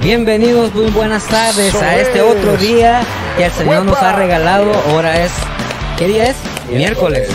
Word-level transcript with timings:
Bienvenidos, 0.00 0.74
muy 0.74 0.90
buenas 0.90 1.26
tardes 1.26 1.74
a 1.74 1.96
este 1.96 2.20
otro 2.20 2.56
día 2.56 3.02
que 3.36 3.46
el 3.46 3.52
Señor 3.52 3.84
nos 3.84 3.98
ha 3.98 4.12
regalado. 4.12 4.72
Ahora 4.90 5.22
es, 5.24 5.32
¿qué 5.98 6.08
día 6.08 6.28
es? 6.28 6.36
Miércoles. 6.70 7.28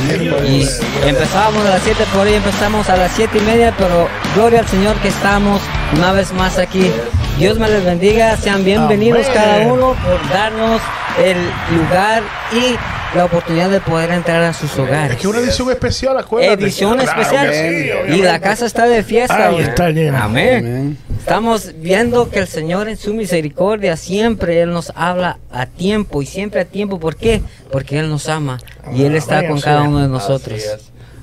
Y 0.47 0.67
empezábamos 1.07 1.65
a 1.65 1.69
las 1.69 1.81
7, 1.83 2.03
por 2.13 2.27
hoy 2.27 2.33
empezamos 2.33 2.89
a 2.89 2.97
las 2.97 3.11
7 3.11 3.37
y 3.37 3.41
media, 3.41 3.73
pero 3.77 4.07
gloria 4.35 4.59
al 4.59 4.67
Señor 4.67 4.95
que 4.97 5.07
estamos 5.09 5.61
una 5.95 6.11
vez 6.11 6.33
más 6.33 6.57
aquí. 6.57 6.91
Dios 7.37 7.57
me 7.57 7.67
les 7.67 7.85
bendiga, 7.85 8.35
sean 8.37 8.63
bienvenidos 8.63 9.25
cada 9.27 9.59
uno 9.67 9.95
por 9.95 10.29
darnos 10.29 10.81
el 11.23 11.37
lugar 11.75 12.23
y 12.51 12.75
la 13.15 13.25
oportunidad 13.25 13.69
de 13.69 13.79
poder 13.79 14.11
entrar 14.11 14.43
a 14.43 14.53
sus 14.53 14.77
hogares. 14.77 15.15
Es 15.15 15.21
que 15.21 15.27
una 15.27 15.39
edición 15.39 15.69
especial, 15.71 16.17
acuérdate. 16.17 16.63
Edición 16.63 16.97
Claro 16.97 17.21
especial. 17.21 17.53
sí, 17.53 18.13
y 18.15 18.21
la 18.21 18.39
casa 18.39 18.65
está 18.65 18.85
de 18.85 19.03
fiesta. 19.03 19.49
Ahí 19.49 19.59
está 19.61 19.89
llena. 19.89 20.25
Amén. 20.25 20.97
Estamos 21.17 21.73
viendo 21.77 22.29
que 22.29 22.39
el 22.39 22.47
Señor 22.47 22.87
en 22.87 22.97
su 22.97 23.13
misericordia 23.13 23.97
siempre 23.97 24.61
Él 24.61 24.71
nos 24.71 24.91
habla 24.95 25.37
a 25.51 25.65
tiempo 25.65 26.21
y 26.21 26.25
siempre 26.25 26.61
a 26.61 26.65
tiempo. 26.65 26.99
¿Por 26.99 27.15
qué? 27.15 27.41
Porque 27.71 27.99
Él 27.99 28.09
nos 28.09 28.29
ama 28.29 28.59
y 28.93 29.03
Él 29.03 29.15
está 29.15 29.47
con 29.47 29.59
cada 29.59 29.83
uno 29.83 29.99
de 29.99 30.07
nosotros. 30.07 30.61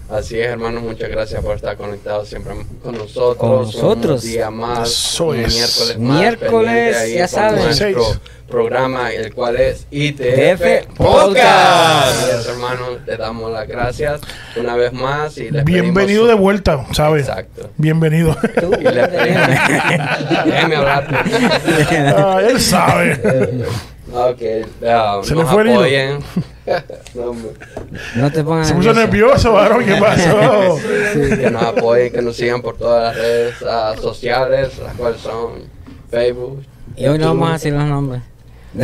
Así 0.08 0.38
es. 0.38 0.46
Hermanos, 0.46 0.82
muchas 0.82 1.08
gracias 1.10 1.42
por 1.42 1.56
estar 1.56 1.76
conectados 1.76 2.28
siempre 2.28 2.54
con 2.82 2.96
nosotros. 2.96 3.36
Con 3.36 3.50
nosotros. 3.62 4.22
Un 4.24 4.30
día 4.30 4.50
más, 4.50 4.88
es. 4.88 5.20
miércoles 5.20 5.98
más. 5.98 6.18
Miércoles, 6.20 7.14
ya 7.14 7.28
saben. 7.28 7.64
Nuestro 7.64 8.04
Seis. 8.04 8.20
programa, 8.48 9.10
el 9.12 9.34
cual 9.34 9.56
es 9.56 9.86
ITF 9.90 10.86
Podcast. 10.94 12.22
Así 12.22 12.30
es, 12.38 12.46
hermanos, 12.46 13.00
le 13.04 13.16
damos 13.16 13.50
las 13.52 13.66
gracias 13.66 14.20
una 14.54 14.76
vez 14.76 14.92
más. 14.92 15.36
Y 15.38 15.50
les 15.50 15.64
Bienvenido 15.64 16.04
pedimos 16.06 16.28
de 16.28 16.34
vuelta, 16.34 16.86
¿sabes? 16.92 17.26
Exacto. 17.28 17.70
Bienvenido. 17.76 18.36
Tú, 18.60 18.72
Y 18.80 18.84
le 18.84 19.08
pedimos. 19.08 19.48
Déjeme 20.46 20.76
hablar. 20.76 21.24
Ah, 22.16 22.40
él 22.48 22.60
sabe. 22.60 23.64
Ok, 24.12 24.40
uh, 24.40 25.24
Se 25.24 25.34
le 25.34 25.42
nos 25.42 25.50
fue 25.50 25.62
el 25.62 25.68
hilo. 25.68 26.18
No, 28.16 28.30
te 28.32 28.42
pongas 28.42 28.68
Se 28.68 28.74
puso 28.74 28.92
nervioso, 28.92 29.52
varón. 29.52 29.84
¿Qué 29.84 29.94
pasó? 30.00 30.78
que 31.36 31.50
nos 31.50 31.62
apoyen, 31.62 32.12
que 32.12 32.22
nos 32.22 32.36
sigan 32.36 32.60
por 32.60 32.76
todas 32.76 33.14
las 33.14 33.16
redes 33.22 33.54
ah, 33.68 33.94
sociales, 34.00 34.76
las 34.78 34.94
cuales 34.94 35.20
son 35.20 35.62
Facebook, 36.10 36.64
Y 36.96 37.06
hoy 37.06 37.18
no 37.18 37.26
vamos 37.28 37.50
a 37.50 37.52
decir 37.54 37.72
los 37.72 37.84
nombres. 37.84 38.22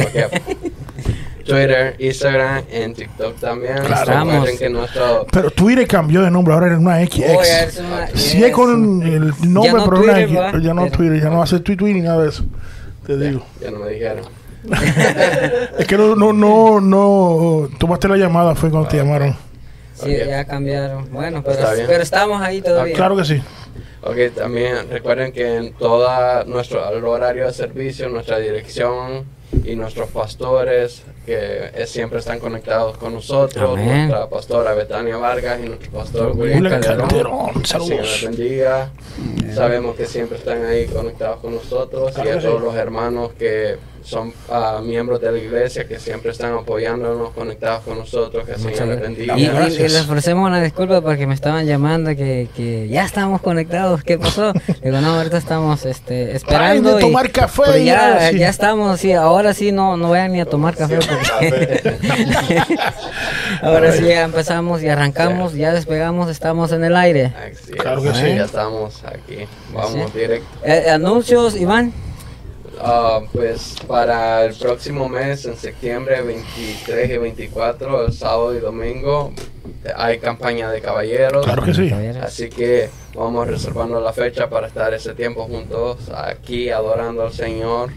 Twitter, 1.44 1.96
Instagram, 1.98 2.64
en 2.70 2.94
TikTok 2.94 3.36
también. 3.38 3.78
Claro. 3.84 4.44
Que 4.56 4.70
nuestro 4.70 5.26
Pero 5.30 5.50
Twitter 5.50 5.86
cambió 5.88 6.22
de 6.22 6.30
nombre, 6.30 6.54
ahora 6.54 6.72
es 6.72 6.78
una 6.78 6.96
Oye, 6.96 7.06
XX. 7.06 7.18
es 7.18 7.78
una- 7.80 8.08
Si 8.14 8.44
es 8.44 8.52
con 8.52 9.02
el 9.02 9.32
nombre, 9.52 9.72
Ya 9.72 9.72
no 9.72 9.84
pero 9.84 10.02
una 10.02 10.14
Twitter, 10.14 10.52
X. 10.52 10.62
Ya 10.62 10.74
no 10.74 10.90
Twitter, 10.90 11.20
ya 11.20 11.30
no 11.30 11.42
hace 11.42 11.58
tweet, 11.58 11.76
tweet 11.76 11.94
ni 11.94 12.00
nada 12.02 12.22
de 12.22 12.28
eso. 12.28 12.44
Te 13.06 13.16
digo. 13.16 13.44
ya 13.60 13.70
no 13.72 13.80
me 13.80 13.90
dijeron. 13.90 14.41
Es 15.78 15.86
que 15.86 15.96
no, 15.96 16.14
no, 16.14 16.32
no, 16.32 16.80
no. 16.80 17.68
Tomaste 17.78 18.08
la 18.08 18.16
llamada, 18.16 18.54
fue 18.54 18.70
cuando 18.70 18.88
te 18.88 18.96
llamaron. 18.98 19.36
Sí, 19.94 20.14
Ok. 20.20 20.26
ya 20.28 20.44
cambiaron. 20.44 21.10
Bueno, 21.12 21.42
pero, 21.44 21.58
pero 21.86 22.02
estamos 22.02 22.40
ahí 22.42 22.60
todavía. 22.62 22.94
Claro 22.94 23.16
que 23.16 23.24
sí. 23.24 23.42
Ok, 24.04 24.34
también 24.34 24.90
recuerden 24.90 25.32
que 25.32 25.56
en 25.56 25.72
todo 25.74 26.44
nuestro 26.46 26.82
horario 27.10 27.46
de 27.46 27.52
servicio, 27.52 28.08
nuestra 28.08 28.38
dirección 28.38 29.24
y 29.64 29.76
nuestros 29.76 30.08
pastores 30.08 31.02
que 31.26 31.36
eh, 31.74 31.86
siempre 31.86 32.18
están 32.18 32.40
conectados 32.40 32.96
con 32.96 33.14
nosotros, 33.14 33.70
Amén. 33.78 34.08
nuestra 34.08 34.28
pastora 34.28 34.72
Betania 34.74 35.16
Vargas 35.18 35.60
y 35.62 35.68
nuestro 35.68 35.92
pastor 35.92 36.32
William 36.36 36.64
Calderón. 36.68 37.08
Calderón, 37.08 37.64
saludos. 37.66 38.22
bendiga. 38.24 38.90
Sabemos 39.54 39.94
que 39.94 40.06
siempre 40.06 40.38
están 40.38 40.64
ahí 40.64 40.86
conectados 40.86 41.38
con 41.38 41.54
nosotros 41.54 42.12
Claro 42.12 42.28
y 42.28 42.32
a 42.32 42.34
que 42.36 42.40
sí. 42.40 42.46
todos 42.48 42.60
los 42.62 42.74
hermanos 42.74 43.30
que 43.38 43.76
son 44.04 44.32
ah, 44.50 44.80
miembros 44.84 45.20
de 45.20 45.32
la 45.32 45.38
iglesia 45.38 45.86
que 45.86 45.98
siempre 45.98 46.30
están 46.32 46.52
apoyándonos, 46.54 47.30
conectados 47.30 47.82
con 47.84 47.98
nosotros. 47.98 48.44
Que 48.46 48.52
el 48.52 48.58
Muchas 48.58 48.78
Señor 48.78 49.00
bendiga. 49.00 49.38
Y, 49.38 49.42
y- 49.44 49.46
y 49.46 49.78
les 49.78 50.00
ofrecemos 50.02 50.46
una 50.48 50.60
disculpa 50.62 51.00
porque 51.00 51.26
me 51.26 51.34
estaban 51.34 51.66
llamando 51.66 52.10
que, 52.16 52.48
que 52.56 52.88
ya 52.88 53.04
estamos 53.04 53.40
conectados. 53.40 54.02
¿Qué 54.02 54.18
pasó? 54.18 54.52
Digo, 54.82 55.00
no, 55.00 55.16
ahorita 55.16 55.36
estamos 55.38 55.84
este, 55.86 56.34
esperando. 56.36 56.58
Paren 56.68 56.84
de 56.84 56.98
y- 56.98 57.00
tomar 57.00 57.30
café 57.30 57.80
y 57.80 57.84
ya, 57.86 58.30
ya, 58.30 58.38
ya 58.38 58.48
estamos, 58.48 59.00
sí, 59.00 59.12
ahora 59.12 59.54
sí 59.54 59.72
no, 59.72 59.96
no 59.96 60.10
vayan 60.10 60.32
ni 60.32 60.40
a 60.40 60.46
tomar 60.46 60.76
café 60.76 60.98
porque 60.98 61.96
ahora 63.62 63.92
sí 63.92 64.04
ya 64.06 64.22
empezamos 64.22 64.82
y 64.82 64.88
arrancamos, 64.88 65.54
ya 65.54 65.72
despegamos, 65.72 66.30
estamos 66.30 66.72
en 66.72 66.84
el 66.84 66.96
aire. 66.96 67.32
Claro 67.78 68.02
que 68.02 68.12
sí. 68.14 68.22
Ya 68.36 68.44
estamos 68.44 69.02
aquí. 69.04 69.46
Vamos 69.72 70.10
Sí. 70.12 70.18
directo. 70.18 70.46
Eh, 70.64 70.90
anuncios, 70.90 71.56
Iván. 71.56 71.92
Ah, 72.80 73.20
pues 73.32 73.76
para 73.86 74.44
el 74.44 74.54
próximo 74.54 75.08
mes, 75.08 75.44
en 75.46 75.56
septiembre 75.56 76.22
23 76.22 77.10
y 77.10 77.16
24, 77.18 78.06
el 78.06 78.12
sábado 78.12 78.54
y 78.54 78.60
domingo, 78.60 79.32
hay 79.96 80.18
campaña 80.18 80.70
de 80.70 80.80
caballeros. 80.80 81.44
Claro 81.44 81.62
que 81.62 81.74
sí. 81.74 81.90
Así 82.20 82.48
que 82.48 82.90
vamos 83.14 83.46
reservando 83.46 84.00
la 84.00 84.12
fecha 84.12 84.48
para 84.48 84.66
estar 84.66 84.92
ese 84.94 85.14
tiempo 85.14 85.44
juntos 85.44 86.10
aquí 86.14 86.70
adorando 86.70 87.22
al 87.22 87.32
Señor. 87.32 87.90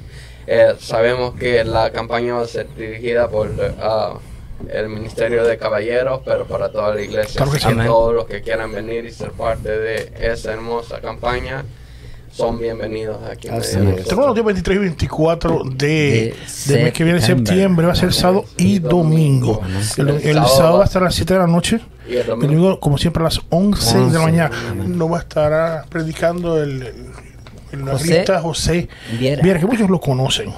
Eh, 0.48 0.76
sabemos 0.80 1.36
que 1.36 1.64
la 1.64 1.92
campaña 1.92 2.36
va 2.36 2.42
a 2.42 2.48
ser 2.48 2.68
dirigida 2.76 3.28
por 3.28 3.50
ah, 3.80 4.14
el 4.70 4.90
Ministerio 4.90 5.44
de 5.44 5.58
Caballeros, 5.58 6.22
pero 6.24 6.46
para 6.46 6.72
toda 6.72 6.94
la 6.94 7.02
iglesia. 7.02 7.38
Claro 7.38 7.52
que 7.52 7.60
sí. 7.60 7.88
Todos 7.88 8.14
los 8.14 8.26
que 8.26 8.42
quieran 8.42 8.72
venir 8.72 9.06
y 9.06 9.12
ser 9.12 9.32
parte 9.32 9.70
de 9.70 10.12
esa 10.20 10.54
hermosa 10.54 11.02
campaña 11.02 11.66
son 12.36 12.60
bienvenidos 12.60 13.18
aquí. 13.32 13.48
de. 13.48 14.04
Tenemos 14.04 14.26
los 14.26 14.36
días 14.36 14.46
23 14.46 14.76
y 14.76 14.80
24 14.80 15.62
de, 15.64 15.88
De 15.88 16.36
del 16.68 16.84
mes 16.84 16.94
que 16.94 17.04
viene, 17.06 17.22
septiembre. 17.22 17.86
va 17.86 17.94
a 17.94 17.96
ser 17.96 18.12
sábado 18.12 18.44
y 18.58 18.80
domingo. 18.80 19.62
El, 19.98 20.10
el 20.10 20.36
sábado 20.46 20.78
va 20.80 20.84
a 20.84 20.86
estar 20.86 21.02
a 21.02 21.06
las 21.06 21.16
7 21.16 21.34
de 21.34 21.40
la 21.40 21.48
noche. 21.48 21.80
Y 22.10 22.18
el 22.18 22.28
domingo, 22.28 22.48
domingo, 22.48 22.80
como 22.82 22.98
siempre, 22.98 23.22
a 23.22 23.26
las 23.26 23.40
11 23.50 23.94
de 23.94 24.00
la 24.00 24.06
11, 24.06 24.20
mañana. 24.20 24.52
No 24.86 25.10
va 25.10 25.18
a 25.18 25.22
estar 25.22 25.54
ah, 25.54 25.86
predicando 25.90 26.62
el, 26.62 26.82
el, 27.72 27.82
José 27.90 28.26
José 28.42 28.90
Viera. 29.18 29.42
Viera, 29.42 29.60
que 29.60 29.66
muchos 29.66 29.90
lo 29.90 30.02
conocen. 30.02 30.52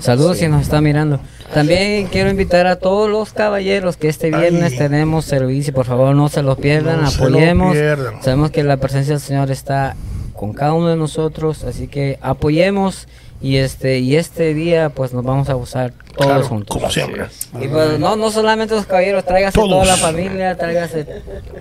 Saludos 0.00 0.38
si 0.38 0.48
nos 0.48 0.62
está 0.62 0.80
mirando. 0.80 1.18
También 1.52 2.06
quiero 2.08 2.28
invitar 2.30 2.66
a 2.66 2.76
todos 2.76 3.08
los 3.10 3.32
caballeros 3.32 3.96
que 3.96 4.08
este 4.08 4.28
viernes 4.28 4.72
Ay. 4.72 4.78
tenemos 4.78 5.24
servicio. 5.24 5.72
Por 5.72 5.86
favor, 5.86 6.14
no 6.14 6.28
se 6.28 6.42
lo 6.42 6.56
pierdan, 6.56 7.02
No 7.02 7.10
se 7.10 7.18
lo 7.22 7.28
apoyemos. 7.28 7.72
pierdan. 7.72 8.22
Sabemos 8.22 8.50
que 8.50 8.62
la 8.64 8.76
presencia 8.76 9.14
del 9.14 9.22
Señor 9.22 9.50
está 9.50 9.96
con 10.38 10.52
cada 10.52 10.72
uno 10.72 10.86
de 10.86 10.94
nosotros, 10.94 11.64
así 11.64 11.88
que 11.88 12.16
apoyemos 12.22 13.08
y 13.42 13.56
este 13.56 13.98
y 13.98 14.14
este 14.14 14.54
día 14.54 14.88
pues 14.88 15.12
nos 15.12 15.24
vamos 15.24 15.48
a 15.48 15.54
gozar 15.54 15.92
todos 16.08 16.26
Claro, 16.26 16.44
juntos. 16.44 16.76
como 16.76 16.90
siempre. 16.90 17.26
Y 17.60 17.68
pues 17.68 17.98
no, 17.98 18.16
no 18.16 18.30
solamente 18.30 18.74
los 18.74 18.86
caballeros, 18.86 19.24
tráigase 19.24 19.54
Todos. 19.54 19.70
toda 19.70 19.84
la 19.84 19.96
familia, 19.96 20.56
tráigase 20.56 21.04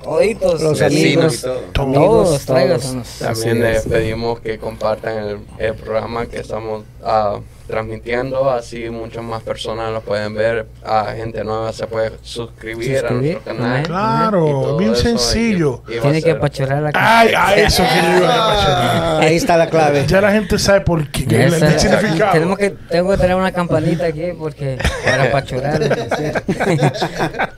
toditos, 0.03 0.61
Los 0.61 0.81
amigos, 0.81 0.91
vecinos 0.91 1.35
y 1.37 1.41
todo. 1.41 1.59
Todos. 1.73 1.93
todos, 1.93 2.45
tráigasenos. 2.45 3.07
También 3.19 3.61
les 3.61 3.77
es. 3.85 3.91
pedimos 3.91 4.39
que 4.39 4.57
compartan 4.57 5.17
el, 5.17 5.37
el 5.59 5.73
programa 5.75 6.25
que 6.25 6.39
estamos 6.39 6.83
ah, 7.03 7.39
transmitiendo, 7.67 8.49
así 8.49 8.89
muchas 8.89 9.23
más 9.23 9.43
personas 9.43 9.91
lo 9.91 9.99
pueden 10.01 10.33
ver, 10.33 10.67
a 10.85 11.13
gente 11.15 11.43
nueva 11.43 11.73
se 11.73 11.85
puede 11.85 12.13
suscribir, 12.21 13.05
a 13.05 13.11
nuestro 13.11 13.43
canal. 13.43 13.83
Claro, 13.83 14.77
bien 14.77 14.95
sencillo. 14.95 15.83
y- 15.89 15.95
y 15.95 15.99
Tiene 15.99 16.21
que 16.21 16.31
apachurrar 16.31 16.81
la 16.81 16.91
Ay, 16.93 17.33
a 17.35 17.55
eso 17.55 17.83
que 17.83 17.89
yo 18.11 18.17
iba 18.19 18.29
a 18.29 18.51
decir. 18.55 18.69
Ah, 18.69 19.19
ahí 19.21 19.35
está 19.35 19.57
la 19.57 19.69
clave. 19.69 20.05
Ya 20.07 20.21
la 20.21 20.31
gente 20.31 20.57
sabe 20.57 20.81
por 20.81 21.09
qué, 21.09 21.25
Ya 21.25 21.43
el, 21.43 21.79
significado. 21.79 22.31
Tenemos 22.31 22.57
que, 22.57 22.69
tengo 22.69 23.11
que 23.11 23.17
tener 23.17 23.35
una 23.35 23.51
campanita 23.51 24.05
aquí 24.05 24.31
porque 24.47 24.77
para 25.03 25.23
apachurar. 25.25 25.81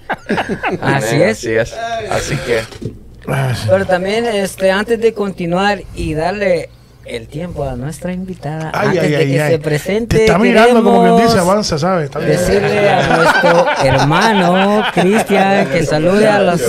Así 0.81 1.21
es. 1.21 1.37
Así 1.37 1.51
es. 1.55 1.73
Así 2.09 2.35
que. 2.37 2.61
Pero 3.69 3.85
también, 3.85 4.25
este, 4.25 4.71
antes 4.71 4.99
de 4.99 5.13
continuar 5.13 5.81
y 5.95 6.15
darle 6.15 6.69
el 7.05 7.27
tiempo 7.27 7.63
a 7.63 7.75
nuestra 7.75 8.11
invitada, 8.11 8.71
Ay, 8.73 8.87
antes 8.89 9.03
ay, 9.03 9.09
de 9.11 9.17
ay, 9.17 9.27
que 9.31 9.41
ay. 9.41 9.51
se 9.51 9.59
presente, 9.59 10.17
Te 10.17 10.25
está 10.25 10.37
mirando 10.39 10.83
como 10.83 11.03
quien 11.03 11.27
dice, 11.27 11.39
avanza, 11.39 11.77
¿sabes? 11.77 12.05
Está. 12.05 12.19
Decirle 12.19 12.89
a 12.89 13.17
nuestro 13.17 13.65
hermano 13.83 14.83
Cristian 14.93 15.67
que 15.69 15.85
salude 15.85 16.27
a 16.27 16.39
los. 16.39 16.61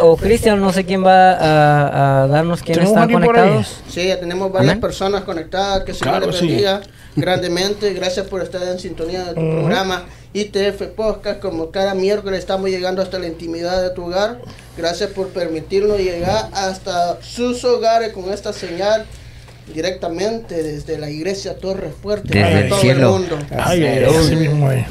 O 0.00 0.16
Cristian, 0.16 0.60
no 0.60 0.72
sé 0.72 0.84
quién 0.84 1.02
va 1.04 1.32
a, 1.32 2.22
a 2.24 2.26
darnos 2.26 2.60
quiénes 2.60 2.84
¿Tenemos 2.84 2.90
están 2.90 3.02
alguien 3.04 3.22
por 3.22 3.36
ahí? 3.38 3.42
conectados. 3.48 3.82
Sí, 3.88 4.06
ya 4.08 4.20
tenemos 4.20 4.52
varias 4.52 4.72
Amén. 4.72 4.80
personas 4.80 5.22
conectadas. 5.22 5.84
Que 5.84 5.94
Señor 5.94 6.16
Claro, 6.18 6.26
les 6.26 6.36
sí. 6.40 6.64
Grandemente. 7.16 7.92
Gracias 7.94 8.26
por 8.26 8.42
estar 8.42 8.62
en 8.62 8.78
sintonía 8.78 9.24
de 9.24 9.34
tu 9.34 9.40
programa 9.40 10.04
ITF 10.32 10.82
Podcast. 10.94 11.40
Como 11.40 11.70
cada 11.70 11.94
miércoles 11.94 12.40
estamos 12.40 12.70
llegando 12.70 13.02
hasta 13.02 13.18
la 13.18 13.26
intimidad 13.26 13.82
de 13.82 13.90
tu 13.90 14.04
hogar. 14.06 14.40
Gracias 14.76 15.10
por 15.10 15.28
permitirnos 15.28 15.98
llegar 15.98 16.48
hasta 16.52 17.20
sus 17.22 17.64
hogares 17.64 18.12
con 18.12 18.32
esta 18.32 18.52
señal 18.52 19.06
directamente 19.74 20.62
desde 20.62 20.98
la 20.98 21.08
iglesia 21.10 21.56
Torre 21.58 21.90
Fuerte 22.02 22.28
Desde 22.28 22.42
para 22.42 22.60
el 22.60 22.68
todo 22.68 22.80
cielo. 22.80 23.16
el 23.16 23.20
mundo. 23.22 23.38
Ay, 23.50 23.84
ay, 23.84 24.04
ay, 24.04 24.14
así 24.16 24.36
mismo 24.36 24.70
es. 24.72 24.86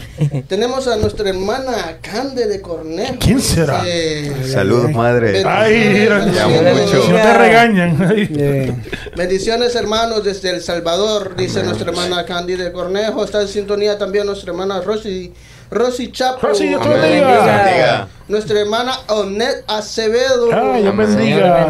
Tenemos 0.48 0.88
a 0.88 0.98
nuestra 0.98 1.30
hermana 1.30 1.98
Cande 2.02 2.48
de 2.48 2.62
Cornejo. 2.62 3.16
¿Quién 3.20 3.42
será? 3.42 3.82
Eh, 3.86 4.32
Saludos, 4.52 4.92
madre. 4.92 5.44
Ay, 5.46 5.90
mira, 5.94 6.26
Te 6.32 6.40
amo 6.40 6.62
bendiciones. 6.62 6.86
mucho. 6.86 7.02
si 7.06 7.12
no 7.12 7.18
te 7.18 7.34
regañan. 7.38 7.98
Bendiciones 9.16 9.76
hermanos 9.76 10.24
desde 10.24 10.50
El 10.52 10.62
Salvador, 10.62 11.36
dice 11.36 11.64
nuestra 11.64 11.90
hermana 11.90 12.26
Candy 12.26 12.56
de 12.56 12.72
Cornejo. 12.72 13.24
Está 13.24 13.42
en 13.42 13.48
sintonía 13.48 13.98
también 13.98 14.26
nuestra 14.26 14.52
hermana 14.52 14.82
Rosy, 14.82 15.32
Rosy 15.72 16.12
Chapo. 16.12 16.48
Rosy, 16.48 16.68
Dios 16.68 16.82
te 16.82 16.90
bendiga. 16.90 17.46
Bendiga. 17.46 18.08
Nuestra 18.28 18.60
hermana 18.60 18.92
Onet 19.08 19.64
Acevedo. 19.68 20.50
Ay, 20.54 20.84
Dios 20.84 20.96
bendiga. 20.96 21.66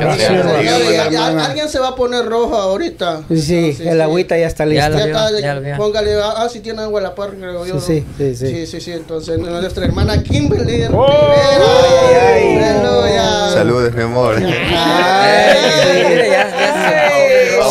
Alguien 1.46 1.69
se 1.69 1.80
va 1.80 1.90
a 1.90 1.96
poner 1.96 2.25
rojo 2.25 2.56
ahorita. 2.56 3.22
sí, 3.36 3.78
el 3.81 4.01
agüita 4.01 4.38
ya 4.38 4.48
está 4.48 4.66
Ya 4.66 4.88
lista. 4.88 4.90
lo 4.90 4.98
Ya 5.00 5.06
vio, 5.06 5.16
está, 5.18 5.40
ya 5.40 5.56
lo 5.56 5.62
vio. 5.62 5.78
póngale, 5.78 6.16
ah, 6.22 6.48
si 6.51 6.60
tiene 6.60 6.81
agua 6.81 7.00
a 7.00 7.04
la 7.04 7.16
par, 7.16 7.31
creo 7.31 7.66
yo. 7.66 7.80
Sí, 7.80 8.06
sí, 8.18 8.36
sí, 8.36 8.68
sí. 8.68 8.81
Sí, 8.81 8.92
entonces 8.92 9.38
nuestra 9.40 9.86
hermana 9.86 10.22
Kimberly 10.24 10.84
Oh. 10.94 11.07
Rivera. 11.07 12.34
Ay, 12.34 12.57
ay. 12.57 12.63
Aleluya. 12.63 13.50
Saludos, 13.54 13.94
mi 13.94 14.02
amor. 14.04 14.36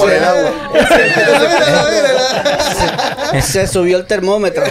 Se- 0.08 0.16
el 0.16 0.24
agua. 0.24 0.52
Subió 3.66 3.98
el 3.98 4.06
termómetro. 4.06 4.64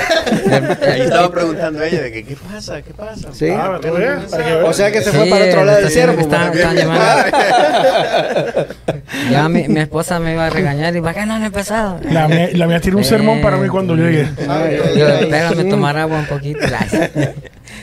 Ahí 0.81 1.01
estaba 1.01 1.31
preguntando 1.31 1.83
ella 1.83 2.01
de 2.01 2.11
que, 2.11 2.23
qué 2.23 2.35
pasa, 2.35 2.81
qué 2.81 2.94
pasa. 2.94 3.29
Sí. 3.33 3.49
Ah, 3.49 3.79
veas. 3.91 4.23
O 4.63 4.73
sea 4.73 4.91
que 4.91 5.01
se 5.01 5.11
Sí, 5.11 5.17
fue 5.17 5.27
para 5.29 5.45
otro 5.45 5.63
lado 5.65 5.79
del 5.81 5.89
llamando. 6.73 7.05
Ya 9.31 9.47
mi, 9.49 9.67
mi 9.67 9.79
esposa 9.79 10.19
me 10.19 10.33
iba 10.33 10.47
a 10.47 10.49
regañar 10.49 10.95
y 10.95 11.01
¿para 11.01 11.13
qué 11.13 11.25
no 11.25 11.33
han 11.35 11.43
empezado? 11.43 12.00
La 12.09 12.27
mía, 12.27 12.50
la 12.53 12.67
mía 12.67 12.79
tiene 12.79 12.97
un 12.97 13.03
sermón 13.03 13.41
para 13.41 13.57
mí 13.57 13.67
cuando 13.67 13.95
llegue. 13.95 14.27
Yo, 14.38 14.51
ay. 14.51 14.79
espérame 15.21 15.69
tomar 15.69 15.97
agua 15.97 16.17
un 16.19 16.25
poquito. 16.25 16.59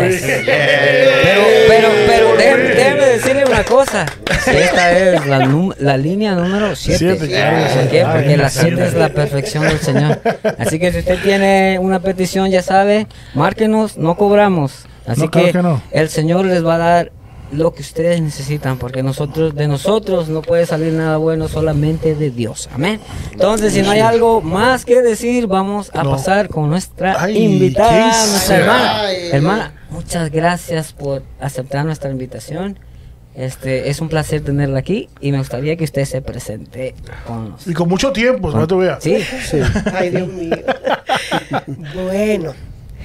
Pero, 0.45 1.41
pero, 1.69 1.87
pero, 2.05 2.35
déjeme, 2.35 2.63
déjeme 2.63 3.05
decirle 3.05 3.45
una 3.45 3.63
cosa. 3.63 4.05
Esta 4.29 4.91
es 4.91 5.25
la, 5.25 5.73
la 5.79 5.95
línea 5.95 6.35
número 6.35 6.75
7. 6.75 6.97
Siete, 6.97 7.29
claro, 7.29 7.65
sí. 7.69 7.79
¿Por 7.79 7.87
qué? 7.87 8.05
Porque 8.11 8.35
la 8.35 8.49
sí. 8.49 8.59
7 8.63 8.87
es 8.87 8.93
la 8.93 9.07
perfección 9.07 9.63
del 9.63 9.79
Señor. 9.79 10.19
Así 10.57 10.79
que 10.79 10.91
si 10.91 10.99
usted 10.99 11.17
tiene 11.23 11.79
una 11.79 12.01
petición, 12.01 12.51
ya 12.51 12.61
sabe, 12.61 13.07
márquenos, 13.33 13.95
no 13.95 14.17
cobramos. 14.17 14.90
Así 15.05 15.21
No, 15.21 15.31
claro 15.31 15.47
que, 15.47 15.51
que 15.53 15.61
no. 15.63 15.81
el 15.91 16.09
Señor 16.09 16.45
les 16.45 16.65
va 16.65 16.75
a 16.75 16.77
dar 16.77 17.11
lo 17.51 17.73
que 17.73 17.81
ustedes 17.81 18.21
necesitan, 18.21 18.77
porque 18.77 19.03
nosotros 19.03 19.53
de 19.55 19.67
nosotros 19.67 20.29
no 20.29 20.41
puede 20.41 20.65
salir 20.65 20.93
nada 20.93 21.17
bueno, 21.17 21.49
solamente 21.49 22.15
de 22.15 22.31
Dios. 22.31 22.69
Amén. 22.73 23.01
Entonces, 23.33 23.73
si 23.73 23.81
no 23.81 23.91
hay 23.91 23.99
algo 23.99 24.39
más 24.41 24.85
que 24.85 25.01
decir, 25.01 25.47
vamos 25.47 25.91
a 25.93 26.03
No. 26.03 26.11
pasar 26.11 26.47
con 26.47 26.69
nuestra 26.69 27.21
Ay, 27.21 27.37
invitada, 27.43 27.89
¿qué 28.23 28.29
nuestra 28.31 28.57
hermana. 28.57 29.01
Ay. 29.01 29.17
Hermana, 29.33 29.73
muchas 29.89 30.31
gracias 30.31 30.93
por 30.93 31.23
aceptar 31.41 31.83
nuestra 31.85 32.09
invitación. 32.09 32.79
Este, 33.35 33.89
es 33.89 33.99
un 34.01 34.07
placer 34.09 34.41
tenerla 34.41 34.79
aquí 34.79 35.09
y 35.21 35.31
me 35.33 35.37
gustaría 35.37 35.75
que 35.77 35.83
usted 35.85 36.03
se 36.05 36.21
presente 36.21 36.95
con 37.27 37.49
nosotros. 37.51 37.67
Y 37.67 37.73
con 37.73 37.89
mucho 37.89 38.11
tiempo, 38.13 38.51
que 38.57 38.67
tú 38.67 38.77
veas. 38.77 39.03
Sí, 39.03 39.17
Ay, 39.93 40.09
Dios 40.11 40.27
mío. 40.29 40.55
Bueno, 41.95 42.53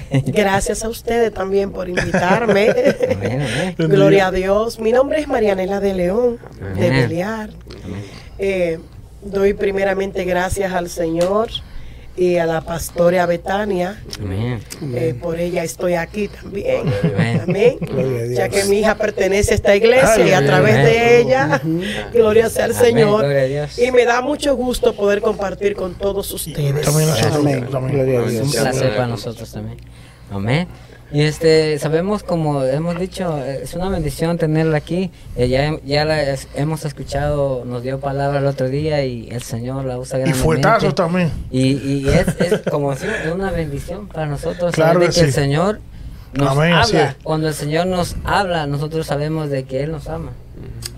gracias 0.25 0.83
a 0.83 0.89
ustedes 0.89 1.33
también 1.33 1.71
por 1.71 1.89
invitarme. 1.89 2.69
Amén, 2.69 3.41
amén. 3.41 3.75
Gloria 3.77 4.27
a 4.27 4.31
Dios. 4.31 4.79
Mi 4.79 4.91
nombre 4.91 5.19
es 5.19 5.27
Marianela 5.27 5.79
de 5.79 5.93
León, 5.93 6.39
de. 6.75 6.89
Beliar. 6.89 7.49
Eh, 8.39 8.79
doy 9.21 9.53
primeramente 9.53 10.23
gracias 10.25 10.73
al 10.73 10.89
Señor 10.89 11.49
y 12.17 12.37
a 12.37 12.45
la 12.45 12.61
pastora 12.61 13.25
Betania. 13.27 14.01
Amén. 14.19 14.59
Eh, 14.95 15.15
por 15.21 15.39
ella 15.39 15.63
estoy 15.63 15.93
aquí 15.93 16.27
también. 16.27 16.81
Amén. 17.03 17.41
Amén. 17.43 18.33
Ya 18.33 18.49
que 18.49 18.65
mi 18.65 18.79
hija 18.79 18.95
pertenece 18.95 19.51
a 19.51 19.55
esta 19.55 19.75
iglesia 19.75 20.27
y 20.27 20.31
a 20.31 20.37
Amén. 20.39 20.49
través 20.49 20.75
de 20.75 21.21
ella, 21.21 21.61
gloria 22.11 22.49
sea 22.49 22.65
al 22.65 22.71
Amén, 22.71 22.83
Señor. 22.83 23.25
Y 23.77 23.91
me 23.91 24.05
da 24.05 24.21
mucho 24.21 24.55
gusto 24.55 24.93
poder 24.93 25.21
compartir 25.21 25.75
con 25.75 25.93
todos 25.95 26.31
ustedes. 26.33 26.81
También 26.81 27.09
nosotros. 27.09 27.35
Amén. 27.35 27.67
Gloria 27.69 28.19
a 28.19 28.25
Es 28.25 28.41
un 28.41 28.51
placer 28.51 28.89
para 28.91 29.07
nosotros 29.07 29.51
también. 29.51 29.77
Amén. 30.31 30.67
Y 31.11 31.21
este, 31.21 31.79
sabemos 31.79 32.23
como 32.23 32.63
hemos 32.63 32.99
dicho, 32.99 33.37
es 33.41 33.73
una 33.75 33.87
bendición 33.89 34.37
tenerla 34.37 34.77
aquí. 34.77 35.09
Eh, 35.37 35.47
ya 35.47 35.73
ya 35.85 36.03
la 36.03 36.21
es- 36.21 36.49
hemos 36.55 36.83
escuchado, 36.83 37.63
nos 37.65 37.81
dio 37.83 37.99
palabra 38.01 38.39
el 38.39 38.45
otro 38.45 38.67
día 38.67 39.05
y 39.05 39.29
el 39.31 39.41
Señor 39.41 39.85
la 39.85 39.97
usa 39.97 40.17
Y 40.17 40.21
grandemente. 40.23 40.43
fuetazos 40.43 40.95
también. 40.95 41.31
Y, 41.49 41.77
y 41.77 42.09
es, 42.09 42.27
es 42.41 42.61
como 42.69 42.91
decimos, 42.91 43.15
es 43.25 43.31
una 43.33 43.51
bendición 43.51 44.07
para 44.07 44.25
nosotros 44.25 44.73
Claro 44.73 44.93
saber 44.95 45.07
de 45.07 45.13
que 45.13 45.21
que 45.21 45.27
el. 45.27 45.33
Señor 45.33 45.79
nos 46.33 46.49
Amén, 46.49 46.73
habla. 46.73 47.15
Cuando 47.23 47.47
el 47.47 47.53
Señor 47.53 47.87
nos 47.87 48.17
habla, 48.25 48.67
nosotros 48.67 49.07
sabemos 49.07 49.49
de 49.49 49.63
que 49.63 49.83
Él 49.83 49.91
nos 49.93 50.07
ama. 50.09 50.31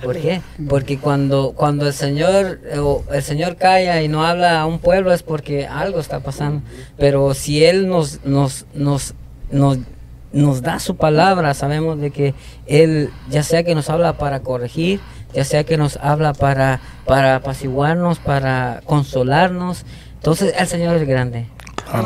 ¿Por 0.03 0.15
qué? 0.17 0.41
Porque 0.69 0.97
cuando, 0.97 1.51
cuando 1.55 1.85
el 1.85 1.93
Señor 1.93 2.59
eh, 2.65 2.79
o 2.79 3.03
el 3.13 3.21
Señor 3.21 3.57
calla 3.57 4.01
y 4.01 4.07
no 4.07 4.25
habla 4.25 4.61
a 4.61 4.65
un 4.65 4.79
pueblo 4.79 5.13
es 5.13 5.21
porque 5.21 5.67
algo 5.67 5.99
está 5.99 6.21
pasando. 6.21 6.63
Pero 6.97 7.33
si 7.35 7.63
Él 7.63 7.87
nos, 7.87 8.23
nos, 8.25 8.65
nos, 8.73 9.13
nos, 9.51 9.77
nos 10.31 10.61
da 10.61 10.79
su 10.79 10.95
palabra, 10.95 11.53
sabemos 11.53 11.99
de 11.99 12.11
que 12.11 12.33
Él, 12.67 13.09
ya 13.29 13.43
sea 13.43 13.63
que 13.63 13.73
nos 13.75 13.89
habla 13.89 14.13
para 14.17 14.41
corregir, 14.41 14.99
ya 15.33 15.43
sea 15.43 15.63
que 15.63 15.77
nos 15.77 15.97
habla 15.97 16.33
para, 16.33 16.79
para 17.05 17.35
apaciguarnos, 17.37 18.19
para 18.19 18.81
consolarnos. 18.85 19.85
Entonces 20.15 20.53
el 20.57 20.67
Señor 20.67 20.95
es 20.97 21.07
grande. 21.07 21.47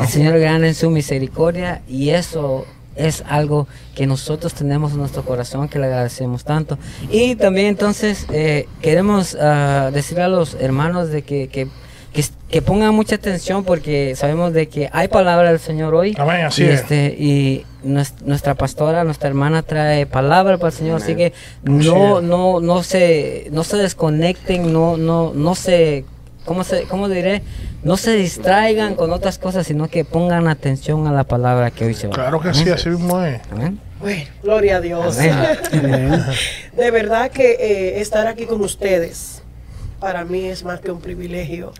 El 0.00 0.08
Señor 0.08 0.36
es 0.36 0.40
grande 0.42 0.68
en 0.68 0.74
su 0.74 0.88
misericordia 0.90 1.82
y 1.88 2.10
eso 2.10 2.64
es 2.96 3.24
algo 3.28 3.66
que 3.94 4.06
nosotros 4.06 4.54
tenemos 4.54 4.92
en 4.92 4.98
nuestro 4.98 5.24
corazón 5.24 5.68
que 5.68 5.78
le 5.78 5.86
agradecemos 5.86 6.44
tanto. 6.44 6.78
Y 7.10 7.34
también 7.34 7.66
entonces 7.66 8.26
eh, 8.32 8.68
queremos 8.80 9.36
ah, 9.38 9.90
decir 9.92 10.20
a 10.20 10.28
los 10.28 10.54
hermanos 10.54 11.10
de 11.10 11.22
que, 11.22 11.48
que, 11.48 11.68
que, 12.12 12.24
que 12.48 12.62
pongan 12.62 12.94
mucha 12.94 13.16
atención 13.16 13.64
porque 13.64 14.14
sabemos 14.16 14.52
de 14.54 14.68
que 14.68 14.88
hay 14.92 15.08
palabra 15.08 15.50
del 15.50 15.58
Señor 15.60 15.94
hoy. 15.94 16.14
Amén, 16.18 16.46
así 16.46 16.62
y, 16.62 16.66
es. 16.66 16.80
este, 16.80 17.14
y 17.18 17.66
nues- 17.73 17.73
nuestra 17.84 18.54
pastora, 18.54 19.04
nuestra 19.04 19.28
hermana 19.28 19.62
trae 19.62 20.06
palabra 20.06 20.56
para 20.58 20.68
el 20.68 20.74
Señor, 20.74 21.02
así 21.02 21.14
que 21.14 21.32
no, 21.62 22.20
no, 22.20 22.60
no 22.60 22.82
se, 22.82 23.48
no 23.52 23.64
se 23.64 23.76
desconecten, 23.76 24.72
no, 24.72 24.96
no, 24.96 25.32
no 25.34 25.54
se, 25.54 26.04
¿cómo 26.44 26.64
se, 26.64 26.84
cómo 26.84 27.08
diré? 27.08 27.42
No 27.82 27.96
se 27.96 28.14
distraigan 28.14 28.94
con 28.94 29.12
otras 29.12 29.38
cosas, 29.38 29.66
sino 29.66 29.88
que 29.88 30.04
pongan 30.04 30.48
atención 30.48 31.06
a 31.06 31.12
la 31.12 31.24
palabra 31.24 31.70
que 31.70 31.84
hoy 31.84 31.94
se 31.94 32.08
va. 32.08 32.14
Claro 32.14 32.40
que 32.40 32.54
sí, 32.54 32.68
así 32.70 32.88
mismo 32.88 33.20
es. 33.22 33.40
Amén. 33.52 33.78
Bueno, 34.00 34.24
gloria 34.42 34.76
a 34.76 34.80
Dios. 34.80 35.18
Amén. 35.72 36.24
De 36.76 36.90
verdad 36.90 37.30
que 37.30 37.52
eh, 37.52 38.00
estar 38.00 38.26
aquí 38.26 38.46
con 38.46 38.60
ustedes 38.62 39.42
para 40.04 40.24
mí 40.24 40.44
es 40.44 40.64
más 40.64 40.80
que 40.80 40.90
un 40.90 41.00
privilegio. 41.00 41.72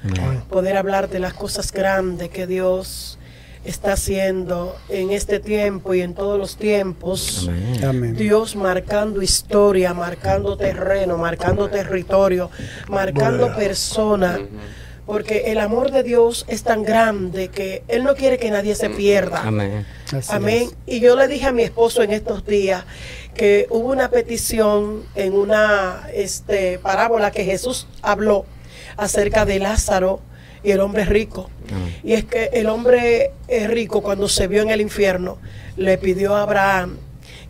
Poder 0.48 0.78
hablar 0.78 1.10
de 1.10 1.18
las 1.18 1.34
cosas 1.34 1.70
grandes 1.72 2.30
que 2.30 2.46
Dios 2.46 3.18
está 3.64 3.94
haciendo 3.94 4.76
en 4.88 5.10
este 5.10 5.40
tiempo 5.40 5.94
y 5.94 6.02
en 6.02 6.14
todos 6.14 6.38
los 6.38 6.56
tiempos. 6.56 7.46
Amén. 7.48 7.84
Amén. 7.84 8.16
Dios 8.16 8.56
marcando 8.56 9.22
historia, 9.22 9.94
marcando 9.94 10.56
terreno, 10.56 11.16
marcando 11.18 11.68
territorio, 11.68 12.50
marcando 12.88 13.44
Bueno. 13.44 13.56
personas. 13.56 14.40
Porque 15.06 15.52
el 15.52 15.58
amor 15.58 15.90
de 15.90 16.02
Dios 16.02 16.46
es 16.48 16.62
tan 16.62 16.82
grande 16.82 17.48
que 17.48 17.84
Él 17.88 18.04
no 18.04 18.14
quiere 18.14 18.38
que 18.38 18.50
nadie 18.50 18.74
se 18.74 18.88
pierda. 18.88 19.42
Amén. 19.42 19.84
Amén. 20.28 20.70
Y 20.86 21.00
yo 21.00 21.14
le 21.14 21.28
dije 21.28 21.46
a 21.46 21.52
mi 21.52 21.62
esposo 21.62 22.02
en 22.02 22.10
estos 22.10 22.46
días 22.46 22.84
que 23.34 23.66
hubo 23.68 23.90
una 23.90 24.08
petición 24.10 25.02
en 25.14 25.34
una 25.34 26.08
este, 26.14 26.78
parábola 26.78 27.32
que 27.32 27.44
Jesús 27.44 27.86
habló 28.00 28.46
acerca 28.96 29.44
de 29.44 29.58
Lázaro 29.58 30.20
y 30.64 30.72
el 30.72 30.80
hombre 30.80 31.04
rico. 31.04 31.50
Amén. 31.70 31.94
Y 32.02 32.14
es 32.14 32.24
que 32.24 32.50
el 32.52 32.66
hombre 32.68 33.30
rico 33.68 34.02
cuando 34.02 34.28
se 34.28 34.48
vio 34.48 34.62
en 34.62 34.70
el 34.70 34.80
infierno 34.80 35.38
le 35.76 35.98
pidió 35.98 36.34
a 36.34 36.42
Abraham 36.42 36.96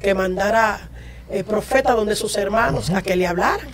que 0.00 0.14
mandara 0.14 0.90
eh, 1.30 1.42
profeta 1.42 1.94
donde 1.94 2.16
sus 2.16 2.36
hermanos 2.36 2.90
a 2.90 3.00
que 3.00 3.16
le 3.16 3.26
hablaran 3.26 3.66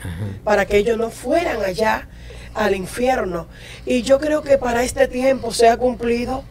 para 0.45 0.67
que 0.67 0.77
ellos 0.77 0.97
no 0.97 1.11
fueran 1.11 1.63
allá 1.65 2.09
al 2.55 2.77
infierno. 2.77 3.49
Y 3.85 4.03
yo 4.03 4.21
creo 4.21 4.43
que 4.43 4.57
para 4.57 4.85
este 4.85 5.09
tiempo 5.09 5.53
se 5.53 5.69
ha 5.69 5.77
cumplido. 5.77 6.45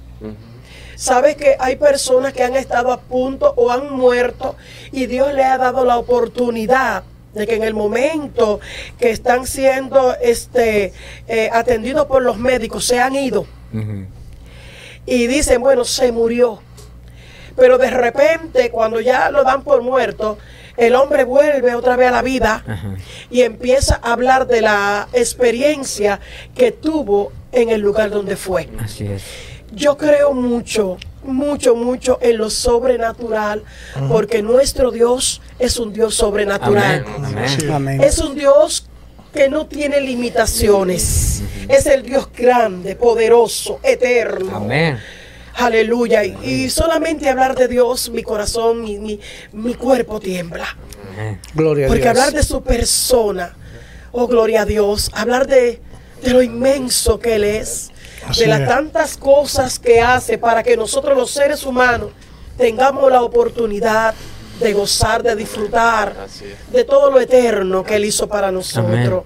Sabes 0.96 1.38
que 1.38 1.56
hay 1.60 1.78
personas 1.78 2.34
que 2.34 2.44
han 2.44 2.58
estado 2.58 2.92
a 2.92 3.00
punto 3.00 3.54
o 3.56 3.72
han 3.72 3.94
muerto 3.94 4.58
y 4.92 5.06
Dios 5.06 5.34
le 5.34 5.46
ha 5.46 5.58
dado 5.58 5.86
la 5.86 5.98
oportunidad 5.98 7.04
de 7.34 7.48
que 7.48 7.56
en 7.56 7.64
el 7.64 7.74
momento 7.74 8.60
que 8.98 9.12
están 9.12 9.46
siendo 9.46 10.16
este, 10.22 10.94
eh, 11.28 11.50
atendidos 11.52 12.06
por 12.08 12.22
los 12.22 12.38
médicos 12.38 12.86
se 12.86 13.00
han 13.00 13.16
ido 13.16 13.46
y 15.06 15.28
dicen, 15.28 15.62
bueno, 15.62 15.86
se 15.86 16.12
murió. 16.12 16.62
Pero 17.56 17.78
de 17.78 17.90
repente, 17.90 18.70
cuando 18.72 19.02
ya 19.02 19.32
lo 19.32 19.44
dan 19.44 19.64
por 19.64 19.82
muerto, 19.82 20.38
el 20.78 20.96
hombre 20.96 21.24
vuelve 21.24 21.76
otra 21.76 21.96
vez 21.98 22.08
a 22.08 22.12
la 22.12 22.22
vida 22.22 22.64
y 23.30 23.42
empieza 23.42 24.00
a 24.02 24.14
hablar 24.14 24.48
de 24.48 24.62
la 24.62 25.08
experiencia 25.14 26.20
que 26.56 26.72
tuvo 26.72 27.34
en 27.52 27.70
el 27.70 27.82
lugar 27.82 28.12
donde 28.12 28.38
fue. 28.38 28.70
Así 28.80 29.06
es. 29.06 29.24
Yo 29.72 29.98
creo 29.98 30.34
mucho, 30.34 30.98
mucho, 31.30 31.76
mucho 31.76 32.18
en 32.22 32.38
lo 32.38 32.50
sobrenatural, 32.50 33.64
porque 34.10 34.42
nuestro 34.42 34.92
Dios 34.92 35.42
es 35.60 35.80
un 35.80 35.94
Dios 35.94 36.16
sobrenatural. 36.16 37.06
Amén. 37.08 37.26
Amén. 37.26 37.50
Sí. 37.50 37.68
Amén. 37.70 38.04
Es 38.04 38.20
un 38.20 38.36
Dios 38.36 38.88
que 39.34 39.48
no 39.50 39.68
tiene 39.68 40.02
limitaciones. 40.02 41.44
Es 41.68 41.86
el 41.86 42.04
Dios 42.04 42.30
grande, 42.36 42.96
poderoso, 42.96 43.80
eterno. 43.84 44.58
Amén. 44.58 44.98
Aleluya. 45.56 46.24
Y, 46.24 46.38
y 46.44 46.70
solamente 46.70 47.30
hablar 47.30 47.56
de 47.56 47.68
Dios, 47.68 48.10
mi 48.10 48.24
corazón, 48.24 48.82
mi, 48.82 48.98
mi, 48.98 49.20
mi 49.54 49.74
cuerpo 49.76 50.20
tiembla. 50.20 50.66
Amén. 51.14 51.40
Gloria 51.54 51.86
a 51.86 51.88
Porque 51.90 52.04
Dios. 52.04 52.10
hablar 52.12 52.34
de 52.34 52.44
su 52.44 52.64
persona, 52.64 53.56
oh 54.12 54.28
gloria 54.28 54.62
a 54.62 54.66
Dios, 54.66 55.12
hablar 55.14 55.48
de, 55.48 55.82
de 56.24 56.30
lo 56.32 56.42
inmenso 56.42 57.20
que 57.20 57.36
Él 57.36 57.44
es, 57.44 57.92
de 58.38 58.48
las 58.48 58.68
tantas 58.68 59.18
cosas 59.18 59.80
que 59.80 60.02
hace 60.02 60.38
para 60.38 60.64
que 60.64 60.78
nosotros 60.78 61.18
los 61.18 61.32
seres 61.32 61.66
humanos 61.66 62.12
tengamos 62.58 63.12
la 63.12 63.22
oportunidad 63.22 64.14
de 64.60 64.74
gozar, 64.74 65.24
de 65.24 65.36
disfrutar 65.36 66.14
de 66.72 66.84
todo 66.84 67.12
lo 67.12 67.20
eterno 67.20 67.84
que 67.84 67.96
Él 67.96 68.06
hizo 68.06 68.28
para 68.28 68.52
nosotros. 68.52 68.92
Amén. 68.92 69.22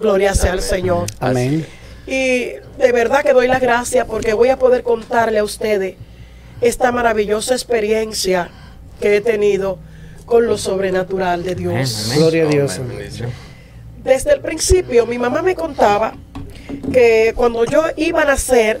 Gloria 0.00 0.34
sea 0.34 0.52
al 0.52 0.62
Señor. 0.62 1.06
Amén. 1.20 1.66
Y 2.06 2.52
de 2.78 2.92
verdad 2.92 3.22
que 3.22 3.32
doy 3.32 3.48
las 3.48 3.60
gracias 3.60 4.06
porque 4.06 4.32
voy 4.32 4.48
a 4.48 4.58
poder 4.58 4.82
contarle 4.82 5.38
a 5.38 5.44
ustedes 5.44 5.96
esta 6.60 6.90
maravillosa 6.90 7.54
experiencia 7.54 8.50
que 9.00 9.16
he 9.16 9.20
tenido 9.20 9.78
con 10.24 10.46
lo 10.46 10.56
sobrenatural 10.56 11.42
de 11.42 11.54
Dios. 11.54 12.06
Amén. 12.06 12.18
Gloria 12.18 12.44
a 12.44 12.46
Dios. 12.46 12.78
Amén. 12.78 13.08
Desde 14.02 14.32
el 14.32 14.40
principio 14.40 15.04
mi 15.04 15.18
mamá 15.18 15.42
me 15.42 15.54
contaba 15.54 16.14
que 16.92 17.32
cuando 17.34 17.64
yo 17.64 17.82
iba 17.96 18.22
a 18.22 18.24
nacer, 18.24 18.80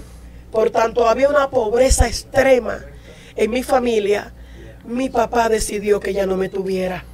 por 0.50 0.70
tanto 0.70 1.08
había 1.08 1.28
una 1.28 1.50
pobreza 1.50 2.06
extrema 2.06 2.80
en 3.36 3.50
mi 3.50 3.62
familia, 3.62 4.32
mi 4.84 5.08
papá 5.08 5.48
decidió 5.48 6.00
que 6.00 6.12
ya 6.12 6.26
no 6.26 6.36
me 6.36 6.48
tuviera. 6.48 7.04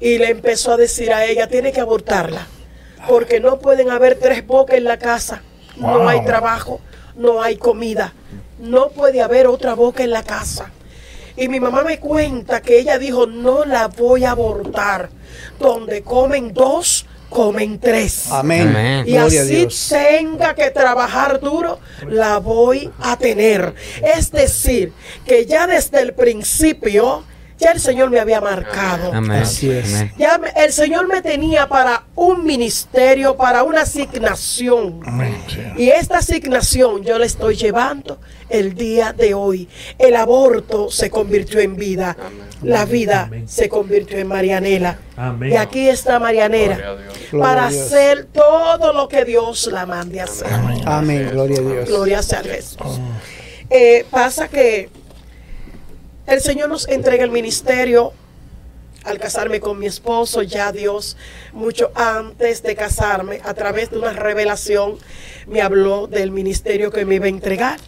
Y 0.00 0.18
le 0.18 0.30
empezó 0.30 0.72
a 0.72 0.76
decir 0.76 1.12
a 1.12 1.24
ella, 1.24 1.46
tiene 1.46 1.72
que 1.72 1.80
abortarla, 1.80 2.46
porque 3.08 3.40
no 3.40 3.58
pueden 3.58 3.90
haber 3.90 4.18
tres 4.18 4.46
bocas 4.46 4.76
en 4.76 4.84
la 4.84 4.98
casa, 4.98 5.42
no 5.76 6.08
hay 6.08 6.24
trabajo, 6.24 6.80
no 7.16 7.42
hay 7.42 7.56
comida, 7.56 8.12
no 8.58 8.90
puede 8.90 9.22
haber 9.22 9.46
otra 9.46 9.74
boca 9.74 10.02
en 10.02 10.10
la 10.10 10.22
casa. 10.22 10.70
Y 11.36 11.48
mi 11.48 11.58
mamá 11.58 11.82
me 11.82 11.98
cuenta 11.98 12.62
que 12.62 12.78
ella 12.78 12.98
dijo, 12.98 13.26
no 13.26 13.64
la 13.64 13.88
voy 13.88 14.24
a 14.24 14.30
abortar. 14.30 15.10
Donde 15.58 16.02
comen 16.02 16.54
dos, 16.54 17.06
comen 17.34 17.80
tres. 17.80 18.30
Amén. 18.30 18.68
Amén. 18.68 19.04
Y 19.06 19.12
Gloria 19.12 19.42
así 19.42 19.66
tenga 19.90 20.54
que 20.54 20.70
trabajar 20.70 21.40
duro, 21.40 21.80
la 22.08 22.38
voy 22.38 22.90
a 23.00 23.16
tener. 23.16 23.74
Es 24.16 24.30
decir, 24.30 24.92
que 25.26 25.44
ya 25.44 25.66
desde 25.66 26.00
el 26.00 26.14
principio, 26.14 27.24
ya 27.58 27.70
el 27.72 27.80
Señor 27.80 28.10
me 28.10 28.18
había 28.20 28.40
marcado. 28.40 29.12
Amén. 29.12 29.42
Así 29.42 29.70
es. 29.70 29.94
Amén. 29.94 30.12
Ya 30.18 30.38
me- 30.38 30.50
el 30.56 30.72
Señor 30.72 31.06
me 31.08 31.22
tenía 31.22 31.68
para 31.68 32.04
un 32.14 32.44
ministerio, 32.44 33.36
para 33.36 33.62
una 33.62 33.82
asignación. 33.82 35.00
Amén. 35.06 35.36
Y 35.76 35.88
esta 35.90 36.18
asignación 36.18 37.02
yo 37.04 37.18
la 37.18 37.26
estoy 37.26 37.56
llevando 37.56 38.18
el 38.48 38.74
día 38.74 39.12
de 39.12 39.34
hoy. 39.34 39.68
El 39.98 40.16
aborto 40.16 40.90
se 40.90 41.10
convirtió 41.10 41.60
en 41.60 41.76
vida. 41.76 42.16
La 42.62 42.84
vida 42.86 43.30
se 43.46 43.68
convirtió 43.68 44.18
en 44.18 44.26
Marianela. 44.26 44.98
Amén. 45.16 45.52
Y 45.52 45.56
aquí 45.56 45.88
está 45.88 46.18
Marianela 46.18 46.96
para 47.38 47.66
hacer 47.66 48.26
todo 48.32 48.92
lo 48.92 49.08
que 49.08 49.24
Dios 49.24 49.68
la 49.72 49.86
mande 49.86 50.20
a 50.20 50.24
hacer. 50.24 50.48
Amén. 50.86 51.28
Gloria 51.30 51.58
a 51.58 51.62
Dios. 51.62 51.88
Gloria 51.88 52.22
sea 52.22 52.40
a 52.40 52.42
Jesús. 52.44 53.00
Eh, 53.70 54.04
pasa 54.10 54.48
que 54.48 54.88
el 56.26 56.40
Señor 56.40 56.68
nos 56.68 56.88
entrega 56.88 57.24
el 57.24 57.30
ministerio 57.30 58.12
al 59.04 59.18
casarme 59.18 59.60
con 59.60 59.78
mi 59.78 59.86
esposo, 59.86 60.42
ya 60.42 60.72
Dios, 60.72 61.16
mucho 61.52 61.92
antes 61.94 62.62
de 62.62 62.74
casarme, 62.74 63.40
a 63.44 63.52
través 63.54 63.90
de 63.90 63.98
una 63.98 64.12
revelación, 64.12 64.96
me 65.46 65.60
habló 65.60 66.06
del 66.06 66.30
ministerio 66.30 66.90
que 66.90 67.04
me 67.04 67.16
iba 67.16 67.26
a 67.26 67.28
entregar. 67.28 67.80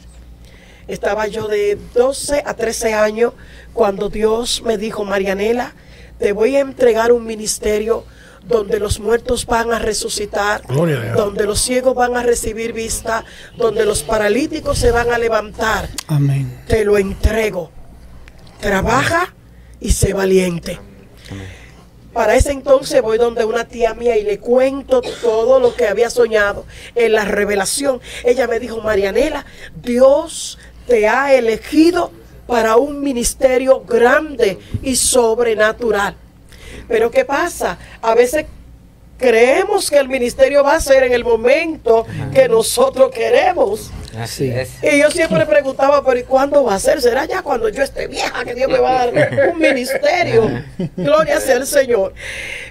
Estaba 0.88 1.26
yo 1.26 1.48
de 1.48 1.78
12 1.94 2.42
a 2.44 2.54
13 2.54 2.94
años 2.94 3.32
cuando 3.72 4.08
Dios 4.08 4.62
me 4.64 4.76
dijo, 4.76 5.04
Marianela, 5.04 5.72
te 6.18 6.32
voy 6.32 6.56
a 6.56 6.60
entregar 6.60 7.12
un 7.12 7.24
ministerio 7.24 8.04
donde 8.46 8.78
los 8.78 9.00
muertos 9.00 9.46
van 9.46 9.72
a 9.72 9.78
resucitar, 9.78 10.62
a 10.68 11.16
donde 11.16 11.44
los 11.44 11.60
ciegos 11.60 11.94
van 11.94 12.16
a 12.16 12.22
recibir 12.22 12.72
vista, 12.72 13.24
donde 13.56 13.84
los 13.84 14.02
paralíticos 14.02 14.78
se 14.78 14.92
van 14.92 15.10
a 15.10 15.18
levantar. 15.18 15.88
Amén. 16.06 16.62
Te 16.68 16.84
lo 16.84 16.96
entrego. 16.96 17.75
Trabaja 18.60 19.34
y 19.80 19.92
sé 19.92 20.12
valiente. 20.12 20.78
Para 22.12 22.34
ese 22.34 22.50
entonces 22.50 23.02
voy 23.02 23.18
donde 23.18 23.44
una 23.44 23.68
tía 23.68 23.92
mía 23.92 24.16
y 24.16 24.24
le 24.24 24.38
cuento 24.38 25.02
todo 25.20 25.60
lo 25.60 25.74
que 25.74 25.86
había 25.86 26.08
soñado 26.08 26.64
en 26.94 27.12
la 27.12 27.26
revelación. 27.26 28.00
Ella 28.24 28.46
me 28.46 28.58
dijo, 28.58 28.80
Marianela, 28.80 29.44
Dios 29.82 30.58
te 30.86 31.08
ha 31.08 31.34
elegido 31.34 32.10
para 32.46 32.76
un 32.76 33.00
ministerio 33.00 33.80
grande 33.80 34.58
y 34.82 34.96
sobrenatural. 34.96 36.16
Pero 36.88 37.10
¿qué 37.10 37.24
pasa? 37.24 37.76
A 38.00 38.14
veces 38.14 38.46
creemos 39.18 39.90
que 39.90 39.98
el 39.98 40.08
ministerio 40.08 40.62
va 40.62 40.74
a 40.74 40.80
ser 40.80 41.02
en 41.02 41.12
el 41.12 41.24
momento 41.24 42.06
que 42.34 42.48
nosotros 42.48 43.10
queremos. 43.10 43.90
Así 44.18 44.50
es. 44.50 44.82
Y 44.82 45.00
yo 45.00 45.10
siempre 45.10 45.44
preguntaba, 45.46 46.04
pero 46.04 46.18
¿y 46.18 46.22
cuándo 46.22 46.64
va 46.64 46.74
a 46.74 46.78
ser? 46.78 47.02
¿Será 47.02 47.26
ya 47.26 47.42
cuando 47.42 47.68
yo 47.68 47.82
esté 47.82 48.06
vieja 48.06 48.44
que 48.44 48.54
Dios 48.54 48.70
me 48.70 48.78
va 48.78 49.02
a 49.02 49.06
dar 49.10 49.50
un 49.52 49.58
ministerio? 49.58 50.62
Gloria 50.96 51.40
sea 51.40 51.56
al 51.56 51.66
Señor. 51.66 52.14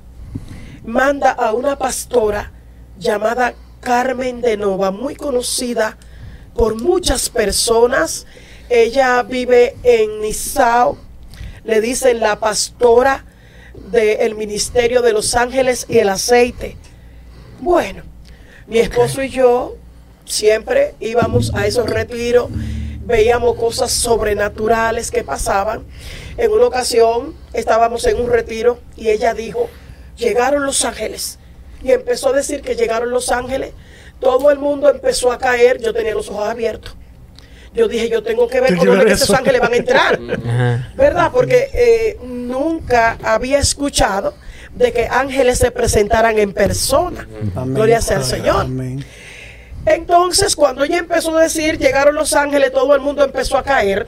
manda 0.84 1.30
a 1.30 1.52
una 1.52 1.78
pastora 1.78 2.50
llamada 2.98 3.54
Carmen 3.80 4.40
de 4.40 4.56
Nova, 4.56 4.90
muy 4.90 5.14
conocida 5.14 5.96
por 6.54 6.80
muchas 6.80 7.30
personas. 7.30 8.26
Ella 8.68 9.22
vive 9.22 9.76
en 9.82 10.20
Nizao, 10.20 10.96
le 11.64 11.80
dicen 11.80 12.20
la 12.20 12.38
pastora 12.40 13.24
del 13.90 14.34
Ministerio 14.34 15.02
de 15.02 15.12
los 15.12 15.34
Ángeles 15.34 15.86
y 15.88 15.98
el 15.98 16.08
Aceite. 16.08 16.76
Bueno, 17.60 18.02
mi 18.66 18.78
esposo 18.78 19.22
y 19.22 19.28
yo 19.28 19.76
siempre 20.24 20.94
íbamos 21.00 21.54
a 21.54 21.66
esos 21.66 21.88
retiros, 21.88 22.48
veíamos 23.04 23.56
cosas 23.56 23.92
sobrenaturales 23.92 25.10
que 25.10 25.24
pasaban. 25.24 25.84
En 26.36 26.50
una 26.50 26.66
ocasión 26.66 27.34
estábamos 27.52 28.06
en 28.06 28.20
un 28.20 28.30
retiro 28.30 28.78
y 28.96 29.10
ella 29.10 29.34
dijo, 29.34 29.68
llegaron 30.16 30.64
los 30.64 30.84
ángeles. 30.84 31.38
Y 31.82 31.92
empezó 31.92 32.30
a 32.30 32.32
decir 32.32 32.62
que 32.62 32.76
llegaron 32.76 33.10
los 33.10 33.30
ángeles. 33.30 33.72
Todo 34.18 34.50
el 34.50 34.58
mundo 34.58 34.88
empezó 34.88 35.30
a 35.30 35.38
caer. 35.38 35.80
Yo 35.82 35.92
tenía 35.92 36.14
los 36.14 36.30
ojos 36.30 36.48
abiertos. 36.48 36.96
Yo 37.74 37.88
dije, 37.88 38.08
yo 38.08 38.22
tengo 38.22 38.46
que 38.48 38.60
ver 38.60 38.70
¿Qué 38.70 38.76
cómo 38.76 38.92
es 38.92 38.96
quiere 38.98 39.06
que 39.10 39.14
esos 39.14 39.28
eso? 39.30 39.36
ángeles 39.36 39.60
van 39.60 39.72
a 39.72 39.76
entrar. 39.76 40.20
¿Verdad? 40.96 41.30
Porque 41.32 41.68
eh, 41.72 42.18
nunca 42.24 43.18
había 43.22 43.58
escuchado 43.58 44.34
de 44.74 44.92
que 44.92 45.08
ángeles 45.10 45.58
se 45.58 45.70
presentaran 45.70 46.38
en 46.38 46.52
persona. 46.52 47.28
Amén. 47.56 47.74
Gloria 47.74 48.00
sea 48.00 48.18
al 48.18 48.24
Señor. 48.24 48.62
Amén. 48.62 49.04
Entonces, 49.86 50.56
cuando 50.56 50.84
ella 50.84 50.98
empezó 50.98 51.36
a 51.36 51.42
decir, 51.42 51.78
llegaron 51.78 52.14
los 52.14 52.32
ángeles, 52.34 52.72
todo 52.72 52.94
el 52.94 53.00
mundo 53.00 53.24
empezó 53.24 53.58
a 53.58 53.62
caer. 53.62 54.06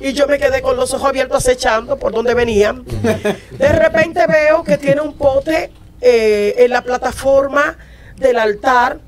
Y 0.00 0.12
yo 0.12 0.28
me 0.28 0.38
quedé 0.38 0.62
con 0.62 0.76
los 0.76 0.94
ojos 0.94 1.08
abiertos 1.08 1.38
acechando 1.38 1.98
por 1.98 2.12
donde 2.12 2.34
venían. 2.34 2.84
De 2.84 3.68
repente 3.72 4.20
veo 4.28 4.62
que 4.62 4.78
tiene 4.78 5.00
un 5.00 5.14
pote 5.14 5.72
eh, 6.00 6.54
en 6.58 6.70
la 6.70 6.82
plataforma 6.82 7.76
del 8.16 8.38
altar. 8.38 9.00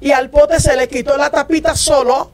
Y 0.00 0.12
al 0.12 0.30
pote 0.30 0.58
se 0.58 0.74
le 0.76 0.88
quitó 0.88 1.16
la 1.18 1.28
tapita 1.30 1.74
solo. 1.76 2.30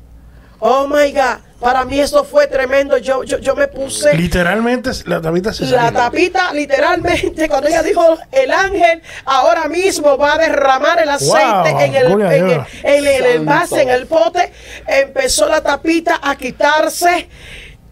Oh 0.61 0.87
my 0.89 1.13
God. 1.13 1.39
Para 1.61 1.85
mí 1.85 1.99
eso 1.99 2.25
fue 2.25 2.47
tremendo. 2.47 2.99
Yo, 2.99 3.25
yo, 3.25 3.39
yo 3.39 3.57
me 3.57 3.67
puse. 3.67 4.15
Literalmente, 4.17 4.91
la 5.07 5.21
tapita 5.21 5.53
se 5.53 5.65
La 5.67 5.87
salió. 5.87 5.99
tapita, 5.99 6.53
literalmente, 6.53 7.49
cuando 7.51 7.69
ella 7.69 7.83
dijo, 7.83 8.17
el 8.31 8.53
ángel 8.53 9.03
ahora 9.25 9.67
mismo 9.67 10.17
va 10.17 10.35
a 10.35 10.39
derramar 10.39 11.01
el 11.03 11.09
aceite 11.09 11.73
Wow, 11.73 11.81
en, 11.81 11.95
el, 11.97 12.07
gloria 12.07 12.29
a 12.29 12.37
en, 12.37 12.51
el, 12.51 12.61
en 12.85 13.07
el 13.07 13.27
envase, 13.37 13.83
en 13.83 13.89
el 13.89 14.07
pote, 14.07 14.53
empezó 14.87 15.49
la 15.49 15.61
tapita 15.61 16.21
a 16.23 16.37
quitarse. 16.37 17.29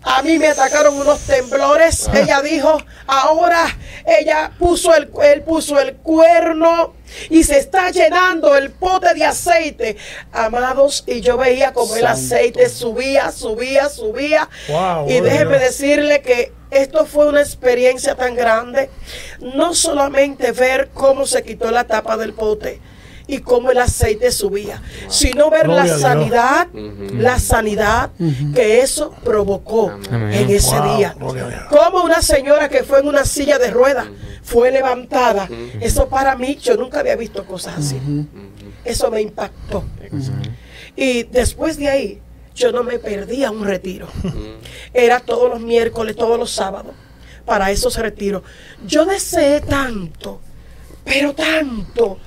A 0.07 0.23
mí 0.23 0.39
me 0.39 0.47
atacaron 0.47 0.97
unos 0.97 1.21
temblores. 1.21 2.09
Ella 2.15 2.41
dijo, 2.41 2.79
ahora 3.09 3.67
ella 4.07 4.53
puso 4.57 4.95
el, 4.95 5.11
él 5.25 5.43
puso 5.43 5.81
el 5.81 5.97
cuerno 5.97 6.95
y 7.29 7.43
se 7.43 7.59
está 7.59 7.91
llenando 7.91 8.57
el 8.57 8.71
pote 8.71 9.15
de 9.15 9.25
aceite. 9.25 9.97
Amados, 10.33 11.03
y 11.09 11.21
yo 11.23 11.37
veía 11.37 11.73
como 11.73 11.97
el 11.97 12.07
aceite 12.07 12.69
subía, 12.69 13.33
subía, 13.33 13.89
subía. 13.89 14.49
Wow, 14.69 15.11
y 15.11 15.21
déjeme 15.21 15.59
decirle 15.59 16.23
que 16.23 16.53
esto 16.71 17.05
fue 17.05 17.27
una 17.27 17.41
experiencia 17.41 18.15
tan 18.15 18.37
grande. 18.37 18.89
No 19.41 19.75
solamente 19.75 20.53
ver 20.53 20.91
cómo 20.95 21.27
se 21.27 21.43
quitó 21.43 21.73
la 21.73 21.85
tapa 21.85 22.17
del 22.17 22.33
pote 22.33 22.81
y 23.29 23.39
cómo 23.39 23.71
el 23.71 23.79
aceite 23.79 24.31
subía, 24.31 24.81
sino 25.09 25.51
ver 25.51 25.65
Gloria 25.65 25.85
la 25.85 25.99
sanidad, 25.99 26.69
la 27.13 27.39
sanidad 27.39 28.11
que 28.55 28.81
eso 28.81 29.15
provocó 29.25 29.91
Amén. 30.11 30.33
en 30.33 30.51
ese 30.51 30.79
Wow, 30.79 30.97
día. 30.97 31.17
Como 31.69 32.05
una 32.05 32.23
señora 32.23 32.69
que 32.69 32.85
fue 32.85 33.01
en 33.01 33.09
una 33.09 33.25
silla 33.25 33.59
de 33.59 33.71
ruedas 33.71 34.07
fue 34.43 34.71
levantada. 34.71 35.49
Eso 35.81 36.09
para 36.09 36.37
mí, 36.37 36.57
yo 36.57 36.77
nunca 36.77 37.01
había 37.01 37.17
visto 37.17 37.45
cosas 37.45 37.79
así. 37.79 38.01
Eso 38.85 39.11
me 39.11 39.21
impactó. 39.21 39.85
Y 40.95 41.25
después 41.25 41.77
de 41.79 41.89
ahí, 41.89 42.21
yo 42.55 42.73
no 42.73 42.85
me 42.85 42.99
perdía 42.99 43.51
un 43.51 43.65
retiro. 43.65 44.07
Era 44.95 45.21
todos 45.21 45.51
los 45.51 45.61
miércoles, 45.61 46.15
todos 46.17 46.39
los 46.39 46.51
sábados, 46.53 46.93
para 47.45 47.71
esos 47.71 47.97
retiros. 47.99 48.43
Yo 48.87 49.05
deseé 49.05 49.61
tanto, 49.61 50.41
pero 51.05 51.35
tanto, 51.35 52.19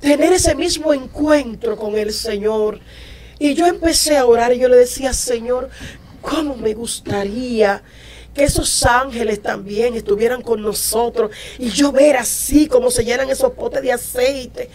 tener 0.00 0.32
ese 0.32 0.54
mismo 0.54 0.92
encuentro 0.92 1.76
con 1.76 1.96
el 1.96 2.12
Señor. 2.12 2.80
Y 3.38 3.54
yo 3.54 3.66
empecé 3.66 4.16
a 4.16 4.26
orar 4.26 4.52
y 4.52 4.58
yo 4.58 4.68
le 4.68 4.76
decía, 4.76 5.12
Señor, 5.12 5.70
¿cómo 6.20 6.56
me 6.56 6.74
gustaría 6.74 7.82
que 8.34 8.44
esos 8.44 8.84
ángeles 8.84 9.42
también 9.42 9.94
estuvieran 9.94 10.42
con 10.42 10.62
nosotros 10.62 11.30
y 11.58 11.70
yo 11.70 11.90
ver 11.90 12.16
así 12.16 12.66
como 12.66 12.90
se 12.90 13.04
llenan 13.04 13.30
esos 13.30 13.52
potes 13.52 13.82
de 13.82 13.92
aceite? 13.92 14.70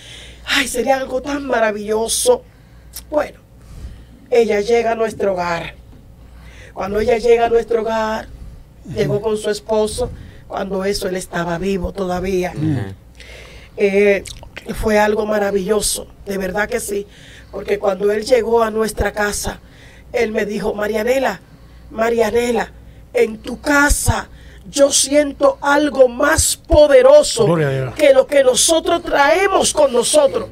Ay, 0.46 0.68
sería 0.68 0.98
algo 0.98 1.22
tan 1.22 1.46
maravilloso. 1.46 2.44
Bueno, 3.10 3.40
ella 4.30 4.62
llega 4.62 4.92
a 4.92 4.96
nuestro 4.96 5.34
hogar. 5.34 5.76
Cuando 6.74 7.00
ella 7.00 7.18
llega 7.18 7.46
a 7.46 7.50
nuestro 7.50 7.82
hogar, 7.82 8.28
llegó 8.94 9.22
con 9.22 9.38
su 9.38 9.50
esposo, 9.50 10.12
cuando 10.48 10.84
eso 10.86 11.08
él 11.08 11.16
estaba 11.16 11.58
vivo 11.58 11.94
todavía. 11.94 12.54
Eh, 13.78 14.24
fue 14.74 15.00
algo 15.00 15.26
maravilloso, 15.26 16.08
de 16.26 16.38
verdad 16.38 16.68
que 16.68 16.80
sí, 16.80 17.06
porque 17.52 17.80
cuando 17.80 18.12
él 18.12 18.26
llegó 18.26 18.64
a 18.64 18.72
nuestra 18.72 19.12
casa, 19.12 19.60
él 20.12 20.32
me 20.32 20.46
dijo, 20.46 20.74
Marianela, 20.74 21.42
Marianela, 21.92 22.72
en 23.14 23.38
tu 23.38 23.62
casa 23.62 24.30
yo 24.70 24.92
siento 24.92 25.58
algo 25.62 26.08
más 26.08 26.58
poderoso 26.58 27.48
que 27.96 28.14
lo 28.14 28.26
que 28.26 28.44
nosotros 28.44 29.04
traemos 29.04 29.74
con 29.74 29.94
nosotros. 29.94 30.50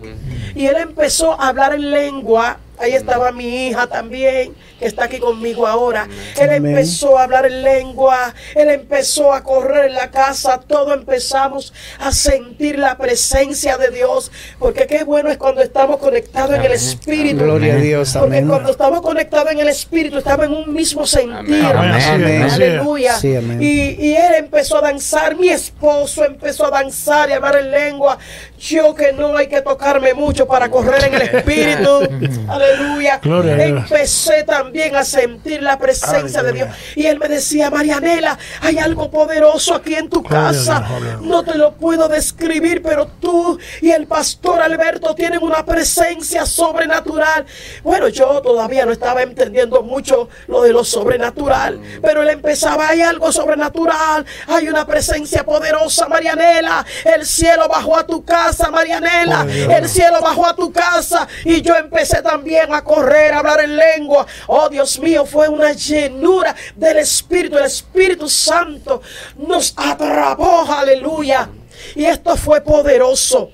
Y 0.55 0.67
él 0.67 0.75
empezó 0.77 1.39
a 1.39 1.47
hablar 1.49 1.73
en 1.73 1.89
lengua. 1.89 2.59
Ahí 2.79 2.93
estaba 2.93 3.31
mi 3.31 3.67
hija 3.67 3.87
también, 3.87 4.55
que 4.79 4.85
está 4.85 5.05
aquí 5.05 5.19
conmigo 5.19 5.67
ahora. 5.67 6.07
Él 6.39 6.51
empezó 6.51 7.17
a 7.17 7.23
hablar 7.23 7.45
en 7.45 7.63
lengua, 7.63 8.33
él 8.55 8.69
empezó 8.69 9.31
a 9.31 9.43
correr 9.43 9.85
en 9.85 9.93
la 9.95 10.09
casa, 10.11 10.59
todos 10.59 10.93
empezamos 10.93 11.73
a 11.99 12.11
sentir 12.11 12.79
la 12.79 12.97
presencia 12.97 13.77
de 13.77 13.89
Dios, 13.89 14.31
porque 14.59 14.87
qué 14.87 15.03
bueno 15.03 15.29
es 15.29 15.37
cuando 15.37 15.61
estamos 15.61 15.97
conectados 15.97 16.51
en 16.51 16.61
el 16.61 16.67
Amén. 16.67 16.77
Espíritu. 16.77 17.43
Gloria 17.43 17.73
a 17.73 17.77
Dios. 17.77 18.13
Porque 18.13 18.37
Amén. 18.37 18.47
cuando 18.49 18.71
estamos 18.71 19.01
conectados 19.01 19.51
en 19.51 19.59
el 19.59 19.69
Espíritu, 19.69 20.17
estamos 20.17 20.45
en 20.47 20.53
un 20.53 20.73
mismo 20.73 21.05
sentir. 21.05 21.65
Amén. 21.65 22.43
Aleluya. 22.43 23.15
Sí, 23.15 23.33
y, 23.59 24.07
y 24.07 24.15
él 24.15 24.33
empezó 24.37 24.77
a 24.77 24.81
danzar, 24.81 25.35
mi 25.35 25.49
esposo 25.49 26.25
empezó 26.25 26.65
a 26.65 26.71
danzar 26.71 27.29
y 27.29 27.33
a 27.33 27.35
hablar 27.37 27.57
en 27.57 27.71
lengua. 27.71 28.17
Yo 28.59 28.95
que 28.95 29.11
no 29.13 29.35
hay 29.37 29.47
que 29.47 29.61
tocarme 29.61 30.13
mucho 30.13 30.47
para 30.47 30.69
correr 30.69 31.03
en 31.05 31.13
el 31.13 31.21
Espíritu. 31.21 31.99
Aleluya. 32.63 33.19
Gloria. 33.21 33.65
Empecé 33.65 34.43
también 34.43 34.95
a 34.95 35.03
sentir 35.03 35.61
la 35.61 35.77
presencia 35.77 36.43
de 36.43 36.53
Dios. 36.53 36.69
Y 36.95 37.05
él 37.05 37.19
me 37.19 37.27
decía, 37.27 37.69
Marianela, 37.69 38.37
hay 38.61 38.77
algo 38.77 39.09
poderoso 39.09 39.75
aquí 39.75 39.95
en 39.95 40.09
tu 40.09 40.21
Gloria 40.21 40.47
casa. 40.47 40.85
Dios. 40.99 41.21
No 41.21 41.43
te 41.43 41.57
lo 41.57 41.73
puedo 41.73 42.07
describir, 42.07 42.81
pero 42.81 43.07
tú 43.19 43.59
y 43.81 43.91
el 43.91 44.07
pastor 44.07 44.61
Alberto 44.61 45.13
tienen 45.15 45.43
una 45.43 45.65
presencia 45.65 46.45
sobrenatural. 46.45 47.45
Bueno, 47.83 48.07
yo 48.07 48.41
todavía 48.41 48.85
no 48.85 48.91
estaba 48.91 49.21
entendiendo 49.21 49.83
mucho 49.83 50.29
lo 50.47 50.61
de 50.61 50.73
lo 50.73 50.83
sobrenatural, 50.83 51.79
pero 52.01 52.21
él 52.21 52.29
empezaba, 52.29 52.89
hay 52.89 53.01
algo 53.01 53.31
sobrenatural, 53.31 54.25
hay 54.47 54.67
una 54.67 54.85
presencia 54.85 55.43
poderosa, 55.43 56.07
Marianela. 56.07 56.85
El 57.03 57.25
cielo 57.25 57.67
bajó 57.67 57.97
a 57.97 58.05
tu 58.05 58.23
casa, 58.23 58.69
Marianela. 58.69 59.45
El 59.45 59.87
cielo 59.89 60.21
bajó 60.21 60.47
a 60.47 60.55
tu 60.55 60.71
casa 60.71 61.27
y 61.43 61.61
yo 61.61 61.75
empecé 61.75 62.21
también 62.21 62.52
a 62.57 62.83
correr, 62.83 63.33
a 63.33 63.39
hablar 63.39 63.61
en 63.61 63.75
lengua. 63.75 64.25
Oh, 64.47 64.69
Dios 64.69 64.99
mío, 64.99 65.25
fue 65.25 65.47
una 65.47 65.73
llenura 65.73 66.55
del 66.75 66.97
Espíritu. 66.97 67.57
El 67.57 67.65
Espíritu 67.65 68.29
Santo 68.29 69.01
nos 69.37 69.73
atrapó, 69.75 70.65
aleluya. 70.71 71.49
Y 71.95 72.05
esto 72.05 72.35
fue 72.37 72.61
poderoso. 72.61 73.51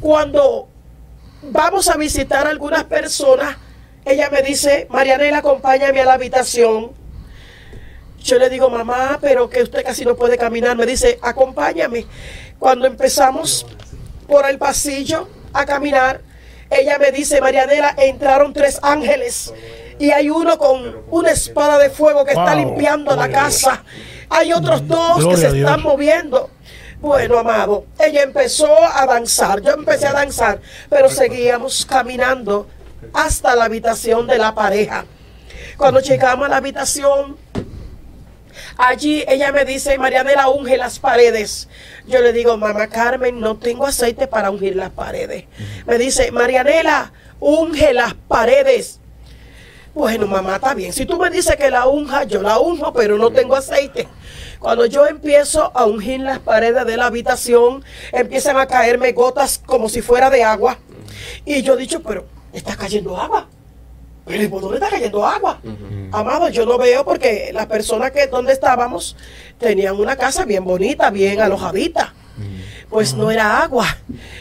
Cuando 0.00 0.68
vamos 1.42 1.88
a 1.88 1.96
visitar 1.96 2.46
a 2.46 2.50
algunas 2.50 2.84
personas, 2.84 3.56
ella 4.04 4.30
me 4.30 4.42
dice, 4.42 4.86
Marianela, 4.90 5.38
acompáñame 5.38 6.00
a 6.00 6.04
la 6.04 6.14
habitación. 6.14 6.92
Yo 8.22 8.38
le 8.38 8.50
digo, 8.50 8.70
mamá, 8.70 9.18
pero 9.20 9.48
que 9.48 9.62
usted 9.62 9.84
casi 9.84 10.04
no 10.04 10.16
puede 10.16 10.36
caminar. 10.36 10.76
Me 10.76 10.86
dice, 10.86 11.18
acompáñame. 11.22 12.06
Cuando 12.58 12.86
empezamos 12.86 13.66
por 14.26 14.48
el 14.48 14.58
pasillo 14.58 15.28
a 15.52 15.64
caminar, 15.66 16.20
ella 16.72 16.98
me 16.98 17.12
dice, 17.12 17.40
Marianela, 17.40 17.94
entraron 17.98 18.52
tres 18.52 18.78
ángeles. 18.82 19.52
y 19.98 20.10
hay 20.10 20.30
uno 20.30 20.58
con 20.58 21.02
una 21.10 21.30
espada 21.30 21.78
de 21.78 21.90
fuego 21.90 22.24
que 22.24 22.32
está 22.32 22.54
limpiando 22.54 23.14
la 23.14 23.28
casa. 23.28 23.84
Hay 24.28 24.52
otros 24.52 24.86
dos 24.88 25.24
que 25.26 25.36
se 25.36 25.58
están 25.60 25.82
moviendo. 25.82 26.50
Bueno, 27.00 27.38
amado, 27.38 27.84
ella 27.98 28.22
empezó 28.22 28.68
a 28.80 29.04
danzar, 29.06 29.60
yo 29.60 29.72
empecé 29.72 30.06
a 30.06 30.12
danzar, 30.12 30.60
pero 30.88 31.08
seguíamos 31.10 31.84
caminando 31.84 32.68
hasta 33.12 33.56
la 33.56 33.64
habitación 33.64 34.26
de 34.28 34.38
la 34.38 34.54
pareja. 34.54 35.04
Cuando 35.76 36.00
llegamos 36.00 36.46
a 36.46 36.50
la 36.50 36.56
habitación, 36.58 37.36
allí 38.76 39.24
ella 39.28 39.52
me 39.52 39.64
dice, 39.64 39.98
Marianela, 39.98 40.48
unge 40.48 40.76
las 40.76 40.98
paredes. 40.98 41.68
Yo 42.06 42.20
le 42.20 42.32
digo, 42.32 42.56
mamá 42.56 42.88
Carmen, 42.88 43.40
no 43.40 43.56
tengo 43.58 43.86
aceite 43.86 44.26
para 44.26 44.50
ungir 44.50 44.76
las 44.76 44.90
paredes. 44.90 45.44
Me 45.86 45.98
dice, 45.98 46.30
Marianela, 46.30 47.12
unge 47.40 47.92
las 47.92 48.14
paredes. 48.14 49.00
Bueno, 49.94 50.26
mamá, 50.26 50.54
está 50.56 50.72
bien. 50.72 50.92
Si 50.92 51.04
tú 51.04 51.18
me 51.18 51.28
dices 51.28 51.56
que 51.56 51.70
la 51.70 51.86
unja, 51.86 52.24
yo 52.24 52.40
la 52.40 52.58
unjo, 52.58 52.94
pero 52.94 53.18
no 53.18 53.30
tengo 53.30 53.54
aceite. 53.56 54.08
Cuando 54.58 54.86
yo 54.86 55.06
empiezo 55.06 55.70
a 55.74 55.84
ungir 55.84 56.20
las 56.20 56.38
paredes 56.38 56.86
de 56.86 56.96
la 56.96 57.06
habitación, 57.06 57.84
empiezan 58.10 58.56
a 58.56 58.66
caerme 58.66 59.12
gotas 59.12 59.58
como 59.58 59.90
si 59.90 60.00
fuera 60.00 60.30
de 60.30 60.44
agua. 60.44 60.78
Y 61.44 61.62
yo 61.62 61.74
he 61.74 61.76
dicho, 61.76 62.02
pero 62.02 62.26
está 62.54 62.74
cayendo 62.76 63.18
agua. 63.18 63.48
Pero 64.24 64.50
¿por 64.50 64.62
dónde 64.62 64.76
está 64.76 64.88
cayendo 64.88 65.26
agua? 65.26 65.60
Amado, 66.12 66.48
yo 66.48 66.64
no 66.64 66.78
veo 66.78 67.04
porque 67.04 67.50
las 67.52 67.66
personas 67.66 68.12
que 68.12 68.26
donde 68.26 68.52
estábamos 68.52 69.16
tenían 69.58 69.98
una 69.98 70.16
casa 70.16 70.44
bien 70.44 70.64
bonita, 70.64 71.10
bien 71.10 71.40
alojadita. 71.40 72.14
Pues 72.88 73.14
no 73.14 73.30
era 73.30 73.62
agua. 73.62 73.86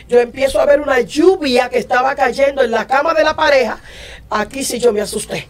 Yo 0.09 0.19
empiezo 0.19 0.59
a 0.59 0.65
ver 0.65 0.81
una 0.81 0.99
lluvia 0.99 1.69
que 1.69 1.77
estaba 1.77 2.13
cayendo 2.15 2.61
en 2.61 2.71
la 2.71 2.85
cama 2.85 3.13
de 3.13 3.23
la 3.23 3.35
pareja. 3.35 3.79
Aquí 4.29 4.63
sí 4.63 4.77
yo 4.79 4.91
me 4.91 5.01
asusté. 5.01 5.47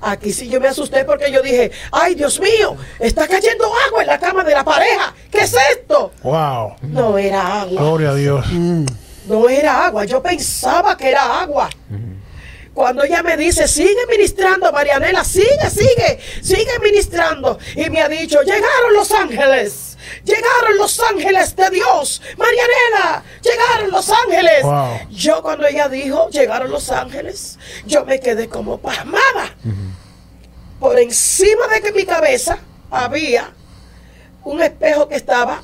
Aquí 0.00 0.32
sí 0.32 0.48
yo 0.48 0.60
me 0.60 0.66
asusté 0.66 1.04
porque 1.04 1.30
yo 1.30 1.42
dije, 1.42 1.70
ay 1.92 2.16
Dios 2.16 2.40
mío, 2.40 2.76
está 2.98 3.28
cayendo 3.28 3.66
agua 3.86 4.00
en 4.00 4.08
la 4.08 4.18
cama 4.18 4.42
de 4.42 4.52
la 4.52 4.64
pareja. 4.64 5.14
¿Qué 5.30 5.38
es 5.38 5.54
esto? 5.70 6.12
Wow. 6.24 6.74
No 6.82 7.16
era 7.16 7.62
agua. 7.62 7.80
Gloria 7.80 8.10
a 8.10 8.14
Dios. 8.14 8.46
No 9.28 9.48
era 9.48 9.86
agua, 9.86 10.04
yo 10.04 10.20
pensaba 10.20 10.96
que 10.96 11.08
era 11.08 11.40
agua. 11.40 11.70
Cuando 12.74 13.04
ella 13.04 13.22
me 13.22 13.36
dice, 13.36 13.68
sigue 13.68 14.06
ministrando, 14.10 14.72
Marianela, 14.72 15.24
sigue, 15.24 15.68
sigue, 15.70 16.18
sigue 16.40 16.78
ministrando. 16.82 17.58
Y 17.76 17.90
me 17.90 18.00
ha 18.00 18.08
dicho, 18.08 18.40
llegaron 18.42 18.94
los 18.94 19.10
ángeles, 19.12 19.98
llegaron 20.24 20.78
los 20.78 20.98
ángeles 21.00 21.54
de 21.54 21.68
Dios. 21.68 22.22
Marianela, 22.38 23.22
llegaron 23.42 23.90
los 23.90 24.08
ángeles. 24.08 24.62
Wow. 24.62 25.00
Yo 25.10 25.42
cuando 25.42 25.66
ella 25.66 25.88
dijo, 25.88 26.30
llegaron 26.30 26.70
los 26.70 26.90
ángeles, 26.90 27.58
yo 27.84 28.06
me 28.06 28.20
quedé 28.20 28.48
como 28.48 28.78
pasmada. 28.78 29.54
Por 30.80 30.98
encima 30.98 31.68
de 31.68 31.82
que 31.82 31.92
mi 31.92 32.06
cabeza 32.06 32.58
había 32.90 33.52
un 34.44 34.62
espejo 34.62 35.08
que 35.08 35.16
estaba 35.16 35.62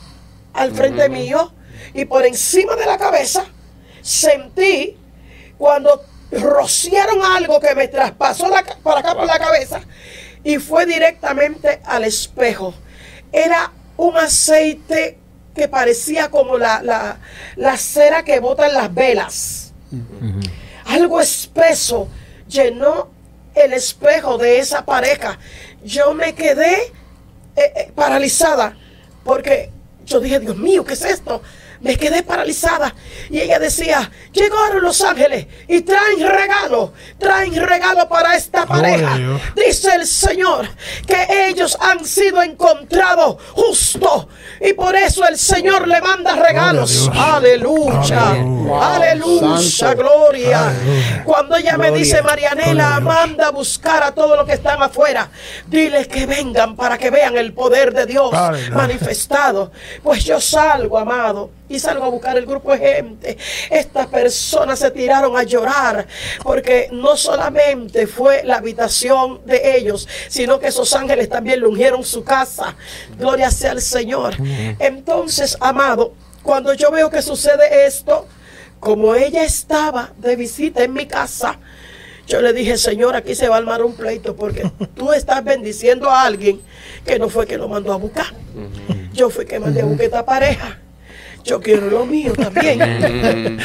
al 0.53 0.73
frente 0.73 1.09
mío 1.09 1.53
y 1.94 2.05
por 2.05 2.27
encima 2.27 2.77
de 2.77 2.85
la 2.85 2.99
cabeza 2.99 3.47
sentí 4.03 4.97
cuando 5.57 6.05
rociaron 6.31 7.23
algo 7.23 7.61
que 7.61 7.75
me 7.75 7.88
traspasó 7.88 8.49
la 8.49 8.62
por 8.83 8.99
acá 8.99 9.14
por 9.14 9.27
la 9.27 9.38
cabeza 9.38 9.81
y 10.45 10.59
fue 10.59 10.87
directamente 10.87 11.81
al 11.85 12.05
espejo. 12.05 12.75
Era 13.33 13.73
un 13.97 14.17
aceite 14.17 15.19
que 15.55 15.69
parecía 15.69 16.31
como 16.31 16.57
la, 16.57 16.83
la, 16.83 17.19
la 17.57 17.77
cera 17.77 18.23
que 18.23 18.41
botan 18.41 18.73
las 18.73 18.95
velas. 18.95 19.73
Algo 20.87 21.21
espeso 21.21 22.09
llenó 22.49 23.11
el 23.55 23.73
espejo 23.73 24.38
de 24.38 24.59
esa 24.59 24.85
pareja. 24.85 25.38
Yo 25.85 26.14
me 26.14 26.35
quedé 26.35 26.75
eh, 27.57 27.73
eh, 27.75 27.93
paralizada 27.95 28.77
porque 29.25 29.71
yo 30.07 30.21
dije, 30.21 30.41
Dios 30.41 30.57
mío, 30.57 30.85
¿qué 30.85 30.95
es 30.95 31.05
esto? 31.05 31.43
Me 31.81 31.97
quedé 31.97 32.23
paralizada 32.23 32.95
y 33.31 33.41
ella 33.41 33.59
decía, 33.59 34.11
llegaron 34.33 34.83
los 34.83 35.01
ángeles 35.03 35.47
y 35.69 35.81
traen 35.83 36.21
regalo, 36.21 36.93
traen 37.19 37.55
regalo 37.55 38.09
para 38.09 38.37
esta 38.37 38.67
pareja. 38.67 39.17
Dios. 39.17 39.41
Dice 39.55 39.95
el 39.95 40.07
Señor 40.07 40.69
que 41.07 41.49
ellos 41.49 41.77
han 41.81 42.05
sido 42.05 42.43
encontrados 42.43 43.37
justos 43.53 44.27
y 44.61 44.73
por 44.73 44.97
eso 44.97 45.27
el 45.27 45.38
Señor 45.38 45.87
le 45.87 46.01
manda 46.01 46.35
regalos. 46.37 47.09
Aleluya, 47.14 48.31
Aleluya. 48.95 49.95
gloria. 49.95 50.69
Aleluya. 50.69 51.23
Cuando 51.25 51.57
ella 51.57 51.77
me 51.77 51.91
dice, 51.91 52.23
Marianela, 52.23 52.99
Gloria 52.99 53.01
manda 53.01 53.47
a 53.49 53.51
buscar 53.51 54.03
a 54.03 54.12
todos 54.12 54.37
los 54.37 54.47
que 54.47 54.55
están 54.55 54.83
afuera, 54.83 55.31
diles 55.67 56.09
que 56.09 56.27
vengan 56.27 56.77
para 56.77 56.99
que 56.99 57.11
vean 57.11 57.37
el 57.37 57.53
poder 57.53 57.93
de 57.95 58.07
Dios 58.07 58.33
Aleluya. 58.33 58.75
manifestado. 58.75 59.73
Pues 60.03 60.25
yo 60.25 60.41
salgo, 60.41 60.99
amado, 60.99 61.51
y 61.68 61.78
salgo 61.78 62.04
a 62.04 62.09
buscar 62.09 62.37
el 62.37 62.46
grupo 62.46 62.72
de 62.72 62.78
gente. 62.78 63.38
Estas 63.70 64.07
personas 64.07 64.78
se 64.78 64.90
tiraron 64.90 65.37
a 65.37 65.42
llorar 65.42 66.07
porque 66.42 66.88
no 66.92 67.16
solamente 67.16 68.07
fue 68.07 68.42
la 68.44 68.57
habitación 68.57 69.40
de 69.44 69.76
ellos, 69.76 70.09
sino 70.28 70.59
que 70.59 70.68
esos 70.68 70.94
ángeles 70.94 71.28
también 71.28 71.61
le 71.61 71.66
ungieron 71.66 72.04
su 72.04 72.24
casa. 72.24 72.76
Gloria 73.18 73.50
sea 73.50 73.72
al 73.72 73.83
Señor. 73.83 74.37
Entonces, 74.78 75.57
amado, 75.61 76.14
cuando 76.42 76.72
yo 76.74 76.90
veo 76.90 77.11
que 77.11 77.22
sucede 77.22 77.87
esto, 77.87 78.26
como 78.81 79.14
ella 79.14 79.44
estaba 79.44 80.12
de 80.18 80.37
visita 80.37 80.85
en 80.85 80.92
mi 80.92 81.07
casa, 81.07 81.59
yo 82.26 82.42
le 82.42 82.52
dije, 82.52 82.76
Señor, 82.76 83.16
aquí 83.16 83.35
se 83.35 83.48
va 83.48 83.57
a 83.57 83.59
armar 83.59 83.83
un 83.83 83.94
pleito 83.94 84.37
porque 84.37 84.70
tú 84.94 85.12
estás 85.12 85.42
bendiciendo 85.42 86.11
a 86.11 86.22
alguien 86.22 86.61
que 87.04 87.18
no 87.18 87.31
fue 87.31 87.46
que 87.46 87.57
lo 87.57 87.68
mandó 87.68 87.92
a 87.92 87.96
buscar. 87.96 88.26
Yo 89.14 89.31
fui 89.31 89.46
que 89.46 89.59
mandé 89.59 89.81
a 89.81 89.85
buscar 89.87 90.04
esta 90.04 90.26
pareja. 90.26 90.78
Yo 91.44 91.61
quiero 91.61 91.88
lo 91.88 92.05
mío 92.05 92.33
también. 92.35 93.59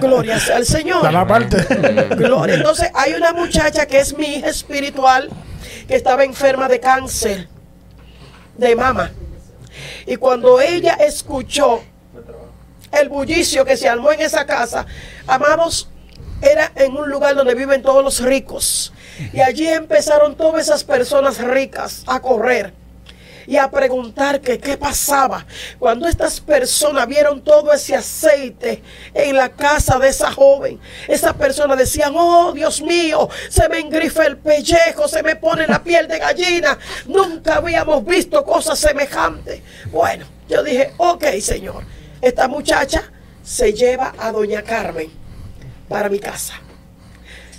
Gloria 0.00 0.38
sea 0.40 0.56
al 0.56 0.66
Señor. 0.66 1.02
Da 1.02 1.12
la 1.12 1.26
parte. 1.26 1.56
Gloria. 2.16 2.54
Entonces 2.54 2.90
hay 2.94 3.14
una 3.14 3.32
muchacha 3.32 3.86
que 3.86 4.00
es 4.00 4.16
mi 4.16 4.26
hija 4.36 4.48
espiritual 4.48 5.28
que 5.86 5.96
estaba 5.96 6.24
enferma 6.24 6.68
de 6.68 6.80
cáncer 6.80 7.48
de 8.56 8.76
mama. 8.76 9.10
Y 10.06 10.16
cuando 10.16 10.60
ella 10.60 10.94
escuchó 10.94 11.82
el 12.92 13.08
bullicio 13.08 13.64
que 13.64 13.76
se 13.76 13.88
armó 13.88 14.12
en 14.12 14.20
esa 14.20 14.46
casa, 14.46 14.86
amados, 15.26 15.88
era 16.42 16.72
en 16.74 16.96
un 16.96 17.08
lugar 17.08 17.34
donde 17.34 17.54
viven 17.54 17.82
todos 17.82 18.02
los 18.02 18.20
ricos. 18.20 18.92
Y 19.32 19.40
allí 19.40 19.68
empezaron 19.68 20.36
todas 20.36 20.62
esas 20.62 20.84
personas 20.84 21.38
ricas 21.38 22.04
a 22.06 22.20
correr 22.20 22.74
y 23.46 23.56
a 23.56 23.70
preguntar 23.70 24.40
que 24.40 24.58
qué 24.58 24.76
pasaba. 24.76 25.46
Cuando 25.78 26.08
estas 26.08 26.40
personas 26.40 27.06
vieron 27.06 27.42
todo 27.42 27.72
ese 27.72 27.94
aceite 27.94 28.82
en 29.14 29.36
la 29.36 29.50
casa 29.50 29.98
de 29.98 30.08
esa 30.08 30.32
joven, 30.32 30.80
esas 31.08 31.34
personas 31.34 31.78
decían, 31.78 32.12
oh 32.16 32.52
Dios 32.52 32.80
mío, 32.82 33.28
se 33.48 33.68
me 33.68 33.78
engrifa 33.78 34.26
el 34.26 34.38
pellejo, 34.38 35.08
se 35.08 35.22
me 35.22 35.36
pone 35.36 35.66
la 35.66 35.82
piel 35.82 36.08
de 36.08 36.18
gallina, 36.18 36.78
nunca 37.06 37.56
habíamos 37.56 38.04
visto 38.04 38.44
cosas 38.44 38.78
semejantes. 38.78 39.60
Bueno, 39.90 40.26
yo 40.48 40.62
dije, 40.62 40.92
ok 40.96 41.24
Señor, 41.40 41.84
esta 42.20 42.48
muchacha 42.48 43.10
se 43.42 43.72
lleva 43.72 44.14
a 44.18 44.30
doña 44.32 44.62
Carmen 44.62 45.10
para 45.88 46.08
mi 46.08 46.18
casa. 46.18 46.54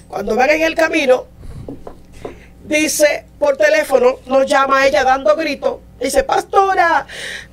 Cuando 0.07 0.35
van 0.35 0.51
en 0.51 0.61
el 0.61 0.75
camino, 0.75 1.27
dice 2.63 3.25
por 3.39 3.57
teléfono, 3.57 4.19
nos 4.25 4.45
llama 4.45 4.85
ella 4.87 5.03
dando 5.03 5.35
gritos. 5.35 5.79
Dice, 5.99 6.23
pastora, 6.23 7.05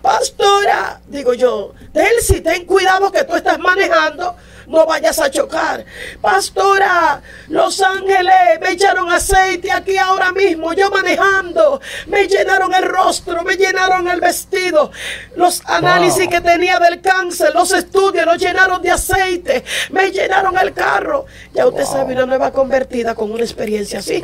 pastora. 0.03 1.01
Digo 1.07 1.35
yo, 1.35 1.73
Delcy, 1.93 2.41
ten 2.41 2.65
cuidado 2.65 3.13
que 3.13 3.25
tú 3.25 3.37
estás 3.37 3.59
manejando, 3.59 4.37
no 4.71 4.87
vayas 4.87 5.19
a 5.19 5.31
chocar. 5.31 5.85
Pastora, 6.21 7.21
Los 7.49 7.81
Ángeles 7.81 8.61
me 8.61 8.71
echaron 8.73 9.11
aceite 9.11 9.71
aquí 9.71 9.97
ahora 9.99 10.33
mismo, 10.33 10.73
yo 10.73 10.91
manejando. 10.91 11.81
Me 12.07 12.27
llenaron 12.27 12.73
el 12.75 12.85
rostro, 12.85 13.43
me 13.43 13.57
llenaron 13.57 14.09
el 14.09 14.21
vestido. 14.21 14.91
Los 15.37 15.63
análisis 15.67 16.29
que 16.29 16.41
tenía 16.41 16.79
del 16.79 17.01
cáncer, 17.01 17.53
los 17.55 17.73
estudios, 17.73 18.25
los 18.25 18.39
llenaron 18.39 18.81
de 18.81 18.91
aceite. 18.91 19.65
Me 19.91 20.11
llenaron 20.11 20.57
el 20.57 20.73
carro. 20.73 21.27
Ya 21.53 21.67
usted 21.67 21.85
sabe, 21.85 22.15
una 22.15 22.27
nueva 22.27 22.53
convertida 22.53 23.15
con 23.15 23.31
una 23.33 23.43
experiencia 23.43 23.99
así. 23.99 24.23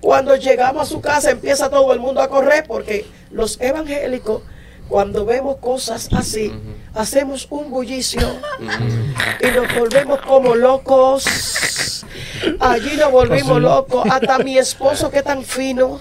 Cuando 0.00 0.36
llegamos 0.36 0.82
a 0.82 0.86
su 0.86 1.00
casa 1.00 1.30
empieza 1.30 1.68
todo 1.68 1.92
el 1.92 2.00
mundo 2.00 2.20
a 2.20 2.28
correr 2.28 2.64
porque 2.66 3.06
los 3.30 3.60
evangélicos, 3.60 4.42
cuando 4.88 5.24
vemos 5.24 5.56
cosas 5.58 6.08
así, 6.12 6.52
hacemos 6.94 7.46
un 7.50 7.70
bullicio 7.70 8.26
y 9.40 9.46
nos 9.56 9.74
volvemos 9.74 10.20
como 10.20 10.54
locos. 10.54 12.04
Allí 12.60 12.96
nos 12.96 13.10
volvimos 13.10 13.60
locos. 13.60 14.04
Hasta 14.10 14.38
mi 14.38 14.58
esposo 14.58 15.10
que 15.10 15.22
tan 15.22 15.42
fino. 15.44 16.00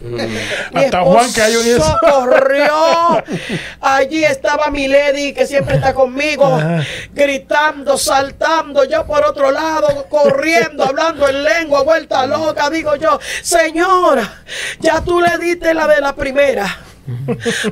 Mm. 0.00 0.76
Hasta 0.76 1.02
Juan 1.02 1.32
cayó 1.32 1.60
en 1.60 1.76
eso. 1.76 1.98
corrió. 2.00 3.24
Allí 3.80 4.24
estaba 4.24 4.70
mi 4.70 4.86
lady 4.88 5.32
que 5.32 5.46
siempre 5.46 5.76
está 5.76 5.94
conmigo, 5.94 6.46
Ajá. 6.46 6.82
gritando, 7.12 7.98
saltando. 7.98 8.84
Yo 8.84 9.06
por 9.06 9.24
otro 9.24 9.50
lado, 9.50 10.06
corriendo, 10.08 10.84
hablando 10.84 11.28
en 11.28 11.42
lengua, 11.42 11.82
vuelta 11.82 12.26
loca. 12.26 12.70
Digo 12.70 12.96
yo, 12.96 13.18
señora, 13.42 14.42
ya 14.80 15.00
tú 15.00 15.20
le 15.20 15.38
diste 15.38 15.74
la 15.74 15.86
de 15.88 16.00
la 16.00 16.14
primera. 16.14 16.78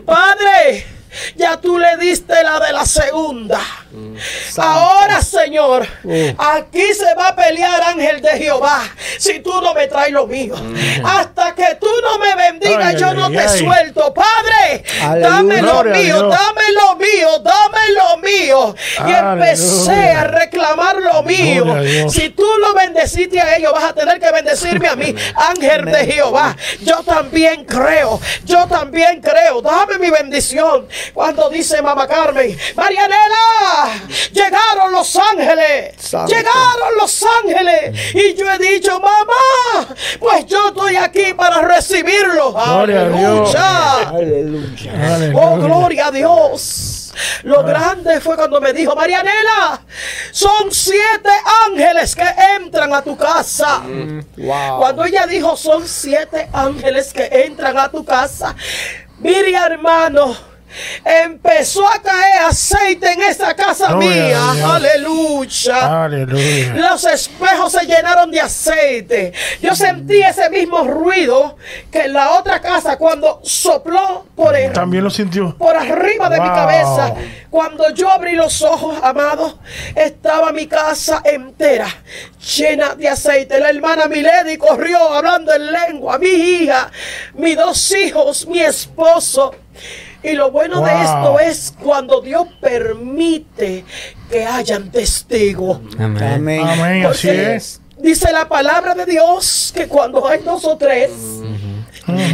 Padre, 0.05 0.87
ya 1.37 1.61
tú 1.61 1.79
le 1.79 1.97
diste 1.97 2.35
la 2.43 2.61
de 2.61 2.73
la 2.73 2.85
segunda. 2.85 3.61
Ahora, 4.57 5.21
Señor, 5.23 5.87
aquí 6.39 6.95
se 6.95 7.15
va 7.15 7.29
a 7.29 7.37
pelear 7.37 7.83
ángel 7.83 8.21
de 8.21 8.31
Jehová 8.39 8.83
si 9.19 9.41
tú 9.41 9.61
no 9.61 9.75
me 9.75 9.87
traes 9.87 10.13
lo 10.13 10.27
mío. 10.27 10.55
Hasta 11.05 11.55
que 11.55 11.77
tú 11.81 11.89
no 12.03 12.19
me 12.19 12.35
bendigas, 12.35 12.95
Ay, 12.95 12.97
yo 13.01 13.09
ay, 13.09 13.17
no 13.17 13.27
ay, 13.27 13.37
te 13.37 13.49
suelto. 13.49 14.15
Padre, 14.15 14.85
Aleluya. 15.03 15.31
dame 15.31 15.63
lo 15.63 15.85
mío, 15.85 16.29
dame 16.29 16.63
lo 16.73 16.97
mío, 16.97 17.39
dame 17.43 17.89
lo 17.95 18.17
mío. 18.19 18.75
Y 19.07 19.13
empecé 19.13 19.91
Aleluya. 19.91 20.21
a 20.21 20.25
reclamar 20.25 20.97
lo 20.97 21.23
mío. 21.23 21.65
Si 22.11 22.31
tú 22.31 22.45
lo 22.61 22.75
bendeciste 22.75 23.41
a 23.41 23.57
ellos, 23.57 23.73
vas 23.73 23.85
a 23.85 23.93
tener 23.95 24.21
que 24.21 24.31
bendecirme 24.31 24.89
a 24.89 24.97
mí, 24.97 25.15
ángel 25.35 25.85
de 25.87 26.07
Jehová. 26.07 26.57
Yo 26.81 27.03
también 27.03 27.65
creo, 27.65 28.21
yo 28.45 28.67
también 28.67 29.21
creo. 29.21 29.61
Dame 29.63 29.99
mi 29.99 30.11
bendición. 30.11 30.87
Cuando 31.15 31.49
dice 31.51 31.81
mamá 31.83 32.07
Carmen, 32.07 32.57
Marianela, 32.77 33.91
llegaron 34.33 34.93
los 34.93 35.17
ángeles, 35.17 35.95
Santo. 35.99 36.33
llegaron 36.35 36.97
los 36.99 37.25
ángeles. 37.43 38.15
Y 38.15 38.35
yo 38.35 38.51
he 38.51 38.59
dicho, 38.59 39.00
mamá, 39.01 39.95
pues 40.19 40.47
yo 40.47 40.69
estoy 40.69 40.97
aquí 40.97 41.35
para 41.35 41.63
recibirlos. 41.63 42.53
Gloria 42.53 43.01
a 43.01 43.09
Dios. 43.09 43.55
Aleluya. 43.55 44.09
Aleluya. 44.09 45.15
Aleluya. 45.15 45.43
Oh, 45.43 45.57
gloria 45.57 46.07
a 46.07 46.11
Dios. 46.11 47.13
Lo 47.43 47.63
grande 47.65 48.21
fue 48.21 48.37
cuando 48.37 48.61
me 48.61 48.73
dijo, 48.73 48.95
Marianela, 48.95 49.81
son 50.31 50.71
siete 50.71 51.31
ángeles 51.67 52.15
que 52.15 52.27
entran 52.57 52.95
a 52.95 53.03
tu 53.03 53.17
casa. 53.17 53.83
Wow. 54.37 54.79
Cuando 54.79 55.05
ella 55.05 55.27
dijo, 55.27 55.57
son 55.57 55.87
siete 55.87 56.49
ángeles 56.53 57.13
que 57.13 57.29
entran 57.45 57.77
a 57.79 57.89
tu 57.89 58.05
casa, 58.05 58.55
mire 59.19 59.53
hermano. 59.55 60.50
Empezó 61.05 61.87
a 61.87 62.01
caer 62.01 62.43
aceite 62.49 63.13
en 63.13 63.23
esa 63.23 63.55
casa 63.55 63.97
mía. 63.97 64.39
Aleluya. 64.75 66.05
Aleluya. 66.05 66.75
Los 66.75 67.05
espejos 67.05 67.73
se 67.73 67.85
llenaron 67.87 68.31
de 68.31 68.41
aceite. 68.41 69.33
Yo 69.61 69.75
sentí 69.75 70.21
ese 70.23 70.49
mismo 70.51 70.85
ruido 70.85 71.57
que 71.91 72.03
en 72.03 72.13
la 72.13 72.33
otra 72.33 72.61
casa 72.61 72.97
cuando 72.97 73.41
sopló 73.43 74.27
por 74.35 74.55
el, 74.57 74.73
También 74.73 75.05
lo 75.05 75.11
sintió. 75.11 75.57
por 75.57 75.77
arriba 75.77 76.29
de 76.29 76.41
mi 76.41 76.49
cabeza. 76.49 77.15
Cuando 77.51 77.91
yo 77.91 78.11
abrí 78.11 78.37
los 78.37 78.63
ojos, 78.63 78.99
amado, 79.03 79.59
estaba 79.97 80.53
mi 80.53 80.67
casa 80.67 81.21
entera 81.25 81.89
llena 82.57 82.95
de 82.95 83.09
aceite. 83.09 83.59
La 83.59 83.71
hermana 83.71 84.07
Milady 84.07 84.57
corrió 84.57 84.99
hablando 85.13 85.53
en 85.53 85.73
lengua, 85.73 86.19
mi 86.19 86.29
hija, 86.29 86.91
mis 87.35 87.57
dos 87.57 87.93
hijos, 87.93 88.47
mi 88.47 88.61
esposo. 88.61 89.55
Y 90.23 90.33
lo 90.33 90.51
bueno 90.51 90.83
de 90.83 90.93
esto 90.93 91.41
es 91.41 91.73
cuando 91.83 92.21
Dios 92.21 92.47
permite 92.61 93.85
que 94.31 94.45
hayan 94.45 94.91
testigos. 94.91 95.81
Amén. 95.99 96.23
Amén. 96.23 96.61
Amén. 96.67 97.07
Así 97.07 97.29
es. 97.29 97.81
Dice 97.99 98.33
la 98.33 98.49
palabra 98.49 98.95
de 98.95 99.05
Dios 99.07 99.73
que 99.75 99.87
cuando 99.87 100.27
hay 100.27 100.41
dos 100.43 100.65
o 100.65 100.77
tres, 100.77 101.11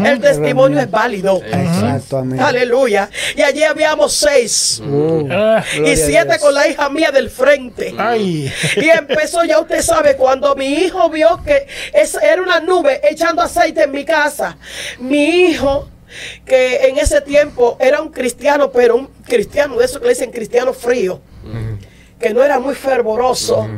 el 0.05 0.20
testimonio 0.20 0.79
es 0.81 0.90
válido. 0.90 1.40
Exacto, 1.44 2.18
amén. 2.18 2.40
Aleluya. 2.40 3.11
Y 3.37 3.42
allí 3.42 3.62
habíamos 3.64 4.12
seis. 4.12 4.81
Uh, 4.85 5.27
Ah, 5.31 5.64
Y 5.85 5.96
siete 5.96 6.38
con 6.38 6.55
la 6.55 6.68
hija 6.68 6.88
mía 6.88 7.11
del 7.11 7.31
frente. 7.31 7.94
Ay. 7.99 8.53
Y 8.77 8.88
empezó, 8.88 9.44
ya 9.44 9.59
usted 9.59 9.83
sabe, 9.83 10.16
cuando 10.16 10.55
mi 10.55 10.66
hijo 10.66 11.11
vio 11.11 11.40
que 11.44 11.66
es, 11.92 12.14
era 12.14 12.40
una 12.42 12.61
nube 12.61 13.01
echando 13.09 13.42
aceite 13.42 13.83
en 13.85 13.90
mi 13.90 14.05
casa. 14.05 14.57
Mi 15.01 15.46
hijo, 15.51 15.88
que 16.45 16.88
en 16.88 16.99
ese 16.99 17.21
tiempo 17.21 17.77
era 17.81 18.01
un 18.01 18.11
cristiano, 18.11 18.71
pero 18.71 18.97
un 18.97 19.09
cristiano 19.25 19.77
de 19.79 19.85
eso 19.85 19.99
que 20.01 20.07
le 20.07 20.12
dicen 20.12 20.31
cristiano 20.31 20.73
frío, 20.73 21.21
que 22.19 22.33
no 22.33 22.42
era 22.42 22.59
muy 22.59 22.75
fervoroso. 22.75 23.69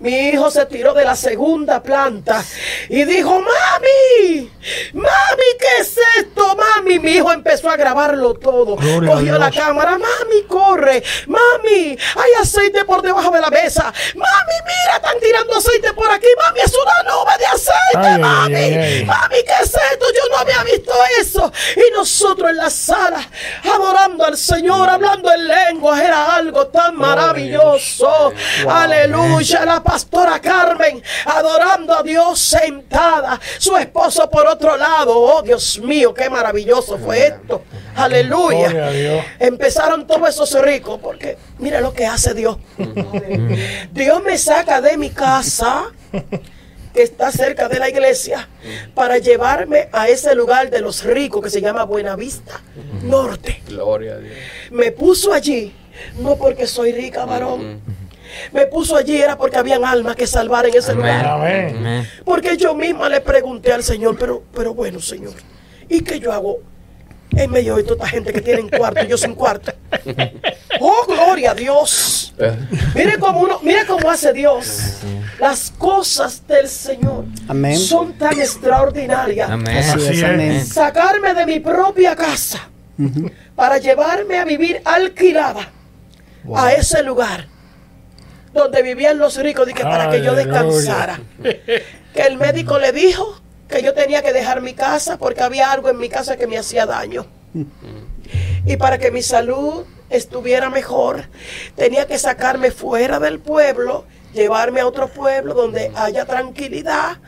Mi 0.00 0.28
hijo 0.28 0.50
se 0.50 0.66
tiró 0.66 0.94
de 0.94 1.04
la 1.04 1.16
segunda 1.16 1.82
planta 1.82 2.44
y 2.88 3.04
dijo, 3.04 3.40
mami, 3.40 4.50
mami, 4.92 5.48
¿qué 5.58 5.80
es 5.80 5.96
esto, 6.18 6.56
mami? 6.56 6.98
Mi 6.98 7.12
hijo 7.12 7.32
empezó 7.32 7.70
a 7.70 7.76
grabarlo 7.76 8.34
todo. 8.34 8.76
Gloria 8.76 9.12
Cogió 9.12 9.38
la 9.38 9.50
cámara, 9.50 9.92
mami, 9.92 10.42
corre, 10.48 11.02
mami, 11.26 11.96
hay 12.16 12.30
aceite 12.40 12.84
por 12.84 13.02
debajo 13.02 13.30
de 13.30 13.40
la 13.40 13.50
mesa. 13.50 13.92
Mami, 14.14 14.54
mira, 14.64 14.96
están 14.96 15.18
tirando 15.20 15.56
aceite 15.56 15.92
por 15.92 16.10
aquí, 16.10 16.26
mami, 16.44 16.60
es 16.60 16.72
una 16.74 17.12
nube 17.14 17.38
de 17.38 17.46
aceite, 17.46 17.96
Ay, 17.96 18.18
mami. 18.20 18.54
ay, 18.54 18.74
ay. 18.74 19.04
Mami, 19.04 19.36
¿qué 19.46 19.54
es 19.62 19.74
esto? 19.74 20.06
Yo 20.14 20.30
no 20.30 20.38
había 20.38 20.62
visto 20.64 20.92
eso. 21.20 21.52
Y 21.76 21.92
nosotros 21.96 22.50
en 22.50 22.56
la 22.56 22.70
sala, 22.70 23.20
adorando 23.64 24.24
al 24.24 24.36
Señor, 24.36 24.88
hablando 24.88 25.32
en 25.32 25.48
lenguas, 25.48 26.00
era 26.00 26.34
algo 26.34 26.66
tan 26.68 26.96
maravilloso. 26.96 28.32
Aleluya. 28.68 29.64
La 29.64 29.82
pastora 29.86 30.40
Carmen, 30.40 31.00
adorando 31.24 31.94
a 31.94 32.02
Dios 32.02 32.40
sentada. 32.40 33.40
Su 33.58 33.76
esposo 33.76 34.28
por 34.28 34.46
otro 34.46 34.76
lado. 34.76 35.16
Oh, 35.16 35.42
Dios 35.42 35.78
mío, 35.78 36.12
qué 36.12 36.28
maravilloso 36.28 36.98
fue 36.98 37.28
esto. 37.28 37.62
Aleluya. 37.94 38.68
Gloria 38.68 38.86
a 38.86 38.90
Dios. 38.90 39.24
Empezaron 39.38 40.06
todos 40.06 40.28
esos 40.28 40.60
ricos, 40.60 40.98
porque 41.00 41.38
mira 41.58 41.80
lo 41.80 41.94
que 41.94 42.04
hace 42.04 42.34
Dios. 42.34 42.58
Dios 43.92 44.22
me 44.24 44.36
saca 44.36 44.80
de 44.80 44.98
mi 44.98 45.10
casa 45.10 45.92
que 46.92 47.02
está 47.02 47.30
cerca 47.30 47.68
de 47.68 47.78
la 47.78 47.88
iglesia 47.88 48.48
para 48.94 49.18
llevarme 49.18 49.88
a 49.92 50.08
ese 50.08 50.34
lugar 50.34 50.70
de 50.70 50.80
los 50.80 51.04
ricos 51.04 51.42
que 51.42 51.50
se 51.50 51.60
llama 51.60 51.84
Buenavista 51.84 52.60
Norte. 53.02 53.62
Gloria 53.68 54.14
a 54.14 54.18
Dios. 54.18 54.34
Me 54.70 54.90
puso 54.90 55.32
allí, 55.32 55.74
no 56.18 56.36
porque 56.36 56.66
soy 56.66 56.92
rica, 56.92 57.24
varón. 57.24 58.05
Me 58.52 58.66
puso 58.66 58.96
allí 58.96 59.16
era 59.20 59.36
porque 59.36 59.56
habían 59.56 59.84
almas 59.84 60.16
que 60.16 60.26
salvar 60.26 60.66
en 60.66 60.74
ese 60.74 60.92
Amén. 60.92 61.02
lugar. 61.06 61.26
Amén. 61.26 62.08
Porque 62.24 62.56
yo 62.56 62.74
misma 62.74 63.08
le 63.08 63.20
pregunté 63.20 63.72
al 63.72 63.82
Señor, 63.82 64.16
pero, 64.18 64.42
pero 64.54 64.74
bueno, 64.74 65.00
Señor, 65.00 65.34
¿y 65.88 66.00
qué 66.02 66.18
yo 66.20 66.32
hago 66.32 66.58
en 67.32 67.50
medio 67.50 67.76
de 67.76 67.82
toda 67.82 67.96
esta 67.96 68.08
gente 68.08 68.32
que 68.32 68.40
tienen 68.40 68.68
cuarto 68.68 69.04
y 69.04 69.08
yo 69.08 69.16
sin 69.18 69.34
cuarto? 69.34 69.72
Oh, 70.80 71.04
gloria 71.06 71.50
a 71.52 71.54
Dios. 71.54 72.34
Mire 72.94 73.18
cómo 73.18 73.40
uno, 73.40 73.60
mire 73.62 73.86
cómo 73.86 74.10
hace 74.10 74.32
Dios. 74.32 74.98
Las 75.40 75.70
cosas 75.70 76.46
del 76.46 76.68
Señor 76.68 77.24
Amén. 77.48 77.76
son 77.78 78.12
tan 78.14 78.38
extraordinarias. 78.38 79.50
Amén. 79.50 79.76
Así 79.78 79.90
Así 79.90 80.06
es, 80.08 80.18
es. 80.18 80.22
amén. 80.24 80.66
Sacarme 80.66 81.34
de 81.34 81.46
mi 81.46 81.60
propia 81.60 82.14
casa 82.16 82.68
para 83.54 83.78
llevarme 83.78 84.38
a 84.38 84.44
vivir 84.44 84.80
alquilada 84.84 85.70
a 86.54 86.72
ese 86.72 87.02
lugar 87.02 87.46
donde 88.56 88.82
vivían 88.82 89.18
los 89.18 89.36
ricos, 89.36 89.66
dije, 89.66 89.82
para 89.82 90.10
que 90.10 90.22
yo 90.22 90.34
descansara. 90.34 91.20
Que 91.42 92.22
el 92.22 92.36
médico 92.36 92.78
le 92.78 92.92
dijo 92.92 93.40
que 93.68 93.82
yo 93.82 93.94
tenía 93.94 94.22
que 94.22 94.32
dejar 94.32 94.60
mi 94.62 94.74
casa 94.74 95.18
porque 95.18 95.42
había 95.42 95.72
algo 95.72 95.88
en 95.90 95.98
mi 95.98 96.08
casa 96.08 96.36
que 96.36 96.46
me 96.46 96.58
hacía 96.58 96.86
daño. 96.86 97.26
Y 98.64 98.76
para 98.76 98.98
que 98.98 99.10
mi 99.10 99.22
salud 99.22 99.84
estuviera 100.10 100.70
mejor, 100.70 101.28
tenía 101.74 102.06
que 102.06 102.18
sacarme 102.18 102.70
fuera 102.70 103.18
del 103.18 103.38
pueblo, 103.38 104.04
llevarme 104.32 104.80
a 104.80 104.86
otro 104.86 105.08
pueblo 105.08 105.54
donde 105.54 105.90
haya 105.94 106.24
tranquilidad 106.24 107.18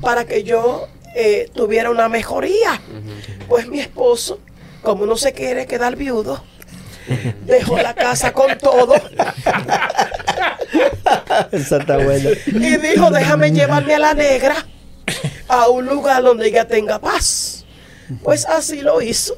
para 0.00 0.24
que 0.24 0.42
yo 0.42 0.88
eh, 1.14 1.50
tuviera 1.54 1.90
una 1.90 2.08
mejoría. 2.08 2.80
Pues 3.48 3.68
mi 3.68 3.80
esposo, 3.80 4.40
como 4.82 5.06
no 5.06 5.16
se 5.16 5.32
quiere 5.32 5.66
quedar 5.66 5.96
viudo, 5.96 6.42
dejó 7.44 7.78
la 7.78 7.94
casa 7.94 8.32
con 8.32 8.58
todo 8.58 8.94
Esa 11.52 11.78
está 11.78 11.98
buena. 11.98 12.30
y 12.46 12.76
dijo, 12.76 13.10
déjame 13.10 13.52
llevarme 13.52 13.94
a 13.94 13.98
la 13.98 14.14
negra 14.14 14.66
a 15.48 15.68
un 15.68 15.86
lugar 15.86 16.22
donde 16.22 16.48
ella 16.48 16.66
tenga 16.66 16.98
paz. 16.98 17.64
Pues 18.22 18.46
así 18.46 18.80
lo 18.80 19.00
hizo. 19.02 19.36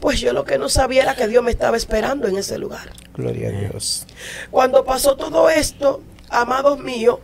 Pues 0.00 0.20
yo 0.20 0.32
lo 0.32 0.44
que 0.44 0.58
no 0.58 0.68
sabía 0.68 1.02
era 1.02 1.16
que 1.16 1.26
Dios 1.26 1.42
me 1.42 1.50
estaba 1.50 1.76
esperando 1.76 2.28
en 2.28 2.38
ese 2.38 2.58
lugar. 2.58 2.92
Gloria 3.14 3.48
a 3.48 3.52
Dios. 3.52 4.06
Cuando 4.50 4.84
pasó 4.84 5.16
todo 5.16 5.50
esto, 5.50 6.02
amados 6.28 6.78
míos, 6.78 7.18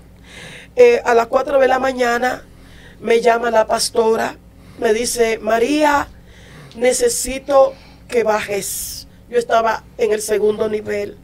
eh, 0.76 1.00
a 1.04 1.14
las 1.14 1.28
4 1.28 1.60
de 1.60 1.68
la 1.68 1.78
mañana 1.78 2.42
me 3.00 3.20
llama 3.20 3.50
la 3.50 3.66
pastora, 3.66 4.36
me 4.78 4.92
dice, 4.92 5.38
María, 5.38 6.08
necesito 6.76 7.74
que 8.08 8.24
bajes. 8.24 9.06
Yo 9.30 9.38
estaba 9.38 9.84
en 9.98 10.12
el 10.12 10.20
segundo 10.20 10.68
nivel. 10.68 11.16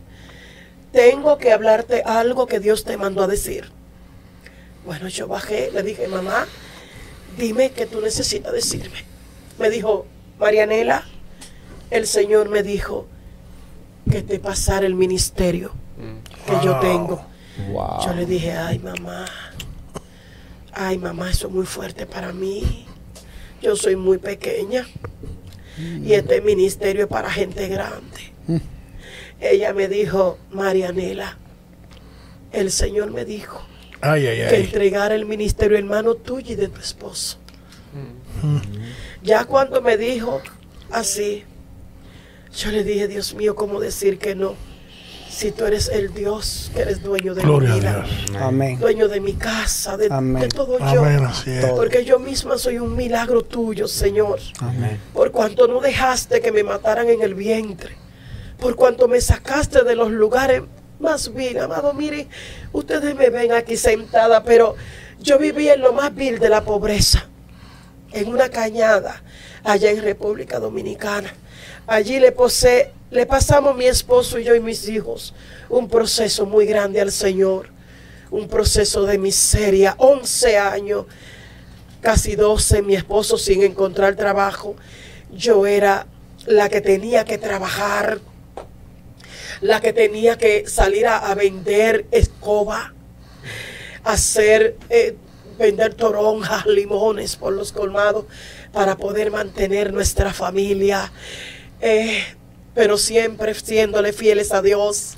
Tengo 0.92 1.38
que 1.38 1.52
hablarte 1.52 2.02
algo 2.02 2.46
que 2.46 2.60
Dios 2.60 2.84
te 2.84 2.96
mandó 2.96 3.22
a 3.22 3.26
decir. 3.26 3.70
Bueno, 4.84 5.08
yo 5.08 5.28
bajé, 5.28 5.70
le 5.72 5.82
dije, 5.82 6.08
mamá, 6.08 6.46
dime 7.36 7.70
que 7.70 7.86
tú 7.86 8.00
necesitas 8.00 8.52
decirme. 8.52 9.04
me 9.58 9.70
dijo, 9.70 10.06
Marianela, 10.38 11.04
el 11.90 12.06
Señor 12.06 12.48
me 12.48 12.62
dijo 12.62 13.06
que 14.10 14.22
te 14.22 14.38
pasara 14.38 14.86
el 14.86 14.94
ministerio 14.94 15.72
que 16.46 16.64
yo 16.64 16.80
tengo. 16.80 17.24
Wow. 17.72 18.06
Yo 18.06 18.14
le 18.14 18.26
dije, 18.26 18.52
ay 18.52 18.78
mamá, 18.78 19.26
ay 20.72 20.96
mamá, 20.98 21.30
eso 21.30 21.48
es 21.48 21.52
muy 21.52 21.66
fuerte 21.66 22.06
para 22.06 22.32
mí. 22.32 22.86
Yo 23.60 23.76
soy 23.76 23.96
muy 23.96 24.16
pequeña 24.18 24.86
y 25.78 26.14
este 26.14 26.40
ministerio 26.40 27.04
es 27.04 27.08
para 27.08 27.30
gente 27.30 27.68
grande. 27.68 28.32
Ella 29.40 29.72
me 29.72 29.88
dijo, 29.88 30.38
Marianela, 30.50 31.38
el 32.52 32.70
Señor 32.70 33.10
me 33.10 33.24
dijo 33.24 33.62
Ay, 34.02 34.26
ay, 34.26 34.36
que 34.48 34.56
ay. 34.56 34.62
entregara 34.64 35.14
el 35.14 35.24
ministerio 35.26 35.78
hermano 35.78 36.14
tuyo 36.14 36.52
y 36.52 36.56
de 36.56 36.68
tu 36.68 36.80
esposo. 36.80 37.38
Ya 39.22 39.44
cuando 39.44 39.80
me 39.82 39.96
dijo 39.96 40.40
así, 40.90 41.44
yo 42.56 42.70
le 42.70 42.84
dije, 42.84 43.08
Dios 43.08 43.34
mío, 43.34 43.54
¿cómo 43.54 43.80
decir 43.80 44.18
que 44.18 44.34
no? 44.34 44.54
Si 45.28 45.52
tú 45.52 45.64
eres 45.64 45.88
el 45.88 46.12
Dios 46.12 46.70
que 46.74 46.82
eres 46.82 47.02
dueño 47.02 47.34
de 47.34 47.42
Gloria 47.42 47.70
mi 47.74 47.80
vida. 47.80 48.04
Amén. 48.40 48.78
dueño 48.78 49.08
de 49.08 49.20
mi 49.20 49.34
casa, 49.34 49.96
de, 49.96 50.08
Amén. 50.10 50.42
de 50.42 50.48
todo 50.48 50.78
yo. 50.78 51.02
Amén, 51.02 51.24
así 51.24 51.50
es. 51.50 51.64
Porque 51.66 52.04
yo 52.04 52.18
misma 52.18 52.58
soy 52.58 52.78
un 52.78 52.96
milagro 52.96 53.42
tuyo, 53.42 53.86
Señor. 53.88 54.40
Amén. 54.58 54.98
Por 55.14 55.30
cuanto 55.30 55.66
no 55.68 55.80
dejaste 55.80 56.40
que 56.40 56.50
me 56.52 56.62
mataran 56.64 57.08
en 57.08 57.22
el 57.22 57.34
vientre. 57.34 57.96
Por 58.60 58.76
cuanto 58.76 59.08
me 59.08 59.20
sacaste 59.20 59.84
de 59.84 59.96
los 59.96 60.10
lugares 60.10 60.62
más 60.98 61.32
vil. 61.32 61.58
Amado, 61.58 61.92
mire, 61.94 62.28
ustedes 62.72 63.14
me 63.14 63.30
ven 63.30 63.52
aquí 63.52 63.76
sentada, 63.76 64.42
pero 64.44 64.76
yo 65.20 65.38
viví 65.38 65.68
en 65.68 65.80
lo 65.80 65.92
más 65.92 66.14
vil 66.14 66.38
de 66.38 66.48
la 66.48 66.62
pobreza. 66.62 67.26
En 68.12 68.28
una 68.28 68.48
cañada 68.48 69.22
allá 69.64 69.90
en 69.90 70.02
República 70.02 70.58
Dominicana. 70.58 71.32
Allí 71.86 72.18
le, 72.20 72.32
posé, 72.32 72.92
le 73.10 73.26
pasamos 73.26 73.76
mi 73.76 73.86
esposo 73.86 74.38
y 74.38 74.44
yo 74.44 74.54
y 74.54 74.60
mis 74.60 74.88
hijos 74.88 75.34
un 75.70 75.88
proceso 75.88 76.44
muy 76.46 76.66
grande 76.66 77.00
al 77.00 77.12
Señor. 77.12 77.68
Un 78.30 78.48
proceso 78.48 79.06
de 79.06 79.18
miseria. 79.18 79.94
11 79.98 80.58
años 80.58 81.06
casi 82.00 82.36
12, 82.36 82.82
mi 82.82 82.94
esposo 82.94 83.38
sin 83.38 83.62
encontrar 83.62 84.16
trabajo. 84.16 84.76
Yo 85.32 85.66
era 85.66 86.06
la 86.46 86.68
que 86.68 86.80
tenía 86.80 87.24
que 87.24 87.38
trabajar, 87.38 88.20
la 89.60 89.80
que 89.80 89.92
tenía 89.92 90.38
que 90.38 90.66
salir 90.66 91.06
a, 91.06 91.18
a 91.18 91.34
vender 91.34 92.06
escoba, 92.10 92.94
hacer, 94.04 94.76
eh, 94.88 95.16
vender 95.58 95.94
toronjas, 95.94 96.66
limones 96.66 97.36
por 97.36 97.52
los 97.52 97.72
colmados 97.72 98.24
para 98.72 98.96
poder 98.96 99.30
mantener 99.30 99.92
nuestra 99.92 100.32
familia. 100.32 101.12
Eh, 101.80 102.22
pero 102.74 102.96
siempre 102.98 103.54
siéndole 103.54 104.12
fieles 104.12 104.52
a 104.52 104.62
Dios. 104.62 105.16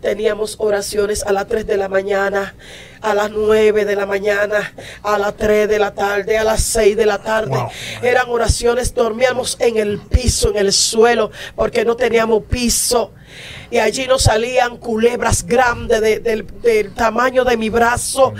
Teníamos 0.00 0.56
oraciones 0.58 1.22
a 1.24 1.32
las 1.32 1.46
3 1.46 1.66
de 1.66 1.76
la 1.76 1.88
mañana, 1.88 2.54
a 3.02 3.14
las 3.14 3.30
9 3.30 3.84
de 3.84 3.96
la 3.96 4.06
mañana, 4.06 4.72
a 5.02 5.18
las 5.18 5.36
3 5.36 5.68
de 5.68 5.78
la 5.78 5.92
tarde, 5.92 6.38
a 6.38 6.44
las 6.44 6.62
6 6.62 6.96
de 6.96 7.06
la 7.06 7.18
tarde. 7.18 7.56
Wow. 7.56 7.68
Eran 8.02 8.28
oraciones, 8.30 8.94
dormíamos 8.94 9.56
en 9.60 9.76
el 9.76 9.98
piso, 9.98 10.50
en 10.50 10.56
el 10.56 10.72
suelo, 10.72 11.30
porque 11.54 11.84
no 11.84 11.96
teníamos 11.96 12.44
piso. 12.44 13.12
Y 13.70 13.78
allí 13.78 14.06
nos 14.06 14.22
salían 14.24 14.76
culebras 14.78 15.44
grandes 15.46 16.00
de- 16.00 16.18
del, 16.20 16.46
del 16.62 16.92
tamaño 16.92 17.44
de 17.44 17.56
mi 17.56 17.70
brazo, 17.70 18.34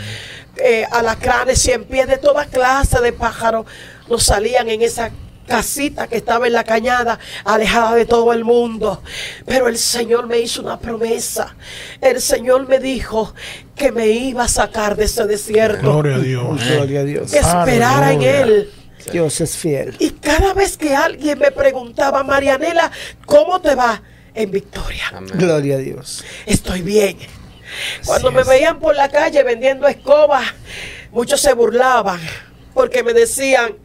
eh, 0.56 0.84
alacranes, 0.90 1.60
cien 1.60 1.84
pies, 1.84 2.08
de 2.08 2.18
toda 2.18 2.46
clase 2.46 3.00
de 3.00 3.12
pájaros. 3.12 3.66
Nos 4.08 4.24
salían 4.24 4.68
en 4.68 4.82
esa 4.82 5.10
casita 5.46 6.06
que 6.06 6.16
estaba 6.16 6.46
en 6.46 6.52
la 6.52 6.62
cañada, 6.64 7.18
alejada 7.44 7.94
de 7.96 8.06
todo 8.06 8.32
el 8.32 8.44
mundo. 8.44 9.02
Pero 9.46 9.68
el 9.68 9.78
Señor 9.78 10.26
me 10.26 10.38
hizo 10.38 10.62
una 10.62 10.78
promesa. 10.78 11.56
El 12.00 12.20
Señor 12.20 12.68
me 12.68 12.78
dijo 12.78 13.34
que 13.74 13.90
me 13.92 14.08
iba 14.08 14.44
a 14.44 14.48
sacar 14.48 14.96
de 14.96 15.04
ese 15.04 15.26
desierto, 15.26 15.80
Gloria 15.92 16.16
a 16.16 16.18
Dios. 16.18 16.60
Gloria 16.68 17.00
a 17.00 17.04
Dios. 17.04 17.30
que 17.32 17.38
esperara 17.38 18.12
en. 18.12 18.22
Él. 18.22 18.70
Dios 19.12 19.40
es 19.40 19.56
fiel. 19.56 19.96
Y 19.98 20.10
cada 20.10 20.52
vez 20.54 20.76
que 20.76 20.94
alguien 20.94 21.38
me 21.38 21.50
preguntaba, 21.50 22.22
Marianela, 22.22 22.90
¿cómo 23.26 23.60
te 23.60 23.74
va? 23.74 24.02
En 24.34 24.50
victoria. 24.50 25.04
Amén. 25.12 25.32
Gloria 25.34 25.76
a 25.76 25.78
Dios. 25.78 26.24
Estoy 26.46 26.82
bien. 26.82 27.16
Cuando 28.04 28.32
me 28.32 28.42
veían 28.42 28.78
por 28.78 28.94
la 28.96 29.08
calle 29.08 29.42
vendiendo 29.42 29.86
escobas, 29.86 30.44
muchos 31.12 31.40
se 31.40 31.52
burlaban 31.52 32.20
porque 32.74 33.02
me 33.02 33.12
decían, 33.12 33.76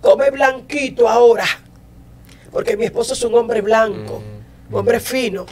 come 0.00 0.30
blanquito 0.30 1.08
ahora. 1.08 1.46
Porque 2.50 2.76
mi 2.76 2.84
esposo 2.84 3.14
es 3.14 3.22
un 3.24 3.34
hombre 3.34 3.60
blanco, 3.60 4.22
un 4.70 4.78
hombre 4.78 5.00
fino. 5.00 5.46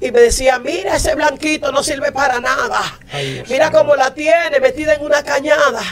Y 0.00 0.12
me 0.12 0.20
decía, 0.20 0.58
mira, 0.58 0.96
ese 0.96 1.14
blanquito 1.14 1.72
no 1.72 1.82
sirve 1.82 2.12
para 2.12 2.40
nada. 2.40 2.98
Mira 3.48 3.70
cómo 3.72 3.96
la 3.96 4.14
tiene 4.14 4.60
metida 4.60 4.94
en 4.94 5.04
una 5.04 5.22
cañada. 5.22 5.82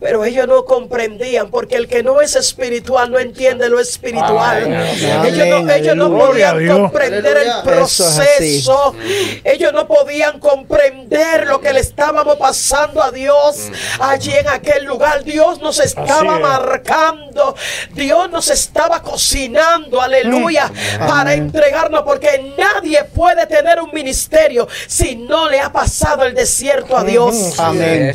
Pero 0.00 0.24
ellos 0.24 0.48
no 0.48 0.64
comprendían, 0.64 1.50
porque 1.50 1.76
el 1.76 1.86
que 1.86 2.02
no 2.02 2.20
es 2.20 2.34
espiritual 2.34 3.10
no 3.10 3.18
entiende 3.18 3.68
lo 3.68 3.78
espiritual. 3.78 4.64
Ay, 4.72 5.28
ellos 5.28 5.46
no, 5.64 5.70
ellos 5.70 5.96
no 5.96 6.10
podían 6.10 6.66
comprender 6.66 7.36
el 7.36 7.48
es 7.48 7.54
proceso. 7.62 8.94
Ellos 9.44 9.72
no 9.74 9.86
podían 9.86 10.40
comprender 10.40 11.46
lo 11.46 11.60
que 11.60 11.72
le 11.72 11.80
estábamos 11.80 12.36
pasando 12.36 13.02
a 13.02 13.10
Dios 13.10 13.68
allí 14.00 14.32
en 14.32 14.48
aquel 14.48 14.84
lugar. 14.84 15.22
Dios 15.24 15.60
nos 15.60 15.78
estaba 15.78 16.36
es. 16.36 16.40
marcando. 16.40 17.54
Dios 17.92 18.30
nos 18.30 18.48
estaba 18.48 19.02
cocinando. 19.02 20.00
Aleluya. 20.00 20.70
Para 21.00 21.32
Amén. 21.32 21.42
entregarnos. 21.44 22.02
Porque 22.02 22.54
nadie 22.56 23.04
puede 23.04 23.39
tener 23.46 23.80
un 23.80 23.90
ministerio 23.92 24.68
si 24.86 25.16
no 25.16 25.48
le 25.48 25.60
ha 25.60 25.72
pasado 25.72 26.24
el 26.24 26.34
desierto 26.34 26.96
a 26.96 27.04
Dios. 27.04 27.58
Amén. 27.58 28.14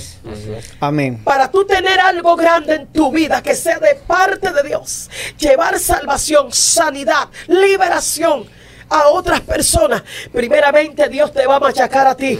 Amén. 0.79 1.23
Para 1.23 1.49
tú 1.49 1.65
tener 1.65 1.99
algo 1.99 2.35
grande 2.35 2.75
en 2.75 2.87
tu 2.87 3.11
vida 3.11 3.41
que 3.41 3.55
sea 3.55 3.79
de 3.79 3.95
parte 3.95 4.51
de 4.51 4.63
Dios, 4.63 5.09
llevar 5.37 5.79
salvación, 5.79 6.51
sanidad, 6.51 7.29
liberación 7.47 8.54
a 8.89 9.07
otras 9.07 9.41
personas, 9.41 10.03
primeramente 10.31 11.07
Dios 11.09 11.31
te 11.33 11.45
va 11.45 11.55
a 11.55 11.59
machacar 11.59 12.07
a 12.07 12.15
ti, 12.15 12.39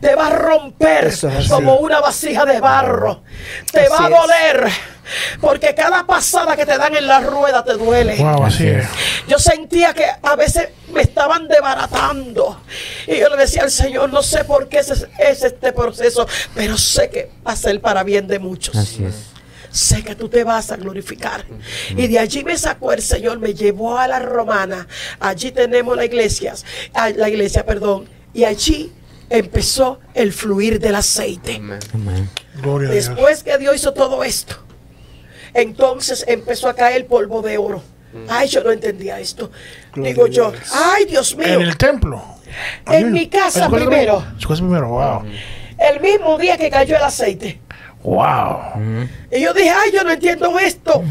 te 0.00 0.14
va 0.14 0.26
a 0.28 0.30
romper 0.30 1.06
es 1.06 1.24
como 1.48 1.76
una 1.76 2.00
vasija 2.00 2.44
de 2.44 2.60
barro, 2.60 3.22
te 3.72 3.80
Así 3.80 3.90
va 3.90 4.06
a 4.06 4.08
es. 4.08 4.16
doler, 4.16 4.70
porque 5.40 5.74
cada 5.74 6.06
pasada 6.06 6.56
que 6.56 6.66
te 6.66 6.76
dan 6.76 6.94
en 6.94 7.06
la 7.06 7.20
rueda 7.20 7.64
te 7.64 7.74
duele. 7.74 8.16
Wow, 8.16 8.44
así 8.44 8.68
es. 8.68 8.86
Yo 9.26 9.38
sentía 9.38 9.94
que 9.94 10.04
a 10.22 10.36
veces 10.36 10.68
me 10.92 11.02
estaban 11.02 11.48
desbaratando. 11.48 12.60
Y 13.06 13.18
yo 13.18 13.28
le 13.28 13.36
decía 13.36 13.62
al 13.62 13.70
Señor, 13.70 14.10
no 14.12 14.22
sé 14.22 14.44
por 14.44 14.68
qué 14.68 14.78
es, 14.78 15.06
es 15.18 15.42
este 15.42 15.72
proceso, 15.72 16.26
pero 16.54 16.76
sé 16.76 17.10
que 17.10 17.30
va 17.46 17.52
a 17.52 17.56
ser 17.56 17.80
para 17.80 18.02
bien 18.02 18.26
de 18.28 18.38
muchos. 18.38 18.76
Así 18.76 19.04
es. 19.04 19.29
Sé 19.70 20.02
que 20.02 20.14
tú 20.14 20.28
te 20.28 20.44
vas 20.44 20.70
a 20.72 20.76
glorificar. 20.76 21.44
Y 21.96 22.08
de 22.08 22.18
allí 22.18 22.44
me 22.44 22.56
sacó 22.58 22.92
el 22.92 23.02
Señor, 23.02 23.38
me 23.38 23.54
llevó 23.54 23.98
a 23.98 24.08
la 24.08 24.18
romana. 24.18 24.86
Allí 25.20 25.52
tenemos 25.52 25.96
la 25.96 26.04
iglesia, 26.04 26.54
la 27.16 27.28
iglesia, 27.28 27.64
perdón. 27.64 28.08
Y 28.34 28.44
allí 28.44 28.92
empezó 29.28 30.00
el 30.14 30.32
fluir 30.32 30.80
del 30.80 30.96
aceite. 30.96 31.56
Amén. 31.56 31.78
Amén. 31.94 32.30
Gloria 32.60 32.88
a 32.88 32.92
Dios. 32.92 33.08
Después 33.08 33.42
que 33.42 33.58
Dios 33.58 33.76
hizo 33.76 33.92
todo 33.92 34.24
esto, 34.24 34.56
entonces 35.54 36.24
empezó 36.26 36.68
a 36.68 36.74
caer 36.74 37.06
polvo 37.06 37.42
de 37.42 37.58
oro. 37.58 37.82
Ay, 38.28 38.48
yo 38.48 38.62
no 38.64 38.72
entendía 38.72 39.20
esto. 39.20 39.50
Gloria 39.92 40.12
Digo 40.12 40.26
yo, 40.26 40.52
ay, 40.72 41.04
Dios 41.04 41.36
mío. 41.36 41.46
En 41.46 41.60
el 41.62 41.76
templo. 41.76 42.22
En 42.86 43.12
mi 43.12 43.28
casa 43.28 43.66
¿En 43.66 43.70
su 43.70 43.76
primero. 43.76 44.24
Su 44.38 44.48
casa 44.48 44.62
primero, 44.62 44.88
wow. 44.88 45.22
El 45.78 46.00
mismo 46.00 46.36
día 46.36 46.58
que 46.58 46.70
cayó 46.70 46.96
el 46.96 47.02
aceite. 47.02 47.60
Wow. 48.02 48.58
Y 49.30 49.40
yo 49.40 49.52
dije, 49.52 49.70
ay, 49.70 49.90
yo 49.92 50.02
no 50.04 50.10
entiendo 50.10 50.58
esto. 50.58 51.02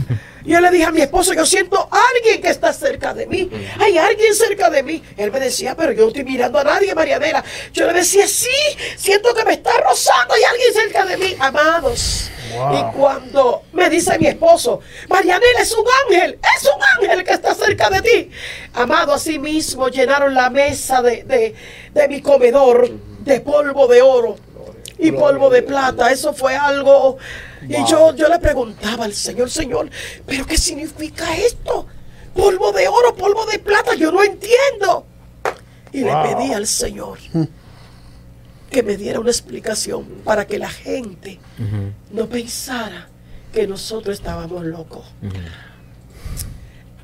Y 0.44 0.52
yo 0.52 0.62
le 0.62 0.72
dije 0.72 0.86
a 0.86 0.92
mi 0.92 1.02
esposo, 1.02 1.34
yo 1.34 1.46
siento 1.46 1.78
a 1.92 2.00
alguien 2.16 2.42
que 2.42 2.50
está 2.50 2.74
cerca 2.74 3.14
de 3.14 3.28
mí. 3.28 3.50
Hay 3.80 3.98
alguien 3.98 4.34
cerca 4.34 4.70
de 4.70 4.82
mí. 4.84 5.04
Él 5.18 5.32
me 5.32 5.40
decía, 5.40 5.76
pero 5.76 5.92
yo 5.92 6.04
no 6.04 6.08
estoy 6.08 6.24
mirando 6.24 6.58
a 6.60 6.64
nadie, 6.64 6.96
Marianela. 6.96 7.44
Yo 7.74 7.86
le 7.88 7.94
decía, 7.94 8.28
sí, 8.28 8.48
siento 8.98 9.34
que 9.36 9.44
me 9.46 9.54
está 9.54 9.72
rozando. 9.82 10.34
Hay 10.34 10.44
alguien 10.44 10.74
cerca 10.74 11.06
de 11.06 11.18
mí. 11.18 11.36
Amados. 11.40 12.32
Wow. 12.56 12.74
Y 12.74 12.98
cuando 12.98 13.64
me 13.74 13.90
dice 13.92 14.18
mi 14.18 14.26
esposo, 14.26 14.80
Marianela 15.08 15.60
es 15.62 15.72
un 15.78 15.86
ángel, 16.08 16.40
es 16.58 16.64
un 16.64 16.82
ángel 17.06 17.24
que 17.24 17.34
está 17.34 17.54
cerca 17.54 17.92
de 17.92 18.02
ti. 18.02 18.32
Amado, 18.74 19.14
así 19.14 19.38
mismo 19.38 19.88
llenaron 19.90 20.34
la 20.34 20.50
mesa 20.50 21.04
de, 21.04 21.24
de- 21.26 21.54
de 21.94 22.08
mi 22.08 22.22
comedor 22.22 22.90
de 22.90 23.40
polvo 23.42 23.88
de 23.88 24.02
oro 24.02 24.36
y 25.00 25.12
polvo 25.12 25.50
de 25.50 25.62
plata. 25.64 26.12
Eso 26.12 26.34
fue 26.34 26.56
algo. 26.56 27.18
Y 27.68 27.84
yo, 27.90 28.14
yo 28.16 28.28
le 28.30 28.40
preguntaba 28.40 29.06
al 29.06 29.14
Señor, 29.14 29.50
Señor, 29.50 29.90
¿pero 30.26 30.46
qué 30.46 30.58
significa 30.58 31.36
esto? 31.38 31.88
Polvo 32.34 32.72
de 32.72 32.88
oro, 32.88 33.16
polvo 33.16 33.46
de 33.46 33.60
plata, 33.60 33.96
yo 33.96 34.12
no 34.12 34.24
entiendo. 34.24 35.06
Y 35.92 36.04
Wow. 36.04 36.12
le 36.24 36.36
pedí 36.36 36.54
al 36.54 36.68
Señor 36.68 37.18
que 38.70 38.84
me 38.84 38.96
diera 38.98 39.20
una 39.20 39.32
explicación 39.32 40.06
para 40.24 40.46
que 40.46 40.60
la 40.60 40.70
gente 40.70 41.40
no 42.12 42.28
pensara 42.30 43.10
que 43.52 43.66
nosotros 43.66 44.16
estábamos 44.18 44.64
locos. 44.64 45.06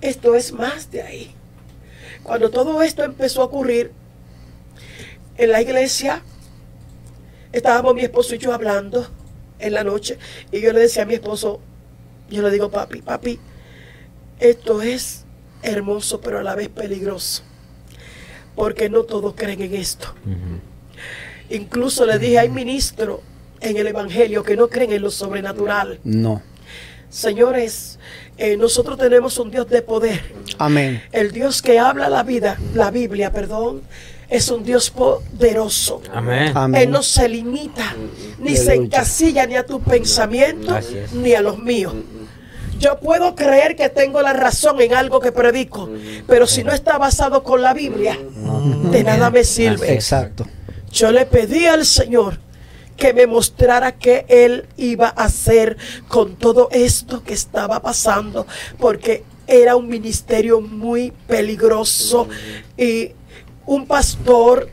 esto 0.02 0.36
es 0.36 0.52
más 0.52 0.91
de 0.91 1.02
ahí. 1.02 1.36
Cuando 2.24 2.50
todo 2.52 2.82
esto 2.84 3.04
empezó 3.04 3.41
a 3.41 3.46
ocurrir 3.46 3.91
en 5.38 5.52
la 5.52 5.62
iglesia, 5.62 6.22
estábamos 7.56 7.95
mi 7.95 8.01
esposo 8.01 8.36
y 8.36 8.38
yo 8.38 8.53
hablando 8.53 9.08
en 9.60 9.74
la 9.74 9.84
noche 9.84 10.18
y 10.51 10.60
yo 10.60 10.74
le 10.74 10.82
decía 10.82 11.03
a 11.03 11.06
mi 11.06 11.14
esposo, 11.14 11.62
yo 12.30 12.41
le 12.41 12.51
digo, 12.51 12.70
papi, 12.70 13.01
papi, 13.01 13.39
esto 14.39 14.82
es 14.82 15.26
hermoso 15.64 16.20
pero 16.20 16.39
a 16.39 16.43
la 16.43 16.53
vez 16.53 16.68
peligroso, 16.68 17.43
porque 18.56 18.89
no 18.89 19.03
todos 19.03 19.34
creen 19.36 19.62
en 19.62 19.74
esto. 19.74 20.14
Incluso 21.49 22.06
le 22.06 22.20
dije, 22.20 22.39
hay 22.39 22.49
ministros 22.49 23.22
en 23.62 23.78
el 23.78 23.88
Evangelio 23.88 24.43
que 24.43 24.58
no 24.58 24.68
creen 24.68 24.91
en 24.91 25.01
lo 25.01 25.10
sobrenatural. 25.10 25.99
No. 26.03 26.43
Señores, 27.10 27.99
eh, 28.38 28.58
nosotros 28.58 28.97
tenemos 28.97 29.38
un 29.38 29.49
Dios 29.49 29.70
de 29.70 29.82
poder. 29.82 30.22
Amén. 30.58 31.01
El 31.14 31.32
Dios 31.32 31.62
que 31.62 31.80
habla 31.80 32.10
la 32.10 32.24
vida, 32.24 32.60
la 32.74 32.91
Biblia, 32.91 33.32
perdón, 33.32 33.82
es 34.30 34.50
un 34.50 34.64
Dios 34.64 34.90
poderoso. 34.90 36.02
Amén. 36.14 36.52
Amén. 36.56 36.82
Él 36.82 36.92
no 36.92 37.04
se 37.04 37.28
limita, 37.30 37.96
ni 38.40 38.56
se 38.56 38.76
encasilla 38.76 39.46
ni 39.46 39.56
a 39.56 39.66
tu 39.66 39.82
pensamiento, 39.82 40.74
Así 40.74 40.98
es. 40.98 41.14
ni 41.14 41.34
a 41.34 41.42
los 41.42 41.60
míos. 41.60 41.94
Yo 42.80 43.00
puedo 43.00 43.36
creer 43.36 43.76
que 43.76 43.90
tengo 43.90 44.22
la 44.22 44.34
razón 44.34 44.82
en 44.82 44.94
algo 44.94 45.20
que 45.20 45.32
predico, 45.32 45.90
pero 46.28 46.46
si 46.46 46.64
no 46.64 46.74
está 46.74 46.98
basado 46.98 47.42
con 47.44 47.62
la 47.62 47.74
Biblia, 47.74 48.18
de 48.92 49.04
nada 49.04 49.30
me 49.30 49.44
sirve. 49.44 49.94
Exacto. 49.94 50.46
Yo 50.92 51.12
le 51.12 51.26
pedí 51.26 51.66
al 51.66 51.86
Señor 51.86 52.40
que 52.98 53.14
me 53.14 53.28
mostrara 53.28 53.94
qué 53.94 54.26
Él 54.28 54.68
iba 54.78 55.08
a 55.08 55.26
hacer 55.26 55.78
con 56.08 56.36
todo 56.36 56.70
esto 56.72 57.24
que 57.24 57.34
estaba 57.34 57.82
pasando, 57.82 58.46
porque 58.78 59.24
era 59.48 59.76
un 59.76 59.88
ministerio 59.88 60.62
muy 60.62 61.12
peligroso 61.28 62.28
y 62.78 63.12
un 63.66 63.88
pastor 63.88 64.70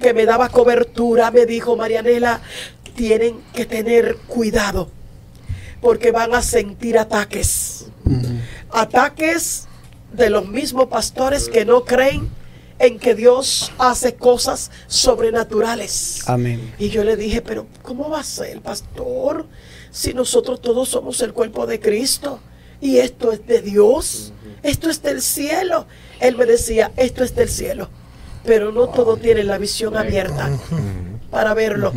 que 0.00 0.12
me 0.12 0.26
daba 0.26 0.48
cobertura 0.48 1.30
me 1.30 1.46
dijo, 1.46 1.76
Marianela, 1.76 2.40
tienen 2.94 3.40
que 3.54 3.64
tener 3.64 4.16
cuidado 4.26 4.90
porque 5.80 6.12
van 6.12 6.34
a 6.34 6.42
sentir 6.42 6.98
ataques. 6.98 7.86
Ataques 8.70 9.66
de 10.12 10.30
los 10.30 10.48
mismos 10.48 10.86
pastores 10.86 11.48
que 11.48 11.64
no 11.64 11.84
creen 11.84 12.28
en 12.78 12.98
que 12.98 13.14
Dios 13.14 13.72
hace 13.78 14.14
cosas 14.14 14.70
sobrenaturales. 14.86 16.22
Amén. 16.26 16.74
Y 16.78 16.88
yo 16.88 17.04
le 17.04 17.16
dije, 17.16 17.42
pero 17.42 17.66
¿cómo 17.82 18.10
va 18.10 18.20
a 18.20 18.24
ser, 18.24 18.60
pastor? 18.60 19.46
Si 19.90 20.14
nosotros 20.14 20.60
todos 20.60 20.88
somos 20.88 21.20
el 21.20 21.32
cuerpo 21.32 21.66
de 21.66 21.80
Cristo 21.80 22.40
y 22.80 22.98
esto 22.98 23.32
es 23.32 23.46
de 23.46 23.62
Dios, 23.62 24.32
esto 24.62 24.90
es 24.90 25.02
del 25.02 25.22
cielo. 25.22 25.86
Él 26.20 26.36
me 26.36 26.46
decía, 26.46 26.92
esto 26.96 27.24
es 27.24 27.34
del 27.34 27.48
cielo, 27.48 27.88
pero 28.44 28.72
no 28.72 28.88
todo 28.88 29.16
tiene 29.16 29.44
la 29.44 29.58
visión 29.58 29.96
abierta 29.96 30.50
para 31.30 31.54
verlo. 31.54 31.92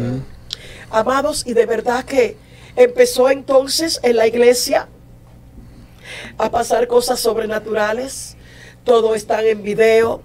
Amados, 0.90 1.44
y 1.46 1.54
de 1.54 1.66
verdad 1.66 2.06
que 2.06 2.38
empezó 2.76 3.30
entonces 3.30 4.00
en 4.04 4.16
la 4.16 4.28
iglesia 4.28 4.88
a 6.38 6.50
pasar 6.50 6.88
cosas 6.88 7.20
sobrenaturales. 7.20 8.36
Todo 8.84 9.16
está 9.16 9.44
en 9.44 9.64
video. 9.64 10.22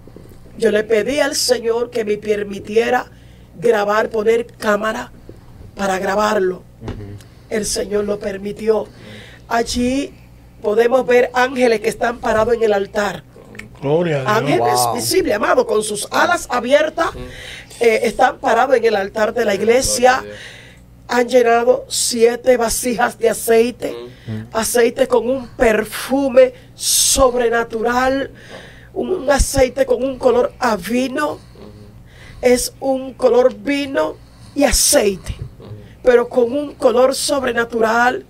Yo 0.57 0.71
le 0.71 0.83
pedí 0.83 1.19
al 1.19 1.35
Señor 1.35 1.89
que 1.89 2.05
me 2.05 2.17
permitiera 2.17 3.11
grabar, 3.59 4.09
poner 4.09 4.45
cámara 4.45 5.11
para 5.75 5.99
grabarlo. 5.99 6.63
El 7.49 7.65
Señor 7.65 8.05
lo 8.05 8.19
permitió. 8.19 8.87
Allí 9.47 10.13
podemos 10.61 11.05
ver 11.05 11.31
ángeles 11.33 11.79
que 11.81 11.89
están 11.89 12.19
parados 12.19 12.53
en 12.53 12.63
el 12.63 12.73
altar. 12.73 13.23
Gloria 13.81 14.17
a 14.19 14.21
Dios. 14.41 14.51
Ángeles 14.51 14.79
Wow. 14.85 14.95
visibles, 14.95 15.35
amado, 15.35 15.65
con 15.65 15.83
sus 15.83 16.07
alas 16.11 16.47
abiertas, 16.49 17.09
eh, 17.79 18.01
están 18.03 18.37
parados 18.39 18.75
en 18.75 18.85
el 18.85 18.95
altar 18.95 19.33
de 19.33 19.43
la 19.45 19.55
iglesia. 19.55 20.23
Han 21.07 21.27
llenado 21.27 21.85
siete 21.89 22.55
vasijas 22.57 23.17
de 23.17 23.29
aceite, 23.29 23.93
aceite 24.53 25.07
con 25.07 25.29
un 25.29 25.47
perfume 25.57 26.53
sobrenatural, 26.75 28.31
un 28.93 29.29
aceite 29.29 29.85
con 29.85 30.03
un 30.03 30.17
color 30.17 30.53
a 30.59 30.75
vino, 30.77 31.39
es 32.41 32.73
un 32.79 33.13
color 33.13 33.53
vino 33.55 34.15
y 34.55 34.63
aceite, 34.63 35.35
pero 36.03 36.29
con 36.29 36.51
un 36.53 36.75
color 36.75 37.13
sobrenatural. 37.15 38.25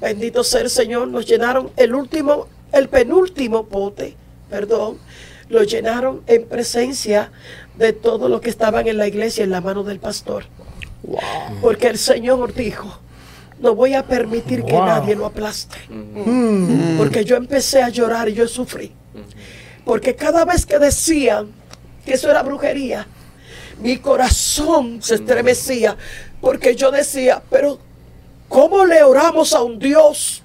Bendito 0.00 0.44
sea 0.44 0.62
el 0.62 0.70
Señor, 0.70 1.08
nos 1.08 1.26
llenaron 1.26 1.70
el 1.76 1.94
último, 1.94 2.46
el 2.72 2.88
penúltimo 2.88 3.66
pote, 3.66 4.16
perdón, 4.48 4.98
lo 5.48 5.62
llenaron 5.62 6.22
en 6.26 6.46
presencia 6.46 7.30
de 7.76 7.92
todos 7.92 8.30
los 8.30 8.40
que 8.40 8.50
estaban 8.50 8.86
en 8.86 8.96
la 8.98 9.06
iglesia 9.08 9.44
en 9.44 9.50
la 9.50 9.60
mano 9.60 9.82
del 9.82 9.98
pastor. 9.98 10.44
Porque 11.60 11.88
el 11.88 11.98
Señor 11.98 12.54
dijo, 12.54 12.98
no 13.58 13.74
voy 13.74 13.94
a 13.94 14.06
permitir 14.06 14.64
que 14.64 14.72
Wow. 14.72 14.86
nadie 14.86 15.16
lo 15.16 15.26
aplaste. 15.26 15.76
Porque 16.96 17.24
yo 17.24 17.36
empecé 17.36 17.82
a 17.82 17.88
llorar 17.88 18.28
y 18.28 18.34
yo 18.34 18.46
sufrí. 18.48 18.92
Porque 19.84 20.14
cada 20.14 20.44
vez 20.44 20.66
que 20.66 20.78
decían 20.78 21.48
que 22.04 22.14
eso 22.14 22.30
era 22.30 22.42
brujería, 22.42 23.06
mi 23.82 23.96
corazón 23.98 25.02
se 25.02 25.16
estremecía. 25.16 25.96
Porque 26.40 26.74
yo 26.76 26.90
decía, 26.90 27.42
pero 27.50 27.78
¿cómo 28.50 28.84
le 28.84 29.02
oramos 29.02 29.54
a 29.54 29.62
un 29.62 29.78
Dios 29.78 30.42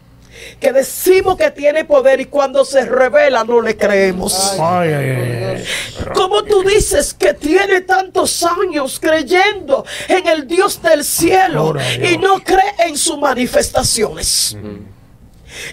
que 0.59 0.71
decimos 0.71 1.37
que 1.37 1.49
tiene 1.51 1.83
poder 1.85 2.21
y 2.21 2.25
cuando 2.25 2.63
se 2.63 2.85
revela 2.85 3.43
no 3.43 3.59
le 3.59 3.75
creemos? 3.75 4.53
Ay, 4.59 4.93
ay, 4.93 5.09
ay, 5.09 5.43
ay. 5.57 5.65
¿Cómo 6.13 6.43
tú 6.43 6.61
dices 6.63 7.13
que 7.13 7.33
tiene 7.33 7.81
tantos 7.81 8.43
años 8.43 8.99
creyendo 9.01 9.83
en 10.07 10.27
el 10.27 10.47
Dios 10.47 10.81
del 10.81 11.03
cielo 11.03 11.73
y 12.01 12.17
no 12.17 12.41
cree 12.41 12.75
en 12.87 12.95
sus 12.95 13.17
manifestaciones? 13.17 14.55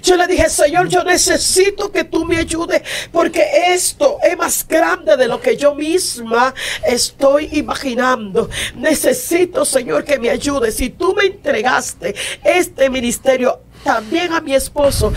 Yo 0.03 0.17
le 0.17 0.27
dije, 0.27 0.49
Señor, 0.49 0.89
yo 0.89 1.05
necesito 1.05 1.91
que 1.91 2.05
tú 2.05 2.25
me 2.25 2.37
ayudes 2.39 2.83
porque 3.11 3.45
esto 3.75 4.19
es 4.23 4.37
más 4.37 4.67
grande 4.67 5.17
de 5.17 5.27
lo 5.29 5.41
que 5.41 5.57
yo 5.57 5.75
misma 5.75 6.55
estoy 6.87 7.49
imaginando. 7.53 8.49
Necesito, 8.77 9.65
Señor, 9.65 10.05
que 10.05 10.19
me 10.19 10.31
ayudes. 10.31 10.77
Si 10.77 10.91
tú 10.91 11.15
me 11.15 11.25
entregaste 11.27 12.15
este 12.45 12.91
ministerio 12.91 13.61
también 13.85 14.33
a 14.33 14.41
mi 14.41 14.55
esposo, 14.55 15.13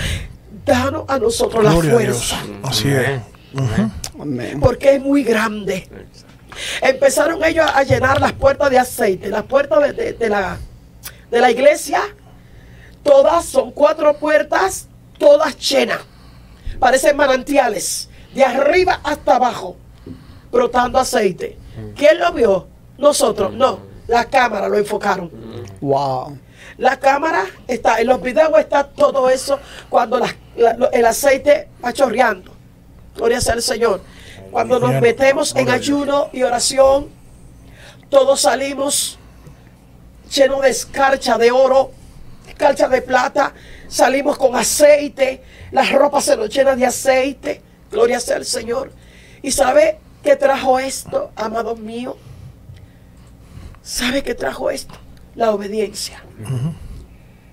danos 0.66 1.05
a 1.07 1.20
nosotros 1.20 1.63
la 1.63 1.72
Gloria 1.74 1.91
fuerza 2.13 2.38
Así 2.63 2.89
es. 2.91 3.22
Porque 4.59 4.95
es 4.95 5.01
muy 5.01 5.24
grande. 5.24 5.88
Empezaron 6.82 7.43
ellos 7.43 7.66
a 7.74 7.84
llenar 7.84 8.20
las 8.22 8.34
puertas 8.34 8.70
de 8.70 8.80
aceite, 8.80 9.28
las 9.30 9.43
puertas 9.43 9.80
de, 9.82 9.93
de- 9.93 10.13
de 10.13 10.30
la, 10.30 10.57
de 11.30 11.41
la 11.41 11.51
iglesia, 11.51 12.01
todas 13.06 13.45
son 13.45 13.72
cuatro 13.72 14.18
puertas, 14.18 14.88
todas 15.20 15.56
llenas. 15.58 15.99
Parecen 16.80 17.16
manantiales, 17.16 18.10
de 18.34 18.43
arriba 18.43 18.99
hasta 19.03 19.36
abajo, 19.36 19.78
brotando 20.51 20.99
aceite. 20.99 21.58
¿Quién 21.95 22.20
lo 22.20 22.34
vio? 22.34 22.68
Nosotros, 22.97 23.53
no, 23.53 23.80
la 24.08 24.26
cámara 24.26 24.68
lo 24.68 24.78
enfocaron. 24.78 25.32
Wow. 25.80 26.38
La 26.78 26.97
cámara 26.99 27.45
está, 27.68 28.01
en 28.01 28.08
los 28.08 28.22
videos 28.22 28.51
está 28.60 28.88
todo 28.88 29.30
eso 29.30 29.60
cuando 29.89 30.20
la- 30.20 30.36
la- 30.58 30.74
lo- 30.74 30.91
el 30.91 31.06
aceite 31.06 31.70
va 31.84 31.93
chorreando. 31.93 32.51
Gloria 33.16 33.39
sea 33.39 33.53
al 33.53 33.62
Señor. 33.62 34.01
Cuando 34.51 34.80
nos 34.80 34.99
metemos 35.01 35.56
en 35.56 35.70
ayuno 35.70 36.30
y 36.34 36.43
oración, 36.43 37.10
todos 38.10 38.41
salimos 38.41 39.18
llenos 40.34 40.62
de 40.62 40.70
escarcha 40.70 41.38
de 41.38 41.51
oro, 41.51 41.91
escarcha 42.56 42.88
de 42.88 43.01
plata, 43.01 43.53
salimos 43.89 44.38
con 44.38 44.56
aceite, 44.56 45.43
las 45.72 45.91
ropas 45.91 46.24
se 46.24 46.38
nos 46.38 46.49
llenan 46.49 46.80
de 46.80 46.86
aceite. 46.86 47.62
Gloria 47.91 48.20
sea 48.20 48.38
al 48.38 48.45
Señor. 48.45 48.93
¿Y 49.41 49.51
sabe 49.51 49.99
qué 50.24 50.38
trajo 50.38 50.80
esto, 50.80 51.32
amados 51.36 51.78
míos? 51.80 52.16
¿Sabe 53.84 54.24
qué 54.24 54.34
trajo 54.34 54.72
esto? 54.72 54.95
La 55.36 55.51
obediencia. 55.51 56.24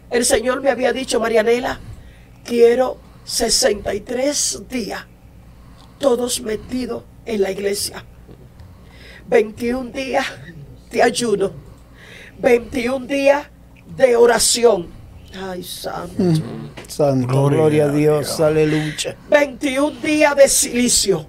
El 0.08 0.24
Señor 0.24 0.62
me 0.62 0.70
había 0.70 0.92
dicho, 0.92 1.18
Marianela, 1.18 1.80
quiero 2.44 2.98
63 3.24 4.62
días, 4.68 5.04
todos 5.98 6.40
metidos 6.40 7.02
en 7.26 7.42
la 7.42 7.50
iglesia. 7.50 8.04
21 9.26 9.90
días 9.90 10.26
de 10.90 11.02
ayuno. 11.02 11.52
21 12.38 13.06
días 13.06 13.51
de 13.96 14.16
oración. 14.16 14.88
Ay, 15.34 15.62
santo. 15.62 16.22
Santo, 16.88 17.26
Gloria 17.26 17.58
gloria, 17.58 17.84
a 17.84 17.88
a 17.88 17.92
Dios, 17.92 18.40
aleluya. 18.40 19.16
21 19.30 19.90
días 20.00 20.36
de 20.36 20.48
silicio. 20.48 21.26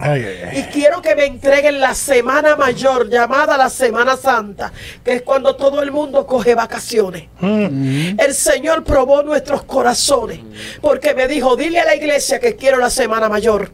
Ay, 0.00 0.24
ay, 0.24 0.36
ay. 0.48 0.58
Y 0.60 0.62
quiero 0.72 1.02
que 1.02 1.14
me 1.16 1.26
entreguen 1.26 1.80
la 1.80 1.94
semana 1.94 2.54
mayor, 2.54 3.08
llamada 3.08 3.56
la 3.56 3.68
Semana 3.68 4.16
Santa, 4.16 4.72
que 5.04 5.14
es 5.14 5.22
cuando 5.22 5.56
todo 5.56 5.82
el 5.82 5.90
mundo 5.90 6.24
coge 6.24 6.54
vacaciones. 6.54 7.28
El 7.40 8.32
Señor 8.34 8.84
probó 8.84 9.22
nuestros 9.22 9.64
corazones, 9.64 10.40
porque 10.80 11.14
me 11.14 11.26
dijo, 11.26 11.56
dile 11.56 11.80
a 11.80 11.84
la 11.84 11.96
iglesia 11.96 12.38
que 12.38 12.54
quiero 12.54 12.78
la 12.78 12.90
semana 12.90 13.28
mayor. 13.28 13.72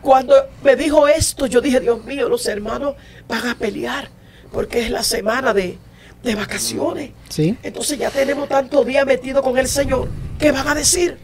Cuando 0.00 0.34
me 0.62 0.76
dijo 0.76 1.08
esto, 1.08 1.46
yo 1.46 1.60
dije, 1.60 1.80
Dios 1.80 2.04
mío, 2.04 2.28
los 2.28 2.46
hermanos 2.46 2.94
van 3.26 3.48
a 3.48 3.56
pelear, 3.56 4.10
porque 4.52 4.80
es 4.82 4.90
la 4.90 5.02
semana 5.02 5.52
de, 5.52 5.76
de 6.24 6.34
vacaciones. 6.34 7.10
Sí. 7.28 7.56
Entonces 7.62 7.98
ya 7.98 8.10
tenemos 8.10 8.48
tantos 8.48 8.84
días 8.86 9.06
metidos 9.06 9.42
con 9.42 9.56
el 9.58 9.68
Señor. 9.68 10.08
¿Qué 10.38 10.50
van 10.50 10.66
a 10.66 10.74
decir? 10.74 11.18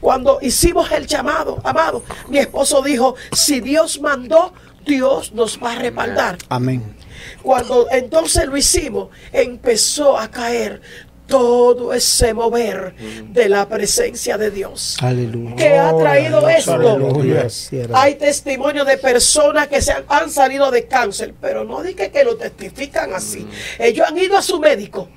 Cuando 0.00 0.38
hicimos 0.42 0.90
el 0.92 1.06
llamado, 1.06 1.60
amado, 1.64 2.02
mi 2.28 2.38
esposo 2.38 2.82
dijo, 2.82 3.14
si 3.32 3.60
Dios 3.60 4.00
mandó, 4.00 4.52
Dios 4.84 5.32
nos 5.32 5.62
va 5.62 5.72
a 5.72 5.74
respaldar. 5.76 6.38
Amén. 6.48 6.96
Cuando 7.42 7.86
entonces 7.90 8.46
lo 8.46 8.56
hicimos, 8.56 9.08
empezó 9.32 10.18
a 10.18 10.30
caer 10.30 10.80
todo 11.26 11.92
ese 11.92 12.34
mover 12.34 12.94
de 12.96 13.48
la 13.48 13.68
presencia 13.68 14.38
de 14.38 14.50
Dios. 14.50 14.96
Aleluya. 15.00 15.56
¿Qué 15.56 15.78
ha 15.78 15.96
traído 15.96 16.48
esto? 16.48 16.74
Aleluya. 16.74 17.46
Hay 17.94 18.14
testimonio 18.14 18.84
de 18.84 18.98
personas 18.98 19.68
que 19.68 19.80
se 19.82 19.92
han, 19.92 20.04
han 20.08 20.30
salido 20.30 20.70
de 20.70 20.86
cáncer, 20.86 21.34
pero 21.40 21.64
no 21.64 21.82
dije 21.82 22.10
que 22.10 22.24
lo 22.24 22.36
testifican 22.36 23.14
así. 23.14 23.46
Ellos 23.78 24.06
han 24.08 24.18
ido 24.18 24.36
a 24.36 24.42
su 24.42 24.58
médico 24.58 25.08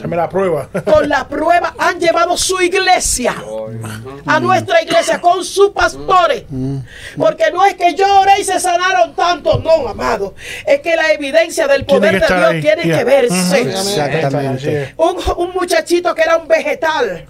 Dame 0.00 0.16
la 0.16 0.28
prueba. 0.28 0.68
con 0.84 1.08
la 1.08 1.28
prueba, 1.28 1.74
han 1.78 2.00
llevado 2.00 2.36
su 2.36 2.60
iglesia 2.60 3.34
a 4.26 4.40
nuestra 4.40 4.82
iglesia 4.82 5.20
con 5.20 5.44
sus 5.44 5.70
pastores. 5.70 6.44
Porque 7.16 7.50
no 7.52 7.64
es 7.64 7.74
que 7.74 7.94
yo 7.94 8.20
oré 8.20 8.40
y 8.40 8.44
se 8.44 8.58
sanaron 8.58 9.14
tanto, 9.14 9.58
no, 9.58 9.88
amado. 9.88 10.34
Es 10.66 10.80
que 10.80 10.96
la 10.96 11.12
evidencia 11.12 11.66
del 11.66 11.84
poder 11.84 12.20
de 12.20 12.26
Dios 12.26 12.30
ahí. 12.30 12.60
tiene 12.60 12.82
Yeah. 12.82 12.98
que 12.98 13.04
verse. 13.04 13.60
Exactamente. 13.60 14.94
Un, 14.96 15.16
un 15.36 15.50
muchachito 15.52 16.14
que 16.14 16.22
era 16.22 16.36
un 16.38 16.48
vegetal, 16.48 17.26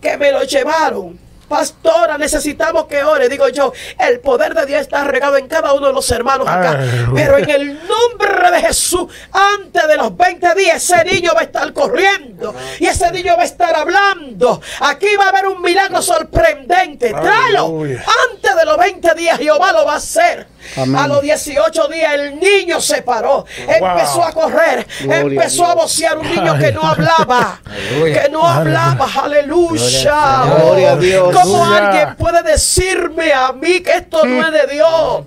que 0.00 0.16
me 0.16 0.32
lo 0.32 0.42
llevaron. 0.42 1.18
Pastora, 1.50 2.16
necesitamos 2.16 2.84
que 2.84 3.02
ore. 3.02 3.28
Digo 3.28 3.48
yo, 3.48 3.72
el 3.98 4.20
poder 4.20 4.54
de 4.54 4.66
Dios 4.66 4.82
está 4.82 5.02
regado 5.02 5.36
en 5.36 5.48
cada 5.48 5.72
uno 5.72 5.88
de 5.88 5.92
los 5.92 6.08
hermanos 6.12 6.46
acá. 6.46 6.78
Pero 7.12 7.38
en 7.38 7.50
el 7.50 7.74
nombre 7.74 8.52
de 8.52 8.60
Jesús, 8.60 9.12
antes 9.32 9.88
de 9.88 9.96
los 9.96 10.16
20 10.16 10.54
días, 10.54 10.76
ese 10.76 11.04
niño 11.04 11.32
va 11.34 11.40
a 11.40 11.42
estar 11.42 11.72
corriendo. 11.72 12.54
Y 12.78 12.86
ese 12.86 13.10
niño 13.10 13.34
va 13.36 13.42
a 13.42 13.46
estar 13.46 13.74
hablando. 13.74 14.62
Aquí 14.78 15.08
va 15.18 15.24
a 15.24 15.28
haber 15.30 15.48
un 15.48 15.60
milagro 15.60 16.00
sorprendente. 16.00 17.10
Tráelo. 17.10 17.82
Antes 17.82 18.56
de 18.56 18.64
los 18.64 18.78
20 18.78 19.14
días, 19.14 19.36
Jehová 19.36 19.72
lo 19.72 19.84
va 19.84 19.94
a 19.94 19.96
hacer. 19.96 20.46
Amén. 20.76 20.96
A 20.96 21.08
los 21.08 21.22
18 21.22 21.88
días, 21.88 22.14
el 22.14 22.38
niño 22.38 22.80
se 22.80 23.02
paró. 23.02 23.44
Empezó 23.58 24.24
a 24.24 24.32
correr. 24.32 24.86
Gloria 25.00 25.20
empezó 25.20 25.66
a 25.66 25.70
a 25.70 25.74
vocear 25.74 26.18
un 26.18 26.28
niño 26.28 26.58
que 26.58 26.72
no 26.72 26.82
hablaba. 26.82 27.60
Que 27.64 28.28
no 28.30 28.46
hablaba. 28.46 29.08
Aleluya. 29.22 30.42
Gloria 30.46 30.92
a 30.92 30.96
Dios. 30.96 31.34
¿Cómo 31.34 31.64
alguien 31.64 32.16
puede 32.16 32.42
decirme 32.42 33.32
a 33.32 33.52
mí 33.52 33.80
que 33.80 33.92
esto 33.92 34.24
no 34.24 34.46
es 34.46 34.52
de 34.52 34.74
Dios? 34.74 35.24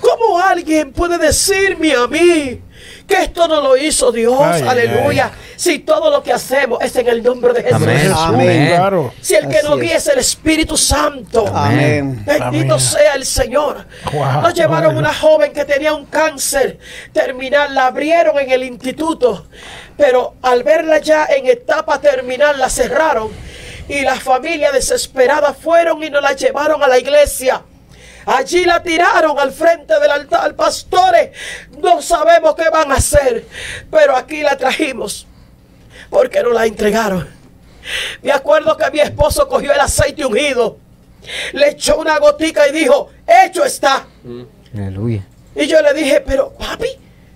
¿Cómo 0.00 0.38
alguien 0.38 0.92
puede 0.92 1.18
decirme 1.18 1.94
a 1.94 2.06
mí? 2.06 2.62
Que 3.10 3.22
esto 3.24 3.48
no 3.48 3.60
lo 3.60 3.76
hizo 3.76 4.12
Dios, 4.12 4.40
Ay, 4.40 4.62
ay, 4.62 4.68
aleluya. 4.68 5.32
Si 5.56 5.80
todo 5.80 6.12
lo 6.12 6.22
que 6.22 6.32
hacemos 6.32 6.78
es 6.80 6.94
en 6.94 7.08
el 7.08 7.24
nombre 7.24 7.52
de 7.52 7.64
Jesús. 7.64 7.82
Amén. 7.82 7.98
Jesús, 7.98 8.16
Amén. 8.16 8.68
claro. 8.68 9.12
Si 9.20 9.34
el 9.34 9.48
que 9.48 9.58
Así 9.58 9.66
nos 9.66 9.80
guía 9.80 9.96
es 9.96 10.06
el 10.06 10.20
Espíritu 10.20 10.76
Santo. 10.76 11.44
Amén. 11.52 12.22
Bendito 12.24 12.74
Amén. 12.74 12.80
sea 12.86 13.14
el 13.14 13.26
Señor. 13.26 13.84
Wow. 14.12 14.42
Nos 14.42 14.54
llevaron 14.54 14.96
una 14.96 15.12
joven 15.12 15.52
que 15.52 15.64
tenía 15.64 15.92
un 15.92 16.06
cáncer 16.06 16.78
terminal, 17.12 17.74
la 17.74 17.86
abrieron 17.86 18.38
en 18.38 18.48
el 18.52 18.62
instituto, 18.62 19.48
pero 19.96 20.34
al 20.42 20.62
verla 20.62 20.98
ya 20.98 21.26
en 21.26 21.48
etapa 21.48 22.00
terminal 22.00 22.60
la 22.60 22.70
cerraron 22.70 23.28
y 23.88 24.02
la 24.02 24.14
familia 24.14 24.70
desesperada 24.70 25.52
fueron 25.52 26.00
y 26.04 26.10
nos 26.10 26.22
la 26.22 26.34
llevaron 26.34 26.80
a 26.80 26.86
la 26.86 26.96
iglesia. 26.96 27.62
Allí 28.30 28.64
la 28.64 28.80
tiraron 28.80 29.36
al 29.40 29.50
frente 29.50 29.98
del 29.98 30.10
altar, 30.10 30.54
pastores. 30.54 31.30
No 31.82 32.00
sabemos 32.00 32.54
qué 32.54 32.70
van 32.70 32.92
a 32.92 32.94
hacer, 32.94 33.44
pero 33.90 34.14
aquí 34.16 34.42
la 34.42 34.56
trajimos 34.56 35.26
porque 36.08 36.40
no 36.40 36.50
la 36.50 36.64
entregaron. 36.64 37.28
Me 38.22 38.30
acuerdo 38.30 38.76
que 38.76 38.88
mi 38.92 39.00
esposo 39.00 39.48
cogió 39.48 39.72
el 39.72 39.80
aceite 39.80 40.24
ungido, 40.24 40.78
le 41.54 41.70
echó 41.70 41.98
una 41.98 42.18
gotica 42.18 42.68
y 42.68 42.72
dijo, 42.72 43.10
hecho 43.26 43.64
está. 43.64 44.06
Aleluya. 44.74 45.26
Y 45.56 45.66
yo 45.66 45.82
le 45.82 45.92
dije, 45.92 46.20
pero 46.20 46.52
papi, 46.52 46.88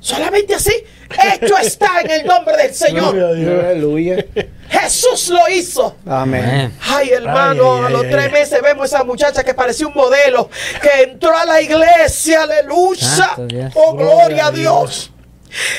solamente 0.05 0.55
así, 0.55 0.85
hecho 1.33 1.57
está 1.57 2.03
en 2.03 2.11
el 2.11 2.27
nombre 2.27 2.57
del 2.59 2.75
Señor. 2.75 3.19
A 3.19 3.33
Dios. 3.33 3.65
Aleluya. 3.65 4.25
Jesús 4.69 5.31
lo 5.31 5.49
hizo. 5.49 5.97
Amén. 6.07 6.77
Ay, 6.83 7.11
hermano, 7.11 7.77
Ay, 7.77 7.81
ay, 7.81 7.87
a 7.87 7.89
los 7.91 8.05
ay, 8.05 8.11
tres 8.11 8.25
ay. 8.27 8.33
meses 8.33 8.63
vemos 8.63 8.87
esa 8.87 9.03
muchacha 9.03 9.43
que 9.43 9.55
parecía 9.55 9.87
un 9.87 9.95
modelo, 9.95 10.51
que 10.83 11.05
entró 11.05 11.35
a 11.35 11.47
la 11.47 11.61
iglesia, 11.63 12.43
aleluya. 12.43 13.35
Dios. 13.49 13.73
Oh, 13.75 13.95
gloria 13.95 14.47
a 14.47 14.51
Dios. 14.51 15.11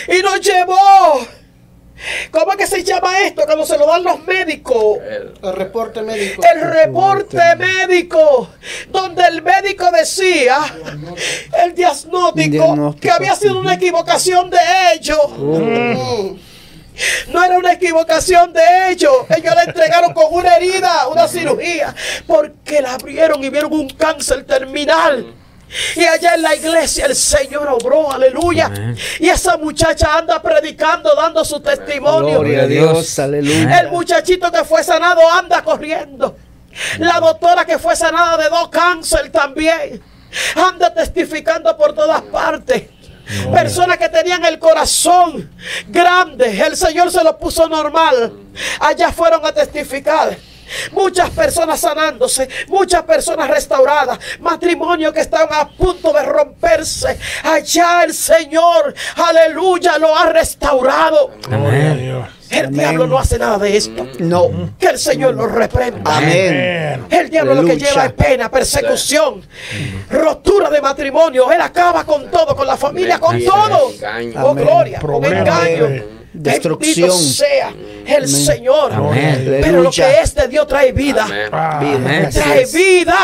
Y 0.07 0.21
nos 0.23 0.41
llevó. 0.41 1.28
¿Cómo 2.32 2.52
es 2.52 2.58
que 2.58 2.68
se 2.68 2.84
llama 2.84 3.20
esto? 3.22 3.43
Cuando 3.46 3.66
se 3.66 3.78
lo 3.78 3.88
dan 3.88 4.04
los 4.04 4.24
médicos. 4.26 4.98
El- 5.00 5.34
El 5.41 5.54
reporte 5.54 6.02
médico. 6.02 6.41
El 6.54 6.62
reporte 6.62 7.38
médico, 7.58 8.50
donde 8.89 9.24
el 9.28 9.41
médico 9.41 9.89
decía, 9.91 10.58
el 11.64 11.74
diagnóstico, 11.74 12.34
Diagnóstico. 12.50 13.02
que 13.02 13.12
había 13.12 13.36
sido 13.36 13.60
una 13.60 13.76
equivocación 13.76 14.50
de 14.50 14.58
ellos. 14.93 15.18
Mm. 15.38 16.36
No 17.34 17.43
era 17.43 17.58
una 17.58 17.74
equivocación 17.74 18.54
de 18.54 18.62
ellos. 18.91 19.12
Ellos 19.36 19.54
la 19.56 19.64
entregaron 19.64 20.14
con 20.14 20.26
una 20.32 20.56
herida, 20.56 21.08
una 21.10 21.28
cirugía, 21.28 21.93
porque 22.26 22.82
la 22.82 22.93
abrieron 22.93 23.43
y 23.43 23.50
vieron 23.50 23.74
un 23.74 23.89
cáncer 23.89 24.46
terminal. 24.46 25.34
Y 25.95 26.05
allá 26.05 26.36
en 26.36 26.41
la 26.41 26.55
iglesia 26.55 27.05
el 27.05 27.15
Señor 27.15 27.67
obró, 27.67 28.11
aleluya. 28.11 28.65
Amén. 28.65 28.97
Y 29.19 29.30
esa 29.30 29.57
muchacha 29.57 30.17
anda 30.17 30.41
predicando, 30.41 31.13
dando 31.15 31.43
su 31.43 31.59
testimonio. 31.59 32.39
Gloria 32.39 32.63
a 32.63 32.67
Dios. 32.67 33.19
Aleluya. 33.19 33.80
El 33.80 33.89
muchachito 33.89 34.51
que 34.51 34.63
fue 34.63 34.84
sanado 34.84 35.21
anda 35.32 35.63
corriendo. 35.63 36.38
La 36.99 37.19
doctora 37.19 37.65
que 37.65 37.80
fue 37.80 37.95
sanada 37.95 38.38
de 38.38 38.49
dos 38.49 38.69
cáncer 38.69 39.32
también. 39.32 40.01
Anda 40.55 40.93
testificando 40.93 41.76
por 41.78 41.93
todas 41.93 42.21
partes. 42.23 42.84
Personas 43.51 43.97
que 43.97 44.09
tenían 44.09 44.45
el 44.45 44.59
corazón 44.59 45.49
grande, 45.88 46.61
el 46.61 46.78
Señor 46.78 47.11
se 47.11 47.23
lo 47.23 47.38
puso 47.38 47.67
normal. 47.67 48.34
Allá 48.80 49.11
fueron 49.11 49.45
a 49.45 49.51
testificar. 49.51 50.38
Muchas 50.91 51.30
personas 51.32 51.80
sanándose, 51.80 52.47
muchas 52.68 53.03
personas 53.03 53.49
restauradas, 53.49 54.20
matrimonios 54.39 55.13
que 55.13 55.22
estaban 55.22 55.47
a 55.51 55.68
punto 55.68 56.11
de 56.13 56.24
romperse. 56.24 57.18
Allá 57.43 58.03
el 58.03 58.13
Señor, 58.13 58.93
aleluya, 59.16 59.97
lo 59.97 60.16
ha 60.18 60.28
restaurado. 60.28 61.32
Amén. 61.51 62.26
El 62.49 62.68
Amén. 62.68 62.80
diablo 62.80 63.07
no 63.07 63.18
hace 63.18 63.39
nada 63.39 63.57
de 63.57 63.76
esto. 63.76 64.07
No. 64.20 64.74
Que 64.80 64.88
el 64.88 64.99
Señor 64.99 65.34
lo 65.34 65.47
reprenda. 65.47 66.18
Amén. 66.18 67.05
El 67.09 67.30
diablo 67.30 67.55
lo 67.55 67.66
que 67.66 67.78
lleva 67.78 68.05
es 68.05 68.13
pena, 68.13 68.49
persecución, 68.49 69.41
rotura 70.09 70.70
de 70.70 70.82
matrimonio. 70.82 71.51
Él 71.51 71.61
acaba 71.61 72.05
con 72.05 72.30
todo, 72.30 72.55
con 72.55 72.68
la 72.68 72.78
familia, 72.78 73.20
con 73.20 73.43
todo. 73.43 73.91
Oh, 74.41 74.53
gloria, 74.53 74.99
con 74.99 75.26
engaño. 75.26 76.16
Destrucción. 76.38 77.10
Bendito 77.10 77.18
sea 77.18 77.74
el 78.06 78.28
Señor. 78.28 78.94
Amén. 78.94 79.60
Pero 79.62 79.82
lo 79.84 79.92
que 79.92 80.20
es 80.22 80.36
de 80.36 80.48
Dios 80.48 80.68
trae 80.68 80.92
vida. 80.92 81.24
Amén. 81.24 81.50
Ah, 81.52 82.30
Trae 82.32 82.66
vida. 82.66 83.18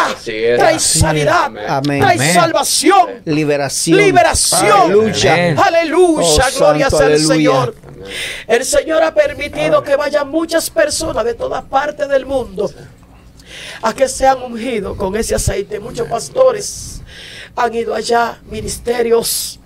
Trae 0.57 0.79
sanidad. 0.79 1.51
Trae 1.51 1.67
Amén. 1.67 2.33
salvación. 2.33 3.21
Liberación. 3.25 3.97
Liberación. 3.97 4.71
Aleluya. 4.71 5.55
Aleluya, 5.63 6.25
Oh, 6.25 6.57
gloria 6.57 6.89
santo, 6.89 6.97
sea 6.97 7.07
el 7.07 7.13
aleluya. 7.13 7.35
Señor. 7.35 7.75
El 8.47 8.65
Señor 8.65 9.03
ha 9.03 9.13
permitido 9.13 9.83
que 9.83 9.95
vayan 9.95 10.29
muchas 10.29 10.69
personas 10.69 11.23
de 11.25 11.33
todas 11.35 11.63
partes 11.65 12.07
del 12.09 12.25
mundo 12.25 12.71
a 13.81 13.93
que 13.93 14.07
sean 14.07 14.41
ungidos 14.41 14.97
con 14.97 15.15
ese 15.15 15.35
aceite. 15.35 15.79
Muchos 15.79 16.07
pastores 16.07 17.01
han 17.55 17.73
ido 17.75 17.93
allá, 17.93 18.39
ministerios, 18.49 19.59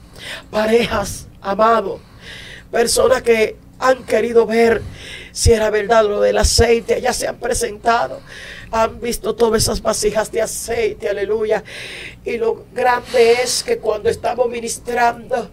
parejas, 0.49 1.27
amados, 1.41 2.01
personas 2.75 3.21
que 3.21 3.55
han 3.79 4.03
querido 4.03 4.45
ver 4.45 4.81
si 5.31 5.53
era 5.53 5.69
verdad 5.69 6.03
lo 6.03 6.19
del 6.19 6.37
aceite, 6.37 6.95
allá 6.95 7.13
se 7.13 7.25
han 7.25 7.37
presentado. 7.37 8.19
han 8.71 8.99
visto 8.99 9.33
todas 9.35 9.63
esas 9.63 9.81
vasijas 9.81 10.29
de 10.33 10.41
aceite, 10.41 11.07
aleluya. 11.07 11.63
Y 12.25 12.37
lo 12.37 12.65
grande 12.73 13.37
es 13.43 13.63
que 13.63 13.77
cuando 13.77 14.09
estamos 14.09 14.49
ministrando 14.49 15.49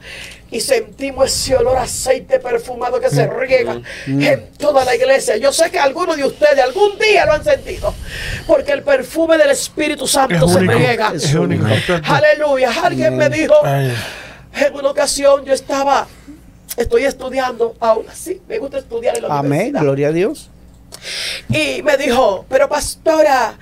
y 0.50 0.58
sentimos 0.60 1.26
ese 1.26 1.54
olor 1.54 1.76
a 1.76 1.82
aceite 1.82 2.40
perfumado 2.40 2.98
que 3.00 3.08
se 3.08 3.28
riega 3.28 3.80
en 4.06 4.50
toda 4.58 4.84
la 4.84 4.96
iglesia. 4.96 5.36
Yo 5.36 5.52
sé 5.52 5.70
que 5.70 5.78
algunos 5.78 6.16
de 6.16 6.24
ustedes 6.24 6.58
algún 6.58 6.98
día 6.98 7.24
lo 7.26 7.34
han 7.34 7.44
sentido, 7.44 7.94
porque 8.48 8.72
el 8.72 8.82
perfume 8.82 9.38
del 9.38 9.50
Espíritu 9.50 10.08
Santo 10.08 10.46
Es 10.46 10.52
se 10.52 10.58
único. 10.58 10.74
riega. 10.78 11.12
Es 11.14 11.32
único. 11.34 11.66
Aleluya. 12.04 12.70
Alguien 12.82 13.16
me 13.16 13.28
dijo, 13.28 13.54
Ay, 13.62 13.94
en 14.54 14.74
una 14.74 14.90
ocasión 14.90 15.44
yo 15.44 15.52
estaba, 15.54 16.06
estoy 16.76 17.04
estudiando, 17.04 17.76
aún 17.80 18.06
así, 18.08 18.40
me 18.48 18.58
gusta 18.58 18.78
estudiar 18.78 19.16
en 19.16 19.22
la 19.22 19.38
Amén, 19.38 19.52
universidad. 19.52 19.82
gloria 19.82 20.08
a 20.08 20.12
Dios. 20.12 20.50
Y 21.48 21.82
me 21.82 21.96
dijo, 21.96 22.44
pero 22.48 22.68
pastora, 22.68 23.58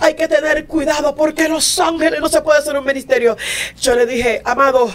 hay 0.00 0.14
que 0.14 0.28
tener 0.28 0.66
cuidado 0.66 1.14
porque 1.14 1.48
Los 1.48 1.78
Ángeles 1.78 2.20
no 2.20 2.28
se 2.28 2.40
puede 2.40 2.60
hacer 2.60 2.76
un 2.76 2.84
ministerio. 2.84 3.36
Yo 3.80 3.94
le 3.94 4.06
dije, 4.06 4.40
amado, 4.44 4.88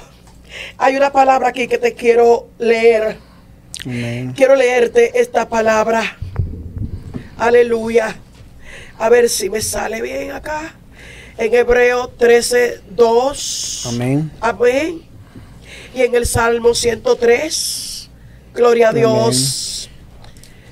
hay 0.77 0.95
una 0.95 1.11
palabra 1.11 1.49
aquí 1.49 1.67
que 1.67 1.77
te 1.77 1.93
quiero 1.93 2.47
leer. 2.57 3.17
Amén. 3.85 4.33
Quiero 4.35 4.55
leerte 4.55 5.19
esta 5.19 5.47
palabra. 5.49 6.17
Aleluya. 7.37 8.15
A 8.97 9.09
ver 9.09 9.27
si 9.29 9.49
me 9.49 9.61
sale 9.61 10.01
bien 10.01 10.31
acá. 10.31 10.75
En 11.37 11.53
Hebreo 11.53 12.07
13, 12.09 12.81
2. 12.91 13.85
Amén. 13.87 14.31
Amén. 14.39 15.01
Y 15.93 16.01
en 16.01 16.15
el 16.15 16.25
Salmo 16.25 16.73
103. 16.73 18.09
Gloria 18.53 18.89
a. 18.89 18.93
Dios. 18.93 19.89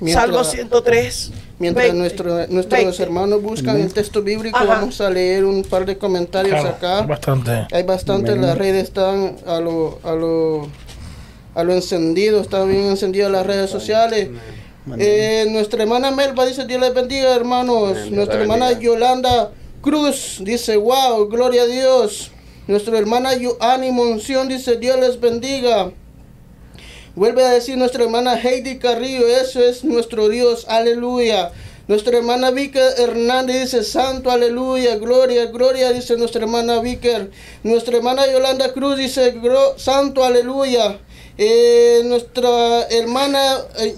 Mientras- 0.00 0.24
Salmo 0.26 0.44
103. 0.44 1.30
Mientras 1.58 1.84
20, 1.86 1.98
nuestro- 2.00 2.46
nuestros 2.48 2.80
20. 2.80 3.02
hermanos 3.04 3.40
buscan 3.40 3.80
el 3.80 3.92
texto 3.92 4.20
bíblico, 4.20 4.56
Ajá. 4.56 4.66
vamos 4.66 5.00
a 5.00 5.08
leer 5.08 5.44
un 5.44 5.62
par 5.62 5.86
de 5.86 5.96
comentarios 5.96 6.58
claro, 6.60 6.68
acá. 6.76 7.02
Bastante. 7.02 7.66
Hay 7.70 7.84
bastante, 7.84 8.34
las 8.34 8.58
redes 8.58 8.82
están 8.84 9.36
a 9.46 9.60
lo, 9.60 10.00
a 10.02 10.12
lo, 10.12 10.66
a 11.54 11.62
lo 11.62 11.72
encendido, 11.72 12.40
está 12.40 12.64
bien 12.64 12.86
encendido 12.86 13.28
las 13.28 13.46
redes 13.46 13.70
sociales. 13.70 14.28
Eh, 14.98 15.46
nuestra 15.50 15.84
hermana 15.84 16.10
Melba 16.10 16.44
dice, 16.46 16.66
Dios 16.66 16.80
les 16.80 16.92
bendiga, 16.92 17.32
hermanos. 17.36 17.92
Amén, 17.92 18.16
nuestra 18.16 18.38
les 18.38 18.42
hermana 18.42 18.70
bendiga. 18.70 18.92
Yolanda 18.94 19.52
Cruz 19.82 20.38
dice, 20.40 20.76
wow, 20.76 21.28
gloria 21.28 21.62
a 21.62 21.66
Dios. 21.66 22.32
Nuestra 22.66 22.98
hermana 22.98 23.34
Yoani 23.34 23.90
Monción 23.90 24.48
dice, 24.48 24.76
Dios 24.76 24.98
les 25.00 25.20
bendiga. 25.20 25.92
Vuelve 27.14 27.44
a 27.44 27.50
decir 27.50 27.76
nuestra 27.76 28.04
hermana 28.04 28.36
Heidi 28.36 28.78
Carrillo, 28.78 29.26
eso 29.26 29.60
es 29.62 29.84
nuestro 29.84 30.28
Dios, 30.28 30.66
aleluya. 30.68 31.50
Nuestra 31.88 32.16
hermana 32.16 32.50
Víker 32.52 32.94
Hernández 32.96 33.60
dice, 33.62 33.82
Santo, 33.84 34.30
aleluya, 34.30 34.96
gloria, 34.96 35.46
gloria, 35.46 35.92
dice 35.92 36.16
nuestra 36.16 36.40
hermana 36.42 36.80
Víker. 36.80 37.30
Nuestra 37.64 37.96
hermana 37.96 38.26
Yolanda 38.30 38.72
Cruz 38.72 38.96
dice, 38.96 39.34
"Gro- 39.34 39.76
Santo, 39.78 40.24
aleluya. 40.24 41.00
Eh, 41.36 42.02
nuestra 42.04 42.82
hermana 42.88 43.58
eh, 43.80 43.96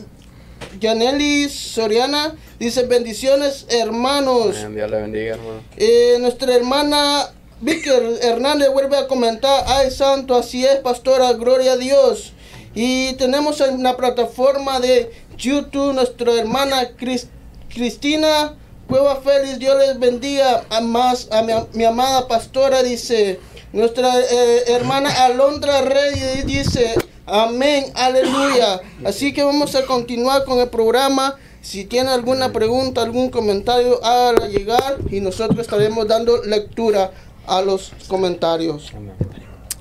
Yaneli 0.80 1.48
Soriana 1.50 2.34
dice, 2.58 2.84
bendiciones, 2.84 3.66
hermanos. 3.68 4.56
Dios 4.56 4.90
le 4.90 5.00
bendiga, 5.00 5.34
hermano. 5.34 5.60
Eh, 5.76 6.16
nuestra 6.20 6.54
hermana 6.54 7.32
Víctor 7.60 8.02
Hernández 8.22 8.68
vuelve 8.72 8.96
a 8.96 9.06
comentar, 9.06 9.64
ay 9.66 9.90
santo, 9.90 10.36
así 10.36 10.64
es, 10.66 10.76
pastora, 10.76 11.32
gloria 11.32 11.72
a 11.72 11.76
Dios. 11.76 12.32
Y 12.74 13.12
tenemos 13.14 13.60
en 13.60 13.82
la 13.82 13.96
plataforma 13.96 14.80
de 14.80 15.10
YouTube 15.36 15.94
nuestra 15.94 16.32
hermana 16.34 16.90
Cris- 16.98 17.28
Cristina 17.68 18.54
Cueva 18.88 19.16
Félix, 19.16 19.58
Dios 19.58 19.78
les 19.78 19.98
bendiga 19.98 20.64
a 20.68 20.80
más 20.80 21.28
a 21.30 21.42
mi, 21.42 21.52
mi 21.72 21.84
amada 21.84 22.28
pastora, 22.28 22.82
dice. 22.82 23.40
Nuestra 23.72 24.12
eh, 24.20 24.64
hermana 24.68 25.10
Alondra 25.24 25.80
Rey 25.80 26.42
dice, 26.44 26.94
amén, 27.26 27.86
aleluya. 27.94 28.80
Así 29.04 29.32
que 29.32 29.42
vamos 29.42 29.74
a 29.74 29.84
continuar 29.86 30.44
con 30.44 30.60
el 30.60 30.68
programa. 30.68 31.36
Si 31.60 31.84
tiene 31.86 32.10
alguna 32.10 32.52
pregunta, 32.52 33.00
algún 33.02 33.30
comentario, 33.30 34.04
hágala 34.04 34.46
llegar 34.48 34.98
y 35.10 35.20
nosotros 35.20 35.58
estaremos 35.60 36.06
dando 36.06 36.44
lectura 36.44 37.10
a 37.46 37.62
los 37.62 37.92
comentarios. 38.08 38.92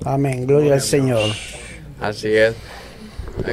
Amén, 0.04 0.46
gloria 0.46 0.74
al 0.74 0.80
Señor. 0.80 1.30
Así 2.00 2.28
es. 2.28 2.54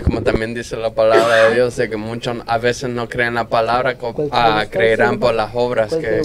Como 0.03 0.22
también 0.22 0.53
dice 0.53 0.76
la 0.78 0.93
palabra 0.93 1.47
de 1.49 1.55
Dios, 1.55 1.76
de 1.76 1.89
que 1.89 1.97
muchos 1.97 2.38
a 2.45 2.57
veces 2.59 2.89
no 2.89 3.09
creen 3.09 3.34
la 3.34 3.47
palabra, 3.47 3.97
ah, 4.32 4.66
creerán 4.70 5.20
por 5.20 5.34
las 5.34 5.51
obras 5.55 5.93
que, 5.95 6.22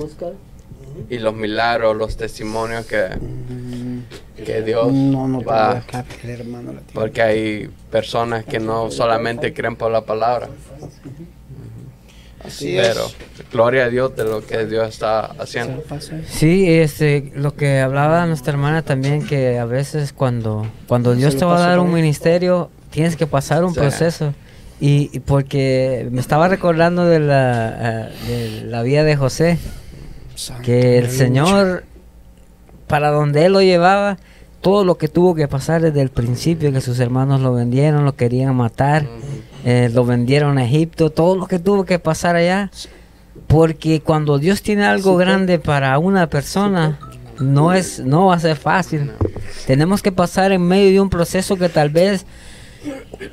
y 1.09 1.19
los 1.19 1.35
milagros, 1.35 1.97
los 1.97 2.17
testimonios 2.17 2.85
que, 2.85 3.07
que 4.45 4.61
Dios 4.63 4.93
No, 4.93 5.27
no 5.27 5.43
va. 5.43 5.79
acá, 5.79 6.05
hermano. 6.25 6.75
Porque 6.93 7.23
hay 7.23 7.71
personas 7.91 8.45
que 8.45 8.59
no 8.61 8.91
solamente 8.91 9.55
creen 9.55 9.77
por 9.77 9.91
la 9.91 10.03
palabra, 10.03 10.49
Así 12.47 12.77
pero 12.77 13.07
es. 13.07 13.17
gloria 13.53 13.85
a 13.85 13.89
Dios 13.89 14.15
de 14.17 14.25
lo 14.25 14.45
que 14.47 14.67
Dios 14.67 14.89
está 14.89 15.21
haciendo. 15.39 15.83
Sí, 16.29 16.69
este, 16.71 17.33
lo 17.35 17.55
que 17.55 17.81
hablaba 17.81 18.27
nuestra 18.27 18.53
hermana 18.53 18.83
también, 18.83 19.27
que 19.27 19.59
a 19.59 19.65
veces 19.65 20.13
cuando, 20.13 20.67
cuando 20.89 21.15
Dios 21.15 21.37
te 21.37 21.45
va 21.45 21.57
a 21.59 21.69
dar 21.69 21.79
un 21.81 21.93
ministerio, 21.93 22.71
tienes 22.91 23.17
que 23.17 23.27
pasar 23.27 23.65
un 23.65 23.75
Sí. 23.75 23.81
proceso. 23.81 24.35
Y, 24.79 25.09
y 25.13 25.21
porque 25.21 26.07
me 26.11 26.21
estaba 26.21 26.49
recordando 26.49 27.07
de 27.07 27.19
la, 27.19 28.09
eh, 28.09 28.61
de 28.61 28.65
la 28.67 28.83
vida 28.83 29.05
de 29.05 29.17
José, 29.17 29.59
Santo, 30.35 30.63
que 30.63 30.99
el. 30.99 31.11
Señor, 31.11 31.85
para 32.87 33.11
donde 33.11 33.47
Él 33.47 33.55
lo 33.55 33.63
llevaba, 33.63 34.19
todo 34.61 34.85
lo 34.85 34.99
que 34.99 35.09
tuvo 35.09 35.35
que 35.35 35.49
pasar 35.49 35.81
desde 35.81 36.03
el 36.03 36.11
principio, 36.11 36.73
que 36.73 36.81
sus 36.83 37.01
hermanos 37.01 37.41
lo 37.41 37.55
vendieron, 37.55 38.05
lo 38.05 38.17
querían 38.17 38.55
matar, 38.55 39.07
eh, 39.69 39.91
lo 39.93 40.05
vendieron 40.05 40.59
a 40.59 40.65
Egipto, 40.65 41.11
todo 41.11 41.35
lo 41.35 41.49
que 41.49 41.59
tuvo 41.59 41.85
que 41.85 41.99
pasar 41.99 42.37
allá. 42.37 42.71
Porque 43.49 44.01
cuando 44.01 44.39
Dios 44.39 44.63
tiene 44.63 44.87
algo 44.87 45.17
grande 45.17 45.59
para 45.59 45.99
una 45.99 46.29
persona, 46.29 47.01
no 47.41 47.73
es 47.73 47.99
no 47.99 48.27
va 48.27 48.37
a 48.37 48.39
ser 48.39 48.57
fácil. 48.57 49.11
Tenemos 49.67 50.03
que 50.03 50.13
pasar 50.13 50.53
en 50.53 50.63
medio 50.63 50.93
de 50.93 51.01
un 51.01 51.11
proceso 51.11 51.57
que 51.57 51.69
tal 51.69 51.91
vez 51.91 52.27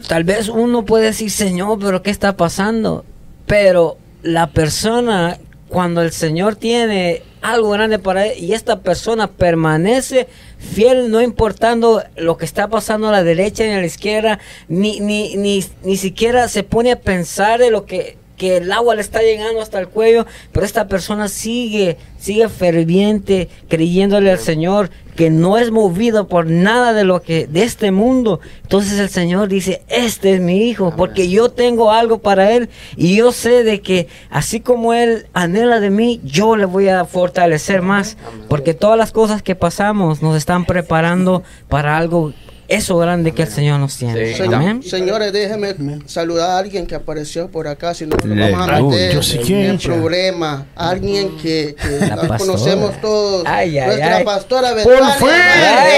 tal 0.07 0.23
vez 0.23 0.49
uno 0.49 0.85
puede 0.85 1.05
decir, 1.05 1.29
"Señor, 1.29 1.77
pero 1.79 2.01
¿qué 2.01 2.09
está 2.09 2.35
pasando?" 2.35 3.05
Pero 3.45 3.97
la 4.23 4.47
persona 4.47 5.37
cuando 5.69 6.01
el 6.01 6.11
Señor 6.11 6.55
tiene 6.55 7.21
algo 7.43 7.69
grande 7.71 7.99
para 7.99 8.27
él 8.27 8.43
y 8.43 8.53
esta 8.53 8.79
persona 8.81 9.27
permanece 9.27 10.27
fiel 10.57 11.11
no 11.11 11.21
importando 11.21 12.01
lo 12.15 12.37
que 12.37 12.45
está 12.45 12.69
pasando 12.69 13.09
a 13.09 13.11
la 13.11 13.23
derecha 13.23 13.65
ni 13.65 13.71
a 13.71 13.79
la 13.79 13.85
izquierda 13.85 14.39
ni 14.69 14.99
ni 15.01 15.35
ni, 15.35 15.63
ni 15.83 15.97
siquiera 15.97 16.47
se 16.47 16.63
pone 16.63 16.93
a 16.93 17.01
pensar 17.01 17.59
de 17.59 17.69
lo 17.69 17.85
que 17.85 18.17
que 18.37 18.57
el 18.57 18.71
agua 18.71 18.95
le 18.95 19.01
está 19.01 19.21
llegando 19.21 19.61
hasta 19.61 19.79
el 19.79 19.87
cuello, 19.87 20.25
pero 20.51 20.65
esta 20.65 20.87
persona 20.87 21.27
sigue, 21.27 21.97
sigue 22.17 22.49
ferviente, 22.49 23.49
creyéndole 23.67 24.31
al 24.31 24.39
Señor, 24.39 24.89
que 25.15 25.29
no 25.29 25.57
es 25.57 25.71
movido 25.71 26.27
por 26.27 26.47
nada 26.47 26.93
de 26.93 27.03
lo 27.03 27.21
que, 27.21 27.47
de 27.47 27.63
este 27.63 27.91
mundo. 27.91 28.39
Entonces 28.63 28.99
el 28.99 29.09
Señor 29.09 29.47
dice, 29.47 29.83
este 29.87 30.33
es 30.33 30.41
mi 30.41 30.67
hijo, 30.67 30.93
porque 30.97 31.29
yo 31.29 31.49
tengo 31.49 31.91
algo 31.91 32.19
para 32.19 32.51
él, 32.51 32.69
y 32.95 33.15
yo 33.15 33.31
sé 33.31 33.63
de 33.63 33.81
que 33.81 34.07
así 34.29 34.59
como 34.59 34.93
él 34.93 35.27
anhela 35.33 35.79
de 35.79 35.89
mí, 35.89 36.19
yo 36.23 36.55
le 36.55 36.65
voy 36.65 36.89
a 36.89 37.05
fortalecer 37.05 37.81
más, 37.81 38.17
porque 38.49 38.73
todas 38.73 38.97
las 38.97 39.11
cosas 39.11 39.43
que 39.43 39.55
pasamos 39.55 40.21
nos 40.21 40.35
están 40.35 40.65
preparando 40.65 41.43
para 41.69 41.97
algo, 41.97 42.33
eso 42.75 42.97
grande 42.97 43.31
que 43.31 43.43
el 43.43 43.47
Señor 43.49 43.79
nos 43.79 43.97
tiene. 43.97 44.35
Sí. 44.35 44.43
Amén. 44.43 44.81
Señores, 44.83 45.31
déjenme 45.33 45.75
saludar 46.05 46.51
a 46.51 46.57
alguien 46.57 46.85
que 46.87 46.95
apareció 46.95 47.49
por 47.49 47.67
acá, 47.67 47.93
si 47.93 48.05
no 48.05 48.15
nos 48.17 48.51
vamos 48.51 48.69
a 48.69 48.81
meter 48.81 49.11
en 49.51 49.77
problema. 49.79 50.65
Alguien 50.75 51.37
que, 51.37 51.75
que 51.81 51.99
La 52.07 52.15
la 52.15 52.27
pastora. 52.27 52.37
conocemos 52.37 53.01
todos. 53.01 53.43
Ay, 53.45 53.77
ay, 53.77 53.87
Nuestra 53.87 54.17
ay. 54.17 54.23
pastora 54.25 54.69
¡Por 54.69 54.77
Betania. 54.93 55.13
fin! 55.15 55.27
Ay, 55.29 55.91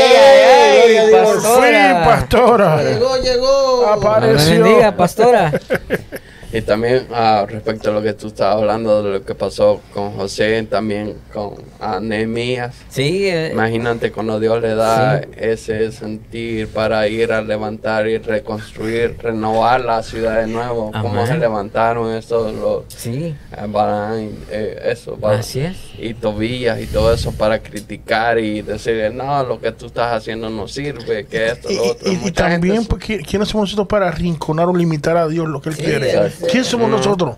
ay, 0.88 0.98
ay, 0.98 1.12
¡Por 1.12 1.34
pastora. 1.36 1.66
fin, 1.96 2.06
pastora! 2.06 2.84
Llegó, 2.84 3.18
llegó. 3.22 3.86
Apare- 3.88 4.30
Dios 4.30 4.44
Pareció. 4.44 4.64
bendiga, 4.64 4.96
pastora. 4.96 5.52
Y 6.56 6.62
también 6.62 7.06
ah, 7.12 7.46
respecto 7.50 7.90
a 7.90 7.94
lo 7.94 8.02
que 8.02 8.14
tú 8.14 8.28
estabas 8.28 8.58
hablando 8.58 9.04
de 9.04 9.12
lo 9.20 9.26
que 9.26 9.36
pasó 9.36 9.82
con 9.94 10.14
José, 10.14 10.64
también 10.70 11.16
con 11.34 11.56
Nehemías. 12.08 12.74
Sí, 12.90 13.28
eh, 13.28 13.50
Imagínate 13.52 14.12
cuando 14.12 14.40
Dios 14.40 14.62
le 14.62 14.74
da 14.76 15.20
ese 15.38 15.92
sentir 15.92 16.68
para 16.70 17.08
ir 17.10 17.34
a 17.34 17.42
levantar 17.42 18.08
y 18.08 18.18
reconstruir, 18.20 19.18
renovar 19.22 19.82
la 19.82 20.02
ciudad 20.02 20.40
de 20.42 20.48
nuevo. 20.48 20.92
Cómo 20.92 21.10
Amén. 21.22 21.28
se 21.28 21.38
levantaron 21.38 22.14
estos 22.16 22.54
los 22.54 22.84
sí, 22.88 23.36
eh, 23.52 23.66
Balaam, 23.68 24.30
eh, 24.50 24.80
eso, 24.86 25.18
así 25.24 25.60
es. 25.60 25.76
y 26.00 26.14
Tobías 26.14 26.80
y 26.80 26.88
todo 26.88 27.14
eso 27.14 27.32
para 27.34 27.60
criticar 27.60 28.40
y 28.40 28.62
decirle 28.62 29.10
no, 29.10 29.44
lo 29.44 29.60
que 29.60 29.72
tú 29.74 29.88
estás 29.88 30.14
haciendo 30.14 30.50
no 30.50 30.68
sirve, 30.68 31.26
que 31.26 31.48
esto, 31.48 31.70
Y, 31.72 31.76
lo 31.76 31.84
otro. 31.92 32.12
y- 32.12 32.32
también, 32.32 32.76
gente- 32.76 32.90
porque, 32.90 33.20
¿quiénes 33.20 33.50
somos 33.50 33.66
nosotros 33.70 33.88
para 33.88 34.08
arrinconar 34.08 34.68
o 34.70 34.76
limitar 34.76 35.18
a 35.18 35.28
Dios 35.28 35.48
lo 35.50 35.62
que 35.62 35.70
Él 35.70 35.76
quiere? 35.76 36.12
¿Quién 36.52 36.64
somos 36.64 36.90
nosotros? 36.90 37.38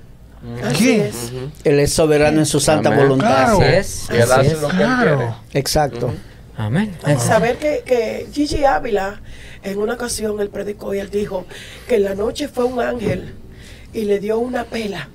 Así 0.64 0.76
¿Quién? 0.76 1.01
es. 1.01 1.32
Él 1.64 1.80
es 1.80 1.93
soberano 1.93 2.39
en 2.39 2.45
su 2.45 2.60
santa 2.60 2.89
Amén. 2.89 3.01
voluntad. 3.01 3.28
Claro. 3.28 3.58
Así 3.62 3.64
es. 3.64 4.08
Y 4.12 4.16
él 4.16 4.22
así 4.24 4.32
hace 4.32 4.47
es. 4.47 4.62
lo 4.62 4.68
que 4.70 4.76
él 4.76 4.89
quiere. 4.97 5.16
Claro. 5.16 5.36
Exacto. 5.53 6.14
Amén. 6.58 6.95
Saber 7.20 7.58
que, 7.58 7.84
que 7.86 8.28
Gigi 8.34 8.64
Ávila, 8.66 9.22
en 9.64 9.78
una 9.80 9.93
ocasión, 9.93 10.39
él 10.39 10.49
predicó 10.49 10.93
y 10.93 10.99
él 10.99 11.10
dijo 11.10 11.45
que 11.88 11.95
en 11.95 12.03
la 12.03 12.16
noche 12.16 12.47
fue 12.47 12.66
un 12.66 12.80
ángel 12.80 13.36
y 13.93 14.05
le 14.05 14.20
dio 14.20 14.39
una 14.39 14.64
pela. 14.64 15.10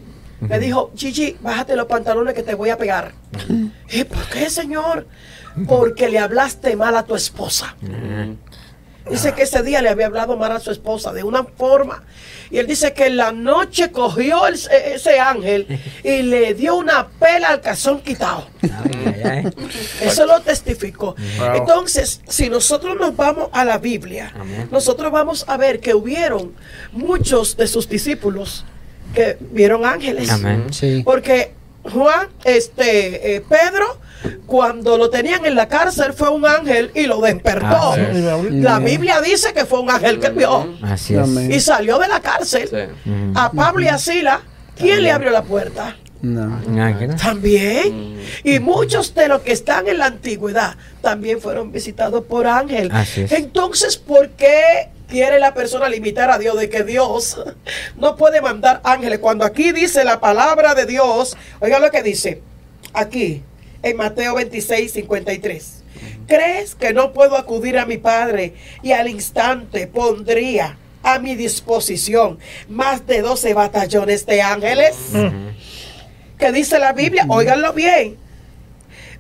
Le 0.49 0.59
dijo, 0.59 0.90
Gigi, 0.97 1.36
bájate 1.40 1.76
los 1.76 1.86
pantalones 1.86 2.34
que 2.34 2.43
te 2.43 2.55
voy 2.55 2.70
a 2.70 2.76
pegar. 2.76 3.12
¿Y 3.90 4.03
por 4.05 4.24
qué, 4.28 4.51
señor? 4.51 5.07
Porque 5.68 6.09
le 6.09 6.18
hablaste 6.18 6.74
mal 6.74 6.97
a 6.97 7.05
tu 7.05 7.14
esposa. 7.14 7.76
Dice 9.11 9.32
que 9.34 9.42
ese 9.42 9.62
día 9.62 9.82
le 9.82 9.88
había 9.88 10.07
hablado 10.07 10.36
mal 10.36 10.53
a 10.53 10.61
su 10.61 10.70
esposa 10.70 11.12
de 11.12 11.22
una 11.24 11.44
forma. 11.44 12.05
Y 12.50 12.59
él 12.59 12.66
dice 12.66 12.92
que 12.92 13.07
en 13.07 13.16
la 13.16 13.32
noche 13.32 13.90
cogió 13.90 14.46
el- 14.46 14.55
ese 14.94 15.18
ángel 15.18 15.66
y 16.05 16.22
le 16.22 16.55
dio 16.55 16.76
una 16.76 17.09
pela 17.09 17.48
al 17.48 17.61
calzón 17.61 18.00
quitado. 18.00 18.46
Eso 20.03 20.26
lo 20.26 20.40
testificó. 20.40 21.14
Entonces, 21.55 22.20
si 22.28 22.48
nosotros 22.48 22.96
nos 22.98 23.16
vamos 23.16 23.48
a 23.53 23.64
la 23.64 23.78
Biblia, 23.78 24.32
nosotros 24.70 25.11
vamos 25.12 25.44
a 25.48 25.57
ver 25.57 25.80
que 25.80 25.94
hubieron 25.94 26.53
muchos 26.92 27.57
de 27.57 27.66
sus 27.66 27.88
discípulos 27.88 28.64
que 29.14 29.36
vieron 29.40 29.84
ángeles. 29.84 30.28
Porque 31.05 31.55
Juan, 31.85 32.28
este, 32.45 33.37
eh, 33.37 33.41
Pedro, 33.41 33.99
cuando 34.47 34.97
lo 34.97 35.11
tenían 35.11 35.45
en 35.47 35.55
la 35.55 35.68
cárcel 35.68 36.12
fue 36.12 36.30
un 36.30 36.47
ángel 36.47 36.91
y 36.95 37.07
lo 37.07 37.20
despertó. 37.20 37.93
Ah. 37.93 37.97
La 38.51 38.78
Biblia 38.78 39.20
dice 39.20 39.53
que 39.53 39.64
fue 39.64 39.80
un 39.80 39.91
ángel 39.91 40.20
que 40.20 40.30
vio 40.30 40.76
Así 40.83 41.14
es. 41.14 41.20
Amén. 41.20 41.51
y 41.51 41.61
salió 41.61 41.99
de 41.99 42.09
la 42.09 42.20
cárcel. 42.20 42.68
Sí. 42.68 43.11
Mm. 43.11 43.37
A 43.37 43.51
Pablo 43.51 43.83
y 43.83 43.89
a 43.89 43.99
Sila, 43.99 44.41
¿quién 44.76 45.03
le 45.03 45.11
abrió 45.11 45.30
la 45.30 45.43
puerta? 45.43 45.97
No. 46.22 46.61
Ángel. 46.80 47.16
También. 47.16 48.20
Y 48.45 48.61
muchos 48.61 49.12
de 49.14 49.26
los 49.26 49.43
que 49.43 49.53
están 49.53 49.89
en 49.89 49.99
la 49.99 50.07
antigüedad 50.07 50.76
también 51.01 51.41
fueron 51.41 51.72
visitados 51.72 52.24
por 52.24 52.47
ángel. 52.47 52.93
Entonces, 53.16 53.97
¿por 53.97 54.30
qué 54.30 54.89
quiere 55.12 55.38
la 55.38 55.52
persona 55.52 55.90
limitar 55.90 56.30
a 56.30 56.38
Dios 56.38 56.58
de 56.58 56.70
que 56.70 56.84
Dios 56.84 57.38
no 57.96 58.16
puede 58.16 58.40
mandar 58.40 58.80
ángeles? 58.82 59.18
Cuando 59.18 59.44
aquí 59.44 59.70
dice 59.70 60.04
la 60.04 60.20
palabra 60.20 60.74
de 60.74 60.86
Dios, 60.86 61.36
oiga 61.60 61.78
lo 61.78 61.90
que 61.90 62.02
dice 62.02 62.40
aquí 62.94 63.42
en 63.82 63.96
Mateo 63.98 64.34
26, 64.36 64.90
53. 64.90 65.82
¿Crees 66.26 66.74
que 66.74 66.94
no 66.94 67.12
puedo 67.12 67.36
acudir 67.36 67.78
a 67.78 67.84
mi 67.84 67.98
Padre 67.98 68.54
y 68.82 68.92
al 68.92 69.06
instante 69.06 69.86
pondría 69.86 70.78
a 71.02 71.18
mi 71.18 71.34
disposición 71.34 72.38
más 72.70 73.06
de 73.06 73.20
12 73.20 73.52
batallones 73.52 74.24
de 74.24 74.40
ángeles? 74.40 74.96
que 76.38 76.52
dice 76.52 76.78
la 76.78 76.94
Biblia, 76.94 77.26
óiganlo 77.28 77.74
bien. 77.74 78.16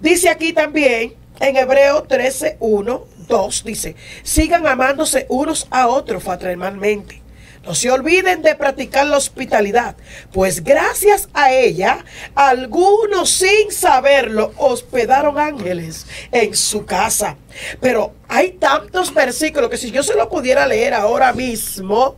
Dice 0.00 0.30
aquí 0.30 0.54
también 0.54 1.12
en 1.42 1.56
Hebreo 1.56 2.04
13, 2.04 2.56
1, 2.60 3.04
2, 3.28 3.64
dice, 3.64 3.96
sigan 4.22 4.66
amándose 4.66 5.26
unos 5.28 5.66
a 5.70 5.88
otros 5.88 6.22
fraternalmente. 6.22 7.20
No 7.64 7.74
se 7.76 7.90
olviden 7.90 8.42
de 8.42 8.56
practicar 8.56 9.06
la 9.06 9.16
hospitalidad, 9.16 9.96
pues 10.32 10.64
gracias 10.64 11.28
a 11.32 11.52
ella, 11.52 12.04
algunos 12.34 13.30
sin 13.30 13.70
saberlo 13.70 14.52
hospedaron 14.56 15.38
ángeles 15.38 16.06
en 16.32 16.56
su 16.56 16.84
casa. 16.86 17.36
Pero 17.80 18.14
hay 18.28 18.52
tantos 18.52 19.14
versículos 19.14 19.70
que 19.70 19.76
si 19.76 19.92
yo 19.92 20.02
se 20.02 20.16
lo 20.16 20.28
pudiera 20.28 20.66
leer 20.66 20.94
ahora 20.94 21.32
mismo, 21.32 22.16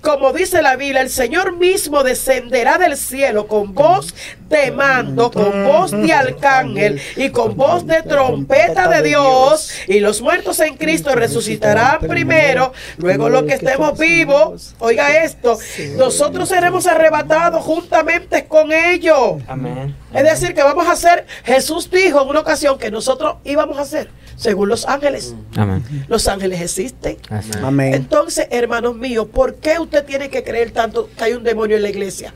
como 0.00 0.32
dice 0.32 0.62
la 0.62 0.76
Biblia, 0.76 1.02
el 1.02 1.10
Señor 1.10 1.56
mismo 1.56 2.02
descenderá 2.02 2.78
del 2.78 2.96
cielo 2.96 3.46
con 3.46 3.74
voz 3.74 4.14
de 4.48 4.70
mando, 4.70 5.30
con 5.30 5.64
voz 5.64 5.90
de 5.90 6.12
arcángel 6.12 7.00
y 7.16 7.30
con 7.30 7.56
voz 7.56 7.86
de 7.86 8.02
trompeta 8.02 8.88
de 8.88 9.02
Dios. 9.02 9.72
Y 9.86 10.00
los 10.00 10.20
muertos 10.22 10.58
en 10.60 10.76
Cristo 10.76 11.14
resucitarán 11.14 12.00
primero. 12.00 12.72
Luego 12.96 13.28
los 13.28 13.44
que 13.44 13.54
estemos 13.54 13.98
vivos, 13.98 14.74
oiga 14.78 15.22
esto, 15.22 15.58
nosotros 15.96 16.48
seremos 16.48 16.86
arrebatados 16.86 17.62
juntamente 17.62 18.46
con 18.46 18.72
ellos. 18.72 19.42
Amén. 19.46 19.94
Es 20.12 20.24
decir, 20.24 20.54
que 20.54 20.62
vamos 20.62 20.86
a 20.86 20.92
hacer, 20.92 21.26
Jesús 21.44 21.90
dijo 21.90 22.22
en 22.22 22.28
una 22.28 22.40
ocasión 22.40 22.78
que 22.78 22.90
nosotros 22.90 23.36
íbamos 23.44 23.78
a 23.78 23.82
hacer 23.82 24.08
según 24.40 24.70
los 24.70 24.86
ángeles. 24.86 25.34
Amén. 25.54 25.84
Los 26.08 26.26
ángeles 26.26 26.62
existen. 26.62 27.18
Amén. 27.62 27.92
Entonces, 27.92 28.48
hermanos 28.50 28.96
míos, 28.96 29.26
¿por 29.30 29.56
qué 29.56 29.78
usted 29.78 30.02
tiene 30.06 30.30
que 30.30 30.42
creer 30.42 30.70
tanto 30.70 31.10
que 31.14 31.24
hay 31.24 31.32
un 31.34 31.44
demonio 31.44 31.76
en 31.76 31.82
la 31.82 31.90
iglesia? 31.90 32.32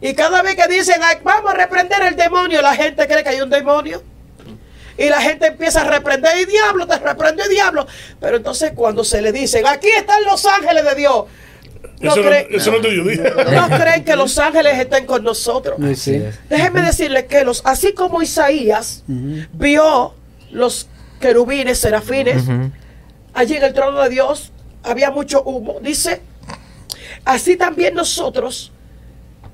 Y 0.00 0.14
cada 0.14 0.42
vez 0.42 0.56
que 0.56 0.66
dicen, 0.66 1.00
"Ay, 1.00 1.18
vamos 1.22 1.52
a 1.52 1.54
reprender 1.54 2.02
el 2.02 2.16
demonio, 2.16 2.60
la 2.60 2.74
gente 2.74 3.06
cree 3.06 3.22
que 3.22 3.28
hay 3.28 3.40
un 3.40 3.50
demonio. 3.50 4.02
Y 4.96 5.08
la 5.08 5.20
gente 5.20 5.46
empieza 5.46 5.82
a 5.82 5.84
reprender, 5.84 6.36
y 6.40 6.44
diablo, 6.46 6.88
te 6.88 6.98
reprende 6.98 7.48
diablo. 7.48 7.86
Pero 8.18 8.38
entonces 8.38 8.72
cuando 8.74 9.04
se 9.04 9.22
le 9.22 9.30
dicen, 9.30 9.64
aquí 9.64 9.86
están 9.96 10.24
los 10.24 10.44
ángeles 10.44 10.84
de 10.84 10.94
Dios, 10.96 11.24
no, 12.00 12.10
Eso 12.12 12.22
no, 12.22 12.28
creen, 12.28 12.46
eso 12.50 12.70
no 12.72 12.76
es 12.78 12.82
tuyo, 12.82 13.04
dije. 13.04 13.22
no 13.52 13.68
creen 13.78 14.04
que 14.04 14.16
los 14.16 14.36
ángeles 14.38 14.76
estén 14.76 15.06
con 15.06 15.22
nosotros. 15.22 15.76
Sí, 15.80 15.94
sí. 15.94 16.24
Déjenme 16.48 16.82
decirles 16.82 17.24
que 17.24 17.44
los, 17.44 17.62
así 17.64 17.92
como 17.92 18.22
Isaías 18.22 19.04
vio 19.06 20.14
los 20.50 20.88
querubines, 21.20 21.78
serafines, 21.78 22.44
allí 23.34 23.56
en 23.56 23.64
el 23.64 23.72
trono 23.72 24.00
de 24.00 24.08
Dios 24.08 24.52
había 24.82 25.10
mucho 25.10 25.42
humo. 25.42 25.76
Dice, 25.82 26.20
así 27.24 27.56
también 27.56 27.94
nosotros, 27.94 28.72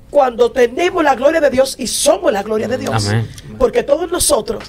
cuando 0.09 0.51
tenemos 0.51 1.03
la 1.03 1.15
gloria 1.15 1.41
de 1.41 1.49
Dios 1.49 1.75
y 1.77 1.87
somos 1.87 2.31
la 2.31 2.43
gloria 2.43 2.67
de 2.67 2.77
Dios, 2.77 3.07
Amén. 3.07 3.29
porque 3.57 3.83
todos 3.83 4.11
nosotros 4.11 4.63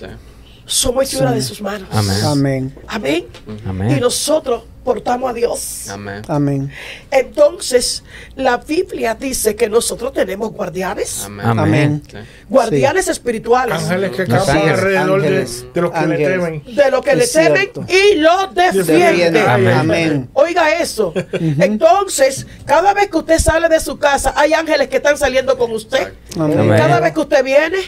somos 0.64 1.04
hechura 1.04 1.32
de 1.32 1.42
sus 1.42 1.60
manos. 1.60 1.88
Amén. 1.92 2.24
Amén. 2.24 2.74
Amén. 2.88 3.26
Amén. 3.66 3.96
Y 3.96 4.00
nosotros 4.00 4.64
portamos 4.86 5.28
a 5.28 5.34
Dios. 5.34 5.88
Amén. 5.90 6.22
Amén. 6.28 6.72
Entonces, 7.10 8.04
la 8.36 8.58
Biblia 8.58 9.14
dice 9.16 9.56
que 9.56 9.68
nosotros 9.68 10.12
tenemos 10.12 10.52
guardianes, 10.52 11.24
Amén. 11.26 11.46
Amén. 11.46 12.02
Sí. 12.08 12.18
guardianes 12.48 13.08
espirituales. 13.08 13.76
Ángeles 13.82 14.12
que 14.12 14.26
Los 14.26 14.38
campan 14.38 14.56
ángeles, 14.56 14.78
alrededor 14.78 15.20
de, 15.20 15.26
ángeles, 15.28 15.66
de 15.74 15.80
los 15.82 15.90
que 15.90 16.06
le 16.06 16.16
temen. 16.16 16.62
de 16.76 16.90
lo 16.90 17.02
que 17.02 17.16
le 17.16 17.26
temen 17.26 17.70
y 17.88 18.14
lo 18.14 18.46
defienden. 18.46 19.48
Amén. 19.48 19.74
Amén. 19.76 20.30
Oiga 20.34 20.80
eso. 20.80 21.12
Entonces, 21.32 22.46
cada 22.64 22.94
vez 22.94 23.08
que 23.08 23.16
usted 23.18 23.38
sale 23.40 23.68
de 23.68 23.80
su 23.80 23.98
casa, 23.98 24.32
hay 24.36 24.52
ángeles 24.52 24.88
que 24.88 24.96
están 24.98 25.18
saliendo 25.18 25.58
con 25.58 25.72
usted. 25.72 26.12
Amén. 26.38 26.68
Cada 26.76 27.00
vez 27.00 27.12
que 27.12 27.20
usted 27.20 27.44
viene, 27.44 27.78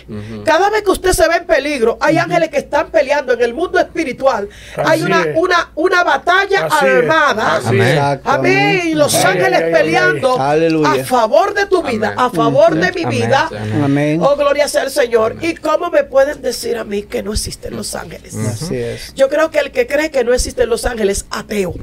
cada 0.45 0.69
vez 0.71 0.83
que 0.83 0.91
usted 0.91 1.13
se 1.13 1.29
ve 1.29 1.37
en 1.37 1.47
peligro, 1.47 1.97
hay 2.01 2.19
ángeles 2.19 2.49
que 2.49 2.59
están 2.59 2.91
peleando 2.91 3.35
en 3.35 3.43
el 3.43 3.55
mundo 3.55 3.79
espiritual. 3.79 4.49
hay 4.77 5.03
una, 5.03 5.23
es. 5.23 5.37
una, 5.37 5.71
una 5.77 6.03
batalla 6.03 6.67
Así 6.67 6.87
es. 6.89 6.99
armada. 6.99 7.57
Así 7.57 7.81
Amén. 8.25 8.81
Y 8.87 8.95
los 8.95 9.15
ángeles 9.15 9.63
peleando 9.73 10.41
a 10.41 11.05
favor 11.05 11.55
de 11.55 11.67
tu 11.67 11.83
vida, 11.83 12.09
Amén. 12.09 12.19
a 12.19 12.31
favor 12.31 12.75
de 12.75 12.93
mi 12.93 13.05
vida. 13.05 13.51
Amén. 13.83 14.21
Oh, 14.23 14.37
gloria 14.37 14.69
sea 14.69 14.83
al 14.83 14.91
Señor. 14.91 15.37
¿Y 15.41 15.55
cómo 15.55 15.91
me 15.91 16.05
pueden 16.05 16.43
decir 16.43 16.77
a 16.77 16.85
mí 16.85 17.03
que 17.03 17.23
no 17.23 17.33
existen 17.33 17.77
los 17.77 17.95
ángeles? 17.95 18.35
Así 18.37 18.77
es. 18.77 19.15
Yo 19.15 19.29
creo 19.29 19.51
que 19.51 19.59
el 19.59 19.71
que 19.71 19.87
cree 19.87 20.11
que 20.11 20.25
no 20.25 20.35
existen 20.35 20.69
los 20.69 20.85
ángeles, 20.85 21.27
ateo. 21.31 21.75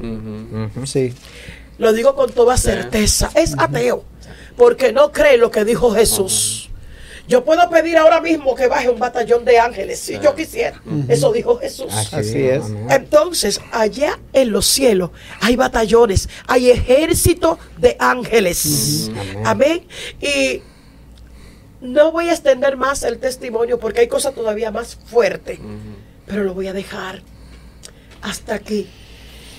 Sí. 0.84 1.14
Lo 1.78 1.92
digo 1.92 2.14
con 2.14 2.30
toda 2.30 2.56
certeza. 2.56 3.30
Es 3.34 3.54
ateo. 3.58 4.04
Porque 4.56 4.92
no 4.92 5.12
cree 5.12 5.36
lo 5.36 5.50
que 5.50 5.64
dijo 5.64 5.92
Jesús. 5.94 6.70
Yo 7.28 7.44
puedo 7.44 7.68
pedir 7.70 7.96
ahora 7.96 8.20
mismo 8.20 8.54
que 8.54 8.68
baje 8.68 8.88
un 8.88 8.98
batallón 8.98 9.44
de 9.44 9.58
ángeles 9.58 9.98
si 9.98 10.18
yo 10.20 10.34
quisiera. 10.34 10.80
Eso 11.08 11.32
dijo 11.32 11.58
Jesús. 11.58 11.92
Así 12.12 12.46
es. 12.46 12.64
Entonces, 12.88 13.60
allá 13.72 14.18
en 14.32 14.52
los 14.52 14.66
cielos 14.66 15.10
hay 15.40 15.56
batallones, 15.56 16.28
hay 16.46 16.70
ejército 16.70 17.58
de 17.78 17.96
ángeles. 17.98 19.10
Amén. 19.44 19.86
Y 20.20 20.62
no 21.80 22.12
voy 22.12 22.28
a 22.28 22.32
extender 22.32 22.76
más 22.76 23.02
el 23.02 23.18
testimonio 23.18 23.78
porque 23.78 24.00
hay 24.00 24.08
cosas 24.08 24.34
todavía 24.34 24.70
más 24.70 24.94
fuertes, 24.94 25.58
pero 26.26 26.44
lo 26.44 26.54
voy 26.54 26.68
a 26.68 26.72
dejar 26.72 27.22
hasta 28.22 28.54
aquí. 28.54 28.88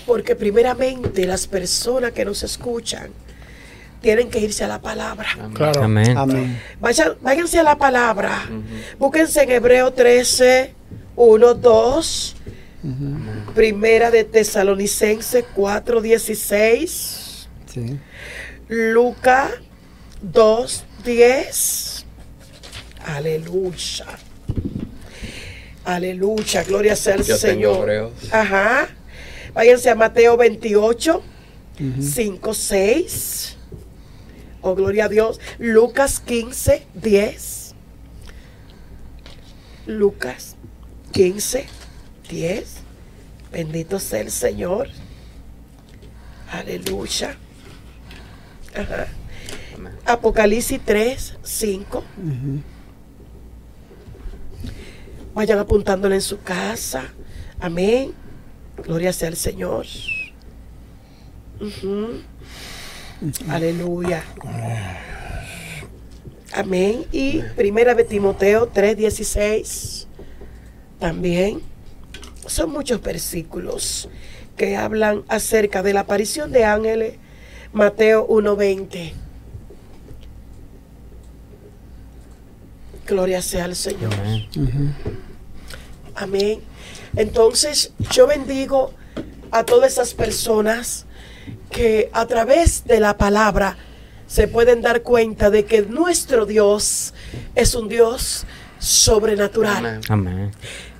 Porque 0.05 0.37
primeramente 0.37 1.25
las 1.25 1.47
personas 1.47 2.13
que 2.13 2.23
nos 2.23 2.43
escuchan 2.43 3.11
tienen 4.07 4.29
que 4.29 4.39
irse 4.39 4.63
a 4.63 4.69
la 4.69 4.79
palabra. 4.81 5.27
Claro. 5.53 5.83
Amén. 5.83 6.17
Amén. 6.17 6.61
Vayan- 6.79 7.17
váyanse 7.19 7.59
a 7.59 7.63
la 7.63 7.77
palabra. 7.77 8.47
Búsquense 8.97 9.41
en 9.43 9.51
Hebreo 9.51 9.91
13, 9.91 10.73
1, 11.17 11.53
2. 11.55 12.35
Primera 13.53 14.09
de 14.09 14.23
Tesalonicense 14.23 15.43
4, 15.53 15.99
16. 15.99 17.49
Sí. 17.65 17.99
Lucas 18.69 19.51
2, 20.21 20.85
10. 21.03 22.05
Aleluya. 23.05 24.05
Aleluya. 25.83 26.63
Gloria 26.63 26.95
sea 26.95 27.15
al 27.15 27.23
Yo 27.25 27.37
tengo 27.37 27.53
Señor. 27.53 27.79
Hebreos. 27.81 28.11
Ajá. 28.31 28.87
Váyanse 29.53 29.89
a 29.89 29.95
Mateo 29.95 30.37
28, 30.37 31.21
5, 31.99 32.53
6. 32.53 33.56
Oh, 34.61 34.75
gloria 34.75 35.05
a 35.05 35.09
Dios. 35.09 35.39
Lucas 35.59 36.19
15, 36.19 36.85
10. 36.95 37.75
Lucas 39.85 40.55
15, 41.13 41.65
10. 42.29 42.77
Bendito 43.51 43.99
sea 43.99 44.21
el 44.21 44.31
Señor. 44.31 44.89
Aleluya. 46.51 47.37
Ajá. 48.75 49.07
Apocalipsis 50.05 50.79
3, 50.83 51.37
5. 51.43 52.03
Vayan 55.33 55.59
apuntándole 55.59 56.15
en 56.15 56.21
su 56.21 56.41
casa. 56.41 57.13
Amén. 57.59 58.13
Gloria 58.83 59.13
sea 59.13 59.27
al 59.29 59.35
Señor. 59.35 59.85
Ujú. 61.59 62.21
Aleluya. 63.49 64.23
Amén. 66.53 67.05
Y 67.11 67.41
primera 67.55 67.95
de 67.95 68.03
Timoteo 68.03 68.69
3:16 68.69 70.07
también. 70.99 71.61
Son 72.45 72.71
muchos 72.71 73.01
versículos 73.01 74.09
que 74.55 74.77
hablan 74.77 75.23
acerca 75.27 75.83
de 75.83 75.93
la 75.93 76.01
aparición 76.01 76.51
de 76.51 76.65
ángeles. 76.65 77.15
Mateo 77.73 78.25
1:20. 78.27 79.13
Gloria 83.05 83.41
sea 83.41 83.65
al 83.65 83.75
Señor. 83.75 84.13
Amén. 86.15 86.61
Entonces 87.15 87.93
yo 88.11 88.27
bendigo 88.27 88.93
a 89.51 89.63
todas 89.63 89.93
esas 89.93 90.13
personas 90.13 91.06
que 91.69 92.09
a 92.13 92.25
través 92.25 92.85
de 92.85 92.99
la 92.99 93.17
palabra 93.17 93.77
se 94.27 94.47
pueden 94.47 94.81
dar 94.81 95.01
cuenta 95.01 95.49
de 95.49 95.65
que 95.65 95.81
nuestro 95.83 96.45
Dios 96.45 97.13
es 97.55 97.75
un 97.75 97.87
Dios 97.87 98.45
sobrenatural. 98.79 100.01
Amén. 100.09 100.51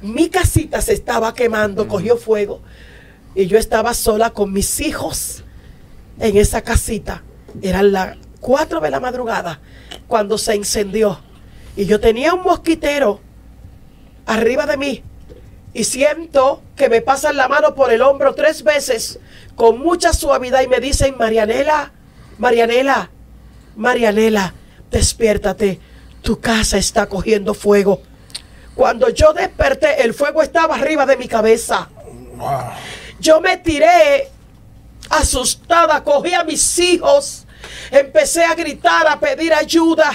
Mi 0.02 0.30
casita 0.30 0.82
se 0.82 0.94
estaba 0.94 1.34
quemando, 1.34 1.88
cogió 1.88 2.18
fuego 2.18 2.62
y 3.36 3.48
yo 3.48 3.58
estaba 3.58 3.94
sola 3.94 4.32
con 4.32 4.52
mis 4.54 4.80
hijos 4.80 5.44
en 6.20 6.38
esa 6.38 6.62
casita. 6.62 7.24
Eran 7.62 7.92
las 7.92 8.18
4 8.40 8.80
de 8.80 8.90
la 8.90 9.00
madrugada 9.00 9.60
cuando 10.08 10.38
se 10.38 10.56
incendió 10.56 11.20
y 11.76 11.86
yo 11.86 12.00
tenía 12.00 12.34
un 12.34 12.44
mosquitero 12.44 13.20
arriba 14.26 14.66
de 14.66 14.78
mí 14.78 15.04
y 15.74 15.84
siento 15.84 16.62
que 16.76 16.90
me 16.90 17.02
pasan 17.02 17.38
la 17.38 17.48
mano 17.48 17.76
por 17.76 17.92
el 17.92 18.02
hombro 18.02 18.34
tres 18.34 18.64
veces 18.64 19.20
con 19.58 19.80
mucha 19.80 20.14
suavidad 20.14 20.62
y 20.62 20.68
me 20.68 20.80
dicen, 20.80 21.18
Marianela, 21.18 21.92
Marianela, 22.38 23.10
Marianela, 23.76 24.54
despiértate, 24.92 25.80
tu 26.22 26.40
casa 26.40 26.78
está 26.78 27.08
cogiendo 27.08 27.56
fuego. 27.56 28.04
Cuando 28.76 29.10
yo 29.10 29.34
desperté, 29.34 30.04
el 30.04 30.14
fuego 30.14 30.44
estaba 30.44 30.76
arriba 30.76 31.08
de 31.08 31.18
mi 31.18 31.28
cabeza. 31.28 31.90
Yo 33.20 33.42
me 33.42 33.58
tiré 33.58 34.30
asustada, 35.10 36.04
cogí 36.04 36.36
a 36.36 36.44
mis 36.44 36.78
hijos, 36.78 37.48
empecé 37.90 38.46
a 38.46 38.54
gritar, 38.54 39.08
a 39.08 39.20
pedir 39.20 39.56
ayuda. 39.56 40.12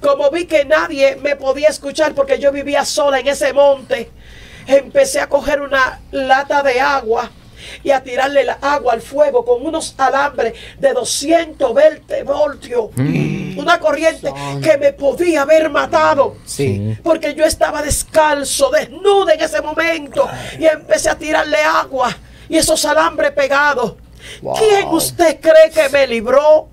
Como 0.00 0.30
vi 0.30 0.46
que 0.46 0.64
nadie 0.64 1.16
me 1.16 1.36
podía 1.36 1.68
escuchar 1.68 2.14
porque 2.14 2.38
yo 2.38 2.52
vivía 2.52 2.86
sola 2.86 3.20
en 3.20 3.28
ese 3.28 3.52
monte, 3.52 4.10
empecé 4.66 5.20
a 5.20 5.28
coger 5.28 5.60
una 5.60 6.00
lata 6.10 6.62
de 6.62 6.80
agua 6.80 7.30
y 7.82 7.90
a 7.90 8.02
tirarle 8.02 8.44
la 8.44 8.58
agua 8.60 8.92
al 8.92 9.02
fuego 9.02 9.44
con 9.44 9.64
unos 9.64 9.94
alambres 9.98 10.54
de 10.78 10.92
220 10.92 12.22
voltios. 12.22 12.90
Una 12.96 13.80
corriente 13.80 14.32
que 14.62 14.78
me 14.78 14.92
podía 14.92 15.42
haber 15.42 15.70
matado. 15.70 16.36
Sí. 16.44 16.96
Porque 17.02 17.34
yo 17.34 17.44
estaba 17.44 17.82
descalzo, 17.82 18.70
desnudo 18.70 19.30
en 19.30 19.40
ese 19.40 19.60
momento. 19.60 20.28
Y 20.58 20.66
empecé 20.66 21.10
a 21.10 21.18
tirarle 21.18 21.58
agua 21.62 22.16
y 22.48 22.56
esos 22.56 22.84
alambres 22.84 23.32
pegados. 23.32 23.94
¿Quién 24.40 24.88
usted 24.88 25.40
cree 25.40 25.70
que 25.72 25.88
me 25.90 26.06
libró? 26.06 26.68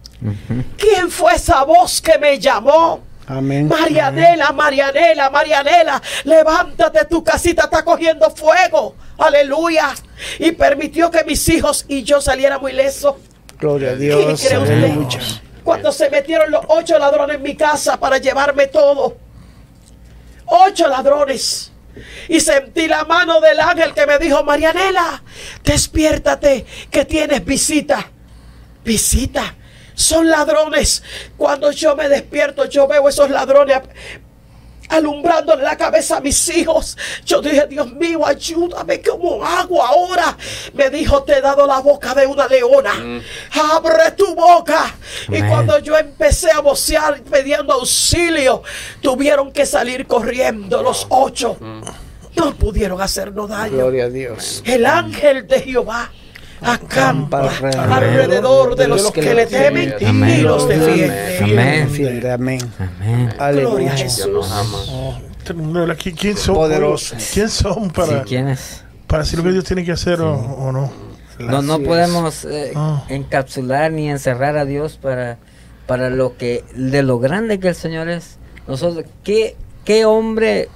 ¿Quién 0.77 1.09
fue 1.09 1.33
esa 1.35 1.63
voz 1.63 2.01
que 2.01 2.17
me 2.17 2.39
llamó? 2.39 3.01
Amén. 3.27 3.67
Marianela, 3.67 4.51
Marianela, 4.51 5.29
Marianela, 5.29 6.01
levántate, 6.25 7.05
tu 7.05 7.23
casita 7.23 7.63
está 7.63 7.83
cogiendo 7.83 8.29
fuego. 8.29 8.95
Aleluya. 9.17 9.93
Y 10.39 10.51
permitió 10.51 11.09
que 11.09 11.23
mis 11.23 11.47
hijos 11.49 11.85
y 11.87 12.03
yo 12.03 12.21
saliéramos 12.21 12.69
ilesos. 12.69 13.15
Gloria 13.57 13.91
a 13.91 13.93
¿Qué 13.93 13.99
Dios. 13.99 14.43
usted? 14.43 14.55
Aleluya. 14.55 15.19
Cuando 15.63 15.91
se 15.91 16.09
metieron 16.11 16.51
los 16.51 16.63
ocho 16.67 16.99
ladrones 16.99 17.37
en 17.37 17.41
mi 17.41 17.55
casa 17.55 17.99
para 17.99 18.19
llevarme 18.19 18.67
todo. 18.67 19.17
Ocho 20.45 20.87
ladrones. 20.87 21.71
Y 22.27 22.39
sentí 22.39 22.87
la 22.87 23.05
mano 23.05 23.39
del 23.39 23.59
ángel 23.59 23.93
que 23.93 24.05
me 24.05 24.19
dijo, 24.19 24.43
Marianela, 24.43 25.23
despiértate, 25.63 26.65
que 26.91 27.05
tienes 27.05 27.43
visita. 27.43 28.11
Visita. 28.83 29.55
Son 29.95 30.29
ladrones. 30.29 31.03
Cuando 31.37 31.71
yo 31.71 31.95
me 31.95 32.07
despierto, 32.09 32.65
yo 32.65 32.87
veo 32.87 33.09
esos 33.09 33.29
ladrones 33.29 33.81
alumbrando 34.89 35.55
la 35.55 35.77
cabeza 35.77 36.17
a 36.17 36.21
mis 36.21 36.49
hijos. 36.49 36.97
Yo 37.25 37.41
dije, 37.41 37.67
Dios 37.67 37.91
mío, 37.93 38.25
ayúdame 38.25 39.01
como 39.01 39.43
hago 39.43 39.83
ahora. 39.83 40.37
Me 40.73 40.89
dijo, 40.89 41.23
te 41.23 41.37
he 41.37 41.41
dado 41.41 41.65
la 41.65 41.79
boca 41.79 42.13
de 42.13 42.25
una 42.25 42.47
leona. 42.47 43.21
Abre 43.73 44.11
tu 44.11 44.35
boca. 44.35 44.95
Y 45.29 45.41
cuando 45.43 45.79
yo 45.79 45.97
empecé 45.97 46.51
a 46.51 46.59
vocear 46.59 47.21
pidiendo 47.21 47.73
auxilio, 47.73 48.63
tuvieron 49.01 49.51
que 49.51 49.65
salir 49.65 50.05
corriendo 50.07 50.81
los 50.83 51.07
ocho. 51.09 51.57
No 52.35 52.53
pudieron 52.55 53.01
hacernos 53.01 53.49
daño. 53.49 53.77
Gloria 53.77 54.05
a 54.05 54.09
Dios. 54.09 54.61
El 54.65 54.85
ángel 54.85 55.47
de 55.47 55.61
Jehová 55.61 56.11
acampa 56.61 57.49
alrededor 57.89 58.75
de 58.75 58.87
los 58.87 59.11
que 59.11 59.21
le 59.33 59.45
temen 59.45 59.93
y 60.29 60.41
los 60.41 60.67
defiende. 60.67 62.31
Amén. 62.31 62.61
Amén. 62.79 63.33
Amén. 63.37 63.61
Gloria 63.61 63.93
a 63.93 63.97
Jesús. 63.97 64.27
nos 64.31 64.51
ama. 64.51 64.77
¿Qui- 65.95 66.15
¿Quién, 66.17 66.37
son? 66.37 66.69
¿Quién 67.33 67.49
son 67.49 67.91
para, 67.91 68.19
Sí, 68.23 68.29
¿quién 68.29 68.47
es? 68.49 68.83
para 69.05 69.21
decir 69.23 69.37
lo 69.37 69.43
que 69.45 69.51
Dios 69.51 69.63
tiene 69.63 69.85
que 69.85 69.91
hacer 69.91 70.19
o, 70.21 70.33
o 70.33 70.71
no? 70.71 70.91
No, 71.37 71.61
no 71.61 71.79
podemos 71.79 72.45
eh, 72.45 72.71
Ah. 72.75 73.03
encapsular 73.09 73.91
ni 73.91 74.09
encerrar 74.09 74.57
a 74.57 74.65
Dios 74.65 74.97
para, 74.99 75.37
para 75.85 76.09
lo 76.09 76.37
que, 76.37 76.63
de 76.75 77.03
lo 77.03 77.19
grande 77.19 77.59
que 77.59 77.67
el 77.67 77.75
Señor 77.75 78.09
es. 78.09 78.37
Nosotros, 78.67 79.05
¿qué, 79.23 79.55
qué 79.83 80.05
hombre, 80.05 80.69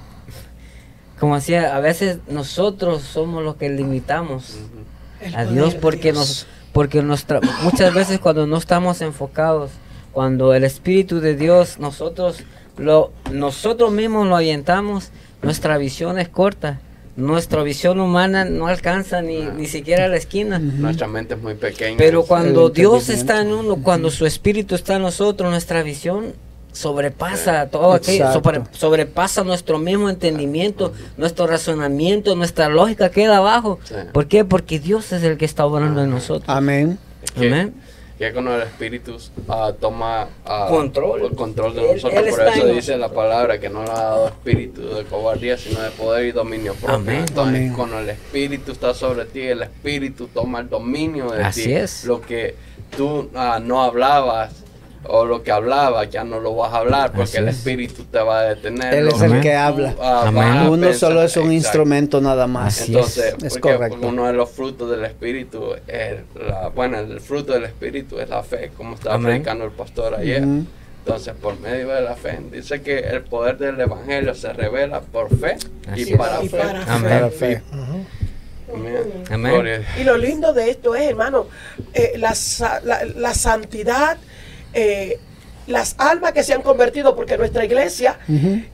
como 1.19 1.35
decía, 1.35 1.75
a 1.75 1.79
veces 1.79 2.19
nosotros 2.27 3.01
somos 3.01 3.43
los 3.43 3.55
que 3.55 3.69
limitamos 3.69 4.55
El 4.55 4.59
a 5.35 5.45
Dios 5.45 5.75
porque 5.75 6.11
Dios. 6.11 6.17
nos, 6.17 6.47
porque 6.71 7.01
nuestra, 7.01 7.41
muchas 7.63 7.93
veces 7.93 8.19
cuando 8.19 8.47
no 8.47 8.57
estamos 8.57 9.01
enfocados, 9.01 9.71
cuando 10.11 10.53
el 10.53 10.63
Espíritu 10.63 11.19
de 11.19 11.35
Dios, 11.35 11.79
nosotros 11.79 12.43
lo, 12.77 13.11
nosotros 13.31 13.91
mismos 13.91 14.27
lo 14.27 14.35
ahuyentamos, 14.35 15.09
nuestra 15.41 15.77
visión 15.77 16.19
es 16.19 16.29
corta. 16.29 16.79
Nuestra 17.15 17.63
visión 17.63 17.99
humana 17.99 18.45
no 18.45 18.67
alcanza 18.67 19.21
ni, 19.21 19.41
ni 19.41 19.67
siquiera 19.67 20.07
la 20.07 20.15
esquina. 20.15 20.57
Nuestra 20.57 21.05
mente 21.05 21.33
es 21.33 21.41
muy 21.41 21.55
pequeña. 21.55 21.97
Pero 21.97 22.23
cuando 22.23 22.69
Dios 22.69 23.09
está 23.09 23.41
en 23.41 23.51
uno, 23.51 23.77
cuando 23.83 24.09
su 24.09 24.25
espíritu 24.25 24.73
está 24.73 24.95
en 24.95 25.01
nosotros, 25.01 25.51
nuestra 25.51 25.83
visión 25.83 26.33
sobrepasa 26.71 27.67
todo 27.67 27.93
aquello, 27.93 28.31
sobre- 28.33 28.61
sobrepasa 28.71 29.43
nuestro 29.43 29.77
mismo 29.79 30.09
entendimiento, 30.09 30.93
nuestro 31.17 31.47
razonamiento, 31.47 32.35
nuestra 32.35 32.69
lógica 32.69 33.09
queda 33.09 33.37
abajo. 33.37 33.79
Sí. 33.83 33.95
¿Por 34.13 34.27
qué? 34.27 34.45
Porque 34.45 34.79
Dios 34.79 35.11
es 35.11 35.23
el 35.23 35.37
que 35.37 35.45
está 35.45 35.65
obrando 35.65 36.03
en 36.03 36.09
nosotros. 36.11 36.47
Amén. 36.47 36.97
Amén. 37.35 37.73
que 38.17 38.33
cuando 38.33 38.53
el 38.53 38.63
Espíritu 38.63 39.15
ah, 39.47 39.71
toma 39.79 40.27
ah, 40.45 40.65
Control. 40.69 41.21
el 41.21 41.35
control 41.37 41.73
de 41.73 41.81
Él- 41.91 41.95
nosotros, 41.95 42.19
él 42.21 42.29
por 42.31 42.39
está 42.41 42.53
eso 42.57 42.67
dice 42.67 42.97
la 42.97 43.07
palabra 43.13 43.61
que 43.61 43.69
no 43.69 43.81
le 43.83 43.91
ha 43.91 43.93
dado 43.93 44.27
espíritu 44.27 44.81
de 44.93 45.05
cobardía, 45.05 45.57
sino 45.57 45.79
de 45.81 45.89
poder 45.91 46.25
y 46.25 46.31
dominio 46.33 46.73
propio. 46.73 46.95
Amén. 46.97 47.23
Entonces, 47.25 47.55
Amén. 47.61 47.73
cuando 47.73 47.99
el 47.99 48.09
Espíritu 48.09 48.73
está 48.73 48.93
sobre 48.93 49.23
ti, 49.23 49.39
el 49.43 49.61
Espíritu 49.61 50.27
toma 50.27 50.59
el 50.59 50.67
dominio 50.67 51.29
de 51.31 51.43
Así 51.43 51.63
ti. 51.63 51.71
es. 51.71 52.03
Lo 52.03 52.19
que 52.19 52.55
tú 52.97 53.29
ah, 53.35 53.61
no 53.63 53.81
hablabas 53.83 54.51
o 55.05 55.25
lo 55.25 55.41
que 55.43 55.51
hablabas 55.51 56.09
ya 56.09 56.23
no 56.23 56.39
lo 56.39 56.55
vas 56.55 56.73
a 56.73 56.77
hablar 56.77 57.09
porque 57.11 57.23
Así 57.23 57.37
el 57.37 57.47
es. 57.47 57.57
Espíritu 57.57 58.03
te 58.05 58.19
va 58.19 58.39
a 58.39 58.43
detener. 58.55 58.93
Él 58.93 59.07
es 59.07 59.21
el 59.21 59.39
que 59.41 59.55
habla. 59.55 59.95
Uno 60.67 60.71
pensar. 60.87 60.93
solo 61.09 61.23
es 61.23 61.35
un 61.37 61.43
Exacto. 61.43 61.53
instrumento 61.53 62.21
nada 62.21 62.47
más. 62.47 62.81
Así 62.81 62.93
Entonces, 62.93 63.35
es. 63.43 63.57
Correcto. 63.57 63.97
uno 64.01 64.27
de 64.27 64.33
los 64.33 64.49
frutos 64.51 64.89
del 64.91 65.05
Espíritu, 65.05 65.73
es 65.87 66.15
la, 66.35 66.69
bueno, 66.69 66.99
el 66.99 67.19
fruto 67.21 67.53
del 67.53 67.65
Espíritu 67.65 68.19
es 68.19 68.29
la 68.29 68.43
fe, 68.43 68.71
como 68.75 68.95
estaba 68.95 69.15
Amén. 69.15 69.27
predicando 69.31 69.65
el 69.65 69.71
pastor 69.71 70.15
ayer. 70.15 70.43
Entonces, 70.43 71.33
por 71.41 71.59
medio 71.59 71.87
de 71.89 72.01
la 72.01 72.15
fe, 72.15 72.37
dice 72.51 72.81
que 72.81 72.99
el 72.99 73.21
poder 73.23 73.57
del 73.57 73.79
Evangelio 73.79 74.35
se 74.35 74.51
revela 74.53 74.99
por 75.01 75.29
fe 75.35 75.55
Así 75.91 76.13
y 76.13 76.15
para 76.17 76.43
Y 76.43 76.49
fe. 76.49 76.57
para 76.57 76.81
fe. 76.81 76.91
Amén. 76.91 77.09
Para 77.09 77.29
fe. 77.29 77.61
Amén. 79.31 79.83
Y 79.99 80.03
lo 80.03 80.17
lindo 80.17 80.53
de 80.53 80.69
esto 80.69 80.93
es, 80.95 81.09
hermano, 81.09 81.47
eh, 81.93 82.13
la- 82.17 82.35
la 83.15 83.33
santidad 83.33 84.17
eh, 84.73 85.19
las 85.67 85.95
almas 85.99 86.31
que 86.31 86.43
se 86.43 86.53
han 86.53 86.61
convertido, 86.63 87.15
porque 87.15 87.37
nuestra 87.37 87.63
iglesia 87.63 88.17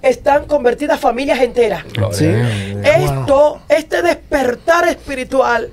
están 0.02 0.46
convertidas 0.46 1.00
familias 1.00 1.42
enteras. 1.42 1.84
Sí. 2.12 2.32
Esto, 2.84 3.62
este 3.68 4.02
despertar 4.02 4.88
espiritual 4.88 5.72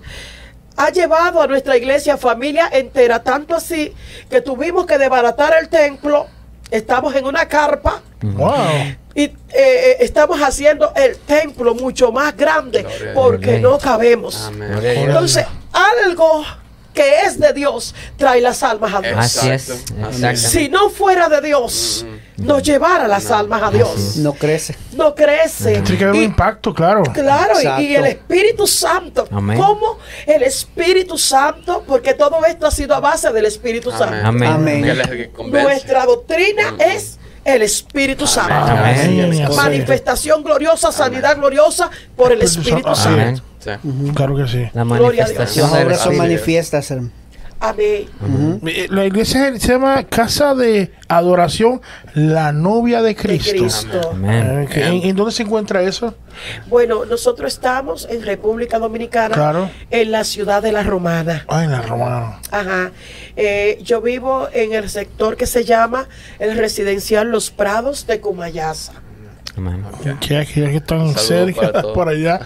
ha 0.76 0.90
llevado 0.90 1.40
a 1.40 1.46
nuestra 1.46 1.76
iglesia 1.76 2.16
familia 2.16 2.68
entera, 2.72 3.22
tanto 3.22 3.54
así 3.54 3.92
que 4.28 4.40
tuvimos 4.40 4.84
que 4.86 4.98
desbaratar 4.98 5.54
el 5.60 5.68
templo, 5.68 6.26
estamos 6.70 7.14
en 7.14 7.24
una 7.26 7.46
carpa 7.46 8.02
Wow. 8.22 8.54
y 9.14 9.22
eh, 9.24 9.32
eh, 9.52 9.96
estamos 10.00 10.40
haciendo 10.40 10.92
el 10.96 11.18
templo 11.18 11.74
mucho 11.74 12.10
más 12.12 12.36
grande 12.36 12.86
porque 13.14 13.58
no 13.58 13.78
cabemos. 13.78 14.46
Amén. 14.46 14.78
Entonces, 14.82 15.44
algo 15.72 16.44
que 16.92 17.20
es 17.26 17.38
de 17.38 17.52
Dios 17.52 17.94
trae 18.16 18.40
las 18.40 18.62
almas 18.62 18.92
a 18.94 19.00
Dios. 19.00 19.18
Así 19.18 19.50
es. 19.50 19.72
Si 20.36 20.68
no 20.68 20.90
fuera 20.90 21.28
de 21.28 21.40
Dios, 21.40 22.04
nos 22.36 22.62
llevara 22.62 23.08
las 23.08 23.30
almas 23.30 23.62
a 23.62 23.70
Dios. 23.70 24.16
No 24.16 24.32
crece. 24.34 24.76
No 24.92 25.14
crece. 25.14 25.80
Tiene 25.82 25.98
que 25.98 26.04
haber 26.04 26.16
un 26.16 26.22
impacto, 26.22 26.74
claro. 26.74 27.02
Claro, 27.14 27.54
y- 27.80 27.94
el 27.94 28.06
Espíritu 28.06 28.66
Santo. 28.66 29.26
Amén. 29.30 29.58
¿Cómo 29.58 29.98
el 30.26 30.42
Espíritu 30.42 31.16
Santo? 31.18 31.84
Porque 31.86 32.14
todo 32.14 32.44
esto 32.44 32.66
ha 32.66 32.70
sido 32.70 32.94
a 32.94 33.00
base 33.00 33.32
del 33.32 33.46
Espíritu 33.46 33.90
Santo. 33.90 34.14
Amén. 34.24 34.50
Amén. 34.52 35.30
Convence. 35.34 35.62
Nuestra 35.68 36.04
doctrina 36.04 36.74
es 36.78 37.18
el 37.44 37.62
Espíritu 37.62 38.26
Santo. 38.26 38.52
Amén. 38.54 39.46
Manifestación 39.56 40.42
gloriosa, 40.42 40.92
sanidad 40.92 41.36
gloriosa 41.36 41.90
por 42.16 42.32
el 42.32 42.42
Espíritu 42.42 42.90
Espíritu 42.90 42.94
Santo. 42.94 43.42
Claro 44.14 44.36
que 44.36 44.46
sí. 44.48 44.64
La 44.74 44.84
manifestación 44.84 45.70
Las 45.70 45.84
obras 45.84 46.00
son 46.00 46.16
manifiestas, 46.16 46.90
hermano. 46.90 47.12
Amén. 47.64 48.06
Eh, 48.66 48.88
La 48.90 49.06
iglesia 49.06 49.52
se 49.56 49.68
llama 49.68 50.02
Casa 50.02 50.52
de 50.56 50.90
Adoración, 51.06 51.80
la 52.12 52.50
novia 52.50 53.02
de 53.02 53.10
De 53.10 53.14
Cristo. 53.14 54.10
Amén. 54.10 54.64
Ok, 54.64 54.76
¿En, 54.78 54.94
en 55.04 55.14
dónde 55.14 55.30
se 55.30 55.44
encuentra 55.44 55.80
eso? 55.82 56.12
Bueno, 56.66 57.04
nosotros 57.04 57.52
estamos 57.52 58.08
en 58.10 58.22
República 58.24 58.80
Dominicana, 58.80 59.32
Claro. 59.36 59.70
en 59.92 60.10
la 60.10 60.24
ciudad 60.24 60.60
de 60.60 60.72
La 60.72 60.82
Romana. 60.82 61.44
Ay, 61.46 61.68
la 61.68 61.82
romana. 61.82 62.40
Ajá. 62.50 62.90
Eh, 63.36 63.78
yo 63.84 64.00
vivo 64.00 64.48
en 64.52 64.72
el 64.72 64.90
sector 64.90 65.36
que 65.36 65.46
se 65.46 65.62
llama 65.64 66.08
el 66.40 66.58
residencial 66.58 67.30
Los 67.30 67.52
Prados 67.52 68.08
de 68.08 68.18
Cumayasa. 68.20 68.94
Amén. 69.56 69.84
Que 70.20 70.40
están 70.76 71.14
cerca, 71.14 71.82
por 71.94 72.08
allá. 72.08 72.40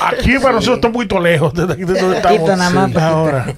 Aquí 0.00 0.38
para 0.38 0.52
nosotros 0.52 0.76
está 0.76 0.88
un 0.88 0.92
poquito 0.92 1.18
lejos 1.18 1.54
de 1.54 1.72
aquí 1.72 1.84
de 1.84 2.00
donde 2.00 2.16
estamos. 2.16 2.38
Poquito 2.38 2.56
nada 2.56 2.70
más. 2.70 2.90
Sí. 2.90 2.98
Ahora. 2.98 3.54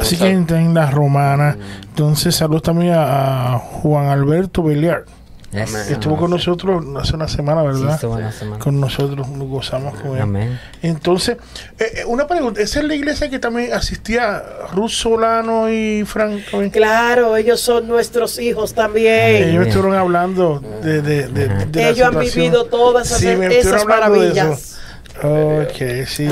Así 0.00 0.16
que 0.16 0.28
en, 0.30 0.46
en 0.48 0.74
la 0.74 0.90
romana. 0.90 1.56
Entonces, 1.82 2.34
saludos 2.36 2.62
también 2.62 2.92
a, 2.94 3.54
a 3.54 3.58
Juan 3.58 4.06
Alberto 4.06 4.62
Beliar. 4.62 5.04
Yes. 5.52 5.68
Amén. 5.74 5.86
Estuvo 5.90 6.16
con 6.16 6.30
nosotros 6.30 6.82
hace 6.98 7.14
una 7.14 7.28
semana, 7.28 7.60
Sí, 7.60 7.66
¿verdad? 7.80 7.94
estuvo 7.94 8.14
una 8.14 8.32
semana. 8.32 8.58
Con 8.64 8.80
nosotros, 8.80 9.28
nos 9.28 9.48
gozamos 9.48 9.94
con 10.00 10.16
él. 10.16 10.22
Amén. 10.22 10.58
Entonces, 10.80 11.36
eh, 11.78 11.84
eh, 11.96 12.04
una 12.06 12.26
pregunta, 12.26 12.60
¿esa 12.62 12.80
es 12.80 12.86
la 12.86 12.94
iglesia 12.94 13.28
que 13.28 13.38
también 13.38 13.72
asistía 13.74 14.42
Ruth 14.72 14.88
Solano 14.90 15.68
y 15.70 16.04
Frank? 16.06 16.40
también? 16.50 16.70
Claro, 16.70 17.36
ellos 17.36 17.60
son 17.60 17.86
nuestros 17.86 18.38
hijos 18.38 18.72
también. 18.72 19.50
Ellos 19.50 19.66
estuvieron 19.66 19.94
hablando 19.94 20.60
de, 20.82 21.02
de, 21.02 21.28
de, 21.28 21.48
de 21.66 21.82
la 21.82 21.88
Ellos 21.90 22.08
han 22.08 22.18
vivido 22.18 22.64
todas 22.64 23.08
esas, 23.08 23.20
Sí, 23.20 23.86
maravillas. 23.86 24.78
Ok, 25.18 26.06
sí. 26.06 26.28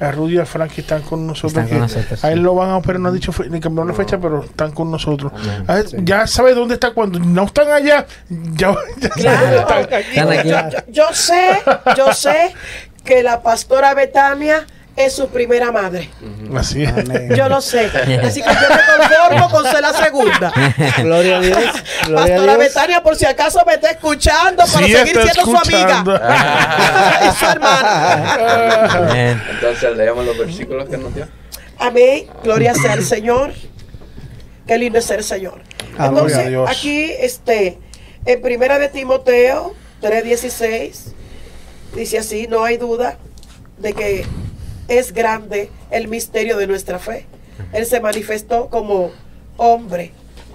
A 0.00 0.10
Rudy 0.10 0.36
y 0.36 0.38
a 0.38 0.46
Frank 0.46 0.70
que 0.72 0.80
están 0.80 1.02
con 1.02 1.26
nosotros. 1.26 1.52
Están 1.52 1.68
con 1.68 1.76
que 1.88 1.94
nosotros, 1.94 2.24
A 2.24 2.30
él 2.32 2.38
sí. 2.38 2.44
lo 2.44 2.54
van 2.54 2.70
a 2.70 2.76
operar, 2.76 3.00
no 3.00 3.08
ha 3.08 3.12
dicho, 3.12 3.32
fe- 3.32 3.48
ni 3.50 3.60
cambiaron 3.60 3.88
la 3.88 3.94
fecha, 3.94 4.18
pero 4.18 4.44
están 4.44 4.72
con 4.72 4.90
nosotros. 4.90 5.32
A 5.66 5.74
ver, 5.74 5.86
Ya 6.04 6.26
sabe 6.26 6.54
dónde 6.54 6.74
está. 6.74 6.92
Cuando 6.92 7.18
no 7.18 7.44
están 7.44 7.70
allá, 7.70 8.06
ya, 8.28 8.74
ya 8.98 9.08
Claro. 9.10 9.56
están 9.60 9.78
aquí. 9.84 10.18
Están 10.18 10.32
aquí. 10.32 10.48
Yo, 10.48 10.56
yo- 10.70 10.92
yo 10.92 11.04
sé, 11.12 11.50
yo 11.96 12.12
sé 12.12 12.54
que 13.04 13.22
la 13.22 13.42
pastora 13.42 13.92
Betania 13.94 14.66
es 14.96 15.12
su 15.12 15.28
primera 15.28 15.72
madre. 15.72 16.08
Así 16.56 16.84
es. 16.84 16.92
Yo 17.36 17.48
lo 17.48 17.60
sé. 17.60 17.86
Así 18.22 18.42
que 18.42 18.48
yo 18.48 18.60
me 18.68 19.06
conformo 19.08 19.50
con 19.50 19.64
ser 19.70 19.80
la 19.80 19.92
segunda. 19.92 20.52
Gloria 21.02 21.38
a 21.38 21.40
Dios. 21.40 21.58
Gloria 22.06 22.34
a 22.34 22.38
Pastora 22.38 22.54
Dios. 22.56 22.58
Betania, 22.58 23.02
por 23.02 23.16
si 23.16 23.26
acaso 23.26 23.60
me 23.66 23.74
está 23.74 23.90
escuchando 23.90 24.64
para 24.72 24.86
Sí, 24.86 24.92
seguir 24.92 25.20
siendo 25.20 25.44
su 25.44 25.56
amiga. 25.56 26.04
y 27.26 27.38
su 27.38 27.44
hermana. 27.46 28.34
Amén. 28.90 29.42
Entonces 29.50 29.96
leemos 29.96 30.24
los 30.24 30.38
versículos 30.38 30.88
que 30.88 30.96
nos 30.96 31.14
dio. 31.14 31.26
Amén. 31.78 32.26
Gloria 32.44 32.74
sea 32.74 32.92
al 32.92 33.04
Señor. 33.04 33.52
Qué 34.66 34.78
lindo 34.78 34.98
es 34.98 35.04
ser 35.04 35.18
el 35.18 35.24
Señor. 35.24 35.60
Amén. 35.98 36.14
Gloria 36.14 36.36
a 36.36 36.42
Entonces, 36.42 36.48
Dios. 36.48 36.70
aquí, 36.70 37.12
este, 37.18 37.78
en 38.26 38.40
primera 38.42 38.78
de 38.78 38.88
Timoteo 38.88 39.74
3.16, 40.02 41.12
dice 41.94 42.18
así, 42.18 42.46
no 42.48 42.62
hay 42.64 42.76
duda 42.76 43.18
de 43.78 43.92
que 43.92 44.24
es 44.88 45.12
grande 45.12 45.70
el 45.90 46.08
misterio 46.08 46.56
de 46.56 46.66
nuestra 46.66 46.98
fe. 46.98 47.26
Él 47.72 47.86
se 47.86 48.00
manifestó 48.00 48.68
como 48.68 49.10
hombre, 49.56 50.12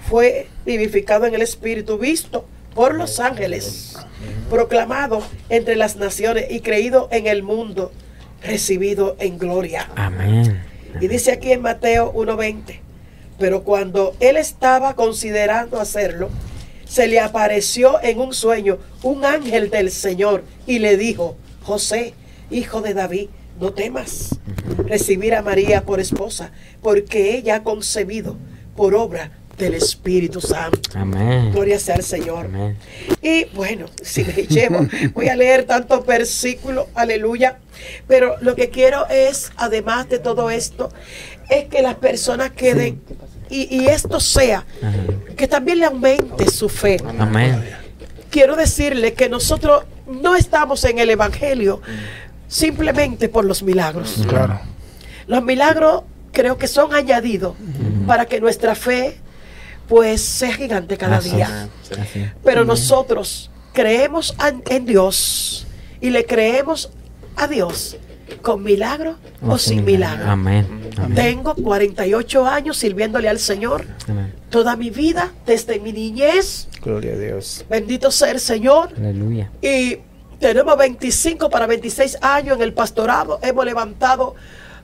fue 0.10 0.48
vivificado 0.66 1.26
en 1.26 1.36
el 1.36 1.42
Espíritu, 1.42 1.98
visto 1.98 2.46
por 2.76 2.96
los 2.96 3.20
ángeles, 3.20 3.96
proclamado 4.50 5.22
entre 5.50 5.76
las 5.76 5.96
naciones 5.96 6.46
y 6.50 6.62
creído 6.62 7.08
en 7.12 7.28
el 7.28 7.44
mundo, 7.44 7.92
recibido 8.44 9.16
en 9.20 9.38
gloria. 9.38 9.90
Amén. 9.96 10.62
Y 11.00 11.08
dice 11.08 11.32
aquí 11.32 11.52
en 11.52 11.62
Mateo 11.62 12.12
1:20, 12.14 12.80
pero 13.38 13.64
cuando 13.64 14.16
él 14.20 14.38
estaba 14.38 14.96
considerando 14.96 15.80
hacerlo, 15.80 16.30
se 16.86 17.08
le 17.08 17.20
apareció 17.20 18.02
en 18.02 18.20
un 18.20 18.34
sueño 18.34 18.80
un 19.04 19.24
ángel 19.24 19.70
del 19.70 19.92
Señor 19.92 20.44
y 20.66 20.80
le 20.80 20.98
dijo, 20.98 21.38
José, 21.62 22.14
hijo 22.50 22.82
de 22.82 22.96
David, 22.96 23.30
no 23.60 23.74
temas 23.74 24.40
recibir 24.88 25.36
a 25.36 25.42
María 25.42 25.84
por 25.84 26.00
esposa, 26.00 26.52
porque 26.82 27.36
ella 27.36 27.56
ha 27.56 27.64
concebido 27.64 28.38
por 28.76 28.96
obra 28.96 29.32
del 29.58 29.74
Espíritu 29.74 30.40
Santo. 30.40 30.80
Amén. 30.96 31.52
Gloria 31.52 31.80
sea 31.80 31.96
al 31.96 32.04
Señor. 32.04 32.46
Amén. 32.46 32.78
Y 33.22 33.46
bueno, 33.54 33.88
si 34.02 34.24
me 34.24 34.34
llevo, 34.34 34.88
voy 35.14 35.28
a 35.28 35.36
leer 35.36 35.66
tantos 35.66 36.06
versículos, 36.06 36.88
aleluya. 36.96 37.60
Pero 38.08 38.38
lo 38.42 38.56
que 38.56 38.70
quiero 38.70 39.08
es, 39.10 39.52
además 39.58 40.10
de 40.10 40.20
todo 40.20 40.50
esto, 40.50 40.90
es 41.50 41.66
que 41.66 41.82
las 41.82 41.96
personas 41.96 42.52
queden 42.52 43.02
y, 43.50 43.76
y 43.76 43.88
esto 43.88 44.20
sea, 44.20 44.66
que 45.36 45.48
también 45.48 45.80
le 45.80 45.86
aumente 45.86 46.50
su 46.50 46.70
fe. 46.70 46.98
Amén. 47.18 47.64
Quiero 48.30 48.56
decirle 48.56 49.14
que 49.14 49.28
nosotros 49.28 49.84
no 50.08 50.36
estamos 50.36 50.84
en 50.86 51.00
el 51.00 51.10
Evangelio 51.10 51.82
simplemente 52.50 53.30
por 53.30 53.46
los 53.46 53.64
milagros. 53.64 54.26
Claro. 54.28 54.60
Los 55.28 55.44
milagros 55.44 56.02
creo 56.34 56.58
que 56.58 56.68
son 56.68 56.94
añadidos 56.94 57.56
para 58.06 58.26
que 58.26 58.42
nuestra 58.42 58.76
fe 58.76 59.18
pues 59.88 60.22
sea 60.22 60.54
gigante 60.54 60.98
cada 60.98 61.18
Así 61.18 61.32
día. 61.32 61.70
Pero 62.44 62.66
nosotros 62.66 63.50
creemos 63.74 64.36
en 64.70 64.86
Dios 64.86 65.66
y 66.02 66.10
le 66.10 66.26
creemos 66.26 66.92
a 67.36 67.48
Dios 67.48 67.98
con 68.42 68.64
milagro 68.64 69.18
o, 69.42 69.58
sin 69.58 69.86
milagro. 69.86 70.30
Amén. 70.30 70.92
Amén. 70.98 71.16
Tengo 71.16 71.56
48 71.56 72.46
años 72.46 72.78
sirviéndole 72.78 73.30
al 73.30 73.40
Señor. 73.40 73.86
Amén. 74.08 74.34
Toda 74.50 74.76
mi 74.76 74.90
vida, 74.90 75.32
desde 75.46 75.80
mi 75.80 75.92
niñez, 75.92 76.68
Gloria 76.84 77.14
a 77.14 77.18
Dios. 77.18 77.66
bendito 77.70 78.12
sea 78.12 78.32
el 78.32 78.40
Señor. 78.40 78.94
Aleluya. 78.98 79.50
Y 79.62 80.00
tenemos 80.40 80.78
25 80.78 81.50
para 81.50 81.68
26 81.68 82.18
años 82.22 82.58
en 82.58 82.64
el 82.64 82.74
pastorado. 82.74 83.40
Hemos 83.42 83.66
levantado 83.66 84.36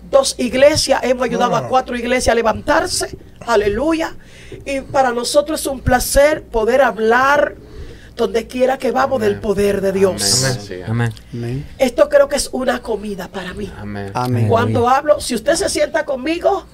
dos 0.09 0.35
iglesias, 0.37 1.01
hemos 1.03 1.23
ayudado 1.23 1.55
a 1.55 1.67
cuatro 1.67 1.95
iglesias 1.95 2.33
a 2.33 2.35
levantarse. 2.35 3.17
Aleluya. 3.45 4.15
Y 4.65 4.81
para 4.81 5.11
nosotros 5.11 5.61
es 5.61 5.67
un 5.67 5.79
placer 5.79 6.43
poder 6.43 6.81
hablar 6.81 7.55
donde 8.15 8.47
quiera 8.47 8.77
que 8.77 8.91
vamos 8.91 9.19
del 9.21 9.39
poder 9.39 9.81
de 9.81 9.91
Dios. 9.91 10.45
Amén. 10.45 10.83
Amén. 10.87 11.13
Amén. 11.33 11.67
Esto 11.77 12.07
creo 12.09 12.29
que 12.29 12.37
es 12.37 12.49
una 12.51 12.81
comida 12.81 13.27
para 13.27 13.53
mí. 13.53 13.71
Amén. 13.77 14.11
Amén. 14.13 14.47
Cuando 14.47 14.87
hablo, 14.87 15.19
si 15.19 15.35
usted 15.35 15.55
se 15.55 15.69
sienta 15.69 16.05
conmigo, 16.05 16.65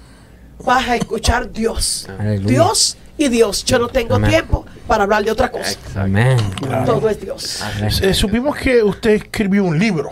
vas 0.63 0.87
a 0.87 0.95
escuchar 0.95 1.51
Dios. 1.51 2.07
Aleluya. 2.19 2.47
Dios 2.47 2.97
y 3.25 3.29
Dios. 3.29 3.63
Yo 3.65 3.79
no 3.79 3.87
tengo 3.87 4.15
Amén. 4.15 4.29
tiempo 4.29 4.65
para 4.87 5.03
hablar 5.03 5.23
de 5.23 5.31
otra 5.31 5.51
cosa. 5.51 5.77
Amén. 5.95 6.37
Todo 6.85 7.09
es 7.09 7.19
Dios. 7.19 7.63
Eh, 8.01 8.13
supimos 8.13 8.57
que 8.57 8.83
usted 8.83 9.11
escribió 9.11 9.63
un 9.63 9.77
libro, 9.79 10.11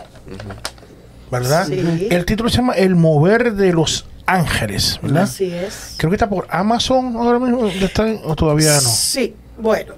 ¿verdad? 1.30 1.66
Sí. 1.66 2.08
El 2.10 2.24
título 2.24 2.48
se 2.48 2.58
llama 2.58 2.74
El 2.74 2.94
mover 2.96 3.54
de 3.54 3.72
los 3.72 4.06
ángeles, 4.26 4.98
¿verdad? 5.02 5.24
Así 5.24 5.52
es. 5.52 5.94
Creo 5.96 6.10
que 6.10 6.16
está 6.16 6.28
por 6.28 6.46
Amazon 6.50 7.16
ahora 7.16 7.38
mismo, 7.38 7.68
¿ya 7.68 7.86
está 7.86 8.04
o 8.24 8.34
todavía 8.36 8.72
no? 8.74 8.80
Sí, 8.80 9.34
bueno. 9.58 9.94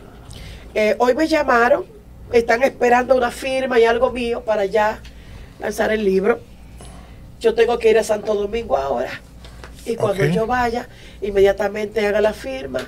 eh, 0.74 0.96
hoy 0.98 1.14
me 1.14 1.28
llamaron, 1.28 1.84
están 2.32 2.62
esperando 2.62 3.14
una 3.14 3.30
firma 3.30 3.78
y 3.78 3.84
algo 3.84 4.10
mío 4.10 4.42
para 4.42 4.64
ya 4.64 5.00
lanzar 5.60 5.92
el 5.92 6.04
libro. 6.04 6.40
Yo 7.40 7.54
tengo 7.54 7.78
que 7.78 7.90
ir 7.90 7.98
a 7.98 8.04
Santo 8.04 8.34
Domingo 8.34 8.76
ahora. 8.76 9.10
Y 9.84 9.96
cuando 9.96 10.24
yo 10.26 10.46
vaya, 10.46 10.88
inmediatamente 11.20 12.06
haga 12.06 12.20
la 12.20 12.32
firma. 12.32 12.80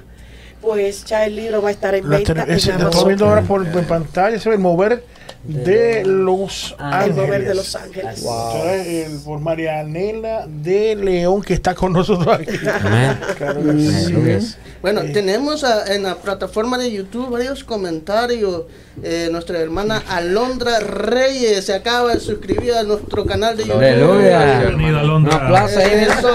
Pues 0.64 1.04
ya 1.04 1.26
el 1.26 1.36
libro 1.36 1.62
va 1.62 1.68
a 1.68 1.72
estar 1.72 1.94
en 1.94 2.08
venta 2.08 2.44
estoy 2.44 3.04
viendo 3.06 3.26
ahora 3.26 3.42
por 3.42 3.66
en 3.66 3.84
pantalla, 3.84 4.38
se 4.38 4.48
ve 4.48 4.56
el 4.56 4.60
mover 4.60 5.04
de 5.46 6.04
los 6.06 6.74
El 6.78 6.84
ángeles. 6.86 7.16
mover 7.16 7.44
de 7.46 7.54
los 7.54 7.76
ángeles. 7.76 8.18
Eso 8.18 8.64
es 8.70 8.86
el- 9.10 9.18
por 9.20 9.40
Marianela 9.40 10.46
de 10.48 10.96
León 10.96 11.42
que 11.42 11.54
está 11.54 11.74
con 11.74 11.92
nosotros 11.92 12.28
aquí. 12.40 12.56
Amén. 12.82 13.18
Claro 13.36 13.62
que 13.62 13.72
sí. 13.72 13.94
Aleluya. 14.06 14.38
Bueno, 14.80 15.02
tenemos 15.12 15.64
a- 15.64 15.94
en 15.94 16.02
la 16.04 16.16
plataforma 16.16 16.78
de 16.78 16.90
YouTube 16.92 17.30
varios 17.30 17.62
comentarios. 17.64 18.62
Eh, 19.02 19.28
nuestra 19.32 19.58
hermana 19.58 20.02
Alondra 20.08 20.78
Reyes 20.80 21.66
se 21.66 21.74
acaba 21.74 22.14
de 22.14 22.20
suscribir 22.20 22.74
a 22.74 22.82
nuestro 22.84 23.26
canal 23.26 23.56
de 23.56 23.64
YouTube. 23.64 23.78
Aleluya. 23.82 24.60
Bienvenida, 24.60 24.88
Un 24.90 24.96
Alondra. 24.96 25.34
aplauso 25.36 25.78
ahí. 25.78 25.90
mira. 26.00 26.14
Eso. 26.20 26.30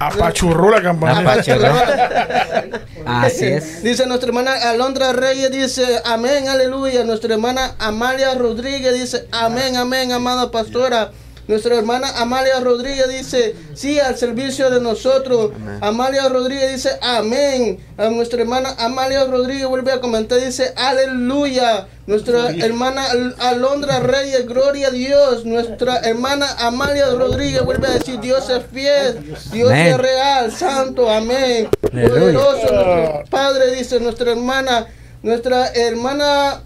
Apachurró 0.00 0.70
la 0.70 0.82
campana. 0.82 1.20
Apachurró. 1.20 1.72
Así 3.06 3.46
es. 3.46 3.82
Dice 3.82 4.06
nuestra 4.06 4.28
hermana 4.28 4.52
Alondra 4.68 5.12
Reyes, 5.12 5.50
dice 5.50 5.84
amén, 6.04 6.46
aleluya. 6.48 7.04
Nuestra 7.04 7.32
hermana 7.34 7.47
Amalia 7.78 8.34
Rodríguez 8.34 8.94
dice 8.94 9.26
amén, 9.32 9.76
amén, 9.76 10.12
amada 10.12 10.50
pastora. 10.50 11.12
Nuestra 11.46 11.76
hermana 11.76 12.10
Amalia 12.18 12.60
Rodríguez 12.60 13.08
dice, 13.08 13.56
sí, 13.72 13.98
al 13.98 14.18
servicio 14.18 14.68
de 14.68 14.82
nosotros. 14.82 15.52
Amalia 15.80 16.28
Rodríguez 16.28 16.72
dice, 16.74 16.90
amén. 17.00 17.78
A 17.96 18.10
nuestra 18.10 18.42
hermana 18.42 18.74
Amalia 18.78 19.24
Rodríguez 19.24 19.66
vuelve 19.66 19.92
a 19.92 19.98
comentar, 19.98 20.38
dice, 20.40 20.74
aleluya. 20.76 21.88
Nuestra 22.06 22.50
hermana 22.50 23.06
Al- 23.10 23.34
Alondra 23.38 24.00
Reyes, 24.00 24.46
gloria 24.46 24.88
a 24.88 24.90
Dios. 24.90 25.46
Nuestra 25.46 26.00
hermana 26.00 26.46
Amalia 26.58 27.06
Rodríguez 27.14 27.64
vuelve 27.64 27.86
a 27.86 27.90
decir, 27.92 28.20
Dios 28.20 28.50
es 28.50 28.62
fiel, 28.70 29.34
Dios 29.50 29.70
Amén. 29.70 29.86
es 29.86 29.96
real, 29.96 30.52
santo, 30.52 31.08
amén. 31.10 31.70
Aleluya. 31.90 32.10
Poderoso 32.18 32.72
nuestro 32.74 33.24
Padre, 33.30 33.74
dice 33.74 34.00
nuestra 34.00 34.32
hermana, 34.32 34.86
nuestra 35.22 35.68
hermana 35.68 36.60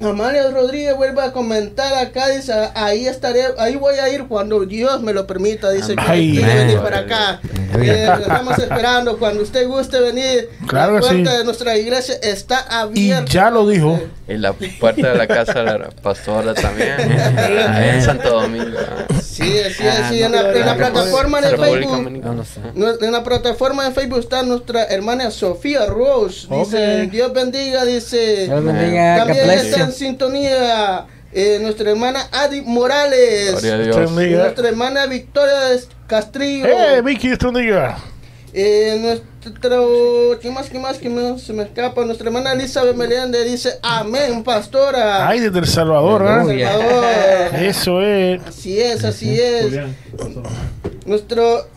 Amalia 0.00 0.50
Rodríguez 0.50 0.94
vuelve 0.96 1.22
a 1.22 1.32
comentar 1.32 1.94
acá, 1.94 2.28
dice, 2.28 2.52
ahí 2.74 3.06
estaré, 3.06 3.44
ahí 3.58 3.76
voy 3.76 3.96
a 3.96 4.08
ir 4.10 4.26
cuando 4.28 4.64
Dios 4.66 5.00
me 5.02 5.12
lo 5.12 5.26
permita, 5.26 5.70
dice 5.70 5.96
que 5.96 6.02
Ay. 6.06 6.32
quiere 6.36 6.54
venir 6.54 6.78
para 6.80 6.98
acá. 7.00 7.40
Eh, 7.78 8.06
lo 8.06 8.14
estamos 8.22 8.58
esperando, 8.58 9.18
cuando 9.18 9.42
usted 9.42 9.66
guste 9.66 10.00
venir, 10.00 10.48
Claro 10.66 10.94
la 10.94 11.00
que 11.00 11.06
puerta 11.08 11.30
sí. 11.32 11.36
de 11.38 11.44
nuestra 11.44 11.76
iglesia 11.76 12.14
está 12.22 12.64
Y 12.94 13.10
abierta. 13.10 13.30
ya 13.32 13.50
lo 13.50 13.66
dijo. 13.68 14.00
Y 14.28 14.34
la 14.38 14.52
puerta 14.54 15.12
de 15.12 15.14
la 15.18 15.26
casa 15.26 15.62
de 15.62 15.78
la 15.78 15.88
pastora 16.02 16.52
también. 16.54 16.94
ahí 17.68 17.88
en 17.90 18.02
Santo 18.02 18.40
Domingo. 18.40 18.76
Sí, 19.22 19.52
sí, 19.76 19.84
Ah, 19.86 20.08
sí, 20.10 20.20
no, 20.20 20.26
en 20.26 20.32
la, 20.32 20.40
en 20.40 20.66
la 20.66 20.74
claro. 20.76 20.92
plataforma 20.92 21.40
de 21.40 21.56
Facebook. 21.56 21.90
Dominicana. 21.92 22.32
No, 22.32 22.38
no 22.38 22.44
sé. 22.44 22.60
No, 22.74 22.88
En 23.06 23.12
la 23.12 23.22
plataforma 23.22 23.84
de 23.84 23.90
Facebook 23.92 24.18
está 24.20 24.42
nuestra 24.42 24.84
hermana 24.86 25.30
Sofía 25.30 25.86
Rose. 25.86 26.48
Dice. 26.50 27.06
Dios 27.10 27.32
bendiga, 27.32 27.84
dice. 27.84 28.46
Dios 28.46 28.64
bendiga. 28.64 29.18
También 29.18 29.46
en 29.86 29.90
you. 29.92 29.96
sintonía 29.96 31.06
eh, 31.32 31.58
nuestra 31.60 31.90
hermana 31.90 32.28
Adi 32.32 32.62
Morales. 32.62 33.52
Gloria 33.62 33.74
a 33.74 33.78
Te 33.78 33.84
Dios. 33.84 34.14
bendiga. 34.14 34.42
Nuestra 34.44 34.68
hermana 34.68 35.06
Victoria 35.06 35.54
Castrillo. 36.06 36.66
¡Eh, 36.66 37.02
Vicky, 37.02 37.28
esto 37.28 37.50
diga! 37.52 37.98
Eh, 38.52 38.98
nuestro. 39.02 40.38
¿Qué 40.40 40.50
más? 40.50 40.70
¿Qué 40.70 40.78
más? 40.78 40.96
¿Qué 40.96 41.10
más? 41.10 41.42
Se 41.42 41.52
me 41.52 41.64
escapa. 41.64 42.04
Nuestra 42.06 42.28
hermana 42.28 42.52
Elizabeth 42.52 42.96
Meléndez 42.96 43.44
dice: 43.44 43.78
Amén, 43.82 44.42
pastora. 44.42 45.28
Ay, 45.28 45.40
desde 45.40 45.58
El 45.58 45.66
Salvador. 45.66 46.22
Aleluya. 46.26 46.72
Salvador. 46.72 47.54
Eso 47.62 48.00
es. 48.00 48.40
Así 48.46 48.80
es, 48.80 49.04
así 49.04 49.38
es. 49.38 49.78
Nuestro 51.04 51.68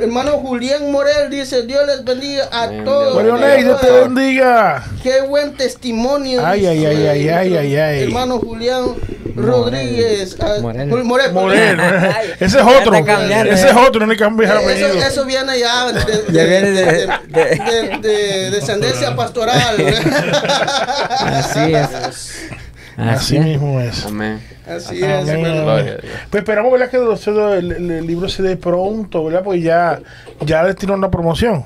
hermano 0.00 0.32
Julián 0.38 0.90
Morel 0.92 1.30
dice: 1.30 1.62
Dios 1.62 1.86
les 1.86 2.04
bendiga 2.04 2.48
a 2.52 2.64
Amén, 2.64 2.84
todos. 2.84 3.22
Dios 3.22 3.38
Bueno, 3.38 3.56
Dios 3.56 3.80
te 3.80 3.90
bendiga. 3.90 4.84
Qué 5.02 5.20
buen 5.22 5.56
testimonio. 5.56 6.44
Ay, 6.44 6.66
ay, 6.66 6.84
ay, 6.86 7.06
ay, 7.06 7.28
ay, 7.28 7.56
ay, 7.56 7.76
ay. 7.76 8.02
Hermano 8.04 8.38
Julián 8.38 8.94
Rodríguez. 9.36 10.36
Ah, 10.40 10.56
Morel. 10.60 10.88
Morel, 10.88 11.04
Morel, 11.04 11.32
Moreno. 11.34 11.82
Ay, 11.82 12.30
Ese 12.40 12.58
es 12.58 12.64
otro. 12.64 13.04
cambiando, 13.04 13.52
Ese 13.52 13.66
eh. 13.68 13.70
es 13.70 13.76
otro, 13.76 14.00
no 14.00 14.12
le 14.12 14.16
cambies 14.18 14.50
el 14.50 14.58
Eso, 14.58 14.86
eso 15.06 15.24
viene 15.24 15.58
ya 15.58 15.86
de, 15.92 15.92
de- 16.04 16.24
Ya 16.32 16.44
viene 16.44 16.70
de- 16.70 16.84
de- 16.84 17.06
de- 17.28 17.98
de- 18.02 18.08
de 18.08 18.50
descendencia 18.50 19.14
pastoral. 19.16 19.76
Así 21.18 21.74
es. 21.74 22.40
Así 23.00 23.36
Así 23.36 23.36
es. 23.36 23.44
mismo 23.44 23.80
es. 23.80 24.06
Amén. 24.06 24.40
Así 24.66 24.96
es. 25.02 25.28
Amén. 25.28 25.28
hermano. 25.46 25.62
Gloria 25.62 25.80
a 25.92 25.96
Dios. 25.96 26.04
Pues 26.30 26.40
esperamos 26.42 26.72
¿verdad? 26.72 26.90
que 26.90 26.96
el, 27.58 27.72
el- 27.72 27.90
el 27.90 28.06
libro 28.06 28.28
se 28.28 28.42
dé 28.42 28.56
pronto, 28.56 29.24
¿verdad? 29.24 29.42
Porque 29.42 29.60
ya, 29.60 30.00
ya 30.44 30.62
le 30.62 30.74
tiran 30.74 30.98
una 30.98 31.10
promoción. 31.10 31.64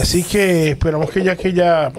Así 0.00 0.22
que 0.22 0.70
esperamos 0.70 1.10
que 1.10 1.24
ya 1.24 1.34
que 1.34 1.52
ya 1.52 1.90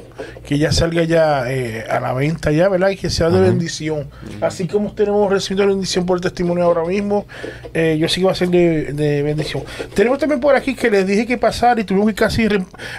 que 0.48 0.58
ya 0.58 0.72
salga 0.72 1.04
ya 1.04 1.44
eh, 1.52 1.84
a 1.90 2.00
la 2.00 2.14
venta 2.14 2.50
ya, 2.52 2.70
¿verdad? 2.70 2.90
Y 2.90 2.96
que 2.96 3.10
sea 3.10 3.30
de 3.30 3.42
bendición. 3.42 4.08
Así 4.40 4.66
como 4.66 4.94
tenemos 4.94 5.30
recibido 5.30 5.68
bendición 5.68 6.06
por 6.06 6.18
el 6.18 6.22
testimonio 6.22 6.64
ahora 6.64 6.86
mismo, 6.86 7.26
eh, 7.74 7.98
yo 8.00 8.08
sí 8.08 8.22
que 8.22 8.26
va 8.28 8.32
a 8.32 8.36
ser 8.36 8.48
de, 8.48 8.94
de 8.94 9.24
bendición. 9.24 9.64
Tenemos 9.94 10.20
también 10.20 10.40
por 10.40 10.56
aquí 10.56 10.74
que 10.74 10.90
les 10.90 11.06
dije 11.06 11.26
que 11.28 11.38
pasar 11.38 11.78
y 11.78 11.84
tuvimos 11.84 12.08
que 12.10 12.16
casi 12.16 12.48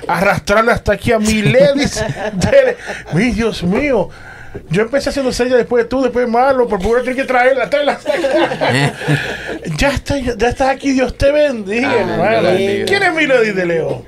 arrastrarla 0.07 0.73
hasta 0.75 0.93
aquí 0.93 1.11
a 1.11 1.19
Miledis. 1.19 2.05
de- 2.35 2.77
Mi 3.15 3.31
Dios 3.31 3.63
mío. 3.63 4.11
Yo 4.71 4.83
empecé 4.83 5.11
haciendo 5.11 5.33
señas 5.33 5.59
después 5.59 5.85
de 5.85 5.89
tú, 5.89 6.03
después 6.03 6.29
malo, 6.29 6.67
por 6.69 6.81
favor 6.81 7.03
tienes 7.03 7.21
que 7.23 7.27
traerla, 7.27 7.69
traerla. 7.71 7.99
ya, 9.79 9.91
está, 9.91 10.19
ya, 10.19 10.33
estás 10.33 10.69
aquí, 10.69 10.93
Dios 10.93 11.17
te 11.17 11.31
bendiga, 11.33 11.95
hermano. 11.95 12.49
¿Quién 12.87 13.03
es 13.03 13.15
Milady 13.15 13.53
de 13.53 13.67
León? 13.67 14.03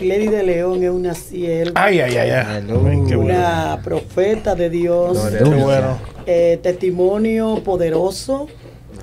Lady 0.00 0.28
de 0.28 0.42
León 0.42 0.82
es 0.84 0.90
una 0.90 1.14
sierva, 1.14 1.72
Ay, 1.82 2.00
ay, 2.00 2.16
ay, 2.16 2.62
bueno. 2.66 3.18
una 3.20 3.80
profeta 3.82 4.54
de 4.54 4.68
Dios, 4.68 5.18
bueno. 5.42 5.98
eh, 6.26 6.58
testimonio 6.62 7.62
poderoso 7.64 8.46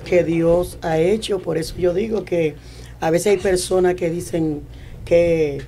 que 0.04 0.22
Dios 0.22 0.78
ha 0.82 0.98
hecho. 0.98 1.40
Por 1.40 1.58
eso 1.58 1.74
yo 1.76 1.94
digo 1.94 2.24
que 2.24 2.54
a 3.00 3.10
veces 3.10 3.26
hay 3.32 3.38
personas 3.38 3.94
que 3.96 4.08
dicen 4.08 4.60
que 5.04 5.62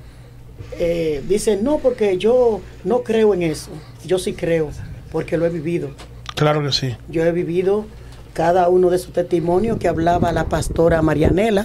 eh, 0.79 1.23
dicen 1.29 1.65
no 1.65 1.79
porque 1.79 2.19
yo 2.19 2.61
no 2.85 3.03
creo 3.03 3.35
en 3.35 3.43
eso. 3.43 3.71
Yo 4.07 4.19
sí 4.21 4.33
creo 4.33 4.71
porque 5.17 5.39
lo 5.39 5.47
he 5.47 5.49
vivido. 5.49 5.89
Claro 6.35 6.63
que 6.63 6.73
sí. 6.73 6.95
Yo 7.09 7.25
he 7.25 7.33
vivido 7.33 7.87
cada 8.35 8.69
uno 8.69 8.91
de 8.91 8.99
sus 8.99 9.15
testimonios 9.15 9.79
que 9.79 9.89
hablaba 9.89 10.31
la 10.31 10.45
pastora 10.45 11.01
Marianela. 11.01 11.65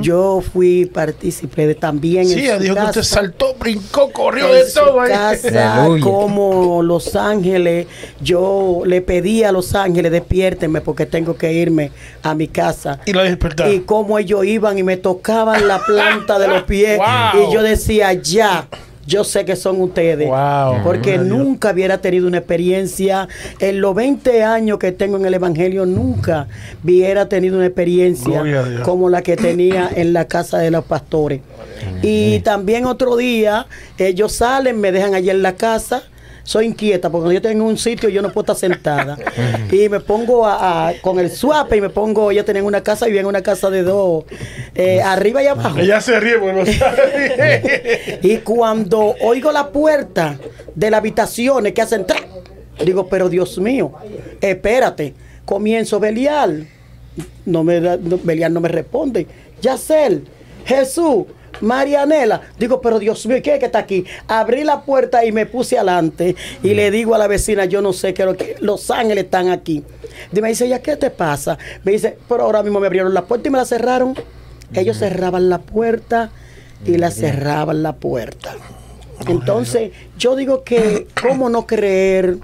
Yo 0.00 0.40
fui 0.52 0.86
partícipe 0.86 1.64
de 1.68 1.76
también 1.76 2.26
Sí, 2.26 2.44
en 2.48 2.56
su 2.56 2.62
dijo 2.64 2.74
que 2.74 2.80
usted 2.80 2.94
casa 3.02 3.14
saltó, 3.14 3.54
brincó, 3.54 4.10
corrió 4.10 4.48
en 4.48 4.64
de 4.64 4.68
su 4.68 4.80
todo 4.80 5.00
ahí. 5.00 5.12
casa, 5.12 5.74
Aleluya. 5.84 6.02
como 6.04 6.82
Los 6.82 7.14
Ángeles, 7.14 7.86
yo 8.20 8.82
le 8.84 9.00
pedí 9.00 9.44
a 9.44 9.52
Los 9.52 9.76
Ángeles, 9.76 10.10
despiértenme 10.10 10.80
porque 10.80 11.06
tengo 11.06 11.36
que 11.36 11.52
irme 11.52 11.92
a 12.24 12.34
mi 12.34 12.48
casa. 12.48 12.98
Y 13.06 13.12
la 13.12 13.22
despertaron. 13.22 13.72
Y 13.72 13.80
como 13.82 14.18
ellos 14.18 14.44
iban 14.44 14.76
y 14.76 14.82
me 14.82 14.96
tocaban 14.96 15.68
la 15.68 15.78
planta 15.84 16.36
de 16.40 16.48
los 16.48 16.64
pies 16.64 16.98
Wow. 17.32 17.48
y 17.48 17.54
yo 17.54 17.62
decía, 17.62 18.12
ya, 18.12 18.66
yo 19.06 19.24
sé 19.24 19.44
que 19.44 19.56
son 19.56 19.80
ustedes. 19.80 20.28
Wow. 20.28 20.82
Porque 20.82 21.18
nunca 21.18 21.72
hubiera 21.72 21.98
tenido 21.98 22.26
una 22.26 22.38
experiencia, 22.38 23.28
en 23.58 23.80
los 23.80 23.94
20 23.94 24.42
años 24.42 24.78
que 24.78 24.92
tengo 24.92 25.16
en 25.16 25.26
el 25.26 25.34
Evangelio, 25.34 25.86
nunca 25.86 26.48
hubiera 26.82 27.28
tenido 27.28 27.56
una 27.56 27.66
experiencia 27.66 28.42
como 28.84 29.08
la 29.08 29.22
que 29.22 29.36
tenía 29.36 29.90
en 29.94 30.12
la 30.12 30.26
casa 30.26 30.58
de 30.58 30.70
los 30.70 30.84
pastores. 30.84 31.40
Y 32.02 32.40
también 32.40 32.86
otro 32.86 33.16
día, 33.16 33.66
ellos 33.98 34.32
salen, 34.32 34.80
me 34.80 34.92
dejan 34.92 35.14
allí 35.14 35.30
en 35.30 35.42
la 35.42 35.54
casa. 35.54 36.04
Soy 36.44 36.66
inquieta 36.66 37.08
porque 37.08 37.22
cuando 37.22 37.32
yo 37.34 37.42
tengo 37.42 37.64
un 37.64 37.78
sitio 37.78 38.08
yo 38.08 38.20
no 38.22 38.32
puedo 38.32 38.52
estar 38.52 38.56
sentada. 38.56 39.16
y 39.70 39.88
me 39.88 40.00
pongo 40.00 40.44
a, 40.46 40.88
a- 40.88 40.94
con 41.00 41.18
el 41.20 41.30
swap 41.30 41.72
y 41.74 41.80
me 41.80 41.88
pongo, 41.88 42.30
ella 42.30 42.44
tenía 42.44 42.62
una 42.64 42.82
casa 42.82 43.08
y 43.08 43.16
en 43.16 43.26
una 43.26 43.42
casa 43.42 43.70
de 43.70 43.82
dos, 43.82 44.24
eh, 44.74 45.00
arriba 45.02 45.42
y 45.42 45.46
abajo. 45.46 45.78
Ella 45.78 46.00
se 46.00 46.18
ríe 46.18 46.38
porque 46.38 46.52
no 46.52 46.66
sabe. 46.66 48.18
Y 48.22 48.38
cuando 48.38 49.14
oigo 49.22 49.52
la 49.52 49.68
puerta 49.70 50.36
de 50.74 50.90
la 50.90 50.96
habitación 50.98 51.64
que 51.72 51.82
hacen 51.82 52.06
tra, 52.06 52.18
digo, 52.84 53.06
pero 53.08 53.28
Dios 53.28 53.58
mío, 53.58 53.92
espérate, 54.40 55.14
comienzo 55.44 55.96
a 55.96 55.98
Belial. 56.00 56.66
No 57.44 57.62
me 57.62 57.80
da- 57.80 57.98
no, 57.98 58.18
Belial 58.22 58.52
no 58.52 58.60
me 58.60 58.68
responde. 58.68 59.26
Yacel, 59.60 60.24
Jesús, 60.64 61.26
Marianela. 61.60 62.42
Digo, 62.58 62.80
pero 62.80 62.98
Dios 62.98 63.26
mío, 63.26 63.38
¿qué 63.42 63.54
es 63.54 63.58
que 63.60 63.66
está 63.66 63.80
aquí? 63.80 64.04
Abrí 64.28 64.64
la 64.64 64.82
puerta 64.82 65.24
y 65.24 65.32
me 65.32 65.46
puse 65.46 65.76
adelante 65.76 66.34
y 66.62 66.74
le 66.74 66.90
digo 66.90 67.14
a 67.14 67.18
la 67.18 67.26
vecina, 67.26 67.64
yo 67.64 67.82
no 67.82 67.92
sé 67.92 68.14
qué 68.14 68.24
lo 68.24 68.36
que 68.36 68.56
los 68.60 68.90
ángeles 68.90 69.24
están 69.24 69.50
aquí. 69.50 69.84
Y 70.32 70.40
me 70.40 70.48
dice, 70.48 70.68
¿ya 70.68 70.80
qué 70.80 70.96
te 70.96 71.10
pasa? 71.10 71.58
Me 71.84 71.92
dice, 71.92 72.18
pero 72.28 72.44
ahora 72.44 72.62
mismo 72.62 72.80
me 72.80 72.86
abrieron 72.86 73.14
la 73.14 73.22
puerta 73.24 73.48
y 73.48 73.50
me 73.50 73.58
la 73.58 73.64
cerraron. 73.64 74.14
Ellos 74.74 74.98
cerraban 74.98 75.48
la 75.48 75.58
puerta 75.58 76.30
y 76.84 76.96
la 76.96 77.10
cerraban 77.10 77.82
la 77.82 77.96
puerta. 77.96 78.54
Entonces, 79.28 79.92
yo 80.16 80.34
digo 80.34 80.64
que, 80.64 81.06
¿cómo 81.20 81.48
no 81.48 81.66
creer? 81.66 82.38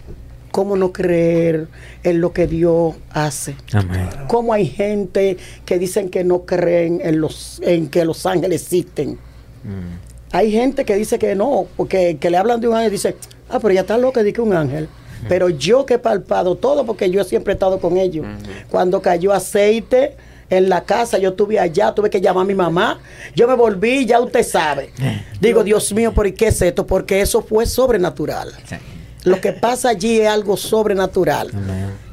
¿Cómo 0.58 0.76
no 0.76 0.92
creer 0.92 1.68
en 2.02 2.20
lo 2.20 2.32
que 2.32 2.48
Dios 2.48 2.96
hace? 3.10 3.54
Amén. 3.74 4.08
¿Cómo 4.26 4.52
hay 4.52 4.66
gente 4.66 5.36
que 5.64 5.78
dicen 5.78 6.08
que 6.08 6.24
no 6.24 6.46
creen 6.46 7.00
en, 7.00 7.20
los, 7.20 7.60
en 7.62 7.86
que 7.86 8.04
los 8.04 8.26
ángeles 8.26 8.62
existen? 8.62 9.20
Hay 10.32 10.50
gente 10.50 10.84
que 10.84 10.96
dice 10.96 11.16
que 11.16 11.36
no, 11.36 11.68
porque 11.76 12.16
que 12.18 12.28
le 12.28 12.38
hablan 12.38 12.60
de 12.60 12.66
un 12.66 12.74
ángel 12.74 12.88
y 12.88 12.90
dice, 12.90 13.14
ah, 13.48 13.60
pero 13.62 13.72
ya 13.72 13.82
está 13.82 13.96
loca 13.98 14.24
de 14.24 14.32
que 14.32 14.40
un 14.40 14.52
ángel. 14.52 14.88
Pero 15.28 15.48
yo 15.48 15.86
que 15.86 15.94
he 15.94 15.98
palpado 16.00 16.56
todo, 16.56 16.84
porque 16.84 17.08
yo 17.08 17.22
siempre 17.22 17.52
he 17.52 17.54
estado 17.54 17.78
con 17.78 17.96
ellos. 17.96 18.26
Cuando 18.68 19.00
cayó 19.00 19.32
aceite 19.32 20.16
en 20.50 20.68
la 20.68 20.82
casa, 20.82 21.18
yo 21.18 21.28
estuve 21.28 21.60
allá, 21.60 21.94
tuve 21.94 22.10
que 22.10 22.20
llamar 22.20 22.42
a 22.42 22.46
mi 22.46 22.56
mamá. 22.56 22.98
Yo 23.36 23.46
me 23.46 23.54
volví, 23.54 24.06
ya 24.06 24.18
usted 24.18 24.42
sabe. 24.42 24.90
Digo, 25.40 25.62
Dios 25.62 25.92
mío, 25.92 26.12
¿por 26.12 26.34
qué 26.34 26.48
es 26.48 26.60
esto? 26.62 26.84
Porque 26.84 27.20
eso 27.20 27.42
fue 27.42 27.64
sobrenatural. 27.64 28.52
Lo 29.24 29.40
que 29.40 29.52
pasa 29.52 29.90
allí 29.90 30.20
es 30.20 30.28
algo 30.28 30.56
sobrenatural. 30.56 31.50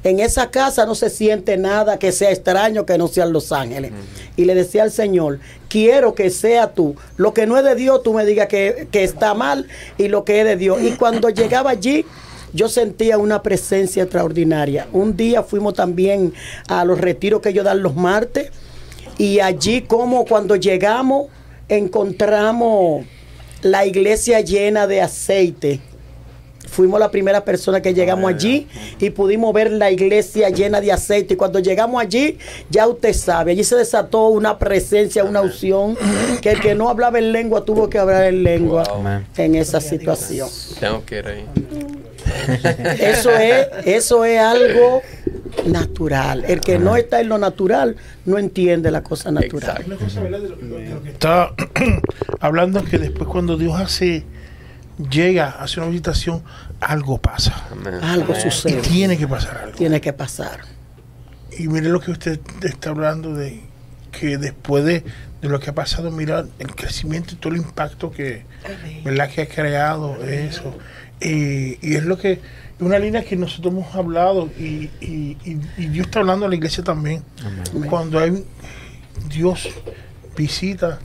En 0.03 0.19
esa 0.19 0.51
casa 0.51 0.85
no 0.85 0.95
se 0.95 1.09
siente 1.09 1.57
nada 1.57 1.97
que 1.97 2.11
sea 2.11 2.31
extraño 2.31 2.85
que 2.85 2.97
no 2.97 3.07
sean 3.07 3.33
los 3.33 3.51
ángeles. 3.51 3.91
Y 4.35 4.45
le 4.45 4.55
decía 4.55 4.83
al 4.83 4.91
Señor, 4.91 5.39
quiero 5.67 6.13
que 6.13 6.29
sea 6.29 6.73
tú. 6.73 6.95
Lo 7.17 7.33
que 7.33 7.47
no 7.47 7.57
es 7.57 7.63
de 7.63 7.75
Dios, 7.75 8.03
tú 8.03 8.13
me 8.13 8.25
digas 8.25 8.47
que, 8.47 8.87
que 8.91 9.03
está 9.03 9.33
mal 9.33 9.67
y 9.97 10.07
lo 10.07 10.23
que 10.23 10.41
es 10.41 10.45
de 10.45 10.57
Dios. 10.57 10.81
Y 10.81 10.91
cuando 10.91 11.29
llegaba 11.29 11.71
allí, 11.71 12.05
yo 12.53 12.69
sentía 12.69 13.17
una 13.17 13.41
presencia 13.41 14.03
extraordinaria. 14.03 14.87
Un 14.93 15.17
día 15.17 15.43
fuimos 15.43 15.73
también 15.73 16.33
a 16.67 16.85
los 16.85 16.99
retiros 16.99 17.41
que 17.41 17.49
ellos 17.49 17.65
dan 17.65 17.81
los 17.81 17.95
martes. 17.95 18.51
Y 19.17 19.39
allí 19.39 19.81
como 19.81 20.25
cuando 20.25 20.55
llegamos 20.55 21.27
encontramos 21.67 23.05
la 23.61 23.85
iglesia 23.85 24.41
llena 24.41 24.87
de 24.87 25.01
aceite. 25.01 25.81
Fuimos 26.67 26.99
la 26.99 27.11
primera 27.11 27.45
persona 27.45 27.81
que 27.81 27.93
llegamos 27.93 28.29
allí 28.29 28.67
y 28.99 29.09
pudimos 29.09 29.53
ver 29.53 29.71
la 29.71 29.91
iglesia 29.91 30.49
llena 30.49 30.81
de 30.81 30.91
aceite. 30.91 31.35
Y 31.35 31.37
cuando 31.37 31.59
llegamos 31.59 32.01
allí, 32.01 32.37
ya 32.69 32.87
usted 32.87 33.13
sabe, 33.13 33.51
allí 33.51 33.63
se 33.63 33.75
desató 33.75 34.27
una 34.27 34.57
presencia, 34.57 35.23
una 35.23 35.41
unción, 35.41 35.97
que 36.41 36.51
el 36.51 36.59
que 36.59 36.75
no 36.75 36.89
hablaba 36.89 37.19
en 37.19 37.31
lengua 37.31 37.63
tuvo 37.63 37.89
que 37.89 37.99
hablar 37.99 38.25
en 38.25 38.43
lengua 38.43 38.83
en 39.37 39.55
esa 39.55 39.79
situación. 39.79 40.49
Tengo 40.79 41.05
que 41.05 41.19
ir 41.19 41.27
ahí. 41.27 41.45
Eso 42.99 43.31
es, 43.31 43.67
eso 43.85 44.25
es 44.25 44.39
algo 44.39 45.01
natural. 45.65 46.43
El 46.47 46.59
que 46.59 46.77
no 46.77 46.95
está 46.95 47.21
en 47.21 47.29
lo 47.29 47.37
natural 47.37 47.95
no 48.25 48.37
entiende 48.37 48.91
la 48.91 49.03
cosa 49.03 49.31
natural. 49.31 49.85
Está 51.05 51.53
hablando 52.39 52.83
que 52.83 52.97
después 52.97 53.27
cuando 53.29 53.57
Dios 53.57 53.79
hace, 53.79 54.23
llega, 55.11 55.49
hace 55.59 55.79
una 55.79 55.89
visitación, 55.89 56.43
algo 56.79 57.17
pasa. 57.19 57.67
Amén. 57.71 57.95
Algo 58.03 58.33
Y 58.37 58.41
sucede. 58.41 58.81
tiene 58.81 59.17
que 59.17 59.27
pasar 59.27 59.57
algo. 59.57 59.77
Tiene 59.77 60.01
que 60.01 60.13
pasar. 60.13 60.61
Y 61.57 61.67
mire 61.67 61.89
lo 61.89 61.99
que 61.99 62.11
usted 62.11 62.39
está 62.63 62.89
hablando 62.89 63.33
de 63.33 63.61
que 64.11 64.37
después 64.37 64.83
de, 64.85 65.03
de 65.41 65.49
lo 65.49 65.59
que 65.59 65.69
ha 65.69 65.75
pasado, 65.75 66.11
mira 66.11 66.45
el 66.59 66.75
crecimiento 66.75 67.33
y 67.33 67.37
todo 67.37 67.53
el 67.53 67.59
impacto 67.59 68.11
que, 68.11 68.45
¿verdad? 69.03 69.29
que 69.29 69.41
ha 69.43 69.47
creado 69.47 70.15
eso. 70.23 70.75
Y, 71.21 71.77
y 71.85 71.95
es 71.95 72.03
lo 72.03 72.17
que, 72.17 72.41
una 72.79 72.99
línea 72.99 73.23
que 73.23 73.35
nosotros 73.37 73.73
hemos 73.73 73.95
hablado 73.95 74.49
y, 74.59 74.89
y, 74.99 75.37
y- 75.45 75.59
y 75.77 75.87
Dios 75.87 76.07
está 76.07 76.19
hablando 76.19 76.45
a 76.45 76.49
la 76.49 76.55
iglesia 76.55 76.83
también. 76.83 77.23
Cuando 77.89 78.19
hay 78.19 78.43
Dios 79.29 79.69
visita, 80.35 80.99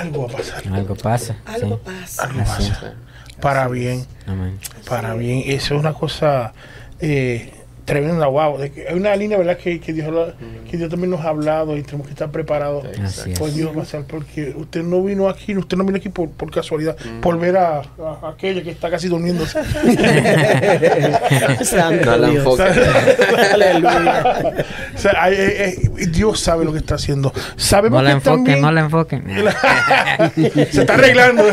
algo 0.00 0.26
va 0.26 0.32
a 0.32 0.36
pasar. 0.36 0.62
Algo 0.72 0.94
pasa. 0.94 1.36
Algo 1.46 1.76
sí. 1.76 1.82
pasa. 1.84 2.22
Algo 2.24 2.38
pasa. 2.44 2.94
Para 3.40 3.68
bien. 3.68 4.06
Amén. 4.26 4.58
para 4.88 5.14
bien. 5.14 5.42
Eso 5.46 5.74
es 5.74 5.80
una 5.80 5.92
cosa 5.92 6.52
eh, 7.00 7.52
tremenda, 7.88 8.26
wow. 8.26 8.58
Hay 8.60 8.94
una 8.96 9.16
línea, 9.16 9.38
¿verdad? 9.38 9.56
Que, 9.56 9.80
que, 9.80 9.92
Dios, 9.92 10.34
que 10.70 10.76
Dios 10.76 10.90
también 10.90 11.10
nos 11.10 11.20
ha 11.24 11.30
hablado 11.30 11.76
y 11.76 11.82
tenemos 11.82 12.06
que 12.06 12.12
estar 12.12 12.30
preparados 12.30 12.86
Así 13.02 13.32
es. 13.32 13.38
por 13.38 13.52
Dios 13.52 13.74
pasar, 13.74 14.04
porque 14.06 14.54
usted 14.56 14.82
no 14.82 15.02
vino 15.02 15.28
aquí, 15.28 15.56
usted 15.56 15.76
no 15.76 15.84
vino 15.84 15.96
aquí 15.96 16.08
por, 16.08 16.30
por 16.30 16.50
casualidad, 16.50 16.96
por 17.20 17.38
ver 17.38 17.56
a, 17.56 17.78
a- 17.78 17.82
a 18.22 18.28
aquella 18.30 18.62
que 18.62 18.70
está 18.70 18.90
casi 18.90 19.08
durmiéndose. 19.08 19.58
Santo 21.64 22.10
No 22.10 22.16
la 22.18 22.28
Dios. 22.28 22.44
enfoque. 22.44 22.62
Aleluya. 23.52 24.64
O 24.94 24.98
sea, 24.98 25.12
hay- 25.22 25.34
hay- 25.36 25.74
hay- 25.96 26.06
Dios 26.06 26.40
sabe 26.40 26.64
lo 26.64 26.72
que 26.72 26.78
está 26.78 26.94
haciendo. 26.96 27.32
Sabemos 27.56 27.98
No 27.98 28.02
la 28.04 28.10
que 28.10 28.14
enfoquen, 28.16 28.44
también- 28.44 28.60
no 28.62 28.72
la 28.72 28.80
enfoquen. 28.82 29.24
Se 30.72 30.80
está 30.80 30.94
arreglando. 30.94 31.44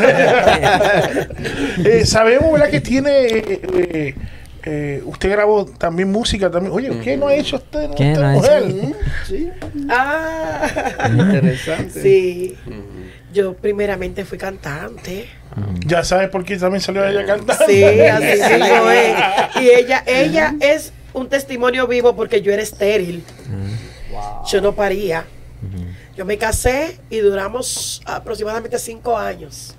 Eh, 1.84 2.04
sabemos, 2.04 2.52
¿verdad? 2.52 2.70
Que 2.70 2.80
tiene. 2.80 3.26
eh, 3.26 3.60
eh, 3.74 4.14
eh, 4.66 5.00
usted 5.06 5.30
grabó 5.30 5.64
también 5.64 6.10
música 6.10 6.50
también. 6.50 6.74
Oye, 6.74 7.00
¿qué 7.02 7.16
no 7.16 7.28
ha 7.28 7.34
hecho 7.34 7.56
usted? 7.56 7.90
¿Qué 7.94 8.12
usted 8.12 8.20
no 8.20 8.26
ha 8.26 8.32
mujer? 8.32 8.62
hecho? 8.64 9.52
Ah, 9.88 11.08
Interesante. 11.16 12.02
sí. 12.02 12.56
Yo 13.32 13.54
primeramente 13.54 14.24
fui 14.24 14.38
cantante. 14.38 15.28
Ya 15.86 16.02
sabes 16.02 16.30
por 16.30 16.44
qué 16.44 16.56
también 16.56 16.80
salió 16.80 17.06
ella 17.06 17.24
cantando. 17.24 17.64
Sí, 17.66 17.84
así 17.84 18.42
mismo 18.60 18.90
es. 18.90 19.62
Y 19.62 19.70
ella, 19.70 20.02
ella 20.06 20.54
es 20.60 20.92
un 21.12 21.28
testimonio 21.28 21.86
vivo 21.86 22.16
porque 22.16 22.42
yo 22.42 22.52
era 22.52 22.62
estéril. 22.62 23.22
Yo 24.50 24.60
no 24.60 24.74
paría. 24.74 25.24
Yo 26.16 26.24
me 26.24 26.38
casé 26.38 26.98
y 27.08 27.18
duramos 27.18 28.02
aproximadamente 28.04 28.78
cinco 28.78 29.16
años. 29.16 29.74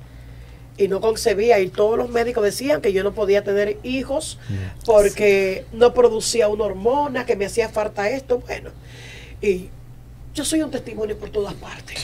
Y 0.77 0.87
no 0.87 1.01
concebía. 1.01 1.59
Y 1.59 1.69
todos 1.69 1.97
los 1.97 2.09
médicos 2.09 2.43
decían 2.43 2.81
que 2.81 2.93
yo 2.93 3.03
no 3.03 3.13
podía 3.13 3.43
tener 3.43 3.77
hijos 3.83 4.37
porque 4.85 5.65
no 5.73 5.93
producía 5.93 6.47
una 6.47 6.65
hormona, 6.65 7.25
que 7.25 7.35
me 7.35 7.45
hacía 7.45 7.69
falta 7.69 8.09
esto. 8.09 8.39
Bueno, 8.39 8.69
y 9.41 9.69
yo 10.33 10.45
soy 10.45 10.61
un 10.61 10.69
testimonio 10.69 11.17
por 11.17 11.29
todas 11.29 11.55
partes. 11.55 12.03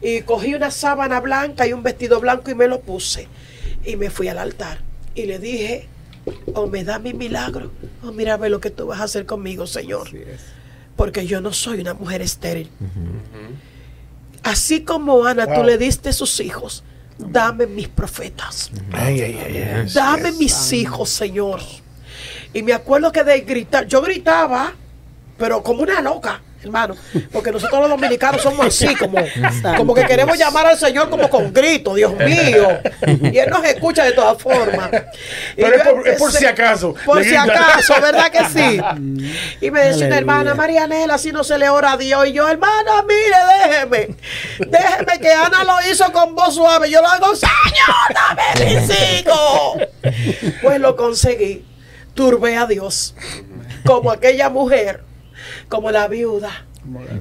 Y 0.00 0.22
cogí 0.22 0.54
una 0.54 0.70
sábana 0.70 1.20
blanca 1.20 1.66
y 1.66 1.72
un 1.72 1.82
vestido 1.82 2.20
blanco 2.20 2.50
y 2.50 2.54
me 2.54 2.68
lo 2.68 2.80
puse. 2.80 3.26
Y 3.84 3.96
me 3.96 4.10
fui 4.10 4.28
al 4.28 4.38
altar. 4.38 4.78
Y 5.14 5.26
le 5.26 5.40
dije, 5.40 5.88
o 6.54 6.66
me 6.66 6.84
da 6.84 6.98
mi 6.98 7.14
milagro, 7.14 7.72
o 8.04 8.12
mira 8.12 8.34
a 8.34 8.36
ver 8.36 8.50
lo 8.50 8.60
que 8.60 8.70
tú 8.70 8.86
vas 8.86 9.00
a 9.00 9.04
hacer 9.04 9.26
conmigo, 9.26 9.66
Señor. 9.66 10.08
Porque 10.94 11.26
yo 11.26 11.40
no 11.40 11.52
soy 11.52 11.80
una 11.80 11.94
mujer 11.94 12.22
estéril. 12.22 12.70
Así 14.42 14.82
como 14.82 15.24
Ana, 15.24 15.52
tú 15.52 15.64
le 15.64 15.78
diste 15.78 16.12
sus 16.12 16.38
hijos, 16.40 16.84
dame 17.18 17.66
mis 17.66 17.88
profetas. 17.88 18.70
Ay, 18.92 19.20
ay, 19.20 19.40
ay, 19.44 19.56
ay. 19.58 19.90
Dame 19.92 20.32
mis 20.32 20.72
hijos, 20.72 21.10
Señor. 21.10 21.60
Y 22.54 22.62
me 22.62 22.72
acuerdo 22.72 23.12
que 23.12 23.24
de 23.24 23.40
gritar, 23.40 23.86
yo 23.86 24.00
gritaba, 24.00 24.72
pero 25.36 25.62
como 25.62 25.82
una 25.82 26.00
loca, 26.00 26.40
hermano. 26.62 26.94
Porque 27.32 27.50
nosotros 27.52 27.80
los 27.80 27.90
dominicanos 27.90 28.42
somos 28.42 28.66
así, 28.66 28.94
como, 28.96 29.18
como 29.76 29.94
que 29.94 30.04
queremos 30.04 30.36
llamar 30.38 30.66
al 30.66 30.78
Señor 30.78 31.08
como 31.10 31.28
con 31.30 31.52
grito, 31.52 31.94
Dios 31.94 32.12
mío. 32.14 32.78
Y 33.32 33.38
Él 33.38 33.48
nos 33.50 33.64
escucha 33.64 34.04
de 34.04 34.12
todas 34.12 34.40
formas. 34.42 34.90
Y 35.56 35.62
Pero 35.62 35.76
es 35.76 35.82
por, 35.82 36.08
es 36.08 36.18
por 36.18 36.30
empecé- 36.30 36.38
si 36.38 36.46
acaso. 36.46 36.94
Por 37.04 37.22
si 37.24 37.34
acaso, 37.36 37.94
¿verdad 38.00 38.30
que 38.30 38.44
sí? 38.46 38.80
Y 39.60 39.70
me 39.70 39.80
decía 39.80 40.06
una 40.06 40.18
hermana, 40.18 40.54
Marianela, 40.54 41.18
si 41.18 41.32
no 41.32 41.44
se 41.44 41.58
le 41.58 41.68
ora 41.68 41.92
a 41.92 41.96
Dios. 41.96 42.26
Y 42.28 42.32
yo, 42.32 42.48
hermana, 42.48 43.02
mire, 43.06 43.68
déjeme. 43.70 44.16
Déjeme 44.58 45.18
que 45.20 45.32
Ana 45.32 45.64
lo 45.64 45.76
hizo 45.90 46.10
con 46.12 46.34
voz 46.34 46.54
suave. 46.54 46.90
Yo 46.90 47.00
lo 47.00 47.08
hago, 47.08 47.34
Señor, 47.34 47.54
dame 48.14 48.64
mis 48.80 48.90
hijos. 49.20 49.88
Pues 50.62 50.80
lo 50.80 50.96
conseguí. 50.96 51.64
Turbé 52.14 52.56
a 52.56 52.66
Dios. 52.66 53.14
Como 53.84 54.10
aquella 54.10 54.48
mujer, 54.50 55.02
como 55.68 55.90
la 55.90 56.08
viuda, 56.08 56.66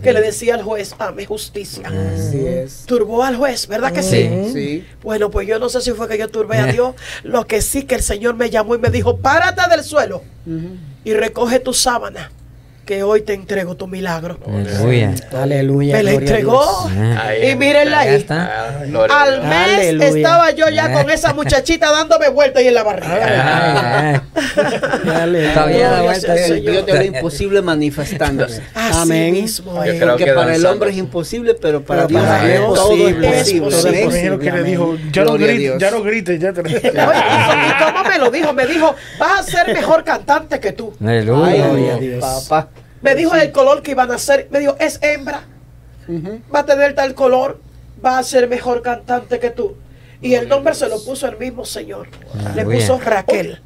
que 0.02 0.14
le 0.14 0.22
decía 0.22 0.56
al 0.56 0.64
juez, 0.64 0.96
dame 0.98 1.26
justicia. 1.26 1.88
Así 1.88 2.46
es. 2.46 2.86
Turbó 2.86 3.24
al 3.24 3.36
juez, 3.36 3.68
¿verdad 3.68 3.92
que 3.92 4.04
sí? 4.04 4.50
Sí. 4.54 4.88
Bueno, 5.04 5.30
pues 5.30 5.48
yo 5.48 5.60
no 5.60 5.70
sé 5.70 5.82
si 5.82 5.92
fue 5.92 6.08
que 6.08 6.18
yo 6.18 6.30
turbé 6.30 6.58
a 6.58 6.68
Dios. 6.68 6.96
Lo 7.24 7.46
que 7.48 7.62
sí 7.62 7.84
que 7.84 7.96
el 7.96 8.04
Señor 8.04 8.36
me 8.36 8.50
llamó 8.50 8.76
y 8.76 8.80
me 8.80 8.90
dijo, 8.90 9.18
párate 9.18 9.70
del 9.70 9.84
suelo 9.84 10.24
y 11.04 11.14
recoge 11.14 11.60
tu 11.60 11.74
sábana, 11.74 12.32
que 12.88 13.04
hoy 13.04 13.22
te 13.22 13.34
entrego 13.36 13.76
tu 13.76 13.86
milagro. 13.86 14.40
Aleluya. 14.48 15.14
Aleluya. 15.40 15.98
Me 15.98 16.04
la 16.04 16.12
entregó. 16.14 16.90
Ahí 17.22 17.52
Y 17.52 17.56
mírenla 17.56 18.00
ahí. 18.00 18.16
está. 18.16 18.50
Ah, 18.50 19.24
Al 19.24 19.44
mes 19.44 19.80
Aleluya. 19.80 20.08
estaba 20.08 20.52
yo 20.52 20.70
ya 20.70 20.92
con 20.94 21.10
esa 21.12 21.34
muchachita 21.34 21.92
dándome 21.92 22.30
vueltas 22.30 22.62
ahí 22.62 22.70
en 22.70 22.74
la 22.74 22.84
barriga. 22.84 24.24
Dios 26.64 26.86
de 26.86 26.94
lo 26.94 27.04
imposible 27.04 27.62
manifestándose. 27.62 28.62
Así 28.74 28.98
Amén. 29.02 29.34
mismo 29.34 29.80
creo 29.82 30.08
Porque 30.12 30.26
que 30.26 30.34
para 30.34 30.56
el 30.56 30.66
hombre 30.66 30.90
es 30.92 30.98
imposible, 30.98 31.54
pero 31.56 31.84
para 31.84 32.08
Pero 32.08 32.20
Dios 32.20 32.30
para 32.30 32.48
es 32.54 32.60
Dios 32.60 32.74
todo 32.74 32.92
es 32.94 32.98
posible. 33.14 33.28
posible. 33.30 33.68
Es 33.68 33.74
Todo 33.74 33.80
es 33.80 33.86
Amén. 33.86 34.04
imagino 34.04 34.40
que 34.40 34.46
le 34.46 34.52
Amén. 34.52 34.66
dijo, 34.66 34.98
ya 35.12 35.24
no, 35.26 35.34
grites, 35.34 35.78
ya 35.80 35.92
no 35.92 36.04
grites, 36.04 36.40
ya 36.40 36.54
te... 36.54 36.62
¿y 36.62 37.84
cómo 37.84 38.04
me 38.10 38.18
lo 38.18 38.32
dijo? 38.32 38.54
Me 38.54 38.66
dijo, 38.66 38.96
vas 39.20 39.40
a 39.40 39.44
ser 39.44 39.74
mejor 39.74 40.04
cantante 40.04 40.60
que 40.60 40.72
tú. 40.72 40.94
Ay, 41.06 41.20
Aleluya. 41.20 41.98
Dios. 41.98 42.24
papá. 42.48 42.70
Me 43.02 43.16
dijo 43.16 43.36
el 43.36 43.52
color 43.52 43.82
que 43.82 43.92
iban 43.92 44.12
a 44.12 44.16
hacer. 44.16 44.48
Me 44.52 44.60
dijo, 44.60 44.76
es 44.80 45.00
hembra. 45.02 45.42
Va 46.54 46.60
a 46.60 46.66
tener 46.66 46.94
tal 46.96 47.14
color. 47.14 47.60
Va 48.04 48.18
a 48.20 48.24
ser 48.24 48.48
mejor 48.48 48.82
cantante 48.82 49.40
que 49.40 49.50
tú. 49.50 49.76
Y 50.22 50.34
el 50.36 50.48
nombre 50.48 50.74
se 50.74 50.88
lo 50.90 51.04
puso 51.04 51.28
el 51.28 51.38
mismo 51.38 51.66
Señor. 51.66 52.08
Le 52.56 52.62
Aleluya. 52.62 52.80
puso 52.80 53.00
Raquel. 53.00 53.62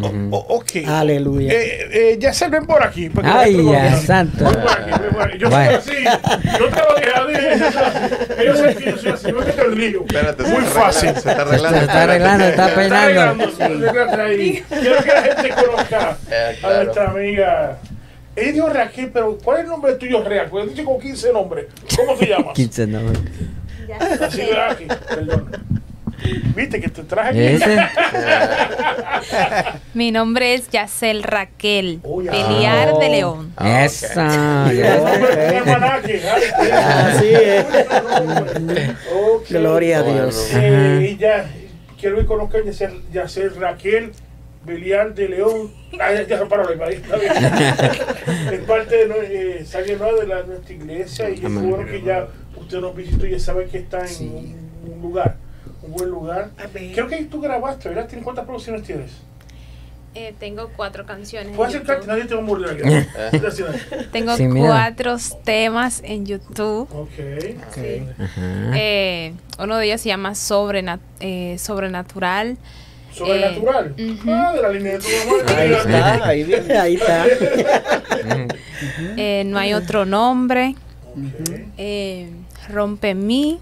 O- 0.00 0.06
o- 0.36 0.56
ok. 0.56 0.70
Aleluya. 0.88 1.52
Eh, 1.52 1.88
eh, 1.92 2.16
ya 2.18 2.32
se 2.32 2.48
ven 2.48 2.64
por 2.66 2.82
aquí. 2.82 3.10
Ay, 3.22 3.62
ya, 3.70 3.94
santo. 3.98 4.44
Yo 5.38 5.50
Bueno. 5.50 5.80
soy 5.82 5.96
así. 6.04 6.04
Yo 6.58 6.68
te 6.68 6.80
lo 6.80 6.96
dije 6.96 7.58
yo 7.58 7.70
soy 7.70 7.84
así. 7.84 8.14
Ellos 8.40 8.58
saben 8.58 8.76
que 8.78 8.84
yo 8.90 8.96
soy 8.98 9.10
así. 9.12 9.32
No 9.32 9.42
el 9.42 9.74
lío. 9.78 10.00
Espérate, 10.06 10.44
se 10.44 10.50
Muy 10.50 10.62
fácil. 10.62 11.10
Se 11.10 11.18
está 11.18 11.32
arreglando. 11.42 11.78
Se 11.78 11.84
está 11.84 12.02
arreglando, 12.02 12.44
está 12.46 12.74
peinando. 12.74 13.46
Quiero 13.56 15.02
que 15.04 15.08
la 15.12 15.22
gente 15.22 15.50
conozca 15.62 16.16
Eh, 16.30 16.58
a 16.62 16.82
nuestra 16.84 17.10
amiga. 17.10 17.78
Ella 18.34 18.52
dijo 18.52 18.68
Raquel, 18.68 19.10
pero 19.12 19.38
¿cuál 19.42 19.58
es 19.58 19.64
el 19.64 19.70
nombre 19.70 19.94
tuyo 19.94 20.22
real? 20.24 20.48
Porque 20.50 20.70
dicho 20.70 20.84
con 20.84 21.00
15 21.00 21.32
nombres. 21.32 21.66
¿Cómo 21.96 22.14
te 22.14 22.26
llamas? 22.26 22.52
15 22.54 22.86
no. 22.86 23.00
Así 24.24 24.38
de 24.42 24.60
aquí, 24.60 24.86
perdón. 25.08 25.50
Viste 26.54 26.80
que 26.80 26.88
te 26.88 27.02
traje 27.02 27.30
aquí. 27.30 27.40
Ese. 27.64 27.78
Mi 29.94 30.12
nombre 30.12 30.54
es 30.54 30.70
Yacel 30.70 31.24
Raquel 31.24 31.98
Uy, 32.04 32.28
ah. 32.28 32.30
Pelear 32.30 32.94
de 32.98 33.08
León. 33.08 33.52
Ah, 33.56 33.84
Esa. 33.84 34.66
El 34.70 35.04
nombre 35.04 35.36
de 35.36 35.62
un 35.62 35.68
almanaque. 35.68 36.22
Ay, 36.28 36.42
qué- 36.60 36.72
Así 36.72 37.26
es. 37.34 37.64
Ok. 39.12 39.46
Gloria 39.50 39.98
a 39.98 40.02
Dios. 40.04 40.48
Eh, 40.54 41.10
y 41.12 41.16
ya, 41.20 41.50
quiero 42.00 42.18
que 42.18 42.26
conozcan 42.26 42.64
ya 42.64 42.72
ser, 42.72 42.92
ya 43.12 43.26
ser 43.28 43.56
Raquel 43.58 44.12
Belial 44.64 45.14
de 45.14 45.28
León. 45.28 45.70
Ah, 46.00 46.12
ya, 46.12 46.48
paró 46.48 46.64
es 48.52 48.60
parte 48.66 49.06
de, 49.08 49.58
eh, 49.58 49.64
sale, 49.64 49.96
¿no? 49.96 50.14
de 50.14 50.26
la, 50.26 50.42
nuestra 50.42 50.74
iglesia 50.74 51.30
y 51.30 51.34
es 51.34 51.54
bueno 51.54 51.84
que 51.84 52.02
ya 52.02 52.28
usted 52.56 52.80
nos 52.80 52.94
visitó 52.94 53.26
y 53.26 53.32
ya 53.32 53.38
sabe 53.40 53.66
que 53.66 53.78
está 53.78 54.06
en 54.06 54.30
un, 54.30 54.92
un 54.94 55.02
lugar, 55.02 55.36
un 55.82 55.92
buen 55.92 56.08
lugar. 56.10 56.50
Amén. 56.58 56.92
Creo 56.94 57.08
que 57.08 57.24
tú 57.24 57.40
grabaste, 57.40 57.88
¿verdad? 57.88 58.08
¿Tienes- 58.08 58.24
¿Cuántas 58.24 58.44
producciones 58.44 58.82
tienes? 58.84 59.10
Eh, 60.14 60.34
tengo 60.38 60.70
cuatro 60.76 61.06
canciones. 61.06 61.56
Puedes 61.56 61.74
acercarte, 61.74 62.06
nadie 62.06 62.24
te 62.26 62.34
va 62.34 62.42
a. 62.42 62.52
Tengo 64.12 64.36
cuatro 64.66 65.16
temas 65.42 66.02
en 66.04 66.26
YouTube. 66.26 66.86
Ok. 66.92 67.08
Sí. 67.74 68.06
Ajá. 68.18 68.72
Eh, 68.74 69.32
uno 69.58 69.78
de 69.78 69.86
ellos 69.86 70.02
se 70.02 70.10
llama 70.10 70.34
eh, 71.20 71.56
Sobrenatural. 71.58 72.58
Sobrenatural. 73.14 73.94
Eh, 73.96 74.10
ujú. 74.10 74.30
Ah, 74.30 74.52
de 74.54 74.62
la 74.62 74.68
línea 74.70 74.92
de 74.92 74.98
tu 74.98 75.08
mamá. 75.08 75.42
Ahí 75.58 75.72
está, 75.72 76.28
ahí 76.28 76.44
viene. 76.44 76.78
Ahí 76.78 76.94
está. 76.94 77.24
Eh, 79.16 79.44
no 79.46 79.58
hay 79.60 79.74
otro 79.74 80.04
nombre. 80.04 80.74
Eh, 81.78 82.28
Rompe 82.68 83.14
mí. 83.14 83.60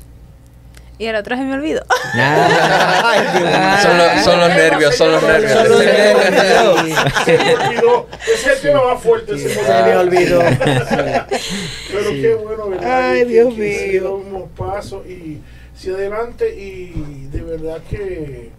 Y 0.99 1.07
el 1.07 1.17
otro 1.17 1.37
se 1.37 1.43
me 1.43 1.55
olvidó. 1.55 1.83
Ah. 2.15 3.79
Son 3.83 3.99
los, 3.99 4.25
son 4.25 4.41
los 4.41 4.49
nervios, 4.51 4.95
son 4.97 5.13
los 5.13 5.23
nervios. 5.23 5.53
Son 5.53 5.69
los 5.71 5.85
nervios. 5.85 7.05
Se 7.25 7.39
me 7.39 7.55
olvidó. 7.55 8.07
Ese 8.23 8.33
es 8.35 8.47
el 8.47 8.61
tema 8.61 8.85
más 8.93 9.03
fuerte. 9.03 9.39
Se 9.39 9.49
me 9.49 9.55
Se 9.55 9.83
me 9.83 9.97
olvidó. 9.97 10.41
Pero 10.41 12.11
qué 12.11 12.35
bueno, 12.43 12.69
¿verdad? 12.69 13.11
Ay, 13.11 13.25
Dios 13.25 13.57
mío. 13.57 14.17
unos 14.17 14.49
pasos 14.57 15.07
y 15.07 15.41
si 15.75 15.89
adelante 15.91 16.55
y 16.55 17.29
de 17.33 17.41
verdad 17.43 17.79
que 17.89 18.51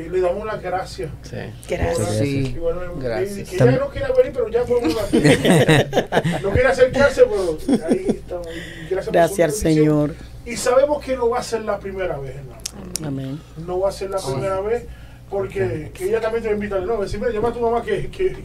eh, 0.00 0.08
le 0.10 0.20
damos 0.20 0.46
las 0.46 0.62
gracias. 0.62 1.10
Sí. 1.22 1.36
Gracias. 1.68 2.18
Sí, 2.18 2.54
Y 2.54 2.58
bueno, 2.58 2.80
gracias. 2.96 3.48
Que 3.48 3.56
ya 3.58 3.64
no 3.72 3.88
quiere 3.88 4.12
venir, 4.12 4.32
pero 4.32 4.48
ya 4.48 4.64
podemos 4.64 4.94
No 6.42 6.50
quiere 6.50 6.68
acercarse, 6.68 7.22
pero 7.24 7.58
ahí 7.88 8.06
estamos. 8.08 8.46
Y 8.48 8.88
Gracias, 8.90 9.12
Gracias 9.12 9.48
al. 9.48 9.52
Señor. 9.52 10.14
Y 10.46 10.56
sabemos 10.56 11.04
que 11.04 11.16
no 11.16 11.28
va 11.28 11.38
a 11.38 11.42
ser 11.42 11.62
la 11.62 11.78
primera 11.78 12.18
vez, 12.18 12.36
hermano. 12.36 12.60
Amén. 13.04 13.40
No 13.66 13.80
va 13.80 13.90
a 13.90 13.92
ser 13.92 14.10
la 14.10 14.18
primera 14.18 14.60
vez 14.60 14.84
porque 15.28 15.90
que 15.94 16.04
ella 16.08 16.20
también 16.20 16.42
te 16.42 16.48
va 16.48 16.52
a 16.52 16.56
invitar. 16.56 16.82
No, 16.82 17.00
decirme, 17.00 17.30
llama 17.32 17.48
a 17.48 17.52
tu 17.52 17.60
mamá 17.60 17.82
que, 17.82 18.08
que, 18.10 18.36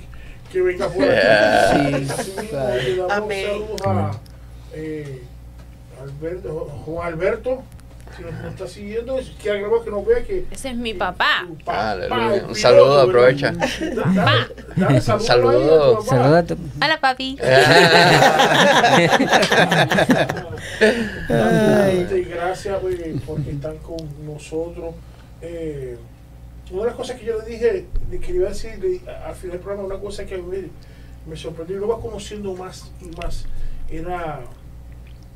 que 0.51 0.61
venga 0.61 0.87
por 0.87 1.03
aquí. 1.03 1.87
Sí, 1.87 1.93
mismo, 1.95 2.41
claro. 2.49 2.75
le 2.75 2.95
damos 2.95 3.11
Amén. 3.11 3.45
saludos 3.47 3.81
a 3.85 4.11
eh, 4.73 5.21
Alberto, 6.01 6.65
Juan 6.85 7.07
Alberto, 7.07 7.63
si 8.15 8.21
nos, 8.23 8.33
está 8.51 8.67
siguiendo, 8.67 9.19
que 9.41 9.49
agregó 9.51 9.83
que 9.83 9.91
nos 9.91 10.05
vea 10.05 10.23
que 10.23 10.45
Ese 10.51 10.69
es 10.69 10.75
mi 10.75 10.93
papá. 10.93 11.45
papá, 11.65 11.91
Aleluya. 11.91 12.45
Un 12.47 12.55
saludo, 12.55 13.01
aprovecha. 13.01 13.51
Da- 13.51 13.65
da- 14.13 14.47
Dale 14.75 15.01
saludos 15.01 15.27
Saludo. 15.27 15.49
ahí 15.51 15.65
a 15.65 15.69
tu 15.69 15.95
papá. 16.05 16.09
Saluda 16.09 16.37
a 16.39 16.43
tu. 16.45 16.57
Hola, 16.81 16.99
papi. 17.01 17.37
Gracias 22.29 22.81
güey, 22.81 23.13
porque 23.25 23.51
están 23.51 23.77
con 23.77 23.97
nosotros. 24.25 24.95
Eh, 25.41 25.97
una 26.71 26.81
de 26.81 26.87
las 26.87 26.95
cosas 26.95 27.19
que 27.19 27.25
yo 27.25 27.39
le 27.41 27.45
dije, 27.45 27.85
le 28.09 28.19
quería 28.19 28.47
decir 28.49 28.71
al 29.25 29.35
final 29.35 29.57
del 29.57 29.59
programa, 29.59 29.87
una 29.87 29.99
cosa 29.99 30.25
que 30.25 30.37
me, 30.37 30.69
me 31.27 31.35
sorprendió, 31.35 31.77
y 31.77 31.79
lo 31.79 31.87
va 31.87 31.99
conociendo 31.99 32.53
más 32.55 32.91
y 33.01 33.05
más, 33.15 33.45
era 33.89 34.41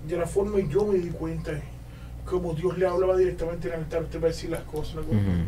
de 0.08 0.18
la 0.18 0.26
forma 0.26 0.60
y 0.60 0.68
yo 0.70 0.86
me 0.86 0.98
di 0.98 1.10
cuenta 1.10 1.52
como 2.30 2.54
Dios 2.54 2.78
le 2.78 2.86
hablaba 2.86 3.18
directamente 3.18 3.68
en 3.68 3.74
el 3.74 3.80
altar, 3.82 4.04
usted 4.04 4.22
va 4.22 4.26
a 4.26 4.30
decir 4.30 4.50
las 4.52 4.62
cosas, 4.64 4.98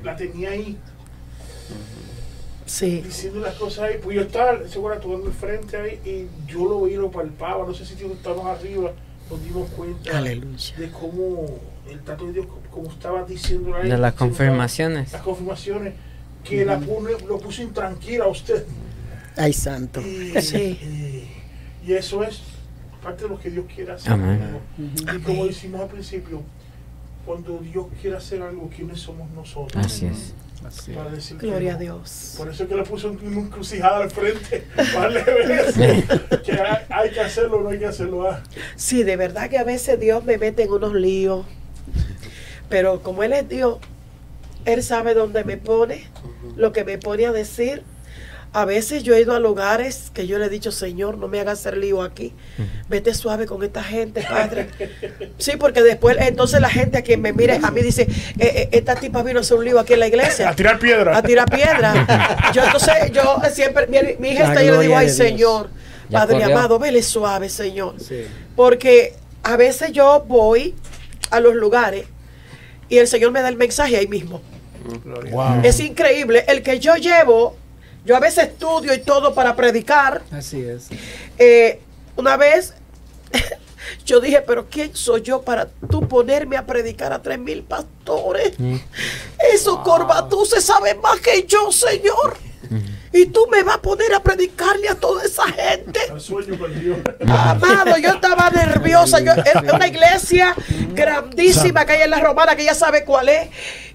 la 0.03 0.15
tenía 0.15 0.49
ahí, 0.51 0.77
Sí. 2.65 3.01
diciendo 3.01 3.39
las 3.41 3.55
cosas 3.55 3.79
ahí, 3.89 3.95
pues 4.01 4.15
yo 4.15 4.21
estaba 4.23 4.67
seguro 4.67 4.97
tomando 4.99 5.27
el 5.27 5.33
frente 5.33 5.77
ahí 5.77 5.99
y 6.05 6.51
yo 6.51 6.65
lo 6.67 6.81
veía 6.81 6.95
y 6.95 6.99
lo 6.99 7.11
palpaba, 7.11 7.65
no 7.65 7.73
sé 7.73 7.85
si 7.85 7.93
estábamos 7.93 8.45
arriba, 8.47 8.91
nos 9.29 9.43
dimos 9.43 9.69
cuenta 9.71 10.17
Aleluya. 10.17 10.75
de 10.77 10.89
cómo 10.91 11.59
el 11.89 11.99
trato 12.01 12.27
de 12.27 12.33
Dios, 12.33 12.45
como 12.69 12.89
estaba 12.89 13.23
diciendo 13.23 13.75
ahí, 13.75 13.89
De 13.89 13.97
las 13.97 14.13
confirmaciones. 14.13 15.11
las 15.11 15.21
confirmaciones, 15.21 15.93
que 16.43 16.63
la 16.65 16.79
pone, 16.79 17.11
lo 17.27 17.37
puso 17.39 17.61
intranquila 17.61 18.25
a 18.25 18.29
usted. 18.29 18.65
Ay, 19.35 19.53
santo. 19.53 20.01
Y, 20.01 20.33
Sí. 20.41 20.57
y- 21.83 21.87
y 21.89 21.93
eso 21.93 22.23
es 22.23 22.41
parte 23.03 23.23
de 23.23 23.29
lo 23.29 23.39
que 23.39 23.49
Dios 23.49 23.65
quiere 23.73 23.91
hacer. 23.91 24.13
Amén. 24.13 24.39
¿no? 24.77 25.15
Y 25.15 25.19
como 25.19 25.45
decimos 25.45 25.81
al 25.81 25.87
principio, 25.87 26.41
cuando 27.25 27.59
Dios 27.59 27.85
quiere 28.01 28.17
hacer 28.17 28.41
algo, 28.41 28.69
¿quiénes 28.75 28.99
somos 28.99 29.29
nosotros? 29.31 29.85
Así 29.85 30.05
es. 30.07 30.33
Así. 30.65 30.91
Para 30.91 31.09
decir 31.09 31.37
que 31.37 31.47
Gloria 31.47 31.71
no? 31.71 31.77
a 31.77 31.79
Dios. 31.79 32.35
Por 32.37 32.47
eso 32.49 32.63
es 32.63 32.69
que 32.69 32.75
le 32.75 32.83
puso 32.83 33.09
una 33.11 33.39
encrucijada 33.39 33.97
al 34.03 34.11
frente. 34.11 34.67
Para 34.93 35.07
ver 35.09 35.51
eso. 35.51 35.79
que 36.43 36.51
hay, 36.51 36.85
hay 36.89 37.09
que 37.09 37.19
hacerlo 37.19 37.57
o 37.57 37.61
no 37.63 37.69
hay 37.69 37.79
que 37.79 37.87
hacerlo. 37.87 38.29
ah. 38.29 38.43
Sí, 38.75 39.01
de 39.03 39.15
verdad 39.17 39.49
que 39.49 39.57
a 39.57 39.63
veces 39.63 39.99
Dios 39.99 40.23
me 40.23 40.37
mete 40.37 40.63
en 40.63 40.71
unos 40.71 40.93
líos. 40.93 41.45
Pero 42.69 43.01
como 43.01 43.23
Él 43.23 43.33
es 43.33 43.49
Dios, 43.49 43.79
Él 44.65 44.83
sabe 44.83 45.13
dónde 45.15 45.43
me 45.43 45.57
pone, 45.57 46.05
lo 46.55 46.71
que 46.71 46.83
me 46.83 46.97
pone 46.99 47.25
a 47.25 47.31
decir. 47.31 47.83
A 48.53 48.65
veces 48.65 49.03
yo 49.03 49.15
he 49.15 49.21
ido 49.21 49.33
a 49.33 49.39
lugares 49.39 50.11
que 50.13 50.27
yo 50.27 50.37
le 50.37 50.47
he 50.47 50.49
dicho, 50.49 50.73
Señor, 50.73 51.17
no 51.17 51.29
me 51.29 51.39
hagas 51.39 51.59
hacer 51.59 51.77
lío 51.77 52.01
aquí. 52.03 52.33
Vete 52.89 53.13
suave 53.13 53.45
con 53.45 53.63
esta 53.63 53.81
gente, 53.81 54.21
Padre. 54.29 54.67
Sí, 55.37 55.53
porque 55.57 55.81
después, 55.81 56.17
entonces 56.19 56.59
la 56.59 56.69
gente 56.69 56.97
a 56.97 57.01
quien 57.01 57.21
me 57.21 57.31
mire 57.31 57.59
a 57.63 57.71
mí 57.71 57.81
dice, 57.81 58.01
"Eh, 58.01 58.09
eh, 58.39 58.69
esta 58.73 58.95
tipa 58.95 59.23
vino 59.23 59.39
a 59.39 59.41
hacer 59.41 59.55
un 59.57 59.63
lío 59.63 59.79
aquí 59.79 59.93
en 59.93 59.99
la 60.01 60.07
iglesia. 60.07 60.49
A 60.49 60.55
tirar 60.55 60.79
piedra. 60.79 61.17
a 61.17 61.21
tirar 61.23 61.49
piedra. 61.49 62.51
Yo 62.53 62.61
entonces, 62.65 62.93
yo 63.13 63.37
siempre, 63.53 63.87
mi, 63.87 63.97
mi 64.19 64.31
hija 64.33 64.43
La 64.43 64.49
está, 64.49 64.63
yo 64.63 64.75
le 64.75 64.81
digo, 64.81 64.97
ay 64.97 65.05
de 65.07 65.13
Dios". 65.13 65.17
Señor, 65.27 65.69
Ya 66.09 66.19
Padre 66.19 66.39
corrió. 66.41 66.57
amado, 66.57 66.77
vele 66.79 67.03
suave, 67.03 67.47
Señor. 67.47 67.95
Sí. 68.05 68.25
Porque 68.57 69.13
a 69.43 69.55
veces 69.55 69.93
yo 69.93 70.25
voy 70.27 70.75
a 71.29 71.39
los 71.39 71.55
lugares 71.55 72.05
y 72.89 72.97
el 72.97 73.07
Señor 73.07 73.31
me 73.31 73.41
da 73.41 73.47
el 73.47 73.55
mensaje 73.55 73.95
ahí 73.95 74.07
mismo. 74.07 74.41
Wow. 75.31 75.61
Es 75.63 75.79
increíble. 75.79 76.43
El 76.49 76.61
que 76.63 76.79
yo 76.81 76.95
llevo, 76.97 77.55
yo 78.05 78.15
a 78.15 78.19
veces 78.19 78.49
estudio 78.49 78.93
y 78.93 78.99
todo 79.01 79.33
para 79.33 79.55
predicar. 79.55 80.21
Así 80.31 80.61
es. 80.61 80.87
Eh, 81.37 81.79
una 82.15 82.37
vez 82.37 82.73
yo 84.05 84.19
dije, 84.19 84.41
pero 84.41 84.67
¿quién 84.69 84.95
soy 84.95 85.21
yo 85.21 85.41
para 85.41 85.67
tú 85.89 86.07
ponerme 86.07 86.57
a 86.57 86.65
predicar 86.65 87.13
a 87.13 87.21
tres 87.21 87.39
mil 87.39 87.63
pastores? 87.63 88.53
Esos 89.53 89.79
corbatuces 89.79 90.63
saben 90.63 90.99
más 91.01 91.19
que 91.19 91.45
yo, 91.45 91.71
Señor. 91.71 92.37
Y 93.13 93.25
tú 93.25 93.47
me 93.51 93.61
vas 93.63 93.75
a 93.75 93.81
poner 93.81 94.13
a 94.13 94.21
predicarle 94.21 94.87
a 94.87 94.95
toda 94.95 95.23
esa 95.23 95.43
gente. 95.47 95.99
Sueño. 96.17 96.57
Amado, 97.27 97.97
yo 97.97 98.09
estaba 98.11 98.49
nerviosa. 98.49 99.19
Yo, 99.19 99.33
es 99.33 99.73
una 99.73 99.87
iglesia 99.87 100.55
grandísima 100.93 101.85
que 101.85 101.93
hay 101.93 102.01
en 102.03 102.09
la 102.09 102.19
romana, 102.19 102.55
que 102.55 102.63
ya 102.63 102.73
sabe 102.73 103.03
cuál 103.03 103.29
es. 103.29 103.49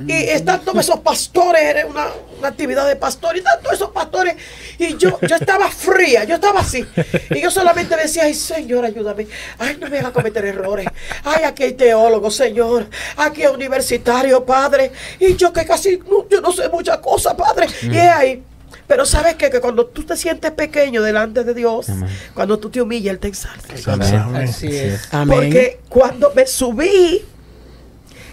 Y 0.06 0.12
están 0.12 0.60
todos 0.60 0.80
esos 0.80 1.00
pastores, 1.00 1.62
era 1.62 1.86
una, 1.86 2.08
una 2.38 2.48
actividad 2.48 2.86
de 2.86 2.96
pastor, 2.96 3.36
y 3.36 3.38
están 3.38 3.60
todos 3.62 3.76
esos 3.76 3.90
pastores. 3.90 4.36
Y 4.78 4.96
yo, 4.96 5.18
yo 5.22 5.36
estaba 5.36 5.70
fría, 5.70 6.24
yo 6.24 6.34
estaba 6.34 6.60
así. 6.60 6.86
Y 7.30 7.40
yo 7.40 7.50
solamente 7.50 7.96
decía, 7.96 8.24
ay, 8.24 8.34
Señor, 8.34 8.84
ayúdame. 8.84 9.26
Ay, 9.58 9.78
no 9.80 9.88
me 9.88 9.98
haga 9.98 10.12
cometer 10.12 10.44
errores. 10.44 10.86
Ay, 11.24 11.44
aquí 11.44 11.62
hay 11.62 11.72
teólogo, 11.72 12.30
Señor. 12.30 12.86
Aquí 13.16 13.44
hay 13.44 13.54
universitario, 13.54 14.44
Padre. 14.44 14.92
Y 15.18 15.36
yo 15.36 15.52
que 15.52 15.64
casi, 15.64 15.98
no, 15.98 16.28
yo 16.28 16.42
no 16.42 16.52
sé 16.52 16.68
muchas 16.68 16.98
cosas, 16.98 17.34
Padre. 17.34 17.66
Y 17.82 17.96
es 17.96 18.10
ahí. 18.10 18.42
Pero 18.86 19.04
sabes 19.04 19.34
qué? 19.34 19.50
que 19.50 19.60
cuando 19.60 19.86
tú 19.86 20.04
te 20.04 20.16
sientes 20.16 20.50
pequeño 20.52 21.02
delante 21.02 21.44
de 21.44 21.54
Dios, 21.54 21.88
Amén. 21.88 22.08
cuando 22.34 22.58
tú 22.58 22.70
te 22.70 22.80
humillas, 22.80 23.12
Él 23.14 23.18
te 23.18 23.28
exalta. 23.28 23.74
Amén. 23.92 24.48
Así 24.48 24.68
es. 24.76 25.12
Amén. 25.12 25.38
Porque 25.38 25.80
cuando 25.88 26.32
me 26.34 26.46
subí, 26.46 27.24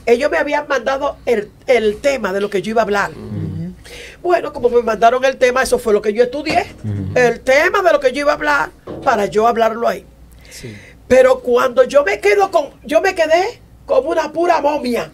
ellos 0.05 0.29
me 0.29 0.37
habían 0.37 0.67
mandado 0.67 1.17
el, 1.25 1.49
el 1.67 1.97
tema 2.01 2.33
de 2.33 2.41
lo 2.41 2.49
que 2.49 2.61
yo 2.61 2.71
iba 2.71 2.81
a 2.81 2.85
hablar. 2.85 3.11
Bueno, 4.21 4.53
como 4.53 4.69
me 4.69 4.81
mandaron 4.81 5.23
el 5.25 5.37
tema, 5.37 5.63
eso 5.63 5.77
fue 5.79 5.91
lo 5.91 6.01
que 6.01 6.13
yo 6.13 6.23
estudié. 6.23 6.65
El 7.15 7.41
tema 7.41 7.81
de 7.81 7.91
lo 7.91 7.99
que 7.99 8.11
yo 8.13 8.21
iba 8.21 8.31
a 8.31 8.35
hablar, 8.35 8.69
para 9.03 9.25
yo 9.25 9.47
hablarlo 9.47 9.87
ahí. 9.87 10.05
Pero 11.07 11.39
cuando 11.41 11.83
yo 11.83 12.03
me 12.03 12.19
quedo 12.19 12.49
con, 12.49 12.69
yo 12.83 13.01
me 13.01 13.13
quedé 13.15 13.59
como 13.85 14.09
una 14.09 14.31
pura 14.31 14.61
momia. 14.61 15.11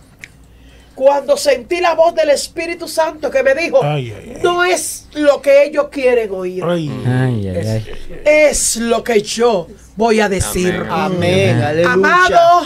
Cuando 0.99 1.37
sentí 1.37 1.79
la 1.79 1.93
voz 1.95 2.13
del 2.13 2.29
Espíritu 2.29 2.85
Santo 2.85 3.31
que 3.31 3.41
me 3.41 3.55
dijo, 3.55 3.79
Ay, 3.81 4.11
ay, 4.17 4.33
ay. 4.35 4.41
no 4.43 4.65
es 4.65 5.07
lo 5.13 5.41
que 5.41 5.63
ellos 5.63 5.87
quieren 5.89 6.29
oír, 6.33 6.61
Ay, 6.61 6.91
Ay, 7.07 7.47
ay, 7.47 7.57
ay. 7.57 7.95
es 8.25 8.75
lo 8.75 9.01
que 9.01 9.21
yo 9.21 9.67
voy 9.95 10.19
a 10.19 10.27
decir. 10.27 10.85
Amén, 10.89 11.61
aleluya. 11.61 11.93
Amado. 11.93 12.65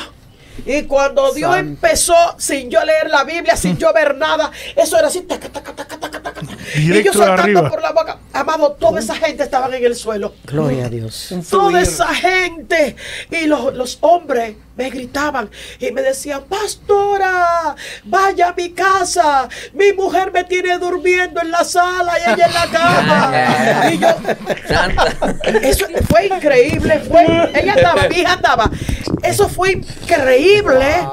Y 0.65 0.81
cuando 0.83 1.31
Dios 1.31 1.51
Santo. 1.53 1.69
empezó, 1.69 2.15
sin 2.39 2.71
yo 2.71 2.83
leer 2.83 3.11
la 3.11 3.23
Biblia, 3.23 3.55
sin 3.55 3.77
yo 3.77 3.93
ver 3.93 4.15
nada, 4.17 4.49
eso 4.75 4.97
era 4.97 5.09
así, 5.09 5.21
taca, 5.21 5.49
taca, 5.49 5.75
taca, 5.75 5.99
Directo 6.75 7.13
soltando 7.13 7.41
arriba. 7.41 7.69
por 7.69 7.81
la 7.81 7.91
boca. 7.91 8.17
Amado, 8.33 8.71
toda 8.73 8.99
esa 8.99 9.15
gente 9.15 9.43
estaban 9.43 9.73
en 9.73 9.85
el 9.85 9.95
suelo. 9.95 10.33
Gloria 10.45 10.85
a 10.85 10.89
Dios. 10.89 11.33
Toda 11.49 11.81
esa 11.81 12.07
gente. 12.13 12.95
Y 13.31 13.45
los, 13.45 13.73
los 13.73 13.97
hombres 14.01 14.55
me 14.75 14.89
gritaban 14.89 15.49
y 15.79 15.91
me 15.91 16.01
decían, 16.01 16.43
pastora, 16.49 17.75
vaya 18.05 18.49
a 18.49 18.53
mi 18.53 18.71
casa. 18.71 19.47
Mi 19.73 19.93
mujer 19.93 20.31
me 20.31 20.43
tiene 20.43 20.77
durmiendo 20.79 21.41
en 21.41 21.51
la 21.51 21.63
sala 21.63 22.13
y 22.19 22.31
ella 22.31 22.45
en 22.47 22.53
la 22.53 22.67
cama. 22.67 23.91
y 23.91 23.97
yo, 23.99 24.07
eso 25.61 25.85
fue 26.09 26.27
increíble. 26.27 26.99
Fue, 27.07 27.23
ella 27.53 27.73
andaba, 27.73 28.07
mi 28.07 28.15
hija 28.17 28.33
andaba. 28.33 28.71
Eso 29.21 29.47
fue 29.47 29.73
increíble. 29.73 31.07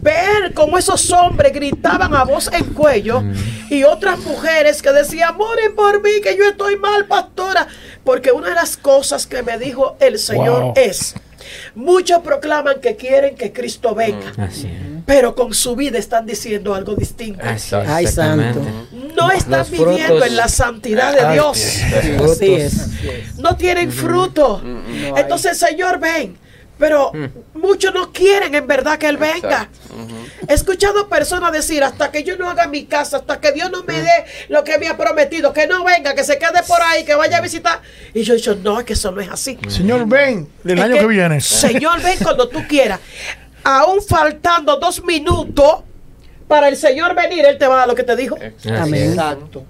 Ver 0.00 0.52
cómo 0.54 0.78
esos 0.78 1.10
hombres 1.10 1.52
gritaban 1.52 2.14
a 2.14 2.24
voz 2.24 2.50
en 2.52 2.64
cuello 2.74 3.22
y 3.70 3.84
otras 3.84 4.18
mujeres 4.20 4.80
que 4.82 4.92
decían, 4.92 5.36
moren 5.36 5.74
por 5.74 6.02
mí, 6.02 6.10
que 6.22 6.36
yo 6.36 6.44
estoy 6.48 6.76
mal, 6.76 7.06
pastora. 7.06 7.66
Porque 8.04 8.32
una 8.32 8.50
de 8.50 8.54
las 8.54 8.76
cosas 8.76 9.26
que 9.26 9.42
me 9.42 9.58
dijo 9.58 9.96
el 10.00 10.18
Señor 10.18 10.62
Wow. 10.62 10.72
es, 10.76 11.14
muchos 11.74 12.20
proclaman 12.22 12.80
que 12.80 12.96
quieren 12.96 13.34
que 13.36 13.52
Cristo 13.52 13.94
venga, 13.94 14.32
Así 14.38 14.66
es. 14.66 15.02
pero 15.04 15.34
con 15.34 15.52
su 15.54 15.76
vida 15.76 15.98
están 15.98 16.24
diciendo 16.26 16.74
algo 16.74 16.94
distinto. 16.94 17.42
Ay, 17.86 18.06
santo. 18.06 18.60
No 19.16 19.30
están 19.30 19.58
Los 19.60 19.70
viviendo 19.70 20.04
frutos. 20.06 20.26
en 20.26 20.36
la 20.36 20.48
santidad 20.48 21.12
de 21.14 21.32
Dios. 21.34 21.56
Así 22.24 22.54
es. 22.54 22.88
no 23.38 23.56
tienen 23.56 23.90
fruto. 23.92 24.62
Entonces, 25.16 25.58
Señor, 25.58 25.98
ven. 25.98 26.38
Pero 26.78 27.10
muchos 27.54 27.92
no 27.92 28.12
quieren 28.12 28.54
en 28.54 28.64
verdad 28.68 28.98
que 28.98 29.08
Él 29.08 29.16
venga. 29.16 29.68
He 30.46 30.54
escuchado 30.54 31.08
personas 31.08 31.52
decir, 31.52 31.82
hasta 31.82 32.10
que 32.10 32.22
yo 32.22 32.36
no 32.36 32.48
haga 32.48 32.66
mi 32.66 32.84
casa, 32.84 33.18
hasta 33.18 33.40
que 33.40 33.52
Dios 33.52 33.70
no 33.70 33.84
me 33.84 34.00
dé 34.00 34.24
lo 34.48 34.64
que 34.64 34.78
me 34.78 34.88
ha 34.88 34.96
prometido, 34.96 35.52
que 35.52 35.66
no 35.66 35.84
venga, 35.84 36.14
que 36.14 36.24
se 36.24 36.38
quede 36.38 36.62
por 36.66 36.80
ahí, 36.82 37.04
que 37.04 37.14
vaya 37.14 37.38
a 37.38 37.40
visitar. 37.40 37.80
Y 38.14 38.22
yo 38.22 38.34
he 38.34 38.36
dicho, 38.36 38.56
no, 38.56 38.78
es 38.78 38.86
que 38.86 38.92
eso 38.94 39.10
no 39.10 39.20
es 39.20 39.28
así. 39.28 39.58
Señor, 39.68 40.06
ven 40.06 40.48
el 40.64 40.78
Es 40.78 40.84
año 40.84 40.98
que, 40.98 41.06
viene. 41.06 41.40
Señor, 41.40 42.02
ven 42.02 42.18
cuando 42.22 42.48
tú 42.48 42.66
quieras. 42.68 43.00
Aún 43.64 44.00
faltando 44.02 44.76
dos 44.78 45.04
minutos 45.04 45.82
para 46.46 46.68
el 46.68 46.76
Señor 46.76 47.14
venir, 47.14 47.44
Él 47.44 47.58
te 47.58 47.66
va 47.66 47.74
a 47.74 47.78
dar 47.78 47.88
lo 47.88 47.94
que 47.94 48.04
te 48.04 48.16
dijo. 48.16 48.36
Amén. 48.36 49.10
Exacto. 49.10 49.64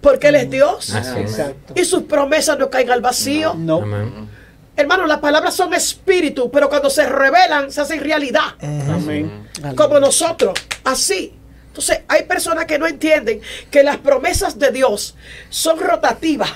Porque 0.00 0.28
Él 0.28 0.36
es 0.36 0.50
Dios. 0.50 0.94
Exacto. 0.94 1.74
Y 1.76 1.84
sus 1.84 2.02
promesas 2.04 2.58
no 2.58 2.70
caen 2.70 2.90
al 2.90 3.00
vacío. 3.00 3.54
No. 3.54 3.82
Amén. 3.82 4.28
Hermano, 4.76 5.06
las 5.06 5.18
palabras 5.20 5.54
son 5.54 5.72
espíritu, 5.72 6.50
pero 6.50 6.68
cuando 6.68 6.90
se 6.90 7.08
revelan, 7.08 7.70
se 7.70 7.80
hacen 7.80 8.00
realidad. 8.00 8.54
Amén. 8.60 9.48
Como 9.76 10.00
nosotros, 10.00 10.58
así. 10.82 11.32
Entonces, 11.68 12.00
hay 12.08 12.24
personas 12.24 12.66
que 12.66 12.78
no 12.78 12.86
entienden 12.86 13.40
que 13.70 13.82
las 13.82 13.98
promesas 13.98 14.58
de 14.58 14.70
Dios 14.70 15.16
son 15.48 15.78
rotativas. 15.78 16.50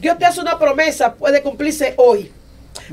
Dios 0.00 0.18
te 0.18 0.24
hace 0.26 0.40
una 0.40 0.58
promesa, 0.58 1.14
puede 1.14 1.42
cumplirse 1.42 1.94
hoy, 1.96 2.32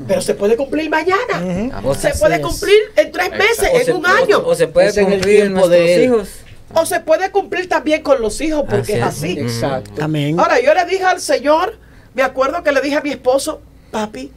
pero 0.06 0.20
se 0.20 0.34
puede 0.34 0.56
cumplir 0.56 0.88
mañana. 0.90 1.72
Se 1.98 2.14
puede 2.14 2.40
cumplir 2.40 2.76
en 2.96 3.12
tres 3.12 3.30
meses, 3.30 3.70
o 3.72 3.80
en 3.80 3.96
un 3.96 4.06
año. 4.06 4.42
O, 4.44 4.54
se 4.54 4.68
puede 4.68 4.92
cumplir 5.04 5.40
en 5.40 5.54
nuestros 5.54 5.90
hijos. 5.90 6.28
O 6.74 6.84
se 6.84 7.00
puede 7.00 7.30
cumplir 7.30 7.68
también 7.68 8.02
con 8.02 8.20
los 8.20 8.40
hijos, 8.40 8.64
porque 8.68 8.78
Así 8.78 8.92
es 8.92 8.98
es. 8.98 9.04
así. 9.04 9.40
Exacto. 9.40 10.02
Amén. 10.02 10.38
Ahora, 10.38 10.60
yo 10.60 10.74
le 10.74 10.84
dije 10.84 11.04
al 11.04 11.20
Señor, 11.20 11.78
me 12.14 12.22
acuerdo 12.22 12.62
que 12.62 12.72
le 12.72 12.80
dije 12.80 12.96
a 12.96 13.00
mi 13.00 13.10
esposo, 13.10 13.62
papi, 13.90 14.30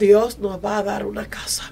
Dios 0.00 0.38
nos 0.38 0.64
va 0.64 0.78
a 0.78 0.82
dar 0.82 1.04
una 1.04 1.26
casa. 1.26 1.70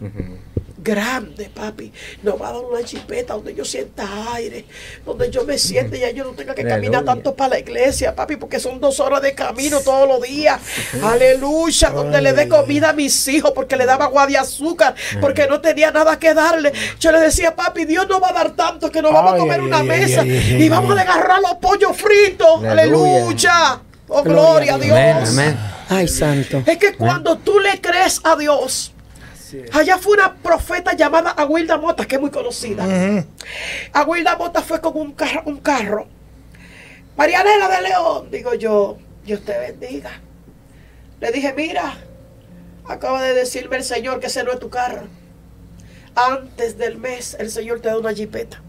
Grande, 0.81 1.51
papi. 1.53 1.91
Nos 2.23 2.41
va 2.41 2.51
a 2.51 2.53
dar 2.53 2.63
una 2.63 2.85
chipeta 2.85 3.35
donde 3.35 3.55
yo 3.55 3.65
sienta 3.65 4.35
aire, 4.35 4.67
donde 5.05 5.31
yo 5.31 5.45
me 5.45 5.59
siente 5.59 5.97
y 5.97 6.01
ya 6.01 6.11
yo 6.11 6.25
no 6.25 6.31
tenga 6.31 6.55
que 6.55 6.63
caminar 6.63 7.05
tanto 7.05 7.35
para 7.35 7.55
la 7.55 7.59
iglesia, 7.59 8.15
papi, 8.15 8.37
porque 8.37 8.61
son 8.61 8.81
dos 8.81 9.01
horas 9.01 9.23
de 9.23 9.35
camino 9.35 9.81
todos 9.81 10.07
los 10.07 10.23
días. 10.23 10.61
Aleluya, 11.03 11.91
donde 11.91 12.21
le 12.21 12.33
dé 12.35 12.49
comida 12.49 12.91
a 12.91 12.93
mis 12.93 13.27
hijos, 13.29 13.53
porque 13.55 13.77
le 13.77 13.87
daba 13.87 14.05
agua 14.05 14.27
de 14.27 14.37
azúcar, 14.37 14.95
porque 15.21 15.47
no 15.49 15.61
tenía 15.61 15.91
nada 15.91 16.19
que 16.19 16.35
darle. 16.35 16.73
Yo 17.01 17.11
le 17.13 17.21
decía, 17.21 17.57
papi, 17.57 17.87
Dios 17.87 18.07
nos 18.09 18.23
va 18.23 18.29
a 18.29 18.35
dar 18.35 18.51
tanto 18.51 18.91
que 18.91 19.03
nos 19.03 19.13
vamos 19.13 19.35
a 19.35 19.39
comer 19.39 19.61
ay, 19.61 19.67
una 19.67 19.81
ay, 19.81 19.89
mesa 19.89 20.25
y 20.25 20.69
vamos 20.69 20.97
a 20.97 21.01
agarrar 21.01 21.41
los 21.41 21.55
pollos 21.55 21.97
fritos. 21.97 22.63
Aleluya. 22.63 23.88
Oh, 24.09 24.23
gloria 24.23 24.75
a 24.75 24.79
Dios. 24.79 24.97
Amén, 24.97 25.25
amén. 25.27 25.59
Ay, 25.89 26.09
santo. 26.09 26.63
Es 26.67 26.79
que 26.79 26.95
cuando 26.95 27.39
tú 27.39 27.59
le 27.61 27.81
crees 27.81 28.21
a 28.25 28.37
Dios, 28.37 28.93
allá 29.73 29.99
fue 29.99 30.15
una 30.15 30.35
profeta 30.35 30.95
llamada 30.95 31.31
Aguilda 31.31 31.79
Mota, 31.79 32.07
que 32.07 32.17
es 32.17 32.21
muy 32.21 32.31
conocida. 32.31 32.85
Aguilda 33.93 34.37
Mota 34.37 34.63
fue 34.63 34.81
con 34.81 34.97
un 34.97 35.13
carro, 35.13 35.43
un 35.47 35.59
carro. 35.59 36.07
Marianela 37.17 37.69
de 37.69 37.83
León, 37.83 38.29
digo 38.31 38.55
yo, 38.55 38.99
Dios 39.25 39.45
te 39.45 39.59
bendiga. 39.59 40.11
Le 41.21 41.33
dije, 41.33 41.53
mira, 41.53 41.95
acaba 42.87 43.23
de 43.23 43.35
decirme 43.35 43.77
el 43.77 43.85
Señor 43.85 44.21
que 44.21 44.29
ese 44.29 44.45
no 44.45 44.53
es 44.53 44.59
tu 44.59 44.71
carro. 44.71 45.03
Antes 46.15 46.79
del 46.79 46.97
mes, 46.97 47.37
el 47.39 47.51
Señor 47.51 47.81
te 47.81 47.89
da 47.89 47.99
una 47.99 48.13
jipeta. 48.15 48.63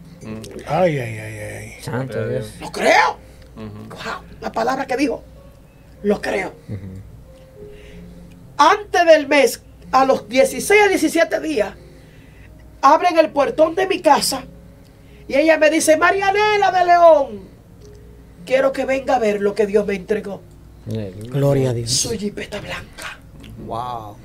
Ay, 0.68 0.98
ay, 1.00 1.20
ay, 1.20 1.40
ay. 1.40 1.74
Santo 1.82 2.28
Dios. 2.28 2.54
Lo 2.60 2.72
creo. 2.72 3.18
Wow, 3.56 4.24
la 4.42 4.52
palabra 4.52 4.88
que 4.88 4.96
dijo, 4.96 5.24
lo 6.04 6.22
creo. 6.22 6.54
Antes 8.58 9.06
del 9.06 9.28
mes, 9.28 9.62
a 9.92 10.06
los 10.06 10.28
16 10.28 10.82
a 10.82 10.88
17 10.88 11.40
días, 11.40 11.74
abren 12.82 13.18
el 13.18 13.30
puertón 13.30 13.76
de 13.76 13.88
mi 13.88 14.02
casa 14.02 14.44
y 15.28 15.36
ella 15.36 15.58
me 15.58 15.70
dice, 15.70 15.96
Marianela 15.96 16.72
de 16.72 16.86
León, 16.86 17.42
quiero 18.46 18.72
que 18.72 18.86
venga 18.86 19.16
a 19.16 19.20
ver 19.20 19.42
lo 19.42 19.54
que 19.54 19.68
Dios 19.68 19.86
me 19.86 19.96
entregó. 19.96 20.42
Gloria 20.86 21.70
a 21.70 21.74
Dios. 21.74 21.92
Su 21.92 22.12
jipeta 22.12 22.60
blanca. 22.60 23.20
Wow. 23.66 24.18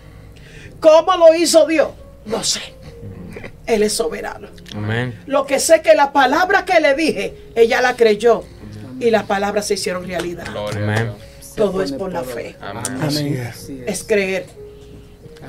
¿Cómo 0.80 1.16
lo 1.16 1.34
hizo 1.34 1.66
Dios? 1.66 1.90
No 2.24 2.42
sé. 2.42 2.60
Él 3.66 3.82
es 3.82 3.92
soberano. 3.92 4.48
Amén. 4.74 5.20
Lo 5.26 5.44
que 5.46 5.60
sé 5.60 5.82
que 5.82 5.94
la 5.94 6.12
palabra 6.12 6.64
que 6.64 6.80
le 6.80 6.94
dije, 6.94 7.50
ella 7.54 7.80
la 7.80 7.96
creyó 7.96 8.44
y 8.98 9.10
las 9.10 9.24
palabras 9.24 9.66
se 9.66 9.74
hicieron 9.74 10.06
realidad. 10.06 10.46
Amén. 10.46 11.12
Todo 11.56 11.82
es 11.82 11.92
por 11.92 12.12
la 12.12 12.22
fe. 12.24 12.56
Amén. 12.60 12.82
Así 13.02 13.28
Es 13.38 13.68
es. 13.86 14.04
creer. 14.04 14.46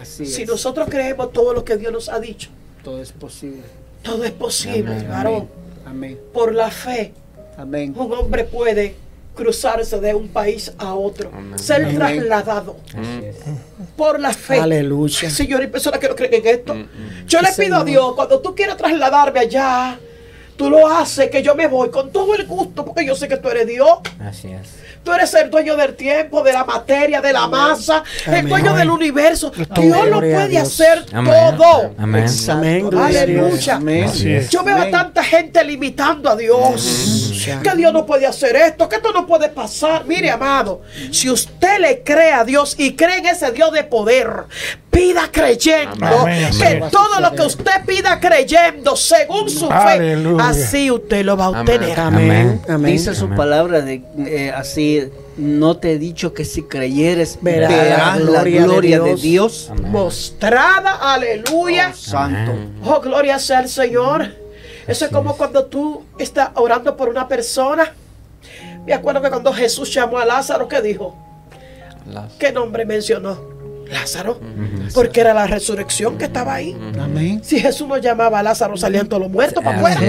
Así 0.02 0.26
Si 0.26 0.44
es. 0.44 0.48
nosotros 0.50 0.88
creemos 0.90 1.32
todo 1.32 1.54
lo 1.54 1.64
que 1.64 1.78
Dios 1.78 1.92
nos 1.94 2.10
ha 2.10 2.20
dicho, 2.20 2.50
Todo 2.84 3.02
es 3.02 3.12
posible. 3.12 3.62
todo 4.04 4.24
es 4.24 4.32
posible, 4.32 4.92
Amén. 4.92 5.08
varón. 5.10 5.50
Amén. 5.86 6.20
Por 6.34 6.54
la 6.54 6.70
fe, 6.70 7.14
Amén. 7.58 7.94
un 7.98 8.12
hombre 8.14 8.44
puede 8.44 8.96
cruzarse 9.36 10.00
de 10.00 10.14
un 10.14 10.30
país 10.30 10.72
a 10.78 10.94
otro, 10.96 11.30
ser 11.56 11.84
Amén. 11.84 11.96
trasladado 11.96 12.78
Así 12.90 13.26
es. 13.26 13.36
por 13.98 14.20
la 14.20 14.34
fe. 14.34 14.60
Aleluya. 14.60 15.30
Señor, 15.30 15.62
hay 15.62 15.68
personas 15.68 16.00
que 16.00 16.08
no 16.10 16.16
creen 16.16 16.34
en 16.36 16.48
esto. 16.48 16.76
Yo 17.28 17.42
le 17.42 17.50
pido 17.54 17.78
a 17.78 17.84
Dios, 17.84 18.14
cuando 18.16 18.40
tú 18.40 18.54
quieras 18.56 18.78
trasladarme 18.78 19.40
allá, 19.40 20.00
tú 20.58 20.70
lo 20.70 20.88
haces, 20.88 21.30
que 21.30 21.42
yo 21.44 21.54
me 21.56 21.68
voy 21.68 21.90
con 21.90 22.12
todo 22.12 22.34
el 22.36 22.46
gusto, 22.46 22.84
porque 22.86 23.06
yo 23.06 23.16
sé 23.16 23.28
que 23.28 23.38
tú 23.38 23.50
eres 23.50 23.68
Dios. 23.68 23.90
Así 24.20 24.50
es. 24.50 24.70
Tú 25.06 25.14
eres 25.14 25.32
el 25.36 25.52
dueño 25.52 25.76
del 25.76 25.96
tiempo, 25.96 26.42
de 26.42 26.52
la 26.52 26.66
materia, 26.66 27.22
de 27.22 27.32
la 27.32 27.48
masa, 27.48 28.04
el 28.26 28.32
Amén. 28.34 28.50
dueño 28.50 28.74
del 28.74 28.90
universo. 28.90 29.52
Dios 29.52 30.08
lo 30.10 30.20
puede 30.20 30.48
Dios. 30.48 30.64
hacer 30.64 31.06
Amén. 31.14 31.34
todo. 31.56 31.94
Amén. 32.00 32.26
Aleluya. 32.98 33.76
Amén. 33.76 34.10
Yo 34.50 34.64
veo 34.64 34.78
a 34.80 34.90
tanta 34.90 35.24
gente 35.24 35.64
limitando 35.64 36.28
a 36.28 36.36
Dios. 36.36 37.32
Que 37.62 37.78
Dios 37.78 37.94
no 37.94 38.04
puede 38.04 38.26
hacer 38.26 38.56
esto, 38.56 38.90
que 38.90 38.96
esto 38.96 39.12
no 39.14 39.28
puede 39.28 39.50
pasar. 39.50 40.06
Mire, 40.06 40.32
amado, 40.32 40.82
si 41.12 41.30
usted 41.30 41.80
le 41.80 42.02
cree 42.02 42.34
a 42.34 42.44
Dios 42.44 42.74
y 42.80 42.96
cree 42.96 43.20
en 43.20 43.28
ese 43.28 43.52
Dios 43.52 43.72
de 43.72 43.84
poder, 43.84 44.46
pida 44.90 45.30
creyendo 45.30 46.06
Amén, 46.22 46.50
que 46.58 46.68
amén. 46.68 46.84
todo 46.90 47.20
lo 47.20 47.34
que 47.34 47.42
usted 47.42 47.86
pida 47.86 48.18
creyendo 48.20 48.96
según 48.96 49.50
su 49.50 49.68
fe, 49.68 50.16
así 50.40 50.90
usted 50.90 51.26
lo 51.26 51.36
va 51.36 51.46
a 51.46 51.50
obtener. 51.50 52.00
Amén. 52.00 52.62
Amén. 52.70 52.92
Dice 52.94 53.14
su 53.14 53.26
Amén. 53.26 53.38
palabra 53.38 53.82
de 53.82 54.02
eh, 54.26 54.54
así. 54.56 54.95
No 55.38 55.78
te 55.78 55.94
he 55.94 55.98
dicho 56.00 56.34
que 56.34 56.46
si 56.46 56.64
creyeres 56.64 57.40
Verás 57.42 57.70
verás 57.70 58.20
la 58.20 58.32
la 58.32 58.42
gloria 58.44 58.62
de 58.62 58.68
gloria 58.68 59.00
de 59.02 59.16
Dios. 59.16 59.72
Mostrada, 59.82 61.14
aleluya. 61.14 61.92
Oh, 61.92 61.96
santo. 61.96 62.52
Amén. 62.52 62.80
Oh, 62.86 63.02
gloria 63.02 63.38
sea 63.40 63.60
al 63.60 63.70
Señor. 63.70 64.34
Eso 64.88 65.06
es 65.06 65.12
como 65.12 65.36
cuando 65.36 65.66
tú 65.66 66.04
estás 66.18 66.52
orando 66.56 66.96
por 66.96 67.10
una 67.10 67.28
persona. 67.28 67.94
Me 68.86 68.94
acuerdo 68.94 69.22
que 69.22 69.30
cuando 69.30 69.52
Jesús 69.52 69.94
llamó 69.94 70.20
a 70.20 70.26
Lázaro, 70.26 70.68
¿qué 70.68 70.82
dijo? 70.82 71.16
¿Qué 72.40 72.52
nombre 72.52 72.86
mencionó? 72.86 73.55
Lázaro. 73.90 74.40
Porque 74.94 75.22
era 75.22 75.34
la 75.34 75.48
resurrección 75.48 76.18
que 76.18 76.26
estaba 76.26 76.56
ahí. 76.56 76.76
Amén. 77.00 77.42
Si 77.44 77.60
Jesús 77.60 77.88
no 77.88 77.98
llamaba 77.98 78.40
a 78.40 78.44
Lázaro, 78.44 78.78
salían 78.78 79.08
todos 79.08 79.24
los 79.24 79.32
muertos 79.32 79.64
para 79.64 79.78
afuera. 79.78 80.00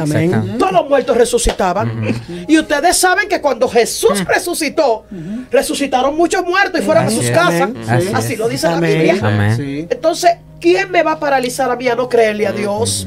Amén. 0.00 0.56
Todos 0.58 0.72
los 0.72 0.88
muertos 0.88 1.16
resucitaban. 1.16 2.14
Y 2.48 2.58
ustedes 2.58 2.96
saben 2.96 3.28
que 3.28 3.40
cuando 3.40 3.68
Jesús 3.68 4.24
resucitó, 4.26 5.04
resucitaron 5.50 6.16
muchos 6.16 6.44
muertos 6.44 6.80
y 6.80 6.84
fueron 6.84 7.06
a 7.06 7.10
sus 7.10 7.30
casas. 7.30 7.70
Así 7.88 8.08
Así 8.12 8.36
lo 8.36 8.48
dice 8.48 8.68
la. 8.68 8.80
Biblia. 8.80 9.16
Amén. 9.22 9.88
Entonces, 9.90 10.32
¿quién 10.60 10.90
me 10.90 11.02
va 11.02 11.12
a 11.12 11.18
paralizar 11.20 11.70
a 11.70 11.76
mí 11.76 11.88
a 11.88 11.94
no 11.94 12.08
creerle 12.08 12.46
a 12.46 12.52
Dios? 12.52 13.06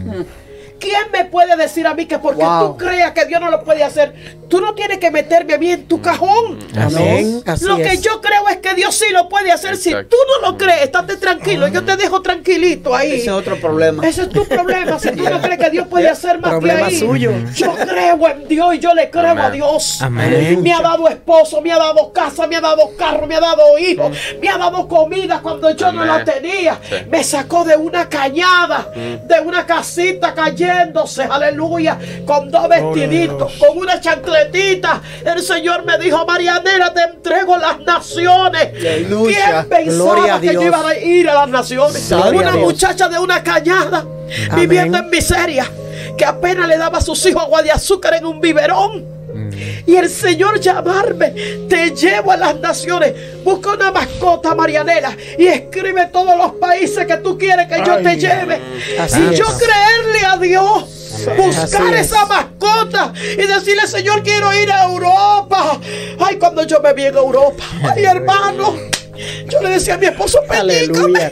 ¿Quién 0.80 1.12
me 1.12 1.26
puede 1.26 1.56
decir 1.56 1.88
a 1.88 1.94
mí 1.94 2.06
que 2.06 2.20
porque 2.20 2.44
Wow. 2.44 2.68
tú 2.74 2.78
creas 2.86 3.12
que 3.14 3.26
Dios 3.26 3.40
no 3.42 3.50
lo 3.50 3.64
puede 3.64 3.84
hacer, 3.84 4.14
tú 4.50 4.60
no 4.62 4.74
tienes 4.76 4.98
que 5.00 5.10
meterme 5.10 5.54
a 5.54 5.58
mí 5.58 5.72
en 5.72 5.88
tu 5.88 6.02
cajón? 6.02 6.60
Así 6.78 6.96
Amén. 6.98 7.42
es. 7.46 7.48
Así 7.48 7.66
lo 7.66 7.78
que 7.78 7.94
es. 7.94 8.02
yo 8.02 8.22
creo 8.22 8.48
es 8.50 8.58
que 8.58 8.74
Dios 8.76 8.94
sí 8.96 9.06
lo 9.12 9.28
puede 9.30 9.52
hacer. 9.52 9.78
Si 9.78 9.92
tú 9.92 10.18
no 10.42 10.52
lo 10.52 10.58
crees, 10.58 10.84
estate 10.84 11.18
tranquilo. 11.18 11.68
Yo 11.70 11.84
te 11.84 11.96
dejo 11.98 12.22
tranquilito 12.22 12.94
ahí. 12.96 13.14
Ese 13.14 13.22
es 13.28 13.32
otro 13.32 13.60
problema. 13.60 14.06
Ese 14.08 14.24
es 14.24 14.30
tu 14.30 14.46
problema. 14.46 15.00
Si 15.00 15.12
tú 15.12 15.24
no 15.24 15.42
crees 15.42 15.58
que 15.60 15.70
Dios 15.70 15.88
puede 15.88 16.10
hacer 16.10 16.40
más 16.40 16.52
que 16.52 16.58
Problema 16.60 16.88
ahí. 16.88 17.00
suyo. 17.00 17.32
Yo 17.56 17.74
creo 17.76 18.28
en 18.28 18.48
Dios 18.48 18.76
y 18.76 18.80
yo 18.80 18.94
le 18.94 19.10
creo 19.10 19.40
a. 19.42 19.50
Dios. 19.50 20.02
Amén. 20.02 20.62
Me 20.62 20.74
ha 20.74 20.82
dado 20.82 21.08
esposo, 21.08 21.62
me 21.62 21.72
ha 21.72 21.78
dado 21.78 22.12
casa, 22.12 22.46
me 22.48 22.56
ha 22.58 22.62
dado 22.62 22.92
carro, 22.98 23.26
me 23.28 23.36
ha 23.36 23.40
dado 23.40 23.78
hijos, 23.80 24.16
me 24.42 24.50
ha 24.50 24.58
dado 24.58 24.88
comida 24.88 25.40
cuando 25.42 25.72
yo 25.72 25.92
no 25.92 26.04
la 26.06 26.24
tenía. 26.24 26.80
Sí. 26.88 26.96
Me 27.10 27.24
sacó 27.24 27.64
de 27.64 27.76
una 27.78 28.10
cañada, 28.10 28.92
de 28.94 29.40
una 29.44 29.66
casita 29.66 30.34
aleluya, 31.30 31.98
con 32.26 32.50
dos 32.52 32.68
vestiditos, 32.70 33.54
con 33.54 33.78
una 33.78 34.00
chancletita. 34.00 35.02
El 35.26 35.42
Señor 35.42 35.86
me 35.86 35.98
dijo, 35.98 36.26
Marianela, 36.26 36.94
te 36.94 37.02
entrego 37.02 37.58
las 37.58 37.80
naciones. 37.80 38.70
Aleluya. 38.74 39.66
¿Quién 39.68 39.70
pensaba 39.70 40.42
que 40.42 40.54
yo 40.54 40.62
iba 40.62 40.88
a 40.88 40.98
ir 40.98 41.30
a 41.30 41.34
las 41.34 41.50
naciones? 41.50 42.10
Gloria 42.10 42.42
una 42.42 42.58
muchacha 42.58 43.08
de 43.08 43.20
una 43.20 43.44
cañada, 43.44 44.00
Amén. 44.00 44.50
viviendo 44.56 44.98
en 44.98 45.10
miseria, 45.10 45.70
que 46.18 46.26
apenas 46.26 46.68
le 46.68 46.78
daba 46.78 47.00
a 47.00 47.02
sus 47.02 47.26
hijos 47.26 47.44
agua 47.44 47.62
de 47.64 47.72
azúcar 47.72 48.16
en 48.16 48.26
un 48.26 48.40
biberón. 48.40 49.15
Y 49.86 49.96
el 49.96 50.10
Señor 50.10 50.60
llamarme, 50.60 51.32
te 51.70 51.92
llevo 51.92 52.32
a 52.32 52.38
las 52.38 52.60
naciones. 52.60 53.14
Busca 53.44 53.74
una 53.74 53.92
mascota, 53.92 54.56
Marianela, 54.56 55.16
y 55.38 55.48
escribe 55.48 56.08
todos 56.12 56.38
los 56.38 56.54
países 56.54 57.06
que 57.06 57.18
tú 57.18 57.38
quieres 57.38 57.68
que 57.68 57.78
yo 57.86 57.94
Ay. 57.94 58.04
te 58.04 58.18
lleve. 58.18 58.60
Y 58.98 59.36
yo 59.36 59.46
creerle 59.46 60.26
a 60.26 60.38
Dios, 60.38 61.24
buscar 61.38 61.94
es. 61.94 62.08
esa 62.08 62.26
mascota 62.26 63.14
y 63.34 63.46
decirle, 63.46 63.88
Señor, 63.88 64.24
quiero 64.24 64.54
ir 64.54 64.72
a 64.72 64.86
Europa. 64.86 65.80
Ay, 66.20 66.38
cuando 66.38 66.64
yo 66.64 66.80
me 66.82 66.94
vi 66.94 67.06
en 67.06 67.18
Europa, 67.18 67.64
ay, 67.84 68.04
hermano. 68.06 68.95
Yo 69.48 69.62
le 69.62 69.70
decía 69.70 69.94
a 69.94 69.98
mi 69.98 70.08
esposo, 70.08 70.40
pedícame. 70.48 71.32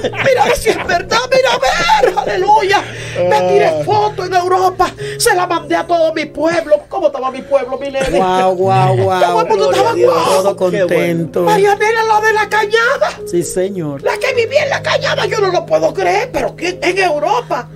Mira 0.00 0.54
si 0.54 0.70
es 0.70 0.86
verdad, 0.86 1.18
mira 1.30 1.52
a 1.52 2.02
ver, 2.02 2.14
aleluya. 2.18 2.82
Me 3.28 3.40
tiré 3.48 3.84
foto 3.84 4.24
en 4.24 4.34
Europa, 4.34 4.90
se 5.18 5.34
la 5.34 5.46
mandé 5.46 5.76
a 5.76 5.86
todo 5.86 6.12
mi 6.14 6.26
pueblo. 6.26 6.76
¿Cómo 6.88 7.06
estaba 7.08 7.30
mi 7.30 7.42
pueblo, 7.42 7.78
mi 7.78 7.90
nene? 7.90 8.18
Wow, 8.18 8.54
wow, 8.56 8.96
wow. 8.96 9.20
Todo 9.20 9.40
el 9.40 9.48
mundo 9.48 9.70
estaba 9.72 9.94
guau. 9.94 10.24
Todo 10.42 10.56
contento. 10.56 11.42
Marianela, 11.42 12.02
la 12.04 12.20
de 12.20 12.32
la 12.32 12.48
cañada. 12.48 13.10
Sí, 13.26 13.42
señor. 13.42 14.02
La 14.02 14.16
que 14.18 14.34
vivía 14.34 14.64
en 14.64 14.70
la 14.70 14.82
cañada, 14.82 15.26
yo 15.26 15.40
no 15.40 15.48
lo 15.48 15.66
puedo 15.66 15.92
creer, 15.92 16.30
pero 16.32 16.54
¿quién? 16.56 16.78
en 16.82 16.98
Europa. 16.98 17.68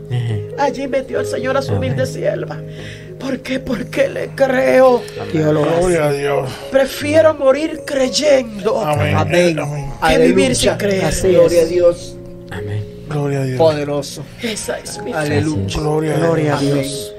Allí 0.59 0.87
metió 0.89 1.21
el 1.21 1.27
Señor 1.27 1.57
a 1.57 1.63
su 1.63 1.75
humilde 1.75 2.07
sierva. 2.07 2.59
¿Por 3.19 3.41
qué? 3.41 3.59
Porque 3.59 4.09
le 4.09 4.29
creo. 4.29 5.03
Dios 5.33 5.53
lo 5.53 5.65
hace. 5.65 5.79
Gloria 5.81 6.05
a 6.07 6.13
Dios. 6.13 6.51
Prefiero 6.71 7.35
morir 7.35 7.83
creyendo 7.85 8.81
Amén. 8.81 9.17
Amén. 9.17 9.59
Amén. 9.59 9.93
que 10.07 10.19
vivir 10.19 10.55
sin 10.55 10.75
creer. 10.75 11.05
Así 11.07 11.29
Gloria 11.33 11.63
a. 11.63 11.65
Dios. 11.65 12.17
Amén. 12.51 12.85
Gloria 13.09 13.41
a 13.41 13.45
Dios. 13.45 13.59
Poderoso. 13.59 14.25
Esa 14.43 14.79
es 14.79 15.03
mi 15.03 15.13
fe. 15.13 15.19
Aleluya. 15.19 15.79
Gloria 15.79 16.15
a 16.15 16.19
Gloria 16.19 16.57
a 16.57 16.61
Dios. 16.61 17.13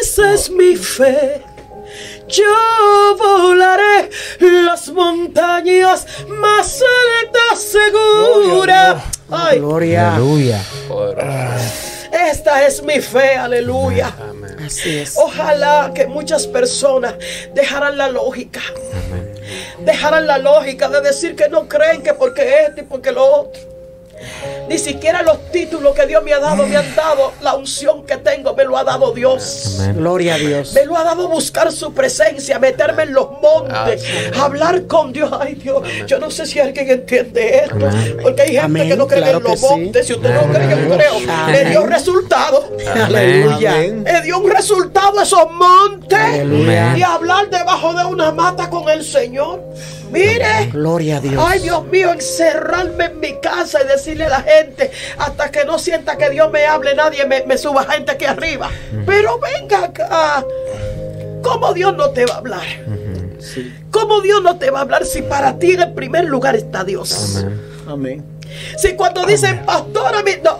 Esa 0.00 0.34
es 0.34 0.50
mi 0.50 0.76
fe. 0.76 1.42
Yo 2.28 3.16
volaré 3.16 4.10
las 4.40 4.88
montañas 4.90 6.06
más 6.28 6.82
altas 7.22 7.58
segura. 7.60 9.02
Ay, 9.30 9.58
Gloria. 9.58 10.14
Aleluya. 10.14 10.60
Poderoso. 10.88 11.97
Esta 12.12 12.66
es 12.66 12.82
mi 12.82 13.00
fe, 13.00 13.34
aleluya. 13.34 14.12
Amén. 14.20 14.56
Así 14.64 14.98
es. 14.98 15.16
Ojalá 15.16 15.92
que 15.94 16.06
muchas 16.06 16.46
personas 16.46 17.14
dejaran 17.54 17.96
la 17.96 18.08
lógica. 18.08 18.60
Dejaran 19.80 20.26
la 20.26 20.38
lógica 20.38 20.88
de 20.88 21.00
decir 21.00 21.34
que 21.34 21.48
no 21.48 21.68
creen 21.68 22.02
que 22.02 22.12
porque 22.12 22.64
esto 22.66 22.80
y 22.80 22.84
porque 22.84 23.12
lo 23.12 23.24
otro. 23.24 23.62
Ni 24.68 24.78
siquiera 24.78 25.22
los 25.22 25.50
títulos 25.50 25.94
que 25.94 26.06
Dios 26.06 26.22
me 26.22 26.32
ha 26.32 26.38
dado 26.38 26.66
me 26.66 26.76
han 26.76 26.94
dado. 26.94 27.32
La 27.42 27.54
unción 27.54 28.04
que 28.04 28.16
tengo 28.18 28.54
me 28.54 28.64
lo 28.64 28.76
ha 28.76 28.84
dado 28.84 29.12
Dios. 29.12 29.78
Amén. 29.80 29.96
Gloria 29.96 30.34
a 30.34 30.38
Dios. 30.38 30.72
Me 30.72 30.84
lo 30.84 30.96
ha 30.96 31.04
dado 31.04 31.28
buscar 31.28 31.72
su 31.72 31.92
presencia, 31.92 32.58
meterme 32.58 33.04
en 33.04 33.14
los 33.14 33.30
montes, 33.40 34.04
hablar 34.38 34.86
con 34.86 35.12
Dios. 35.12 35.30
Ay 35.38 35.54
Dios, 35.54 35.82
yo 36.06 36.18
no 36.18 36.30
sé 36.30 36.46
si 36.46 36.60
alguien 36.60 36.90
entiende 36.90 37.64
esto, 37.64 37.88
porque 38.22 38.42
hay 38.42 38.56
gente 38.56 38.88
que 38.88 38.96
no 38.96 39.06
cree 39.06 39.22
claro 39.22 39.38
en 39.38 39.44
los 39.44 39.60
sí. 39.60 39.66
montes. 39.68 40.06
Si 40.06 40.12
usted 40.12 40.34
no 40.34 40.52
cree, 40.52 40.70
yo 40.70 40.96
creo. 40.96 41.20
Me 41.20 41.32
Amén. 41.32 41.70
dio 41.70 41.86
resultado. 41.86 42.68
Aleluya. 42.94 43.72
Me 43.72 44.22
dio 44.22 44.38
un 44.38 44.50
resultado 44.50 45.22
esos 45.22 45.50
montes. 45.50 46.18
Aleluya. 46.18 46.96
Y 46.96 47.02
hablar 47.02 47.48
debajo 47.50 47.94
de 47.94 48.04
una 48.04 48.32
mata 48.32 48.68
con 48.68 48.88
el 48.88 49.04
Señor. 49.04 49.60
Mire. 50.10 50.70
Gloria 50.72 51.18
a 51.18 51.20
Dios. 51.20 51.44
Ay, 51.46 51.60
Dios 51.60 51.84
mío, 51.86 52.12
encerrarme 52.12 53.06
en 53.06 53.20
mi 53.20 53.38
casa 53.40 53.80
y 53.84 53.88
decirle 53.88 54.24
a 54.24 54.28
la 54.30 54.40
gente, 54.40 54.57
hasta 55.18 55.50
que 55.50 55.64
no 55.64 55.78
sienta 55.78 56.16
que 56.16 56.30
Dios 56.30 56.50
me 56.50 56.66
hable, 56.66 56.94
nadie 56.94 57.26
me, 57.26 57.44
me 57.44 57.58
suba 57.58 57.84
gente 57.84 58.12
aquí 58.12 58.24
arriba. 58.24 58.70
Pero 59.06 59.38
venga 59.38 59.84
acá. 59.84 60.44
¿Cómo 61.42 61.72
Dios 61.72 61.96
no 61.96 62.10
te 62.10 62.26
va 62.26 62.34
a 62.34 62.38
hablar? 62.38 62.66
¿Cómo 63.90 64.20
Dios 64.20 64.42
no 64.42 64.58
te 64.58 64.70
va 64.70 64.80
a 64.80 64.82
hablar 64.82 65.04
si 65.06 65.22
para 65.22 65.58
ti 65.58 65.72
en 65.72 65.80
el 65.80 65.92
primer 65.94 66.24
lugar 66.24 66.56
está 66.56 66.84
Dios? 66.84 67.36
Amén. 67.38 67.60
Amén. 67.88 68.24
Si 68.76 68.94
cuando 68.94 69.24
dicen, 69.24 69.64
pastor, 69.64 70.14
a 70.14 70.22
mí, 70.22 70.32
no. 70.42 70.58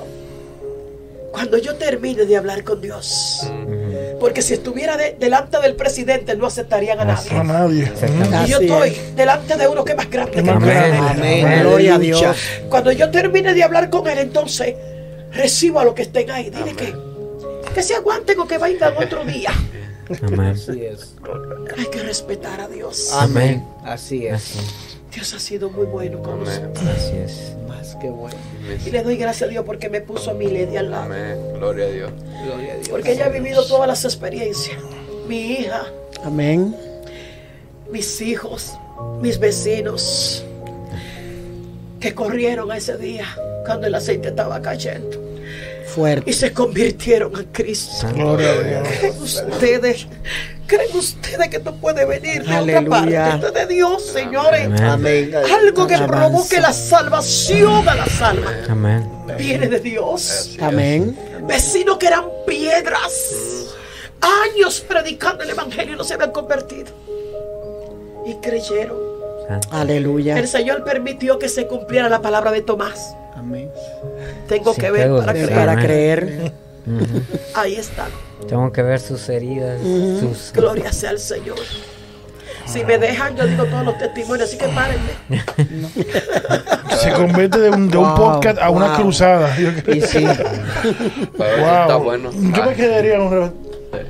Cuando 1.33 1.59
yo 1.59 1.77
termine 1.77 2.25
de 2.25 2.37
hablar 2.37 2.65
con 2.65 2.81
Dios. 2.81 3.41
Porque 4.21 4.43
si 4.43 4.55
estuviera 4.55 4.97
de- 4.97 5.17
delante 5.19 5.61
del 5.61 5.75
presidente, 5.77 6.35
no 6.37 6.47
aceptarían 6.47 6.99
a 7.01 7.05
nadie. 7.05 7.31
A 7.31 7.45
nadie. 7.45 7.93
Y 8.47 8.51
yo 8.51 8.59
estoy 8.61 8.89
es. 8.91 9.17
delante 9.17 9.57
de 9.57 9.69
uno 9.69 9.85
que 9.85 9.93
es 9.93 9.97
más 9.97 10.11
grande 10.11 10.33
que 10.33 10.39
el 10.41 10.59
presidente. 10.59 10.99
Amén. 10.99 11.61
Gloria 11.61 11.95
a. 11.95 11.99
Dios. 11.99 12.23
Cuando 12.69 12.91
yo 12.93 13.11
termine 13.11 13.55
de 13.55 13.63
hablar 13.63 13.91
con 13.91 14.09
él, 14.09 14.19
entonces 14.19 14.75
recibo 15.33 15.79
a 15.81 15.85
los 15.85 15.95
que 15.95 16.03
estén 16.03 16.31
ahí. 16.31 16.51
Dile 16.51 16.75
que, 16.75 16.95
que 17.75 17.83
se 17.83 17.95
aguanten 17.95 18.39
o 18.41 18.47
que 18.49 18.59
vengan 18.59 18.95
otro 18.97 19.25
día. 19.25 19.53
Amén. 20.23 20.41
Así 20.55 20.85
es. 20.85 21.15
Hay 21.77 21.87
que 21.87 22.03
respetar 22.03 22.61
a 22.61 22.67
Dios. 22.69 23.11
Amén. 23.13 23.63
Así 23.85 24.27
es. 24.27 24.35
Así, 24.35 24.59
Dios 25.19 25.35
ha 25.35 25.41
sido 25.41 25.69
muy 25.69 25.85
bueno 25.87 26.23
con 26.23 26.35
Amén. 26.35 26.45
nosotros. 26.73 26.87
así 26.97 27.17
es. 27.17 27.53
Más 27.67 27.97
que 27.97 28.09
bueno. 28.09 28.37
Y 28.87 28.91
le 28.91 29.03
doy 29.03 29.17
gracias 29.17 29.49
a 29.49 29.51
Dios 29.51 29.65
porque 29.67 29.89
me 29.89 30.01
puso 30.01 30.31
a 30.31 30.35
mi 30.35 30.47
Lady 30.47 30.77
al 30.77 30.93
lado. 30.93 31.07
Amén. 31.07 31.37
Gloria 31.55 31.87
a 31.87 31.89
Dios. 31.89 32.13
Gloria 32.45 32.73
a 32.73 32.77
Dios. 32.77 32.89
Porque 32.89 33.13
ella 33.15 33.27
ha 33.27 33.29
vivido 33.29 33.67
todas 33.67 33.89
las 33.89 34.05
experiencias. 34.05 34.79
Mi 35.27 35.55
hija, 35.55 35.87
Amén. 36.25 36.73
mis 37.91 38.21
hijos, 38.21 38.75
mis 39.21 39.41
vecinos, 39.41 40.45
que 41.99 42.15
corrieron 42.15 42.71
a 42.71 42.77
ese 42.77 42.97
día 42.97 43.27
cuando 43.67 43.89
el 43.89 43.97
aceite 43.97 44.29
estaba 44.29 44.63
cayendo 44.63 45.21
Fuerte. 45.87 46.31
y 46.31 46.33
se 46.33 46.53
convirtieron 46.53 47.33
en 47.37 47.45
Cristo. 47.47 48.07
Gloria 48.15 48.53
a 48.53 48.63
Dios. 48.63 48.89
¿Creen 49.01 49.19
ustedes? 49.23 50.07
¿Creen 50.69 50.95
ustedes 50.97 51.49
que 51.49 51.57
esto 51.57 51.75
puede 51.77 52.05
venir 52.05 52.45
de 52.45 52.55
Aleluya. 52.55 52.81
otra 52.81 52.91
parte? 52.91 53.35
Esto 53.37 53.47
es 53.49 53.55
de 53.55 53.75
Dios, 53.75 54.07
señores. 54.07 54.81
Amén. 54.83 55.33
Algo 55.35 55.87
que 55.87 55.95
Alabanza. 55.95 56.29
provoque 56.29 56.61
la 56.61 56.73
salvación 56.75 57.89
a 57.89 57.95
las 57.95 58.21
almas. 58.23 58.53
Amén. 58.69 59.11
Viene 59.39 59.67
de 59.69 59.81
Dios. 59.81 60.57
Amén. 60.61 61.19
Vecinos 61.47 61.97
que 61.97 62.09
eran 62.09 62.25
piedras. 62.47 63.13
Años 64.21 64.81
predicando 64.87 65.43
el 65.43 65.51
Evangelio 65.51 65.95
y 65.95 65.97
no 65.97 66.05
se 66.05 66.15
habían 66.15 66.33
convertido. 66.33 66.91
Y 68.27 68.35
creyeron. 68.35 68.99
Aleluya. 69.71 70.39
El 70.39 70.47
Señor 70.47 70.85
permitió 70.85 71.39
que 71.39 71.49
se 71.49 71.67
cumpliera 71.67 72.11
la 72.11 72.21
palabra 72.21 72.53
de 72.53 72.61
Tomás. 72.61 73.15
Amén. 73.35 73.71
Tengo 74.49 74.75
Sí, 74.75 74.81
que 74.83 74.91
ver 74.91 75.11
para 75.25 75.33
creer. 75.77 76.37
Para. 76.37 76.53
Ahí 77.55 77.77
está. 77.77 78.07
Tengo 78.49 78.71
que 78.73 78.83
ver 78.83 79.01
sus 79.01 79.29
heridas, 79.29 79.81
sus... 79.83 80.53
Gloria 80.55 80.93
sea 80.93 81.11
al 81.11 81.19
Señor. 81.19 81.59
Si 82.67 82.85
me 82.85 82.99
dejan, 82.99 83.35
yo 83.37 83.47
digo 83.47 83.65
todos 83.65 83.85
los 83.85 83.99
testimonios, 83.99 84.49
así 84.49 84.59
que 84.59 84.69
párenme. 84.69 85.11
Se 87.01 87.13
convierte 87.13 87.59
de 87.61 87.71
un, 87.71 87.89
de 87.89 87.97
un 87.97 88.05
Wow, 88.05 88.17
podcast 88.17 88.59
a 88.61 88.71
una 88.71 88.89
wow. 88.89 88.97
cruzada. 89.03 89.57
Yo 89.59 89.71
creo. 89.83 89.95
Y 89.97 90.01
sí. 90.03 90.19
Eso 90.25 90.43
está 91.33 91.97
Wow. 91.97 92.05
bueno. 92.05 92.31
Yo 92.33 92.39
me 92.41 92.71
Ah, 92.71 92.75
quedaría 92.75 93.21
un 93.21 93.53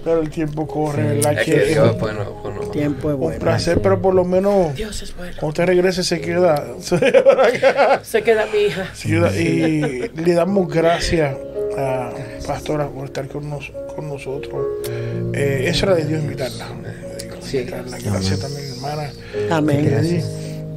Pero 0.04 0.20
el 0.22 0.30
tiempo 0.30 0.66
corre, 0.66 1.02
¿verdad? 1.04 1.34
Es 1.34 1.44
que 1.44 1.52
que 1.52 1.62
es 1.62 1.68
Dios 1.68 1.86
es 1.86 1.92
un, 1.94 2.00
bueno 2.00 2.18
nosotros. 2.24 2.72
Tiempo 2.72 3.08
es 3.10 3.14
un 3.14 3.20
bueno. 3.20 3.38
placer, 3.38 3.80
pero 3.80 4.02
por 4.02 4.14
lo 4.14 4.24
menos 4.24 4.74
Dios 4.74 5.02
es 5.02 5.14
bueno. 5.16 5.32
cuando 5.38 5.48
usted 5.48 5.66
regrese 5.66 6.02
se 6.02 6.20
queda. 6.20 6.64
Se 8.02 8.22
queda 8.22 8.46
mi 8.52 8.58
hija. 8.66 8.86
se 8.94 9.08
queda- 9.08 9.36
y 9.36 10.10
le 10.16 10.34
damos 10.34 10.68
gracias 10.68 11.36
a 11.78 12.10
Pastora 12.46 12.86
por 12.88 13.06
estar 13.06 13.26
con, 13.28 13.48
nos- 13.48 13.72
con 13.94 14.08
nosotros. 14.08 14.66
Eh, 15.32 15.64
eso 15.68 15.86
era 15.86 15.94
de 15.96 16.04
Dios 16.06 16.22
invitarla. 16.22 16.66
Invitarla. 17.52 17.98
Gracias 18.04 18.40
también, 18.40 18.64
hermana. 18.74 19.10
Amén. 19.50 19.84
Kennedy, 19.84 20.20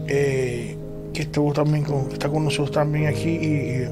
eh, 0.08 0.76
que 1.14 1.22
estuvo 1.24 1.52
también 1.54 1.84
con, 1.84 2.10
está 2.12 2.30
con 2.30 2.44
nosotros 2.44 2.72
también 2.72 3.08
aquí 3.08 3.30
y, 3.30 3.46
y 3.46 3.88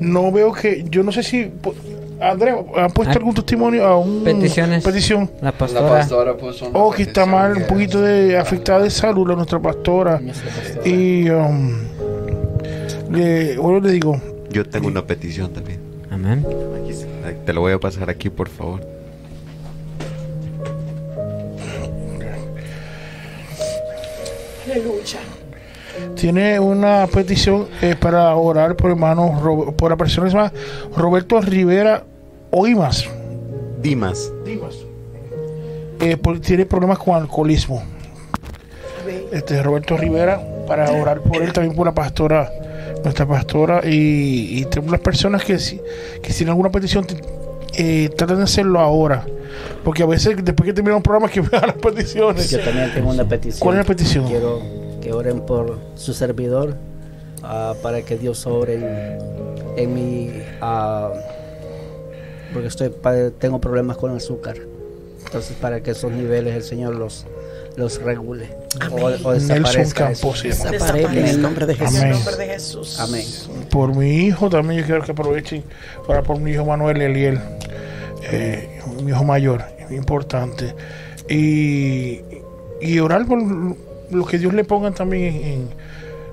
no 0.00 0.30
veo 0.30 0.52
que 0.52 0.84
yo 0.90 1.02
no 1.02 1.12
sé 1.12 1.22
si 1.22 1.44
po- 1.44 1.74
Andrea 2.20 2.56
ha 2.76 2.88
puesto 2.90 3.12
Ah. 3.14 3.16
algún 3.16 3.34
testimonio 3.34 3.86
a 3.86 3.96
un 3.98 4.22
Peticiones. 4.24 4.84
petición 4.84 5.30
La 5.40 5.50
La 5.50 5.52
pastora. 5.56 5.88
pastora 5.88 6.36
puso 6.36 6.68
una 6.68 6.78
o 6.78 6.90
que 6.90 7.04
está 7.04 7.24
mal 7.24 7.52
un 7.52 7.58
que- 7.60 7.64
poquito 7.64 8.02
de 8.02 8.36
afectada 8.36 8.82
de 8.82 8.90
salud 8.90 9.26
la 9.28 9.36
nuestra 9.36 9.58
pastora 9.58 10.20
y 10.84 11.30
um, 11.30 11.72
le, 13.10 13.56
bueno, 13.56 13.80
le 13.80 13.92
digo 13.92 14.20
Yo 14.50 14.66
tengo 14.68 14.88
una 14.88 15.06
petición 15.06 15.50
también. 15.52 15.79
Amén. 16.20 16.44
Te 17.46 17.52
lo 17.54 17.62
voy 17.62 17.72
a 17.72 17.78
pasar 17.78 18.10
aquí, 18.10 18.28
por 18.28 18.48
favor. 18.50 18.80
Aleluya. 24.66 25.18
tiene 26.14 26.60
una 26.60 27.06
petición 27.06 27.66
eh, 27.82 27.96
para 27.98 28.34
orar 28.36 28.76
por 28.76 28.90
hermano 28.90 29.40
Ro- 29.42 29.72
por 29.72 29.90
la 29.90 29.96
persona 29.96 30.26
que 30.26 30.30
se 30.32 30.36
llama 30.36 30.52
Roberto 30.96 31.40
Rivera 31.40 32.04
Oimas 32.50 33.08
Dimas. 33.82 34.30
Dimas. 34.44 34.74
Eh, 36.00 36.16
por- 36.16 36.38
tiene 36.40 36.66
problemas 36.66 36.98
con 36.98 37.14
alcoholismo 37.14 37.82
este 39.32 39.62
Roberto 39.62 39.96
Rivera 39.96 40.40
para 40.66 40.90
orar 40.92 41.20
por 41.20 41.42
él 41.42 41.52
también 41.52 41.74
por 41.74 41.86
la 41.86 41.94
pastora 41.94 42.50
nuestra 43.02 43.26
pastora 43.26 43.80
y, 43.84 44.60
y 44.60 44.64
tenemos 44.66 44.92
las 44.92 45.00
personas 45.00 45.44
que 45.44 45.58
si 45.58 45.80
que 46.22 46.32
si 46.32 46.38
tienen 46.38 46.50
alguna 46.50 46.70
petición 46.70 47.06
eh, 47.74 48.10
traten 48.16 48.38
de 48.38 48.44
hacerlo 48.44 48.80
ahora 48.80 49.24
porque 49.84 50.02
a 50.02 50.06
veces 50.06 50.36
después 50.42 50.66
que 50.66 50.72
terminamos 50.72 50.98
un 50.98 51.02
programa 51.02 51.28
que 51.28 51.40
vean 51.50 51.66
las 51.66 51.76
peticiones 51.76 52.50
Yo 52.50 52.60
también 52.60 52.92
tengo 52.94 53.10
una 53.10 53.28
petición. 53.28 53.60
¿Cuál 53.60 53.76
es 53.76 53.84
la 53.84 53.86
petición? 53.86 54.26
Quiero 54.26 54.60
que 55.00 55.12
oren 55.12 55.40
por 55.40 55.78
su 55.96 56.12
servidor 56.12 56.76
ah, 57.42 57.74
para 57.82 58.02
que 58.02 58.16
Dios 58.18 58.46
obre 58.46 58.74
en, 58.74 59.18
en 59.76 59.94
mi... 59.94 60.30
ah, 60.60 61.10
porque 62.52 62.68
estoy 62.68 62.92
tengo 63.38 63.60
problemas 63.60 63.96
con 63.96 64.10
el 64.10 64.16
azúcar. 64.16 64.56
Entonces 65.24 65.56
para 65.60 65.82
que 65.82 65.92
esos 65.92 66.10
niveles 66.10 66.54
el 66.54 66.62
Señor 66.62 66.96
los, 66.96 67.26
los 67.76 68.00
regule. 68.02 68.48
O, 68.90 69.04
o 69.28 69.32
desaparezca. 69.32 70.06
Campos. 70.06 70.42
Desaparezca 70.42 71.12
en 71.12 71.26
el 71.26 71.42
nombre 71.42 71.66
de 71.66 71.74
Jesús. 71.74 71.96
En 71.96 72.02
el 72.02 72.08
Amén. 72.12 72.24
nombre 72.24 72.36
de 72.46 72.52
Jesús. 72.52 73.00
Amén. 73.00 73.24
por 73.70 73.94
mi 73.96 74.26
hijo 74.26 74.48
también 74.50 74.80
yo 74.80 74.86
quiero 74.86 75.02
que 75.02 75.12
aprovechen 75.12 75.62
para 76.06 76.22
por 76.22 76.38
mi 76.40 76.50
hijo 76.52 76.64
Manuel 76.64 77.00
Eliel 77.00 77.38
eh, 78.30 78.80
mi 79.02 79.10
hijo 79.12 79.24
mayor 79.24 79.62
importante 79.90 80.74
y, 81.28 82.20
y 82.80 82.98
orar 82.98 83.26
por 83.26 83.38
lo 84.10 84.24
que 84.26 84.38
Dios 84.38 84.52
le 84.54 84.64
ponga 84.64 84.90
también 84.90 85.36
en, 85.36 85.44
en 85.44 85.68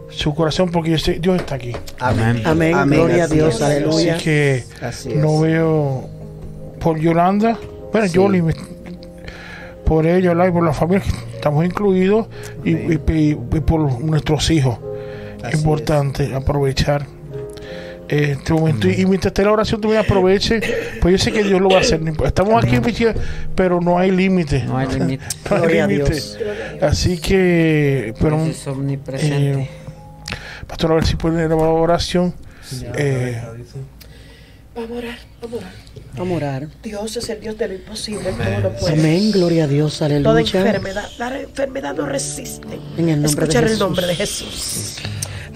su 0.10 0.34
corazón 0.34 0.72
porque 0.72 0.92
yo 0.92 0.98
sé, 0.98 1.14
Dios 1.20 1.38
está 1.38 1.56
aquí 1.56 1.74
Amén. 2.00 2.42
Amén. 2.46 2.74
Gloria 2.88 3.26
a 3.26 3.28
Dios. 3.28 3.56
es. 3.56 3.62
Aleluya. 3.62 4.16
así 4.16 4.24
que 4.24 4.64
Así 4.82 5.10
es. 5.12 5.18
no 5.18 5.40
veo 5.42 6.10
por 6.80 7.00
Yolanda 7.00 7.58
bueno 7.92 8.08
Sí. 8.08 8.14
Yoli 8.16 8.42
me- 8.42 8.54
por 9.88 10.06
¿verdad? 10.30 10.48
y 10.48 10.52
por 10.52 10.64
la 10.64 10.74
familia 10.74 11.04
que 11.06 11.36
estamos 11.36 11.66
incluidos 11.66 12.28
y, 12.64 12.72
y- 12.72 13.00
y- 13.08 13.30
y 13.32 13.60
por 13.62 14.02
nuestros 14.02 14.50
hijos. 14.52 14.78
Así 15.44 15.58
importante 15.58 16.34
aprovechar 16.36 17.06
este 18.10 18.54
momento. 18.54 18.88
Y, 18.88 19.02
y 19.02 19.06
mientras 19.06 19.32
esté 19.32 19.44
la 19.44 19.52
oración 19.52 19.82
también 19.82 20.02
aproveche 20.02 20.60
pues 21.02 21.12
yo 21.12 21.18
sé 21.18 21.32
que 21.32 21.44
Dios 21.44 21.60
lo 21.62 21.70
va 21.70 21.78
a 21.78 21.82
hacer 21.82 22.02
estamos 22.26 22.64
aquí 22.64 22.78
pero 23.56 23.82
no 23.82 23.98
hay 24.00 24.12
límite. 24.12 24.64
No 24.64 24.78
hay 24.78 24.88
límite. 24.88 25.26
No 25.50 25.56
así 26.82 27.20
que 27.20 28.14
pero 28.20 28.44
es 28.46 28.66
omnipresente. 28.68 29.62
eh, 29.62 29.70
pastor 30.68 30.92
a 30.92 30.96
ver 30.96 31.06
si 31.06 31.16
pueden 31.18 31.40
la 31.50 31.56
oración. 31.72 32.34
Eh, 32.98 33.42
Vamos 34.78 34.92
a 34.92 34.94
orar, 35.00 35.18
vamos 35.42 35.56
a 35.56 35.58
orar. 35.58 35.74
Vamos 36.16 36.34
a 36.34 36.36
orar. 36.38 36.68
Dios 36.84 37.18
es 37.18 37.30
el 37.30 37.40
Dios 37.42 37.58
de 37.58 37.68
lo 37.68 37.74
imposible, 37.74 38.32
todo 38.32 38.60
lo 38.62 38.76
puede. 38.78 38.94
Amén. 38.94 39.32
Gloria 39.32 39.64
a 39.64 39.68
Dios. 39.68 39.98
Toda 39.98 40.06
Aleluya. 40.06 40.60
enfermedad, 40.60 41.10
la 41.18 41.42
enfermedad 41.42 41.96
no 41.96 42.06
resiste. 42.06 42.68
En 42.98 43.10
el 43.10 43.22
nombre 43.22 43.42
de 43.42 43.46
Escuchar 43.48 43.64
el 43.64 43.70
Jesús. 43.70 43.80
nombre 43.80 44.06
de 44.08 44.16
Jesús. 44.16 44.98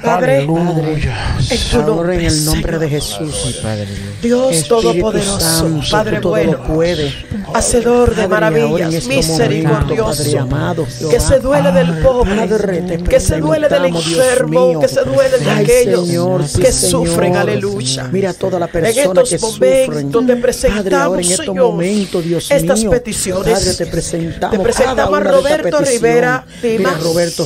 Padre, 0.02 0.38
aleluya 0.38 1.38
en 1.49 1.60
tu 1.69 1.84
nombre, 1.84 2.15
en 2.15 2.26
el 2.26 2.45
nombre 2.45 2.80
de. 2.80 2.90
Jesús. 2.90 3.61
Dios 4.22 4.68
Todopoderoso, 4.68 5.80
Padre 5.90 6.19
bueno, 6.19 6.64
puede. 6.64 7.14
Hacedor 7.53 8.15
de 8.15 8.28
maravillas, 8.28 8.94
este 8.94 9.15
misericordioso, 9.15 10.23
que 11.10 11.19
se 11.19 11.40
duele 11.40 11.72
del 11.72 11.99
pobre, 11.99 12.99
que 13.10 13.19
se 13.19 13.38
duele 13.40 13.68
del 13.68 13.86
enfermo, 13.86 14.80
que 14.80 14.88
se 14.88 15.03
duele 15.03 15.38
de 15.38 15.52
aquellos 15.52 16.53
que 16.53 16.72
sufren, 16.72 17.36
aleluya. 17.36 18.10
Mira 18.11 18.32
a 18.32 18.34
todas 18.34 18.60
las 18.60 18.73
En 18.73 18.82
personas 18.82 18.98
estos 18.98 19.30
que 19.30 19.40
momentos 19.40 20.26
te 20.26 20.36
presentamos, 20.38 21.18
en 21.18 21.26
estos 21.26 21.45
Señor, 21.45 21.84
estas 22.49 22.86
peticiones. 22.86 23.78
Te 23.78 23.86
presentamos. 23.86 24.60
Presentamos 24.60 25.19
a 25.19 25.23
de 25.23 25.32
Roberto. 25.32 25.80
Rivera. 25.82 26.45
Roberto 27.02 27.45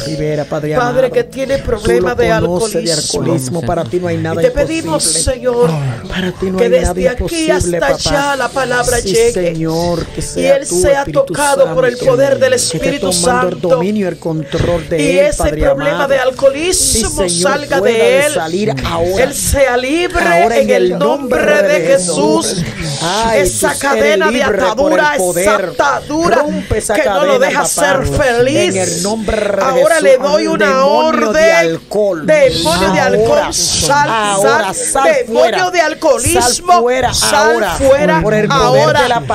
Padre, 0.49 0.75
Padre, 0.75 1.11
que 1.11 1.23
tiene 1.23 1.57
Tú 1.59 1.71
lo 1.71 1.81
problema 1.81 2.15
de 2.47 2.59
conoces 2.59 2.83
de 2.85 2.93
alcoholismo. 2.93 3.61
Para 3.61 3.83
ti 3.83 3.99
no 3.99 4.07
hay 4.07 4.17
nada 4.17 4.41
Y 4.41 4.45
te 4.45 4.51
pedimos, 4.51 5.03
imposible. 5.05 5.33
Señor, 5.33 5.69
Para 6.09 6.31
ti 6.31 6.45
no 6.51 6.57
que 6.57 6.63
hay 6.65 6.69
nada 6.69 6.93
desde 6.93 7.09
aquí 7.09 7.23
imposible, 7.23 7.77
hasta 7.77 7.79
papá. 7.79 8.09
allá 8.09 8.35
la 8.35 8.49
palabra 8.49 8.97
Sí, 9.01 9.07
llegue. 9.13 9.31
Señor, 9.33 10.05
que 10.07 10.23
y 10.41 10.45
él 10.45 10.67
tú, 10.67 10.81
sea 10.81 10.99
Espíritu 10.99 11.25
tocado 11.25 11.73
por 11.73 11.85
el 11.85 11.97
poder 11.97 12.39
del 12.39 12.53
Espíritu 12.53 13.07
el 13.07 13.13
Santo. 13.13 13.67
dominio, 13.69 14.07
el 14.07 14.17
control 14.19 14.87
de 14.89 15.01
Y 15.01 15.17
él, 15.19 15.25
ese 15.27 15.37
Padre 15.37 15.61
problema 15.61 15.91
amado. 15.95 16.09
de 16.09 16.19
alcoholismo 16.19 17.09
Sí, 17.09 17.29
Señor, 17.29 17.29
salga 17.51 17.81
de 17.81 18.25
él. 18.25 18.33
salir 18.33 18.73
ahora. 18.85 19.23
Él 19.23 19.33
sea 19.33 19.77
libre 19.77 20.23
Ahora 20.23 20.57
en 20.57 20.69
el 20.69 20.97
nombre 20.97 21.61
de 21.63 21.87
Jesús. 21.87 22.57
Ay, 23.01 23.41
esa 23.41 23.77
cadena 23.77 24.31
de 24.31 24.43
atadura, 24.43 25.15
esa 25.15 25.55
atadura 25.55 26.45
esa 26.75 26.93
que 26.95 27.05
no 27.05 27.25
lo 27.25 27.39
deja 27.39 27.61
papá. 27.63 27.67
ser 27.67 28.05
feliz. 28.07 28.75
En 28.75 28.77
el 28.81 29.03
nombre 29.03 29.37
de 29.37 29.61
Ahora 29.61 29.95
Jesús. 29.95 30.01
le 30.03 30.17
doy 30.17 30.47
una 30.47 30.85
orden. 30.85 31.33
de 31.33 31.51
alcohol. 31.51 32.25
Demonio 32.35 32.91
de 32.91 32.99
alcohol, 32.99 33.53
sal, 33.53 34.09
ahora, 34.09 34.73
sal. 34.73 34.75
sal 34.75 35.03
Demonio 35.25 35.71
de 35.71 35.81
alcoholismo, 35.81 36.41
Sal 36.41 36.81
fuera, 36.81 37.13
sal 37.13 37.63
ahora. 37.63 37.77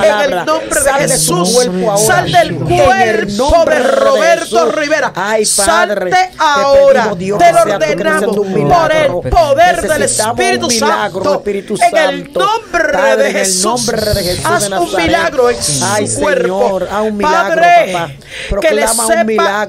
en 0.03 0.33
el 0.33 0.45
nombre 0.45 0.81
de 0.81 1.09
Jesús. 1.09 1.69
Sal 2.07 2.33
del 2.33 2.55
cuerpo 2.57 3.65
de 3.67 3.79
Roberto. 3.81 4.73
Rivera. 4.73 5.13
Salte 5.45 6.11
te 6.11 6.31
ahora. 6.39 7.11
Te 7.17 7.53
lo 7.53 7.61
ordenamos 7.63 8.37
por 8.37 8.93
el 8.93 9.13
poder 9.31 9.89
del 9.89 10.03
Espíritu 10.03 10.71
Santo. 10.71 11.43
En 11.83 11.97
el 11.97 12.33
nombre 12.33 13.17
de 13.17 13.33
Jesús. 13.33 13.91
Haz 14.45 14.69
un 14.71 14.97
milagro 14.97 15.51
en 15.51 15.63
su 15.63 16.21
cuerpo. 16.21 16.81
Padre, 17.21 18.19
que 18.61 18.75
le 18.75 18.87
sepa 18.89 19.67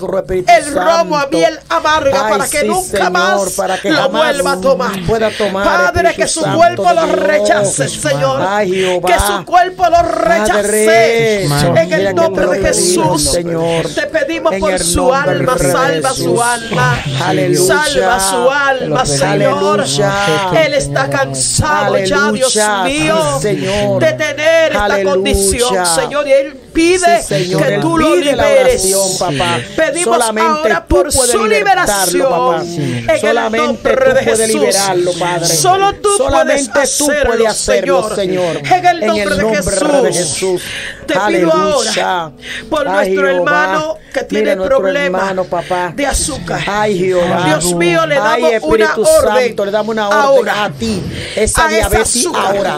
el 0.48 0.74
romo 0.74 1.18
a 1.18 1.28
miel 1.28 1.60
amarga 1.70 2.30
para 2.30 2.48
que 2.48 2.64
nunca 2.64 2.98
Señor, 2.98 3.12
más 3.22 3.52
para 3.54 3.78
que 3.78 3.90
lo 3.90 3.96
jamás 3.98 4.34
vuelva 4.34 4.52
a 4.54 4.62
tomar. 4.62 5.06
pueda 5.06 5.32
tomar, 5.32 5.64
Padre, 5.66 6.14
que 6.16 6.28
su 6.28 6.42
Santo 6.42 6.58
cuerpo 6.58 6.84
lo 6.94 7.06
Dios. 7.06 7.20
rechace, 7.20 7.88
Señor. 7.88 8.42
Jehová. 8.66 9.08
Que 9.08 9.20
su 9.20 9.46
cuerpo 9.46 9.84
lo 9.90 10.02
rechace. 10.02 11.46
En 11.46 11.94
el 11.94 12.16
nombre 12.16 12.48
de 12.48 12.68
Jesús. 12.68 13.24
Señor. 13.24 13.88
Te 13.94 14.08
pedimos 14.08 14.56
por 14.56 14.80
su 14.80 15.14
alma, 15.14 15.58
salva 15.58 16.14
su 16.14 16.42
alma. 16.42 17.04
Aleluya. 17.26 17.84
Salva 17.86 18.20
su 18.20 18.50
alma, 18.50 19.06
Señor. 19.06 19.82
Aleluya. 19.82 20.14
Él 20.66 20.74
está 20.74 21.10
cansado 21.10 21.98
ya, 21.98 22.32
Dios 22.32 22.56
mío, 22.86 23.40
Señor. 23.42 24.02
de 24.02 24.14
tener 24.14 24.72
esta 24.72 25.04
condición, 25.04 25.86
Señor. 25.86 26.28
Y 26.28 26.32
Él 26.32 26.61
pide 26.74 27.22
Sí, 27.22 27.28
Señor, 27.28 27.66
que 27.68 27.78
tú 27.80 27.98
lo 27.98 28.16
liberes. 28.16 28.94
oración, 28.94 29.18
papá. 29.38 29.60
Pedimos 29.76 30.18
Solamente 30.18 30.60
ahora 30.60 30.86
tú 30.88 30.96
por 30.96 31.12
su 31.12 31.46
liberación. 31.48 32.30
papá. 32.30 32.64
En 32.64 33.10
el 33.10 33.20
Solamente 33.20 33.68
nombre 33.68 33.96
tú 33.96 34.14
de 34.14 34.24
Jesús. 34.24 34.48
liberarlo, 34.62 35.14
Padre. 35.14 35.46
Solo 35.48 35.94
tú 35.96 36.10
Solamente 36.18 36.72
puedes 36.72 36.98
tú 36.98 37.04
hacerlo, 37.06 37.30
puedes 37.32 37.48
hacerlo, 37.48 38.16
Señor. 38.16 38.58
En 38.58 38.86
el 38.86 39.00
nombre, 39.06 39.36
de, 39.36 39.56
Jesús. 39.56 40.04
de 40.04 40.14
Jesús. 40.14 40.62
Te 41.06 41.14
pido 41.28 41.52
ahora 41.54 42.32
por 42.70 42.88
Ay, 42.88 42.94
nuestro 43.14 43.28
Jehová. 43.28 43.64
hermano 43.64 43.98
que 44.12 44.24
tiene 44.24 44.44
Mira 44.44 44.56
nuestro 44.56 44.78
problema 44.80 45.18
hermano, 45.20 45.44
papá. 45.46 45.92
de 45.96 46.06
azúcar. 46.08 46.62
Ay, 46.68 46.98
Jehová. 47.00 47.44
Dios 47.46 47.74
mío, 47.76 48.06
le 48.06 48.18
Ay, 48.18 48.42
damos 48.44 48.64
una 48.64 48.94
orden 48.96 49.48
Santo, 49.48 49.66
le 49.66 49.72
damos 49.72 49.90
una 49.94 50.08
orden 50.10 50.22
ahora 50.22 50.64
a 50.66 50.70
ti. 50.72 51.02
Esa 51.36 51.66
a 51.66 51.68
esa 51.68 51.90
diabetes 51.90 52.16
azúcar. 52.18 52.58
ahora. 52.58 52.78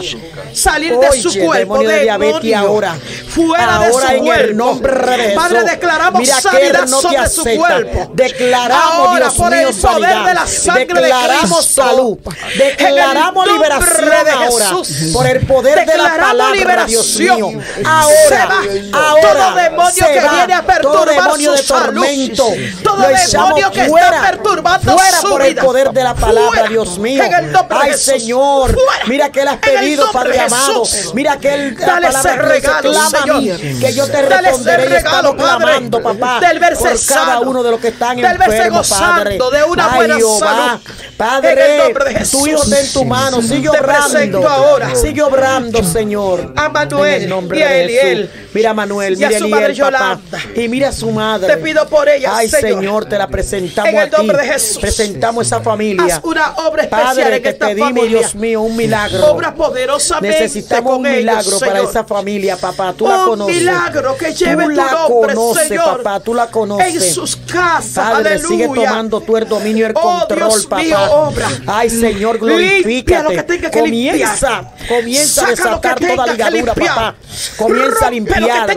salir 0.52 0.96
de 0.98 1.12
su 1.20 1.38
cuerpo. 1.40 1.78
de 1.78 2.00
diabetes 2.00 2.34
demonio, 2.42 2.58
ahora. 2.58 2.94
Fuera 3.28 3.78
de 3.80 3.92
su 3.92 3.98
en 4.00 4.24
cuerpo. 4.24 4.44
el 4.44 4.56
nombre 4.56 4.92
de 4.94 5.16
Jesús. 5.24 5.34
Padre, 5.42 5.64
declaramos 5.64 6.20
Mira 6.20 6.40
sanidad 6.40 6.86
no 6.88 7.00
sobre 7.00 7.28
su 7.28 7.40
acepta. 7.40 7.58
cuerpo. 7.58 8.10
Declaramos, 8.14 8.84
Ahora, 8.94 9.18
Dios 9.20 9.34
por 9.34 9.50
mío, 9.50 9.68
el 9.68 9.74
poder 9.74 9.80
sanidad. 10.02 10.24
de 10.26 10.34
la 10.34 10.46
sangre 10.46 10.84
de 10.86 11.00
Declaramos 11.00 11.58
Cristo. 11.66 11.82
salud. 11.82 12.18
Declaramos 12.56 13.46
liberación 13.52 14.24
de 14.24 14.30
ahora. 14.30 14.66
Por 15.12 15.26
el 15.26 15.46
poder 15.46 15.78
de 15.80 15.86
la 15.86 15.92
Declaramos 15.92 16.28
palabra, 16.28 16.84
Dios 16.86 17.16
liberación. 17.18 17.62
Se 17.76 17.82
Ahora, 17.84 18.46
va 18.92 19.08
ahora. 19.08 19.22
todo 19.22 19.54
demonio 19.56 19.90
se 20.06 20.12
que 20.12 20.20
va. 20.20 20.32
viene 20.34 20.54
a 20.54 20.62
perturbar 20.62 21.23
demonio 21.24 21.52
de 21.52 21.62
tormento. 21.62 22.46
Todo 22.82 22.96
Lo 22.98 23.06
demonio 23.08 23.70
que 23.70 23.80
está 23.80 23.88
fuera. 23.90 24.20
perturbando 24.22 24.92
Fuera 24.92 25.20
su 25.20 25.28
por 25.30 25.42
el 25.42 25.54
poder 25.56 25.90
de 25.90 26.02
la 26.04 26.14
palabra, 26.14 26.48
Fuera. 26.50 26.68
Dios 26.68 26.98
mío. 26.98 27.22
Ay, 27.70 27.90
Jesús. 27.90 28.02
Señor. 28.04 28.72
Fuera. 28.72 29.04
Mira 29.06 29.32
que 29.32 29.40
Él 29.40 29.48
has 29.48 29.56
pedido, 29.58 30.10
Padre 30.12 30.40
amado. 30.40 30.82
Mira 31.14 31.36
que 31.38 31.54
Él, 31.54 31.76
Dale 31.76 32.08
ese 32.08 32.36
regalo, 32.36 32.90
a 32.98 33.02
mí, 33.02 33.48
Señor. 33.50 33.80
que 33.80 33.94
yo 33.94 34.06
te 34.06 34.12
Dale 34.22 34.34
ese 34.34 34.42
responderé 34.42 34.82
y 34.82 34.96
estamos 34.96 35.16
regalo, 35.22 35.36
Padre. 35.36 35.56
clamando, 35.64 36.02
papá, 36.02 36.40
Del 36.40 36.58
verse 36.58 36.88
por 36.88 37.06
cada 37.06 37.40
uno 37.40 37.62
de 37.62 37.70
los 37.70 37.80
que 37.80 37.88
están 37.88 38.16
Del 38.16 38.24
enfermos, 38.26 38.88
Padre. 38.88 39.38
de 39.38 39.64
una 39.64 39.90
Ay, 39.90 39.96
buena 39.96 40.16
Jehová, 40.16 40.80
salud. 40.80 40.80
Padre, 41.16 41.54
de 41.54 42.26
tu 42.30 42.46
hijo 42.46 42.62
está 42.62 42.80
en 42.80 42.92
tu 42.92 43.04
mano, 43.04 43.42
sigue 43.42 43.68
obrando, 43.68 44.48
ahora 44.48 44.94
sigue 44.94 45.22
obrando, 45.22 45.82
Señor. 45.84 46.52
a 46.56 46.68
Manuel 46.68 47.14
en 47.14 47.22
el 47.22 47.28
nombre 47.28 47.58
y 47.58 47.62
a 47.62 47.74
Eliel. 47.82 48.30
Mira 48.52 48.74
Manuel, 48.74 49.18
Y 49.18 49.24
a 49.24 49.28
mira 49.28 49.38
su 49.40 49.44
Eliel, 49.46 49.76
papá. 49.78 50.20
Y 50.56 50.68
mira 50.68 50.88
a 50.88 50.92
su 50.92 51.10
madre. 51.14 51.54
Te 51.54 51.56
pido 51.62 51.86
por 51.88 52.08
ella, 52.08 52.36
Ay, 52.36 52.48
Señor. 52.48 52.80
Señor, 52.80 53.04
te 53.06 53.18
la 53.18 53.28
presentamos 53.28 53.90
En 53.90 53.96
el 53.96 54.02
a 54.02 54.10
ti. 54.10 54.16
nombre 54.16 54.38
de 54.38 54.44
Jesús. 54.52 54.78
Presentamos 54.78 55.46
esa 55.46 55.60
familia. 55.60 56.16
Haz 56.16 56.20
una 56.24 56.52
obra 56.56 56.82
especial 56.82 57.06
Padre, 57.06 57.36
en 57.36 57.42
te 57.42 57.48
esta 57.50 57.66
pedimos, 57.66 57.88
familia. 57.90 58.18
Dios 58.20 58.34
mío, 58.34 58.60
un 58.62 58.76
milagro. 58.76 59.26
Obra 59.26 59.54
poderosamente 59.54 60.40
Necesitamos 60.40 60.92
con 60.92 61.00
un 61.00 61.06
ellos, 61.06 61.18
milagro 61.18 61.58
para 61.58 61.72
Señor. 61.72 61.90
esa 61.90 62.04
familia, 62.04 62.56
papá. 62.56 62.92
Tú 62.96 63.06
la 63.08 63.18
Un 63.18 63.24
conoces. 63.30 63.56
milagro 63.56 64.16
que 64.16 64.34
lleve 64.34 64.64
tú 64.64 64.70
tu 64.70 64.76
la 64.76 64.84
nombre, 64.92 65.34
conoces, 65.34 65.68
Señor. 65.68 66.02
papá. 66.02 66.20
Tú 66.20 66.34
la 66.34 66.46
conoces. 66.48 66.94
En 66.94 67.00
sus 67.14 67.36
casas, 67.36 67.92
Padre, 68.10 68.34
aleluya. 68.34 68.48
sigue 68.48 68.68
tomando 68.68 69.20
tú 69.20 69.36
el 69.36 69.48
dominio 69.48 69.86
y 69.86 69.90
el 69.90 69.94
Oh, 69.96 70.00
control, 70.20 70.48
Dios 70.50 70.66
papá. 70.66 70.82
mío, 70.82 70.98
obra. 71.12 71.48
Ay, 71.66 71.90
Señor, 71.90 72.36
lo 72.40 72.46
glorifícate. 72.46 73.34
que 73.36 73.42
tenga 73.42 73.70
que 73.70 73.78
comienza, 73.80 74.60
limpiar. 74.62 74.88
comienza 74.88 75.42
a 75.42 75.44
Saca 75.56 75.62
desatar 75.94 76.00
toda 76.00 76.26
ligadura, 76.26 76.74
papá. 76.74 77.14
Comienza 77.56 77.88
a 78.06 78.10
Rompe 78.10 78.10
limpiar. 78.10 78.68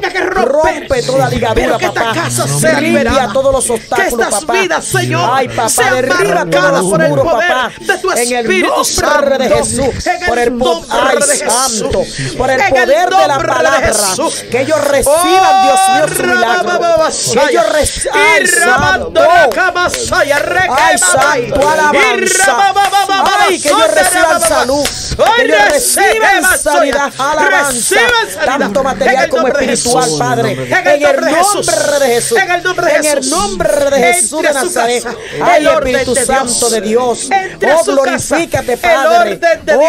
Rompe 0.45 1.01
toda 1.03 1.30
ligadura, 1.30 1.77
papá. 1.80 2.27
Casa 2.36 2.80
Limpia 2.80 3.30
todos 3.34 3.54
los 3.54 3.66
Que 3.66 3.74
obstáculos, 3.74 4.28
estas 4.28 4.41
papá. 4.41 4.54
vidas, 4.54 4.86
Señor, 4.86 5.30
Ay, 5.34 5.48
papá, 5.49 5.70
sean 5.70 6.08
marcadas 6.08 6.82
por 6.84 7.04
el 7.04 7.12
poder 7.14 7.26
papá. 7.48 7.72
de 7.80 7.98
tu 7.98 8.12
Espíritu 8.12 8.86
Santo. 8.86 9.38
de 9.38 9.49
Jesús. 9.49 10.08
En 10.08 10.24
el 10.24 10.30
por 10.30 10.40
el 10.40 10.54
poder 10.54 10.88
nombre 10.88 10.90
Ay, 10.91 11.18
de 11.18 11.38
Jesús. 11.45 12.36
Por 12.38 12.49
el 12.49 12.62
poder 12.70 12.88
de 13.10 13.28
la 13.28 13.38
de 13.38 13.45
palabra. 13.48 13.88
Jesús. 13.88 14.34
Que 14.52 14.62
ellos 14.62 14.88
reciban, 14.88 15.64
Dios 15.64 15.80
mío, 15.94 16.08
su 16.16 16.24
milagro. 16.24 16.80
Que 17.34 17.52
ellos 17.52 17.70
reciban. 17.72 18.18
Ay, 18.18 18.48
santo. 18.48 19.22
Ay, 20.10 20.98
santo, 20.98 21.70
alabanza. 21.70 22.58
Ay, 23.40 23.60
que 23.62 23.70
ellos 23.70 23.94
reciban 23.94 24.41
salud. 24.41 24.88
Que 25.38 25.44
ellos 25.45 25.70
reciban 25.70 26.60
sanidad, 26.60 27.14
alabanza. 27.18 27.95
Tanto 28.45 28.84
material 28.84 29.30
como 29.30 29.48
espiritual, 29.48 30.10
Padre. 30.18 30.52
En 30.52 30.88
el 30.88 31.02
nombre 31.02 31.26
de 31.30 31.36
Jesús. 31.36 31.66
En 32.18 32.52
el 32.52 32.64
nombre 32.64 32.85
de 32.88 32.95
el 32.98 33.03
Jesús. 33.06 33.27
nombre 33.31 33.69
de 33.91 34.14
Jesús 34.14 34.30
su 34.30 34.41
Nazaret. 34.41 35.06
Ay, 35.41 35.65
Espíritu 35.68 36.14
de. 36.14 36.26
Santo 36.26 36.69
de 36.69 36.81
Dios. 36.81 37.30
Entre 37.31 37.73
Oh, 37.73 37.84
su 37.84 37.91
glorifícate, 37.91 38.77
Padre. 38.77 39.39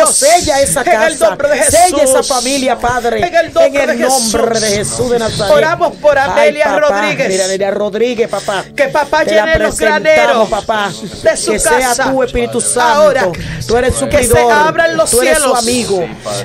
Oh, 0.02 0.06
sella 0.06 0.60
esa 0.60 0.84
casa. 0.84 1.36
Sella 1.70 2.02
esa 2.02 2.22
familia, 2.22 2.78
Padre. 2.78 3.26
En 3.26 3.34
el 3.34 3.52
nombre 3.52 3.86
de 3.86 3.96
nombre 3.96 4.42
Jesús. 4.44 4.60
de 4.60 4.68
Jesús 4.76 5.10
de 5.10 5.18
Nazaret. 5.18 5.52
Oramos 5.56 5.96
por 5.96 6.18
Ay, 6.18 6.28
Amelia 6.30 6.64
papá, 6.66 6.78
Rodríguez. 6.80 7.48
Mira, 7.50 7.70
Rodríguez, 7.70 8.28
papá. 8.28 8.64
Que 8.76 8.88
papá 8.88 9.24
Te 9.24 9.30
llene 9.34 9.58
los 9.58 9.76
graneros 9.78 10.48
papá. 10.48 10.90
de 11.22 11.36
su 11.36 11.52
que 11.52 11.60
casa. 11.60 11.94
sea 11.94 12.10
tu 12.10 12.22
Espíritu 12.22 12.60
Santo. 12.60 12.80
Ahora, 12.80 13.28
tú 13.66 13.76
eres 13.76 13.94
que 13.94 13.98
suplidor. 14.00 14.36
se 14.36 14.52
abran 14.52 14.96
los 14.96 15.10
tú 15.10 15.22
eres 15.22 15.38
su 15.38 15.56
cielos. 15.56 15.64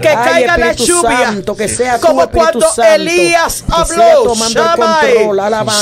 Que 0.02 0.10
Ay, 0.10 0.16
caiga 0.24 0.58
la 0.58 0.72
lluvia. 0.74 1.26
Santo, 1.26 1.56
que 1.56 1.68
sea 1.68 2.00
tu 2.00 2.08
como 2.08 2.22
Espíritu 2.24 2.40
cuando 2.60 2.74
Santo. 2.74 2.94
Elías 2.94 3.64
Que 3.66 3.74
habló. 3.74 3.86
siga 4.04 4.14
tomando 4.24 4.60
el 4.62 4.66
Shamai, 4.68 5.14
control, 5.16 5.40
alabanza. 5.40 5.73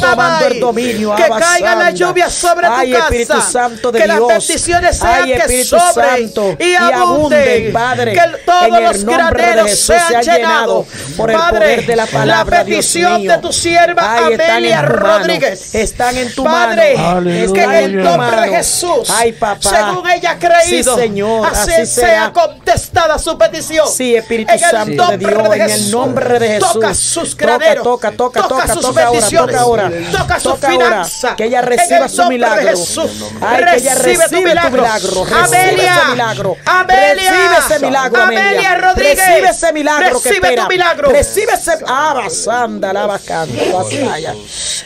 Tomando 0.00 0.46
el 0.46 0.60
dominio, 0.60 1.14
Que 1.14 1.28
caiga 1.28 1.74
la 1.74 1.90
lluvia 1.90 2.28
sobre 2.30 2.66
tu 2.66 2.72
Ay, 2.72 2.92
casa. 2.92 3.04
Espíritu 3.04 3.40
Santo 3.42 3.92
de 3.92 3.98
que 4.00 4.04
Dios. 4.06 4.18
las 4.28 4.28
bendiciones 4.48 4.98
sean 4.98 5.22
Ay, 5.24 5.34
que 5.34 5.64
sobren 5.64 6.32
y 6.58 6.74
abunden. 6.74 7.72
Padre. 7.72 8.12
Que 8.12 8.20
todos 8.44 8.82
los 8.82 9.04
graneros 9.04 9.70
sean 9.78 10.08
sea 10.08 10.20
llenado 10.22 10.84
llenados. 10.86 11.16
por 11.16 11.30
el 11.30 11.36
Padre, 11.36 11.58
poder 11.58 11.86
de 11.86 11.96
la 11.96 12.06
palabra, 12.06 12.58
la 12.58 12.64
Dios 12.64 12.76
petición 12.86 13.20
mío. 13.20 13.32
de 13.32 13.38
tu 13.38 13.52
sierva 13.52 14.14
Ay, 14.26 14.34
Amelia. 14.34 14.82
Rodríguez. 14.82 15.74
Están 15.74 16.16
en 16.16 16.34
tu 16.34 16.44
Padre, 16.44 16.96
mano. 16.96 17.30
que 17.52 17.62
en 17.62 17.72
el 17.72 17.96
nombre 18.02 18.40
de. 18.42 18.48
Jesús, 18.56 19.08
Ay, 19.10 19.32
papá. 19.32 19.60
según 19.62 20.08
ella 20.10 20.32
ha 20.32 20.38
creído, 20.38 20.94
Sí, 20.94 21.00
Señor, 21.00 21.46
así, 21.46 21.72
así 21.72 21.86
sea 21.86 22.32
contestada 22.32 23.18
su 23.18 23.36
petición. 23.38 23.88
Sí, 23.88 24.14
Espíritu 24.16 24.52
en 24.52 24.60
el 24.64 24.86
de 24.90 24.94
nombre 24.96 25.16
Dios, 25.18 25.54
en 25.54 25.62
el 25.62 25.70
Jesús. 25.70 25.90
nombre 25.90 26.38
de 26.38 26.48
Jesús. 26.48 26.72
Toca 26.72 26.94
sus 26.94 27.30
Toca, 27.36 27.44
graneros. 27.46 27.84
toca, 27.84 28.12
toca, 28.52 28.62
toca, 28.66 28.74
sus 28.74 28.82
toca 28.86 29.00
ahora, 29.02 29.10
bendiciones. 29.12 29.46
toca 29.56 29.60
ahora. 29.62 29.90
Toca 30.12 30.40
su 30.40 30.48
Toca 30.50 30.68
ahora. 30.68 30.86
finanza. 30.86 31.36
Que 31.36 31.44
ella 31.44 31.60
reciba 31.62 32.08
su 32.08 32.24
milagro. 32.26 32.68
Jesús. 32.68 33.10
Ay, 33.40 33.64
que 33.64 33.76
ella 33.76 33.94
Recibe 33.94 34.14
tu 34.14 34.20
recibe 34.20 34.40
tu 34.42 34.48
milagro. 34.48 34.84
Recibe 35.24 35.84
ese 35.84 36.04
milagro. 36.10 36.56
Amelia. 36.64 37.14
Recibe 37.14 37.56
ese 37.58 37.78
milagro, 37.86 38.22
Amelia. 38.22 38.48
Amelia 38.50 38.74
Rodríguez. 38.76 39.18
Recibe 39.26 39.48
ese 39.48 39.72
milagro 39.72 40.20
que 40.20 40.28
Recibe 40.28 40.56
tu 40.56 40.66
milagro. 40.68 41.10
Recibe 41.10 41.52
ese. 41.54 41.72
Ah, 41.86 42.12
basanda, 42.14 42.92
la. 42.92 43.20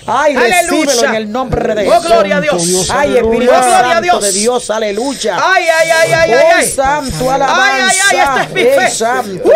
Ay, 0.06 0.36
recíbelo 0.36 1.04
en 1.04 1.14
el 1.14 1.32
nombre 1.32 1.74
de 1.74 1.88
Oh, 1.88 1.92
Jesús. 1.92 2.06
gloria 2.06 2.36
a 2.36 2.40
Dios. 2.40 2.90
Ay, 2.90 3.16
Espíritu 3.16 3.52
Oh, 3.52 3.62
gloria 3.66 3.96
a 3.96 4.00
Dios. 4.00 4.20
de 4.22 4.32
Dios, 4.32 4.70
aleluya. 4.70 5.36
Ay, 5.42 5.64
ay, 5.68 5.90
ay, 5.90 6.12
ay, 6.12 6.32
ay, 6.32 6.40
Oh, 6.44 6.56
ay. 6.56 6.70
santo, 6.70 7.24
Ay, 7.24 7.28
alabanza. 7.34 7.86
ay, 7.86 7.96
ay, 8.10 8.18
esta 8.18 8.42
es 8.42 8.50
mi 8.50 8.62
fe. 8.62 8.90
santo. 8.90 9.48
Uh, 9.48 9.52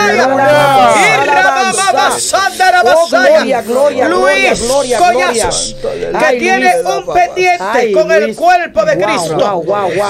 Aleluya. 0.00 0.90
Oh, 2.84 3.06
gloria, 3.08 3.62
gloria, 3.62 4.08
Luis 4.08 4.62
gloria, 4.66 4.98
Collazos, 4.98 5.76
que 5.80 6.10
Ay, 6.26 6.38
tiene 6.38 6.72
Luis. 6.82 6.94
un 6.96 7.12
pendiente 7.14 7.64
Ay, 7.64 7.92
con 7.92 8.10
el 8.12 8.24
Luis. 8.24 8.36
cuerpo 8.36 8.84
de 8.84 8.96
Wow, 8.96 9.04
Cristo. 9.06 9.36
wow, 9.36 9.62
wow, 9.62 9.90
wow. 9.94 10.08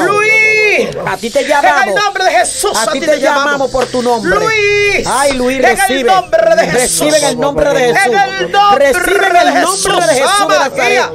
Luis, 0.77 0.97
A 1.07 1.17
ti 1.17 1.31
te 1.31 1.41
en 1.41 1.45
el 1.47 1.51
llamamos. 1.51 1.95
nombre 1.95 2.25
de 2.25 2.31
Jesús, 2.31 2.73
A 2.77 2.91
ti 2.93 3.01
te 3.01 3.19
llamamos 3.21 3.71
por 3.71 3.87
tu 3.87 4.03
nombre. 4.03 4.35
Luis, 4.37 5.07
Ay, 5.07 5.33
Luis, 5.35 5.59
en 5.59 5.65
el 5.65 5.77
recibe. 5.77 6.03
nombre 6.05 6.57
de 6.57 6.67
Jesús. 6.71 7.01
Recibe 7.01 7.19
en 7.19 7.25
el 7.25 7.41
nombre 7.41 7.71
de 7.75 7.81
Jesús. 7.95 8.07
En 8.07 8.13
el 8.45 8.51
nombre 8.53 8.93
Recibe 8.93 9.17
en 9.41 9.47
el 9.57 9.63
nombre 9.63 10.07
de 10.07 10.15
Jesús 10.15 10.49
de 10.49 10.59
Nazaret. 10.59 11.11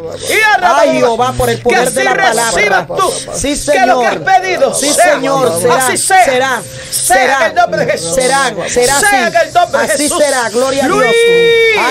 Ay, 0.61 0.90
Jehová, 0.99 1.34
por 1.38 1.49
el 1.49 1.61
poder 1.61 1.91
de 1.91 2.03
la 2.03 2.14
palabra. 2.15 2.88
Sí, 3.36 3.56
Que 3.72 3.86
lo 3.86 3.99
que 3.99 4.07
has 4.07 4.14
Señor. 4.14 4.23
pedido. 4.41 4.73
Sí. 4.73 4.94
Señor. 4.94 5.61
Será. 5.61 5.76
Así 5.76 5.98
sea. 5.98 6.26
Será. 6.26 6.56
En 6.57 6.91
Será. 6.91 7.48
el 7.48 7.56
nombre 7.56 7.86
de 7.86 7.91
Jesús. 7.91 8.15
Será. 8.15 8.53
Será 8.68 8.99
Sea 8.99 9.27
en 9.27 9.36
así. 9.36 9.48
el 9.48 9.53
nombre 9.53 9.82
de 9.82 9.94
Así 9.94 10.03
Jesús. 10.03 10.23
será. 10.23 10.49
Gloria 10.49 10.86
a 10.86 10.88
Dios. 10.88 11.06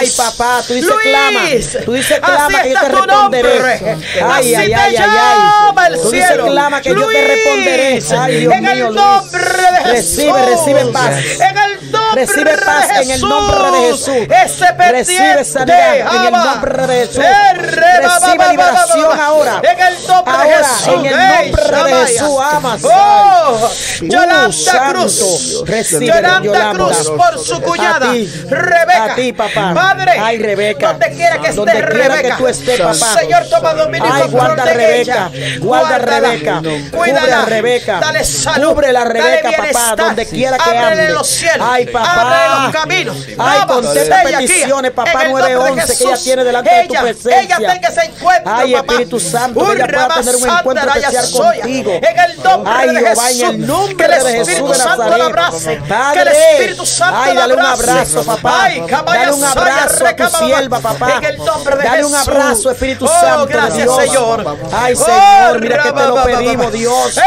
Ay, 0.00 0.10
papá, 0.16 0.62
tú 0.66 0.74
dices 0.74 0.90
clama. 1.02 1.40
Tú 1.84 1.92
dices 1.92 2.20
clama 2.20 2.46
Así 2.46 2.56
que 2.62 2.70
yo 2.74 2.80
te 2.80 2.88
responderé. 2.88 3.72
Ay, 3.72 3.94
Así 4.30 4.54
ay, 4.54 4.66
te 4.68 4.74
ay, 4.74 4.96
ay, 4.96 5.92
el 5.92 6.00
Tú 6.00 6.10
dices 6.10 6.30
clama 6.44 6.80
que 6.80 6.88
yo 6.90 6.94
te 6.94 7.02
Luis. 7.02 7.16
Responderé. 7.54 8.02
Ay, 8.18 8.36
Dios 8.40 8.52
en 8.54 8.60
mío, 8.62 8.72
el 8.72 8.80
Luis. 8.80 8.94
nombre 8.96 9.40
de 9.44 9.90
Jesús. 9.90 10.16
Recibe, 10.16 10.42
recibe 10.46 10.84
paz. 10.92 11.14
En 11.40 11.58
el 11.58 11.92
nombre 11.92 12.26
Recibe 12.26 12.56
paz 12.64 12.88
de 12.88 13.02
en 13.02 13.10
el 13.10 13.20
nombre 13.20 13.70
de 13.70 13.86
Jesús. 13.92 14.08
Ese. 14.08 14.72
Recibe 14.90 15.44
sanidad 15.44 15.96
en 15.96 16.24
el 16.26 16.32
nombre 16.32 16.86
de 16.86 17.06
Jesús. 17.06 17.24
Recibe 17.56 18.48
liberación 18.50 19.20
ahora. 19.20 19.60
En 19.62 19.80
el 19.80 20.06
nombre 20.06 20.32
de 20.32 20.38
Ahora, 20.54 20.58
Jesús. 20.68 20.88
en 20.88 21.06
el 21.06 21.50
nombre 21.52 21.94
de. 21.94 22.06
Jesús, 22.06 22.38
amas. 22.52 22.80
Oh, 22.84 23.70
Yolanda. 24.02 24.88
Cruz. 24.90 25.62
Recibe, 25.66 26.06
Yolanda. 26.06 26.72
Cruz 26.72 27.10
por 27.16 27.38
su 27.38 27.60
cuñada. 27.62 28.06
Rebeca. 28.48 29.04
A 29.04 29.14
ti, 29.14 29.32
papá. 29.32 29.72
Padre. 29.74 30.12
Ay, 30.20 30.38
Rebeca. 30.38 30.88
Donde 30.92 31.10
quiera 31.10 31.38
que 31.40 31.48
esté 31.48 31.80
Rebeca. 31.80 32.22
que 32.22 32.32
tú 32.32 32.48
estés, 32.48 32.80
papá. 32.80 33.18
Señor, 33.20 33.44
toma 33.50 33.74
dominio 33.74 34.10
Ay, 34.12 34.28
guarda 34.28 34.64
Rebeca. 34.64 35.30
Guarda. 35.60 35.98
Rebeca. 35.98 36.62
Cuídala 36.92 37.33
la 37.38 37.44
Rebeca. 37.44 38.00
Dale 38.00 38.24
salud. 38.24 38.68
Cubre 38.68 38.92
la 38.92 39.04
Rebeca, 39.04 39.50
papá, 39.50 39.96
donde 39.96 40.26
quiera 40.26 40.58
que 40.58 40.70
ande. 40.76 41.10
los 41.10 41.28
cielos. 41.28 41.66
Ay, 41.70 41.86
papá. 41.86 42.62
los 42.64 42.72
caminos. 42.72 43.16
Ay, 43.38 43.60
contesta 43.66 44.22
peticiones, 44.22 44.90
papá 44.92 45.24
911 45.28 45.96
que 45.96 46.04
ella 46.04 46.16
tiene 46.22 46.44
delante 46.44 46.70
de 46.74 46.88
tu 46.88 46.94
presencia. 46.94 47.40
Ella 47.40 47.72
tenga 47.72 47.88
ese 47.88 48.04
encuentro, 48.04 48.52
Ay, 48.54 48.74
Espíritu 48.74 49.20
Santo, 49.20 49.72
ella 49.72 49.86
va 49.86 50.04
a 50.04 50.20
tener 50.20 50.36
un 50.36 50.48
encuentro 50.48 50.90
especial 50.90 51.30
contigo. 51.30 51.92
En 51.94 52.18
el 52.18 52.42
nombre 52.42 52.92
de 52.92 53.06
Jesús. 53.06 53.40
En 53.40 53.46
el 53.46 53.66
nombre 53.66 54.08
de 54.08 54.44
Jesús 54.44 54.70
de 54.70 54.78
Nazaret. 54.78 55.88
Padre. 55.88 56.14
Que 56.14 56.20
el 56.22 56.28
Espíritu 56.28 56.86
Santo 56.86 57.14
la 57.14 57.24
Ay, 57.24 57.36
dale 57.36 57.54
un 57.54 57.60
abrazo, 57.60 58.24
papá. 58.24 58.68
Dale 59.06 59.32
un 59.32 59.44
abrazo 59.44 60.06
a 60.06 60.16
tu 60.16 60.28
sierva, 60.28 60.80
papá. 60.80 61.20
Dale 61.82 62.04
un 62.04 62.14
abrazo, 62.14 62.70
Espíritu 62.70 63.04
oh, 63.04 63.08
Santo. 63.08 63.46
Gracias, 63.46 63.96
Señor. 63.96 64.58
Ay, 64.72 64.96
Señor, 64.96 65.60
mira 65.60 65.82
que 65.82 65.92
te 65.92 66.02
oh, 66.02 66.16
lo 66.16 66.24
pedimos, 66.24 66.72
Dios. 66.72 67.18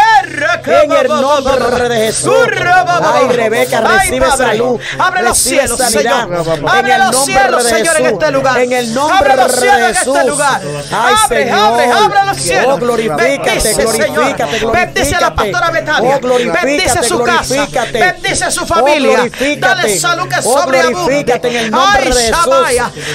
En 0.67 0.91
el 0.91 1.07
nombre 1.07 1.89
de 1.89 1.95
Jesús. 2.07 2.33
Ay, 3.01 3.27
Rebeca, 3.29 3.81
recibe 3.81 4.27
salud. 4.31 4.79
Abre 4.99 5.23
los 5.23 5.37
cielos. 5.37 5.79
Señor. 5.79 6.47
Abre 6.67 6.97
los 6.97 7.25
cielos, 7.25 7.63
Señor, 7.63 7.95
en 7.97 8.05
este 8.05 8.31
lugar. 8.31 8.57
Abre 8.57 9.35
los 9.35 9.51
cielos. 9.51 9.77
En 9.77 9.95
este 9.95 10.23
lugar. 10.25 10.61
Ay, 10.91 11.15
abre, 11.23 11.51
abre, 11.51 11.91
abre 11.91 12.19
los 12.25 12.37
oh, 12.37 12.41
cielos. 12.41 12.79
Glorifícate, 12.79 13.75
bendice. 13.75 14.65
Bendice 14.71 15.15
a 15.15 15.21
la 15.21 15.35
pastora 15.35 15.67
oh, 15.69 15.71
Betania. 15.71 16.19
Bendice 16.63 17.03
su 17.03 17.23
casa. 17.23 17.67
Bendice 17.91 18.51
su 18.51 18.63
oh, 18.63 18.67
familia. 18.67 19.29
Dale 19.57 19.99
salud 19.99 20.27
que 20.27 20.41
sobreabunde. 20.41 21.25
Ay, 21.73 22.05
de 22.05 22.13
Jesús. 22.13 22.53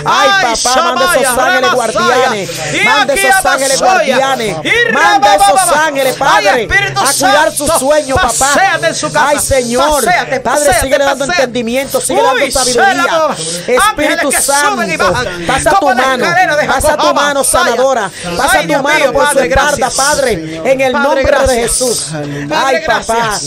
Ay, 0.04 0.30
papá, 0.42 0.82
manda 0.82 1.14
esos 1.14 1.38
ángeles 1.38 1.72
guardianes. 1.72 2.50
Manda 2.84 3.14
esos 3.14 3.46
ángeles 3.46 3.80
guardianes. 3.80 4.56
Manda 4.92 5.34
esos 5.34 5.76
ángeles, 5.76 6.16
Padre. 6.16 6.68
Espíritu 6.72 7.00
a 7.00 7.12
cuidar 7.12 7.52
su 7.52 7.66
sueño, 7.66 8.14
papá. 8.16 8.78
En 8.82 8.94
su 8.94 9.12
casa. 9.12 9.28
Ay, 9.28 9.38
Señor. 9.38 10.04
Padre, 10.04 10.40
paseate, 10.40 10.98
dando 10.98 11.24
entendimiento, 11.24 12.00
sigue 12.00 12.22
dando 12.22 12.50
sabiduría. 12.50 13.36
Espíritu 13.66 14.32
Santo, 14.32 15.12
pasa 15.46 15.70
tu 15.78 15.86
mano, 15.86 16.26
pasa 16.66 16.96
tu 16.96 17.14
mano 17.14 17.44
sanadora, 17.44 18.10
pasa 18.36 18.62
tu 18.62 18.82
mano 18.82 19.12
por 19.12 19.28
su 19.28 19.34
Padre, 19.34 19.48
espalda, 19.48 19.90
Padre, 19.96 20.62
en 20.64 20.80
el 20.80 20.92
nombre 20.92 21.24
de 21.46 21.54
Jesús. 21.62 22.08
Ay, 22.50 22.82
papá, 22.86 23.38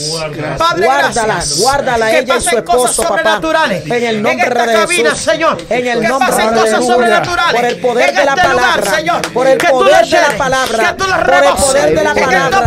guárdala, 0.78 1.44
guárdala 1.58 2.12
ella 2.12 2.38
y 2.38 2.42
su 2.42 2.58
esposo, 2.58 3.04
papá, 3.04 3.40
en 3.86 4.04
el 4.04 4.22
nombre 4.22 4.50
de 4.50 4.88
Jesús, 4.88 5.20
Señor. 5.20 5.58
en 5.70 5.88
el 5.88 6.04
nombre 6.08 6.32
de 6.36 6.60
Jesús, 6.62 6.96
por 7.52 7.66
el 7.66 7.80
poder 7.80 8.16
de 8.16 8.26
la 8.26 8.36
palabra, 8.36 9.22
por 9.34 9.48
el 9.48 9.58
poder 9.58 10.06
de 10.08 10.22
la 10.22 10.38
palabra, 10.38 10.96
por 10.98 11.44
el 11.44 11.54
poder 11.56 11.96
de 11.96 12.04
la 12.04 12.14
palabra, 12.14 12.62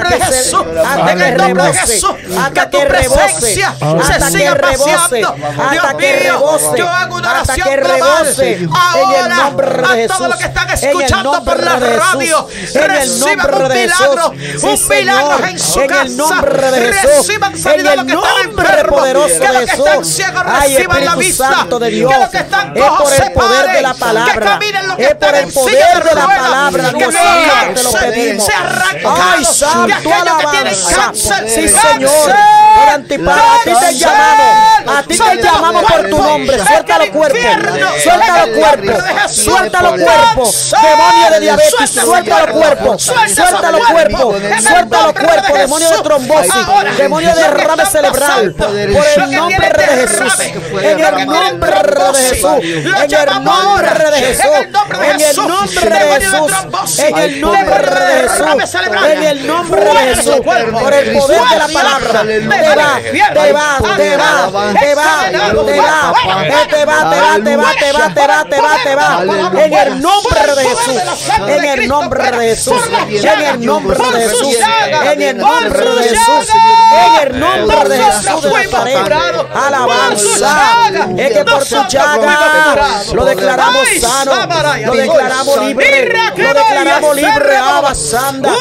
Jesús, 0.48 0.66
hasta 0.86 1.14
que 1.14 1.30
rebose, 1.30 2.00
hasta 2.38 2.52
que 2.52 2.66
tu 2.66 2.88
presencia 2.88 3.74
se 4.02 4.30
siga 4.30 4.54
paseando. 4.56 5.36
Dios 5.70 5.94
mío, 5.98 6.58
yo 6.76 6.88
hago 6.88 7.16
una 7.16 7.30
oración 7.32 7.68
global 7.76 8.70
ahora 8.74 9.46
a 9.46 10.06
todos 10.06 10.28
los 10.28 10.38
que 10.38 10.44
están 10.44 10.70
escuchando 10.70 11.44
por 11.44 11.62
la 11.62 11.76
radio. 11.78 12.48
Reciban 12.74 13.54
un 13.54 13.68
milagro, 13.68 14.30
un 14.62 14.88
milagro 14.88 15.46
en 15.46 15.58
su 15.58 15.86
casa. 15.86 16.40
Reciban 16.42 17.58
salida 17.58 17.96
lo 17.96 18.06
que 18.06 18.12
están 18.12 18.38
enfermos, 18.44 19.02
que 19.06 19.52
los 19.52 19.62
que 19.70 19.76
están 19.76 20.04
ciegos 20.04 20.44
reciban 20.44 21.04
la 21.04 21.16
vista, 21.16 21.66
que 21.68 22.00
los 22.00 22.28
que 22.28 22.38
están 22.38 22.74
cojos 22.74 23.10
se 23.10 23.30
paren, 23.30 23.94
que 24.32 24.40
caminen 24.40 24.88
los 24.88 24.96
que 24.96 25.04
están 25.04 25.34
en 25.34 25.50
silla 25.52 25.94
de 25.94 26.00
ruedas, 26.00 26.72
que 26.72 27.02
los 27.02 27.14
cánceres 27.94 28.44
se 28.44 28.52
arrancados, 28.52 29.64
que 29.86 29.92
aquellos 29.92 30.37
Sí, 31.46 31.68
Señor. 31.68 32.34
Por 32.78 32.88
antipas, 32.90 33.38
a 33.38 33.64
ti 33.64 33.72
te 33.80 33.94
llamamos. 33.94 34.68
A 34.86 35.02
ti 35.02 35.18
te 35.18 35.42
llamamos 35.42 35.84
por 35.84 36.08
tu 36.08 36.18
nombre. 36.18 36.58
Suelta 36.58 36.98
los 36.98 37.08
cuerpos. 37.08 37.40
Suelta 38.02 38.46
los 38.46 38.58
cuerpos. 38.58 39.04
Suelta 39.32 39.82
los 39.82 39.92
cuerpos. 39.92 40.74
Demonio 40.82 41.30
de 41.30 41.40
diabetes. 41.40 41.90
Suelta 41.90 42.46
los 42.46 42.50
cuerpos. 42.50 43.02
Suelta 43.02 43.70
los 43.72 43.86
cuerpos. 43.86 44.36
Suelta 44.62 45.02
los 45.02 45.12
cuerpos. 45.12 45.58
Demonio 45.58 45.90
de 45.90 45.98
trombosis. 45.98 46.54
Demonio 46.96 47.34
de 47.34 47.42
derrame 47.42 47.86
cerebral. 47.86 48.54
Por 48.54 48.74
el 49.22 49.30
nombre 49.32 49.68
de 49.76 49.86
Jesús. 49.86 50.32
En 50.82 51.00
el 51.00 51.26
nombre 51.26 51.70
de 51.70 52.18
Jesús. 52.28 52.62
En 52.98 53.10
el 53.10 53.44
nombre 53.44 54.10
de 54.10 54.18
Jesús. 54.18 54.50
En 54.98 55.20
el 55.20 55.40
nombre 55.40 55.90
de 56.00 56.10
Jesús. 56.10 56.52
En 56.98 57.18
el 57.18 57.40
nombre 57.40 57.78
de 57.88 58.28
Jesús. 58.28 58.74
En 59.08 59.22
el 59.24 59.46
nombre 59.46 59.80
de 59.84 60.14
Jesús 60.14 60.27
dice, 60.28 60.42
por 60.42 60.92
el 60.92 61.12
poder 61.12 61.40
de 61.48 61.56
la 61.56 61.68
palabra, 61.68 62.22
te 62.22 62.74
va, 62.74 63.00
te 63.36 63.52
va, 63.52 63.78
te 63.96 64.16
va, 64.16 64.74
te 64.74 64.94
va, 64.94 65.20
te 65.26 65.84
va, 65.84 66.10
te 66.68 66.84
va, 66.84 67.10
te 67.10 67.26
va, 67.26 67.40
te 67.42 67.56
va, 67.56 67.74
te 67.74 67.92
va, 67.92 68.14
te 68.14 68.26
va, 68.26 68.44
te 68.44 68.60
va, 68.60 68.76
te 68.84 68.94
va 68.94 69.08
en 69.64 69.72
el 69.74 70.00
nombre 70.00 70.54
de 70.56 70.64
Jesús, 70.64 71.02
en 71.46 71.64
el 71.64 71.88
nombre 71.88 72.30
de 72.30 72.38
Jesús, 72.38 72.82
en 73.08 73.40
el 73.40 73.66
nombre 73.66 73.98
de 73.98 74.28
Jesús, 74.28 74.56
en 75.04 75.22
el 75.22 75.38
nombre 75.38 75.84
de 75.84 76.08
Jesús, 76.08 76.48
en 76.92 77.26
el 77.26 77.40
nombre 77.40 77.88
de 77.88 78.02
Jesús 78.04 78.42
de 78.42 78.68
Nazaret, 78.68 79.46
alabanza, 79.54 80.74
es 81.16 81.32
que 81.32 81.44
por 81.44 81.64
su 81.64 81.76
llaga 81.88 82.76
lo 83.12 83.24
declaramos 83.24 83.88
sano, 84.00 84.32
lo 84.86 84.94
declaramos 84.94 85.58
libre, 85.62 86.12
lo 86.36 86.54
declaramos 86.54 87.16
libre, 87.16 87.56
abasanda, 87.56 88.52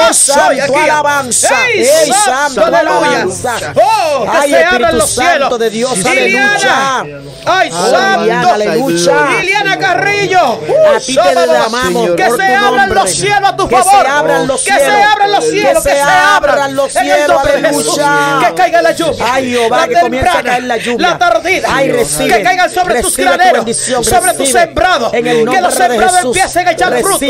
oh 0.00 0.12
santo, 0.12 0.74
alabanza. 0.98 1.48
¡Ey, 1.74 2.12
santo, 2.12 2.64
alabanza! 2.64 3.56
¡Oh, 3.74 4.26
Ay, 4.28 4.50
se 4.50 4.64
abran 4.64 4.98
los 4.98 5.10
santo 5.10 5.30
cielos! 5.30 5.58
de 5.58 5.70
Dios, 5.70 6.04
aleluya! 6.04 7.04
¡Ay, 7.46 7.70
santo! 7.70 8.48
¡Aleluya! 8.52 9.28
¡Liliana 9.40 9.78
Carrillo! 9.78 10.60
¡A 10.94 11.00
ti 11.00 11.18
uh, 11.18 11.22
te 11.22 11.56
amamos! 11.56 12.10
¡Que 12.16 12.30
se 12.30 12.54
abran 12.54 12.94
los 12.94 13.10
cielos 13.10 13.48
a 13.48 13.56
tu 13.56 13.68
favor! 13.68 13.84
¡Que 13.84 13.92
se 13.92 14.04
abran 14.12 14.46
los 14.46 14.60
cielos! 14.60 15.84
¡Que 15.84 15.90
se 15.90 16.00
abran 16.00 16.76
los 16.76 16.92
cielos! 16.92 17.08
¡Que 17.08 17.26
se 17.26 17.32
abran 17.32 17.72
los 17.72 17.94
cielos! 17.94 18.44
¡Que 18.44 18.54
caiga 18.54 18.82
la 18.82 18.92
lluvia! 18.92 19.26
¡Ay, 19.32 19.50
Jehová, 19.50 19.88
que 19.88 20.00
comience 20.00 20.28
a 20.28 20.42
caer 20.42 20.64
la 20.64 20.76
lluvia! 20.76 21.08
¡La 21.08 21.18
tardida! 21.18 21.68
¡Que 21.78 22.42
caigan 22.42 22.70
sobre 22.70 23.02
tus 23.02 23.16
graneros! 23.16 23.76
¡Sobre 24.02 24.34
tus 24.34 24.48
sembrados! 24.50 25.12
¡Que 25.12 25.60
los 25.60 25.74
sembrados 25.74 26.24
empiecen 26.24 26.68
a 26.68 26.72
echar 26.72 26.98
frutos! 26.98 27.20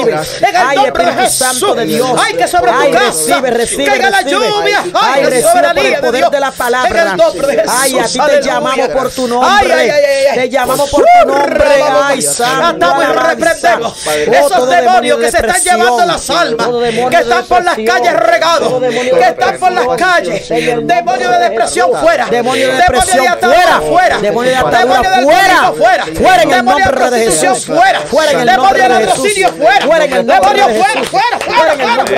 ¡En 0.40 0.56
el 0.56 0.74
nombre 0.74 1.04
de 1.04 1.12
Jesús! 1.12 1.76
¡Ay, 2.18 2.34
que 2.34 2.48
sobre 2.48 2.72
tu 2.72 2.90
casa! 2.92 3.42
caiga 3.66 4.10
la 4.10 4.22
lluvia. 4.22 4.84
Ay, 4.94 5.24
recibe 5.24 5.88
el 5.94 6.00
poder 6.00 6.30
de 6.30 6.40
la 6.40 6.50
palabra. 6.50 7.16
Ay, 7.68 7.98
a 7.98 8.04
ti 8.04 8.18
te 8.18 8.42
llamamos 8.42 8.88
por 8.88 9.10
tu 9.10 9.28
nombre. 9.28 9.92
Te 10.34 10.48
llamamos 10.48 10.90
por 10.90 11.04
tu 11.04 11.28
nombre. 11.28 11.64
Ay, 12.02 12.22
santo. 12.22 12.94
reprendemos 13.12 14.06
oh, 14.06 14.32
esos 14.32 14.68
demonios 14.68 15.18
que 15.18 15.30
se 15.30 15.38
están 15.38 15.62
llevando 15.62 16.06
las 16.06 16.30
almas, 16.30 16.68
que 17.10 17.16
están 17.16 17.44
por 17.44 17.64
las 17.64 17.76
calles 17.76 18.12
regados, 18.14 18.80
que 18.80 19.20
están 19.20 19.58
por 19.58 19.72
las 19.72 19.86
calles. 19.96 20.48
Demonio 20.48 21.30
de 21.30 21.38
depresión 21.38 21.90
fuera. 22.00 22.26
Demonio 22.26 22.68
de 22.68 22.76
depresión 22.76 23.26
fuera. 23.40 23.80
Fuera. 23.80 24.18
Demonio 24.18 24.50
de 24.50 24.56
atadura 24.56 25.02
fuera. 25.22 25.72
Fuera. 25.72 26.04
Fuera 26.14 27.10
de 27.10 27.18
Jesús. 27.24 27.66
Fuera. 27.66 28.00
Fuera 28.00 28.32
en 28.32 28.46
de 28.46 29.06
Jesús. 29.06 29.28
Fuera. 29.56 29.86
Fuera 29.86 30.04
en 30.04 30.12
el. 30.12 30.26
Fuera. 30.26 31.04
Fuera. 31.04 31.38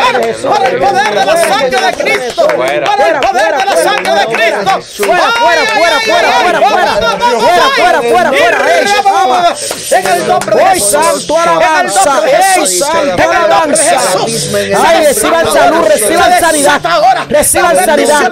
Fuera 0.00 1.30
la 1.35 1.90
de 1.90 1.97
Cristo. 1.97 2.47
Para 2.47 2.74
el 2.74 3.20
poder 3.20 3.57
de 3.57 3.65
la 3.65 3.77
sangre 3.77 4.15
de 4.15 4.27
Cristo. 4.27 5.05
Fuera, 5.05 5.32
fuera, 5.32 5.62
fuera, 5.66 6.01
fuera, 6.01 6.32
fuera, 6.32 6.61
fuera. 6.61 6.93
Fuera, 7.40 8.01
fuera, 8.01 8.01
fuera, 8.02 8.31
fuera. 8.32 9.55
En 9.90 10.07
el 10.07 10.27
nombre 10.28 10.57
de 10.57 10.62
Hoy 10.62 10.81
santo 10.81 11.39
alabanza. 11.39 12.20
Hoy 12.20 12.66
santo 12.66 13.31
alabanza. 13.31 14.01
Ay, 14.85 15.05
reciban 15.07 15.52
salud, 15.52 15.86
reciban 15.86 16.40
sanidad. 16.40 16.81
Reciban 17.28 17.85
sanidad. 17.85 18.31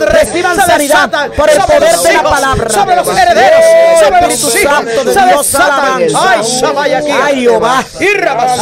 Reciban 0.00 0.56
sanidad 0.56 1.30
por 1.36 1.50
el 1.50 1.58
poder 1.58 1.96
de 1.98 2.12
la 2.12 2.22
palabra. 2.22 2.70
Sobre 2.70 2.96
los 2.96 3.08
herederos, 3.08 3.64
sobre 4.00 4.20
los 4.22 4.56
hijos. 4.56 5.14
Sobre 5.14 5.32
los 5.32 5.46
Satanás. 5.46 6.12
Ay, 6.14 6.42
Shabay 6.42 6.94
aquí. 6.94 7.10
Ay, 7.10 7.40
Jehová. 7.42 7.84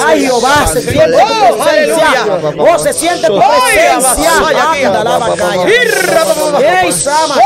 Ay, 0.07 0.27
Jehová. 0.27 0.67
Se 0.73 0.83
siente 0.83 1.17
presencia. 1.57 2.27
Oh, 2.59 2.79
se 2.79 2.93
siente 2.93 3.27
presencia 3.27 3.60
presencia. 3.61 4.31
Anda 4.87 5.05
la 5.05 5.19
batalla. 5.19 5.65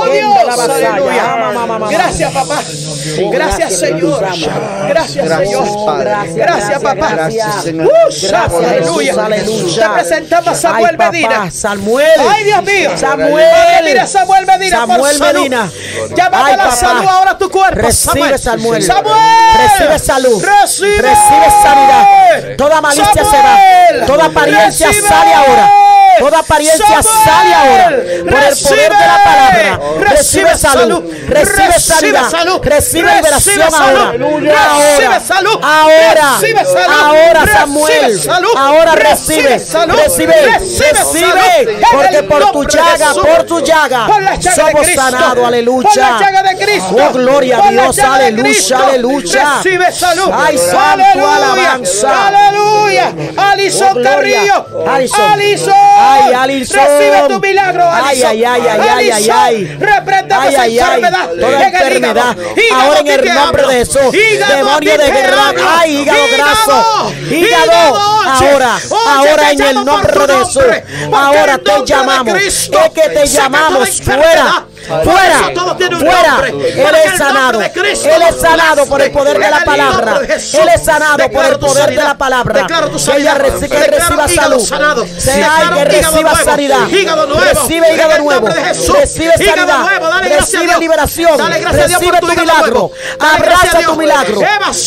Oh, 0.00 0.04
gracias, 1.90 2.32
papá. 2.32 2.58
Gracias, 3.32 3.78
Señor. 3.78 4.24
Gracias, 4.88 5.28
Señor. 5.28 5.64
Gracias, 6.34 6.82
papá. 6.82 7.28
Aleluya. 8.64 9.14
Te 9.74 9.88
presentamos 9.90 10.48
a 10.48 10.54
Samuel 10.54 10.98
Medina. 10.98 11.50
Samuel. 11.50 12.20
Ay, 12.30 12.44
Dios 12.44 12.62
mío. 12.62 12.90
Samuel. 12.96 14.08
Samuel 14.08 14.46
Medina. 14.46 14.86
Samuel 14.86 15.20
la 16.56 16.70
salud 16.70 17.06
ahora 17.08 17.30
a 17.32 17.38
tu 17.38 17.50
cuerpo. 17.50 17.80
Recibe, 17.80 18.38
Samuel. 18.38 18.82
Recibe 18.82 19.98
salud. 19.98 20.42
Recibe 20.42 21.50
sanidad. 21.62 22.56
Toda 22.56 22.80
malicia 22.80 23.24
se 23.24 23.36
va. 23.36 24.06
Toda 24.06 24.26
apariencia 24.26 24.88
sale 24.92 25.34
ahora. 25.34 25.70
Toda 26.18 26.38
apariencia 26.38 27.02
sale 27.02 27.54
ahora. 27.54 27.90
Por 28.30 28.42
el 28.42 28.56
poder 28.56 28.92
de 28.92 29.06
la 29.06 29.24
palabra. 29.24 29.80
Recibe 30.10 30.56
salud. 30.56 31.04
Recibe 31.28 31.78
sanidad. 31.78 32.30
Recibe 32.62 33.14
liberación 33.14 33.74
ahora. 33.74 34.12
Recibe 34.12 35.20
salud. 35.20 35.58
Ahora. 35.62 36.38
Ahora 37.04 37.46
Samuel. 37.52 38.20
Ahora 38.56 38.94
Recibe 38.94 39.58
recibe. 39.86 40.58
Recibe. 40.92 41.78
Porque 41.92 42.22
por 42.24 42.52
tu 42.52 42.64
llaga, 42.64 43.14
por 43.14 43.42
tu 43.44 43.60
llaga, 43.60 44.06
somos 44.54 44.86
sanados. 44.94 45.46
Aleluya. 45.46 46.18
Oh, 46.90 47.12
gloria 47.12 47.58
a 47.58 47.70
Dios. 47.70 47.98
Aleluya. 47.98 48.78
Aleluya. 48.78 49.54
Recibe 49.56 49.92
salud. 49.92 50.30
Ay, 50.32 50.58
santo 50.58 51.28
alabanza. 51.28 52.28
Aleluya. 52.28 53.12
Alison 53.36 53.88
Oh, 53.90 53.94
gloria. 53.94 54.38
Carrillo. 54.38 54.88
Alison. 54.88 55.38
Ay, 55.96 56.32
Alison. 56.34 56.78
Recibe 56.78 57.28
tu 57.28 57.40
milagro, 57.40 57.84
Ay, 57.90 58.22
Alison. 58.22 58.28
ay, 58.30 58.44
ay, 58.44 58.62
ay, 58.68 58.80
ay, 58.88 59.10
ay, 59.10 59.30
ay. 59.30 59.76
Reprendemos 59.78 60.44
Ay, 60.46 60.54
ay, 60.56 60.78
ay. 60.78 60.94
enfermedad. 60.94 61.28
Toda 61.40 61.66
enfermedad. 61.68 62.36
Ahora 62.72 63.00
en 63.00 63.06
el 63.08 63.34
nombre 63.34 63.66
de 63.66 63.74
Jesús. 63.74 64.12
Demonio 64.48 64.98
de 64.98 65.10
guerra. 65.10 65.52
Ay, 65.78 65.96
hígado 65.98 66.22
graso. 66.36 67.12
Hígado. 67.30 67.96
Ahora. 68.26 68.78
Ahora 69.06 69.50
en 69.52 69.62
el 69.62 69.84
nombre 69.84 70.26
de 70.26 70.36
Jesús. 70.44 70.64
Ahora 71.12 71.58
te 71.58 71.84
llamamos. 71.84 72.34
Es 72.42 72.70
que 72.94 73.08
te 73.10 73.26
llamamos. 73.26 74.00
Fuera. 74.02 74.66
Fuera. 74.84 75.52
Fuera. 75.98 76.48
Él 76.48 76.96
es 77.04 77.18
sanado. 77.18 77.60
Él 77.60 78.22
es 78.28 78.40
sanado 78.40 78.86
por 78.86 79.00
el 79.02 79.10
poder 79.10 79.38
de 79.38 79.50
la 79.50 79.64
palabra. 79.64 80.20
Él 80.22 80.68
es 80.74 80.84
sanado 80.84 81.30
por 81.30 81.44
el 81.44 81.58
poder 81.58 81.90
de 81.90 82.02
la 82.02 82.16
palabra. 82.16 82.66
Que 82.66 83.16
ella 83.16 83.34
reciba 83.34 84.28
salud. 84.28 84.60
sanado. 84.60 85.06
Se 85.06 85.32
Declaro 85.32 85.76
hay 85.76 85.84
que 85.84 85.84
reciba 85.84 86.34
sanidad. 86.34 86.80
Recibe 86.80 87.94
hígado 87.94 88.18
nuevo. 88.18 88.48
Recibe 88.48 89.32
sanidad. 89.36 89.86
Recibe 90.22 90.78
liberación. 90.80 91.38
Recibe 91.70 92.20
tu 92.20 92.26
milagro. 92.26 92.90
Abraza 93.18 93.80
tu 93.86 93.96
milagro. 93.96 94.40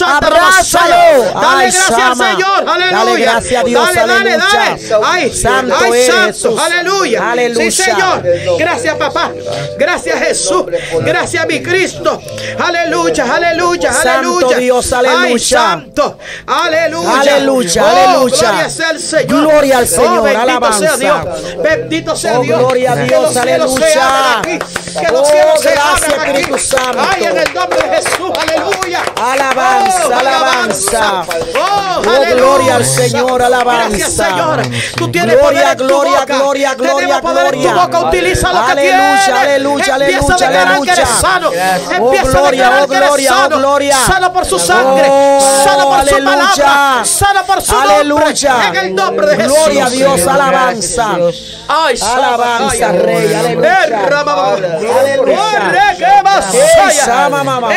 Abrázalo. 0.06 1.34
Dale 1.34 1.66
gracias 1.66 2.00
al. 2.00 2.18
Señor. 2.18 2.66
Dale 2.66 3.22
gracias 3.22 3.62
a 3.62 3.64
Dios. 3.64 3.96
Dale, 3.96 4.38
dale, 4.38 5.34
Santo 5.34 5.76
santo. 6.06 6.60
Aleluya. 6.60 7.32
Aleluya. 7.32 7.72
Sí, 7.72 7.84
Señor. 7.84 8.24
Gracias, 8.58 8.96
papá. 8.96 9.32
Gracias, 9.78 9.87
Jesús. 9.96 10.66
Gracias, 11.06 11.48
mi 11.48 11.62
Cristo. 11.62 12.22
Aleluya, 12.60 13.26
aleluya, 13.36 13.94
Santo 13.94 14.38
aleluya. 14.38 14.58
Dios, 14.58 14.94
aleluya. 14.94 15.22
Ay, 15.24 15.40
santo. 15.40 16.18
Aleluya. 16.46 17.20
Aleluya, 17.22 17.84
Oh, 17.84 17.88
aleluya. 17.88 18.38
Gloria 18.50 18.70
sea 18.70 18.90
el 18.92 19.00
Señor. 19.00 19.42
Gloria 19.42 19.78
al 19.80 19.84
Oh, 19.84 19.88
Señor, 19.88 20.24
bendito 20.24 20.42
alabanza. 20.42 20.80
sea 20.80 20.98
Dios. 20.98 21.18
Bendito 21.64 22.16
sea 22.16 22.40
Oh, 22.40 22.44
Dios. 22.44 22.60
gloria 22.60 22.92
a 22.92 22.96
Dios, 22.98 23.38
aleluya. 23.38 24.38
aquí. 24.40 24.60
Que 24.60 25.12
los 25.12 25.22
Oh, 25.22 25.26
cielos 25.26 25.62
se 25.62 25.72
gracias, 25.72 26.04
aquí. 26.20 26.30
Espíritu 26.32 26.58
Santo. 26.58 27.00
Ay, 27.00 27.24
en 27.24 27.38
el 27.38 27.54
nombre 27.54 27.82
de 27.82 27.96
Jesús. 27.98 28.32
Aleluya. 28.40 29.02
Alabanza, 29.22 30.08
Oh, 30.08 30.14
alabanza. 30.14 31.22
Oh, 31.56 32.02
Oh, 32.08 32.10
aleluya. 32.10 32.36
gloria 32.36 32.76
al 32.76 32.86
Señor, 32.86 33.42
alabanza. 33.42 33.88
Gracias, 33.98 34.14
Señor. 34.14 34.62
Tú 34.96 35.12
tienes 35.12 35.36
Gloria, 35.38 35.48
poder 35.62 35.72
en 35.72 35.78
tu 35.78 35.84
gloria, 35.88 36.20
boca. 36.20 36.26
gloria, 36.38 36.74
gloria, 36.76 36.96
Tenemos 36.98 37.22
poder 37.22 37.46
en 37.46 37.52
tu 37.52 37.68
gloria. 37.68 37.86
boca. 37.86 38.00
Utiliza 38.08 38.54
lo 38.54 38.66
que 38.66 38.72
Aleluya, 38.72 39.24
tienes. 39.26 39.48
Aleluya, 39.84 40.18
Empieza 40.18 40.34
a 40.34 40.48
aleluya, 40.48 40.60
declarar 40.60 40.82
que 40.82 40.92
eres 40.92 41.10
sano. 41.10 41.50
Oh, 41.50 41.94
Empieza 42.14 42.28
a 42.38 42.42
gloria, 42.42 42.64
declarar 42.64 42.84
oh, 42.84 42.88
que 42.88 42.96
eres 42.96 43.08
gloria, 43.10 43.32
oh, 43.32 43.38
sano. 43.42 43.58
gloria. 43.58 43.98
Sano 44.06 44.34
por 44.34 44.46
su 44.46 44.60
sangre. 44.60 45.08
Oh, 45.10 45.62
Sano 45.64 45.84
por 45.90 45.94
su 46.08 46.16
aleluya. 46.16 46.32
palabra. 46.38 47.06
Sano 47.06 47.44
por 47.46 47.62
su 47.62 47.76
Aleluya. 47.78 48.54
nombre. 48.54 48.68
En 48.68 48.76
el 48.86 48.96
nombre 48.96 49.28
de 49.28 49.36
Jesús. 49.38 49.58
Gloria 49.58 49.86
a 49.86 49.90
Dios, 49.90 50.28
alabanza. 50.28 51.18
Ay, 51.68 51.96
Alabanza, 52.02 52.92
Rey, 52.92 53.34
aleluya. 53.34 53.68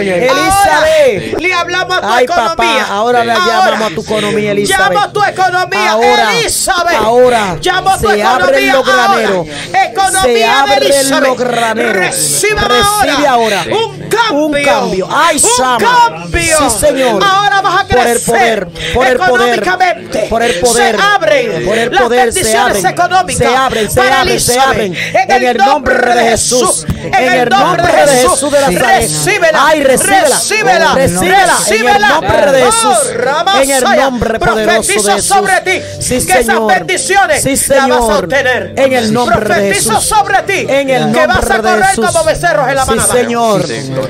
Elizabeth. 0.00 1.40
Le 1.40 1.52
hablamos 1.54 1.96
a 1.98 2.00
tu 2.18 2.24
economía. 2.24 2.86
ahora 2.90 3.24
le 3.24 3.34
llamamos 3.34 3.90
a 3.90 3.94
tu 3.94 4.00
economía, 4.02 4.50
Elizabeth. 4.52 4.88
Llamo 4.92 5.00
a 5.04 5.12
tu 5.12 5.22
economía, 5.22 5.96
Elizabeth. 6.40 6.96
ahora, 7.02 7.56
Llamo 7.76 7.98
se 7.98 8.22
abren 8.22 8.72
los 8.72 8.86
graneros. 8.86 9.46
Economía 9.68 10.22
Se 10.22 10.44
abren 10.44 11.10
los 11.10 11.38
graneros. 11.38 11.96
Recibe 11.96 13.26
ahora. 13.26 13.64
Un 13.70 14.05
cambio. 14.16 14.46
Un 14.46 14.64
cambio. 14.64 15.08
Ay, 15.10 15.36
Un 15.36 15.50
Sama. 15.56 15.78
cambio. 15.78 16.58
Sí, 16.58 16.78
Señor. 16.80 17.22
Ahora 17.24 17.60
vas 17.60 17.82
a 17.82 17.86
Por 17.86 17.98
el 17.98 18.04
crecer. 18.04 18.66
poder, 18.66 18.94
por 18.94 19.06
el 19.06 19.16
poder, 19.16 19.30
económicamente. 19.58 20.26
por 20.28 20.42
el 20.42 20.54
poder, 20.60 20.96
Se 20.96 21.02
abren. 21.02 21.64
por 21.66 21.78
el 21.78 21.90
las 21.92 22.02
poder, 22.02 22.32
se 22.32 22.40
bendiciones 22.40 22.76
abren, 22.84 22.86
económicas. 22.86 23.48
se 23.48 23.56
abren, 23.56 23.90
se 23.90 24.00
abren, 24.00 24.40
se 24.40 24.58
abren. 24.58 24.94
En 25.28 25.42
el 25.44 25.56
nombre 25.56 26.14
de 26.14 26.30
Jesús. 26.30 26.86
En 26.88 27.14
el 27.32 27.48
nombre 27.48 27.86
de 27.86 28.12
Jesús. 28.18 28.50
de 28.50 28.60
Nazaret. 28.60 29.00
Recíbela. 29.02 29.66
Ay, 29.66 29.82
recíbela. 29.84 30.28
Recíbela. 30.28 30.94
Recíbela. 30.94 31.56
En 31.68 31.88
el 31.88 32.02
nombre 32.08 32.52
de 32.52 32.64
Jesús. 32.64 32.96
Oh, 33.10 33.14
Ramasaya. 33.18 33.62
En 33.62 33.70
el 33.70 34.00
nombre 34.00 34.38
poderoso 34.38 34.56
de 34.56 34.64
Profetizo 34.82 35.12
Jesús. 35.12 35.26
sobre 35.26 35.60
ti. 35.60 35.82
Sí, 36.00 36.26
que 36.26 36.32
esas 36.32 36.46
Señor. 36.46 36.66
bendiciones 36.72 37.42
Sí, 37.42 37.50
las 37.50 37.68
vas 37.68 37.78
a 37.78 37.82
Señor. 37.82 38.24
obtener. 38.24 38.72
En 38.76 38.92
el 38.92 39.12
nombre 39.12 39.36
de 39.38 39.44
Profetizo 39.44 39.90
Jesús. 39.94 40.04
sobre 40.04 40.42
ti. 40.42 40.66
En 40.68 40.90
el 40.90 41.12
que 41.12 41.26
vas 41.26 41.36
a 41.36 41.40
nombre 41.40 41.56
de 41.56 41.62
correr 41.62 41.84
Jesús. 41.86 42.06
como 42.06 42.24
becerros 42.24 42.68
en 42.68 42.74
la 42.74 42.84
Sí, 42.84 42.90
manada. 42.90 43.12
Señor. 43.12 43.66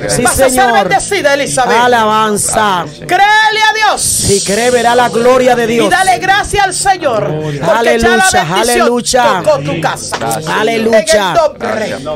Sí, 0.09 0.21
vas 0.23 0.33
a 0.33 0.35
ser 0.37 0.49
Señor. 0.51 0.73
bendecida, 0.73 1.33
Elizabeth. 1.33 1.77
Alabanza. 1.77 2.85
Créele 2.99 3.61
a 3.69 3.73
Dios. 3.75 4.01
Si 4.01 4.43
cree, 4.43 4.71
verá 4.71 4.95
la 4.95 5.09
gloria 5.09 5.55
de 5.55 5.63
Y 5.65 5.67
Dios. 5.67 5.89
dale 5.89 6.17
gracias 6.19 6.63
al 6.65 6.73
Señor. 6.73 7.25
Porque 7.27 7.61
Aleluya, 7.61 8.25
ya 8.31 8.45
la 8.63 8.73
bendición 8.73 9.43
tocó 9.43 9.59
tu 9.59 9.81
casa. 9.81 10.17
Aleluya. 10.59 11.33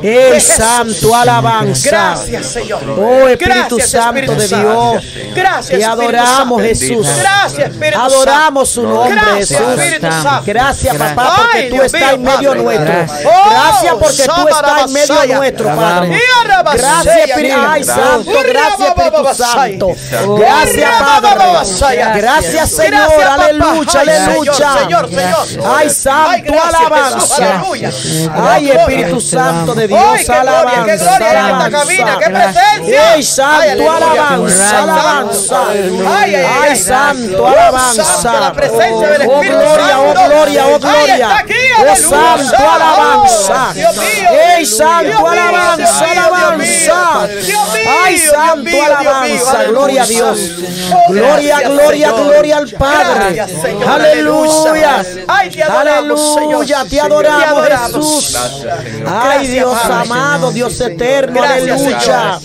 En 0.02 0.34
el 0.34 0.41
santo 0.41 1.16
alabanza. 1.16 1.90
Gracias, 1.90 2.45
Señor. 2.48 2.82
Oh, 2.98 3.28
Espíritu 3.28 3.76
Gracias, 3.78 3.90
Santo 3.91 4.10
Espíritu 4.20 4.36
de 4.41 4.48
Santo. 4.48 4.91
Dios. 4.91 5.36
Gracias, 5.36 5.80
Te 5.80 5.86
adoramos, 5.86 6.38
Santo. 6.38 6.60
Jesús. 6.60 7.08
Gracias, 7.20 7.70
Espíritu 7.70 7.99
Adoramos 7.99 8.70
su 8.70 8.82
Santo. 8.82 8.95
nombre, 8.95 9.16
Gracias, 9.22 9.60
Jesús. 9.60 9.80
Espíritu 9.80 10.08
Santo. 10.24 10.44
Gracias, 10.45 10.95
papá, 10.98 11.34
porque 11.38 11.58
Ay, 11.58 11.70
tú 11.70 11.82
estás 11.82 12.14
en 12.14 12.24
medio 12.24 12.56
nuestro. 12.56 12.94
Oh, 13.26 13.49
Gracias 13.49 13.94
porque 13.99 14.24
tú 14.24 14.48
estás 14.48 14.86
en 14.86 14.94
medio 14.94 15.36
nuestro, 15.38 15.76
Padre. 15.76 16.18
Y. 16.18 16.78
Gracias, 16.78 17.30
Espíritu 17.30 17.58
Ay, 17.72 17.84
Santo. 17.84 18.31
Gracias, 18.31 18.88
Espíritu 18.89 19.34
Santo. 19.35 19.88
Gracias, 20.38 20.89
Padre. 20.99 21.31
Gracias, 22.15 22.69
Señor. 22.72 23.23
Aleluya, 23.30 23.91
Ay, 23.93 24.10
aleluya. 24.10 24.53
Señor, 24.53 25.10
Señor. 25.10 25.65
Ay, 25.76 25.89
Santo, 25.89 26.53
alabanza. 26.61 27.64
Ay. 28.52 28.72
Espíritu 28.72 29.22
Santo 29.22 29.76
de 29.76 29.88
Dios, 29.88 30.02
Ay, 30.02 30.26
alabanza. 30.30 30.85
qué 30.85 30.98
gloria 30.98 31.39
en 31.39 31.45
esta 31.56 31.69
cabina, 31.72 32.18
qué 32.19 32.30
presencia. 32.30 33.11
Ay, 33.14 33.23
Santo, 33.23 33.61
Ay, 33.61 33.80
alabanza, 33.80 34.84
alabanza. 34.84 35.61
Ay, 35.69 35.80
ay, 35.80 36.35
ay, 36.35 36.45
Ay, 36.45 36.69
ay. 36.69 36.76
Santo, 36.77 37.43
Uh, 37.43 37.48
alabanza. 37.48 38.39
la 38.39 38.53
presencia 38.53 39.07
del 39.10 39.22
Oh, 39.27 39.34
Espíritu 39.41 39.57
gloria, 39.60 39.99
oh, 39.99 40.14
gloria, 40.14 40.65
oh, 40.68 40.73
Ay, 40.73 40.80
gloria. 40.80 41.45
Oh. 41.80 41.95
Santo, 41.95 42.56
Oh, 42.64 42.69
alabanza. 42.69 43.73
Mío. 43.73 43.89
Ey, 44.57 44.65
Santo, 44.65 45.27
alabanza, 45.27 46.06
alabanza. 46.11 47.27
Ay, 48.03 48.17
Santo, 48.17 48.55
mío, 48.63 48.71
Dios 48.71 48.71
mío, 48.71 48.97
alabanza. 48.97 49.63
Gloria 49.65 50.03
a 50.03 50.05
Dios. 50.05 50.39
Gloria, 51.09 51.59
gracias, 51.59 51.71
gloria, 51.71 52.07
Señor. 52.09 52.25
gloria 52.25 52.57
al 52.57 52.69
Padre. 52.71 53.33
Gracias, 53.33 53.61
Señor, 53.61 53.88
Aleluya. 53.89 55.05
Ay, 55.27 55.49
te 55.49 55.63
adoramos, 55.63 56.38
Aleluya, 56.38 56.85
te 56.89 57.01
adoramos. 57.01 57.67
Jesús. 57.91 58.35
Ay, 58.35 59.01
Gracias, 59.01 59.51
Dios 59.51 59.77
amado, 59.85 60.51
Dios 60.51 60.81
eterno, 60.81 61.41
Gracias, 61.41 61.61
aleluya. 61.61 62.39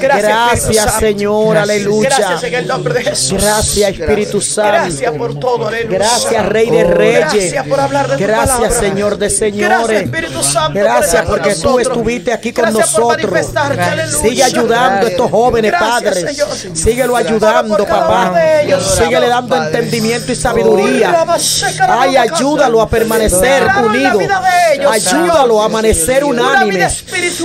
Gracias. 0.00 0.94
Señor, 1.00 1.56
aleluya. 1.56 2.08
Gracias 2.08 2.42
en 2.44 2.54
el 2.54 2.66
nombre 2.66 2.94
de 2.94 3.02
Jesús. 3.02 3.42
Gracias, 3.42 3.90
Espíritu 3.98 4.40
Santo. 4.40 4.70
Gracias 4.72 5.12
por 5.12 5.38
todo, 5.38 5.68
aleluya. 5.68 5.98
Gracias, 5.98 6.46
Rey 6.46 6.70
de 6.70 6.84
Reyes. 6.84 7.30
Gracias 7.32 7.66
por 7.66 7.80
hablar 7.80 8.08
de 8.08 8.16
Gracias. 8.16 8.74
Señor 8.74 9.18
de 9.18 9.28
Gracias, 9.28 9.38
señores. 9.38 10.02
Espíritu 10.02 10.42
Santo, 10.42 10.72
por 10.72 10.82
Gracias 10.82 11.22
con 11.22 11.30
porque 11.38 11.54
tú 11.54 11.78
estuviste 11.78 12.32
aquí 12.32 12.52
con 12.52 12.64
Gracias 12.64 12.92
nosotros. 12.92 13.54
aleluya. 13.56 14.39
Sigue 14.40 14.58
ayudando 14.58 15.06
a 15.06 15.10
estos 15.10 15.30
jóvenes 15.30 15.72
padres. 15.78 16.24
Síguelo 16.74 17.16
ayudando, 17.16 17.84
papá. 17.86 18.34
Síguele 18.96 19.28
dando 19.28 19.56
entendimiento 19.56 20.32
y 20.32 20.36
sabiduría. 20.36 21.26
Ay, 21.88 22.10
Ay, 22.10 22.16
ayúdalo 22.16 22.80
a 22.80 22.88
permanecer 22.88 23.66
unido. 23.84 24.18
Ayúdalo 24.90 25.62
a 25.62 25.66
amanecer 25.66 26.24
unánime. 26.24 26.88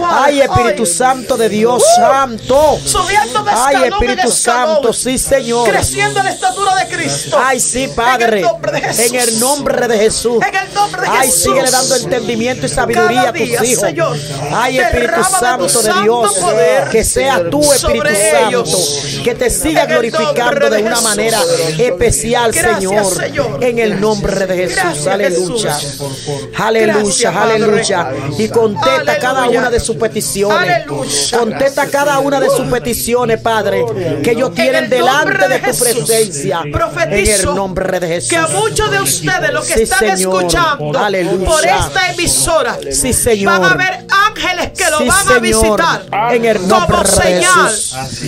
Ay, 0.09 0.41
Espíritu 0.41 0.85
Santo 0.85 1.37
de 1.37 1.49
Dios, 1.49 1.83
Santo. 1.95 2.79
Subiendo 2.83 3.43
de 3.43 3.51
Ay, 3.51 3.83
Espíritu. 3.89 4.31
Santo, 4.31 4.93
sí, 4.93 5.17
Señor. 5.17 5.69
Creciendo 5.69 6.19
en 6.19 6.25
la 6.25 6.31
estatura 6.31 6.75
de 6.75 6.87
Cristo. 6.87 7.37
Ay, 7.43 7.59
sí, 7.59 7.89
Padre. 7.95 8.41
En 8.41 9.15
el 9.15 9.39
nombre 9.39 9.87
de 9.87 9.97
Jesús. 9.97 10.43
En 10.47 10.55
el 10.55 10.73
nombre 10.73 11.01
de 11.01 11.07
Jesús. 11.07 11.21
Ay, 11.21 11.31
síguele 11.31 11.71
dando 11.71 11.95
entendimiento 11.95 12.65
y 12.65 12.69
sabiduría 12.69 13.29
a 13.29 13.33
tus 13.33 13.61
hijos. 13.63 13.85
Ay, 14.53 14.79
Espíritu 14.79 15.23
Santo 15.23 15.63
de 15.63 15.69
santo 15.69 16.03
Dios. 16.03 16.33
poder 16.35 16.84
Que 16.91 17.03
sea 17.03 17.49
tú, 17.49 17.61
Espíritu 17.61 18.07
Santo. 18.31 19.23
Que 19.23 19.35
te 19.35 19.49
siga 19.49 19.85
glorificando 19.85 20.69
de 20.69 20.75
de 20.77 20.83
una 20.83 21.01
manera 21.01 21.39
especial, 21.77 22.51
Gracias, 22.51 23.09
Señor. 23.13 23.63
En 23.63 23.79
el 23.79 23.99
nombre 24.01 24.45
de 24.45 24.55
Jesús. 24.55 24.75
Gracias, 24.83 25.07
Aleluya. 25.07 25.73
Jesús. 25.75 26.01
Aleluya, 26.57 27.31
Gracias, 27.31 27.35
aleluya. 27.35 28.11
Y 28.37 28.47
contesta 28.49 29.17
cada 29.19 29.49
una 29.49 29.69
de 29.69 29.79
sus 29.79 29.95
peticiones. 29.95 30.57
Aleluya. 30.57 31.37
Contesta 31.39 31.87
cada 31.87 32.19
una 32.19 32.39
de 32.39 32.49
sus 32.49 32.67
peticiones, 32.67 33.39
Padre, 33.41 33.85
que 34.23 34.31
ellos 34.31 34.53
tienen 34.53 34.85
el 34.85 34.89
delante 34.89 35.47
de 35.47 35.55
de 35.55 35.59
tu 35.71 35.77
presencia. 35.77 36.61
En 36.65 37.13
el 37.27 37.45
nombre 37.55 37.99
de 37.99 38.07
Jesús. 38.07 38.29
Que 38.29 38.37
a 38.37 38.47
muchos 38.47 38.91
de 38.91 38.99
ustedes, 38.99 39.51
los 39.53 39.65
que 39.65 39.73
Sí, 39.75 39.83
están 39.83 39.99
Señor. 40.17 40.43
escuchando 40.43 40.99
Aleluya. 40.99 41.45
por 41.45 41.65
esta 41.65 42.11
emisora, 42.11 42.77
Sí, 42.91 43.13
Señor. 43.13 43.59
van 43.59 43.71
a 43.71 43.75
ver 43.75 44.05
ángeles 44.09 44.71
que 44.77 44.89
lo 44.89 45.05
van 45.05 45.27
a 45.31 45.39
visitar 45.39 46.05
En 46.33 46.45
el 46.45 46.67
nombre 46.67 46.74
como 46.85 47.05
señal. 47.05 47.71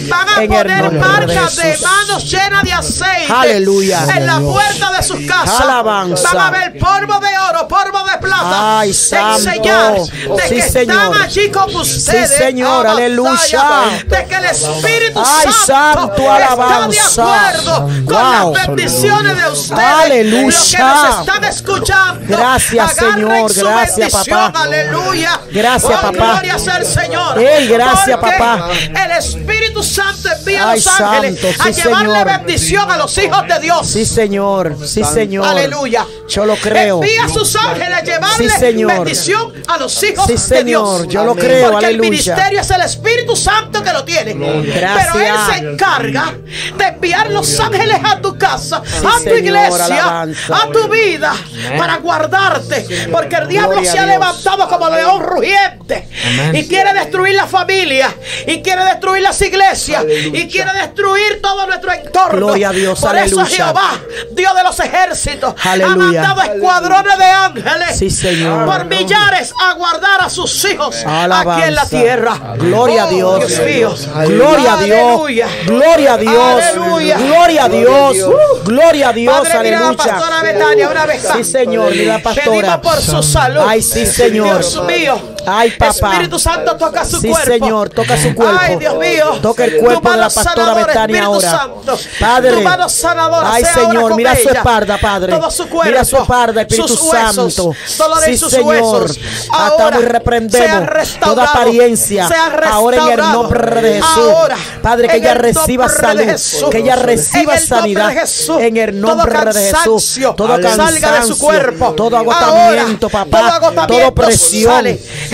Van 0.09 0.29
a 0.29 0.35
poner 0.35 0.91
marcas 0.93 1.55
de, 1.57 1.77
manos 1.77 2.23
llenas 2.31 2.63
de 2.63 2.73
aceite 2.73 3.33
Aleluya. 3.33 4.05
en 4.15 4.25
la 4.25 4.39
puerta 4.39 4.91
de 4.91 5.03
sus 5.03 5.19
casas. 5.27 5.61
Alabanza. 5.61 6.33
Van 6.33 6.47
a 6.47 6.51
ver 6.51 6.77
polvo 6.79 7.19
de 7.19 7.37
oro, 7.49 7.67
polvo 7.67 8.03
de 8.09 8.17
plata. 8.19 8.79
Ay, 8.79 8.89
en 8.89 8.93
señal 8.95 9.95
de 9.95 10.47
Sí, 10.47 10.55
que 10.55 10.61
Señor. 10.69 11.03
están 11.03 11.21
allí 11.21 11.51
con 11.51 11.75
ustedes. 11.75 12.29
Sí, 12.31 12.37
Señor. 12.37 12.87
Aleluya. 12.87 13.63
De 14.07 14.25
que 14.25 14.35
el 14.35 14.45
Espíritu 14.45 15.19
Ay, 15.19 15.51
Santo 15.65 15.65
santo, 15.65 16.37
está 16.37 16.87
de 16.87 16.99
acuerdo 16.99 17.81
con 17.81 18.05
Wow. 18.05 18.53
las 18.53 18.67
bendiciones 18.67 19.37
de 19.37 19.49
ustedes. 19.49 19.79
Aleluya. 19.81 20.45
Los 20.47 20.71
que 20.71 20.77
nos 20.77 21.19
están 21.19 21.43
escuchando. 21.43 22.37
Gracias, 22.37 22.97
agarren 22.99 23.49
Señor. 23.49 23.53
Gracias, 23.53 24.13
papá. 24.27 24.61
Aleluya. 24.61 25.39
Gracias, 25.51 25.93
Oh, 25.97 26.01
papá. 26.01 26.11
Gloria 26.33 26.59
sea 26.59 26.77
el 26.77 26.85
Señor. 26.85 27.39
Gracias, 27.67 28.17
Porque 28.19 28.36
papá. 28.37 28.71
El 29.05 29.11
Espíritu 29.11 29.83
Santo 29.83 30.29
envía 30.37 30.63
a 30.63 30.71
Ay, 30.71 30.77
los 30.79 30.87
ángeles 30.99 31.39
santo, 31.41 31.63
a 31.63 31.73
sí, 31.73 31.81
llevarle 31.81 32.13
Señor. 32.13 32.27
bendición 32.27 32.91
a 32.91 32.97
los 32.97 33.17
hijos 33.17 33.47
de 33.47 33.59
Dios. 33.59 33.87
Sí, 33.87 34.05
Señor. 34.05 34.77
Sí, 34.85 35.03
Señor. 35.03 35.45
Aleluya. 35.47 36.05
Yo 36.27 36.45
lo 36.45 36.55
creo. 36.55 37.01
Envía 37.03 37.25
a 37.25 37.29
sus 37.29 37.55
ángeles 37.55 37.97
a 37.97 38.01
llevarle 38.03 38.49
Sí, 38.49 38.59
Señor. 38.59 38.93
bendición 38.93 39.53
a 39.67 39.77
los 39.77 40.01
hijos 40.03 40.25
Sí, 40.27 40.53
de. 40.53 40.63
Dios. 40.63 41.07
Yo 41.07 41.23
lo 41.23 41.35
creo. 41.35 41.71
Porque 41.71 41.87
el 41.87 41.99
ministerio 41.99 42.61
es 42.61 42.69
el 42.71 42.81
Espíritu 42.81 43.35
Santo 43.35 43.83
que 43.83 43.91
lo 43.93 44.03
tiene. 44.03 44.33
Gracias. 44.33 45.07
Pero 45.13 45.25
Él 45.25 45.33
se 45.53 45.57
encarga 45.59 46.33
de 46.77 46.85
enviar 46.85 47.29
los 47.31 47.59
ángeles 47.59 47.99
a 48.03 48.19
tu 48.21 48.37
casa, 48.37 48.77
a 48.77 48.81
tu 48.81 49.19
Señor, 49.23 49.37
iglesia, 49.39 49.85
alabanza. 49.85 50.55
a 50.57 50.71
tu 50.71 50.87
vida, 50.87 51.33
para 51.77 51.97
guardarte. 51.97 53.07
Porque 53.11 53.35
el 53.35 53.47
diablo 53.47 53.71
Gloria 53.73 53.91
se 53.91 53.99
ha 53.99 54.05
levantado 54.05 54.67
como 54.69 54.89
león 54.89 55.21
rugiente 55.21 56.07
Amén. 56.25 56.55
y 56.55 56.67
quiere 56.67 56.93
destruir 56.93 57.35
la 57.35 57.47
familia, 57.47 58.13
y 58.45 58.61
quiere 58.61 58.83
destruir 58.85 59.21
las 59.23 59.41
iglesias, 59.41 60.05
y 60.07 60.47
quiere 60.47 60.71
destruir 60.73 61.41
todo 61.41 61.65
nuestro 61.67 61.91
entorno. 61.93 62.37
Gloria 62.47 62.69
a 62.69 62.73
Dios, 62.73 62.99
Por 62.99 63.15
eso. 63.17 63.45
Jehová, 63.45 63.99
Dios 64.31 64.55
de 64.55 64.63
los 64.63 64.79
ejércitos, 64.79 65.53
Aleluya. 65.63 65.93
ha 65.93 65.95
mandado 65.95 66.41
escuadrones 66.53 67.17
de 67.17 67.25
ángeles 67.25 67.97
Sí, 67.97 68.09
Señor. 68.09 68.65
por 68.65 68.85
millares 68.85 69.51
a 69.59 69.73
guardar 69.73 70.21
a 70.21 70.29
sus 70.29 70.63
hijos 70.65 71.03
Alabanza. 71.05 71.53
aquí 71.55 71.67
en 71.67 71.75
la 71.75 71.85
tierra. 71.87 72.39
Gloria 72.57 73.03
a 73.03 73.05
Oh, 73.07 73.09
Dios. 73.09 73.47
Dios 73.47 73.59
mío. 73.61 73.95
Gloria 74.27 74.73
a 74.73 74.77
Dios. 74.83 74.99
Aleluya. 75.01 75.47
Gloria 75.65 76.13
a 76.13 76.17
Dios. 76.17 76.63
Aleluya. 76.63 77.17
Gloria 77.17 77.63
a 77.65 77.69
Dios. 77.69 78.17
Gloria 78.63 79.09
a 79.09 79.13
Dios. 79.13 79.47
Padre, 79.47 79.59
mira 79.63 79.79
la 79.79 79.93
pastora 79.93 80.41
Betania 80.41 80.89
una 80.89 81.05
vez 81.05 81.23
más. 81.23 81.37
Sí, 81.37 81.43
Señor. 81.43 81.91
Mira 81.91 82.13
la 82.17 82.23
pastora. 82.23 82.51
Pedimos 82.51 82.77
por 82.79 83.01
su 83.01 83.23
salud. 83.23 83.61
Ay, 83.67 83.81
sí, 83.81 84.05
Señor. 84.05 84.59
Dios 84.59 84.83
mío. 84.83 85.21
Ay, 85.49 85.71
papá. 85.71 86.11
Espíritu 86.11 86.37
Santo 86.39 86.75
toca 86.75 87.05
su 87.05 87.19
Sí, 87.21 87.29
cuerpo. 87.29 87.47
Señor, 87.51 87.89
toca 87.89 88.17
su 88.17 88.35
cuerpo. 88.35 88.57
Ay, 88.59 88.75
Dios 88.75 88.95
mío. 88.97 89.39
Toca 89.41 89.63
el 89.65 89.77
cuerpo 89.77 90.11
de 90.11 90.17
la 90.17 90.29
pastora 90.29 90.73
Betania 90.73 91.23
ahora. 91.25 91.49
Santo. 91.49 91.99
Padre. 92.19 92.51
Tu 92.51 92.61
mano 92.61 92.89
sanadora 92.89 93.53
Ay, 93.53 93.63
Señor, 93.63 94.15
mira 94.15 94.35
su 94.35 94.49
espalda, 94.49 94.97
Padre. 94.97 95.33
Todo 95.33 95.49
su 95.49 95.67
cuerpo. 95.69 95.85
Mira 95.85 96.03
su 96.03 96.17
espalda, 96.17 96.61
Espíritu 96.61 96.87
sus 96.89 97.01
huesos, 97.01 97.53
Santo. 97.53 97.75
Dolor 97.97 98.23
en 98.25 98.31
Sí, 98.33 98.37
sus 98.37 98.51
Señor. 98.51 98.67
huesos. 98.67 99.19
Atamos 99.51 99.79
Ahora 99.81 99.99
y 99.99 100.05
reprendemos 100.05 101.17
toda 101.19 101.43
apariencia. 101.45 102.29
Ahora 102.69 102.97
en 102.97 103.07
el 103.11 103.17
nombre 103.19 103.81
de 103.81 103.93
Jesús. 104.01 104.07
Ahora, 104.17 104.57
Padre, 104.81 105.07
que 105.07 105.17
ella 105.17 105.31
el 105.31 105.39
reciba 105.39 105.87
salud. 105.87 106.69
Que 106.69 106.77
ella 106.79 106.95
reciba 106.97 107.53
En 107.55 107.59
el 107.61 107.69
nombre 107.69 107.77
sanidad. 107.79 108.07
de 108.09 108.13
Jesús. 108.19 108.57
En 108.59 108.77
el 108.77 108.99
nombre 109.01 109.31
Todo 109.33 109.45
de 109.45 109.53
Jesús. 109.53 109.73
cansancio 109.73 110.35
Todo 110.35 110.47
salga 110.61 110.69
cansancio. 110.75 111.11
de 111.21 111.23
su 111.27 111.37
cuerpo. 111.39 111.93
Todo 111.93 112.17
agotamiento, 112.17 113.09
papá. 113.09 113.39
todo 113.39 113.47
agotamiento 113.53 113.87
Todo 113.87 114.13
presión. 114.15 114.85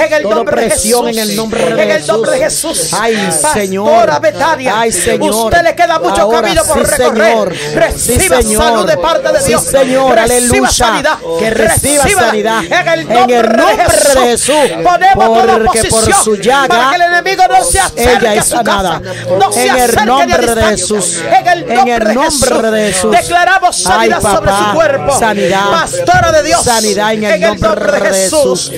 En 0.05 0.13
el 0.13 0.23
nombre 0.23 0.61
de 0.63 0.69
Jesús. 0.71 1.07
en 1.07 1.19
el 1.19 1.35
nombre 1.35 1.65
de 1.65 1.84
En 1.84 1.91
el 1.91 2.07
nombre 2.07 2.31
de 2.31 2.38
Jesús. 2.39 2.77
Jesús. 2.77 2.93
Ay, 2.99 3.30
Señor. 3.53 4.09
Ay, 4.73 4.91
Señor. 4.91 5.45
Usted 5.45 5.63
le 5.63 5.75
queda 5.75 5.99
mucho 5.99 6.21
Ahora, 6.21 6.41
camino 6.41 6.63
por 6.65 6.85
sí, 6.85 6.91
recorrer. 6.97 7.27
Señor. 7.27 7.53
Reciba 7.75 8.19
Sí, 8.38 8.43
Señor. 8.43 8.63
salud 8.63 8.88
de 8.88 8.97
parte 8.97 9.31
de 9.31 9.39
Sí, 9.41 9.47
Dios. 9.47 9.63
Señor. 9.63 10.15
Reciba 10.15 10.23
Aleluya. 10.35 10.69
sanidad. 10.69 11.17
Que 11.39 11.49
reciba 11.49 12.07
sanidad. 12.07 12.63
En 12.63 12.88
el 12.88 12.99
En 13.01 13.07
nombre, 13.13 13.38
el 13.38 13.43
nombre 13.57 13.67
de 13.67 13.77
de 13.77 13.89
Jesús. 13.89 14.23
Jesús. 14.23 14.71
Ponemos 14.84 15.25
toda 15.25 15.59
Porque 15.65 15.84
por 15.89 16.13
su 16.13 16.35
llaga, 16.38 16.67
para 16.67 16.89
que 16.89 16.95
el 16.95 17.01
enemigo 17.01 17.43
no 17.49 17.63
se 17.63 17.80
acerque 17.80 18.11
ella 18.27 18.34
es 18.35 18.45
sanada. 18.45 19.01
No 19.39 19.51
se 19.51 19.67
En 19.67 19.77
el 19.77 20.05
nombre 20.05 20.55
de. 20.55 20.63
Jesús. 20.63 21.21
En 21.27 21.47
el 21.47 21.63
En 21.63 21.75
nombre, 21.75 21.95
el 21.95 22.03
de, 22.07 22.13
nombre 22.13 22.31
Jesús. 22.49 22.71
de 22.71 22.81
Jesús. 22.93 23.11
Declaramos 23.11 23.77
Ay, 23.88 24.09
sanidad 24.09 24.21
sobre 24.21 24.51
papá. 24.51 24.65
su 24.69 24.75
cuerpo. 24.75 25.19
Sanidad. 25.19 25.71
Pastora 25.71 26.31
de 26.31 26.43
Dios. 26.43 26.63
Sanidad 26.63 27.13
en 27.13 27.23
el 27.23 27.41
nombre 27.41 27.91
de 27.91 28.01
Jesús. 28.11 28.71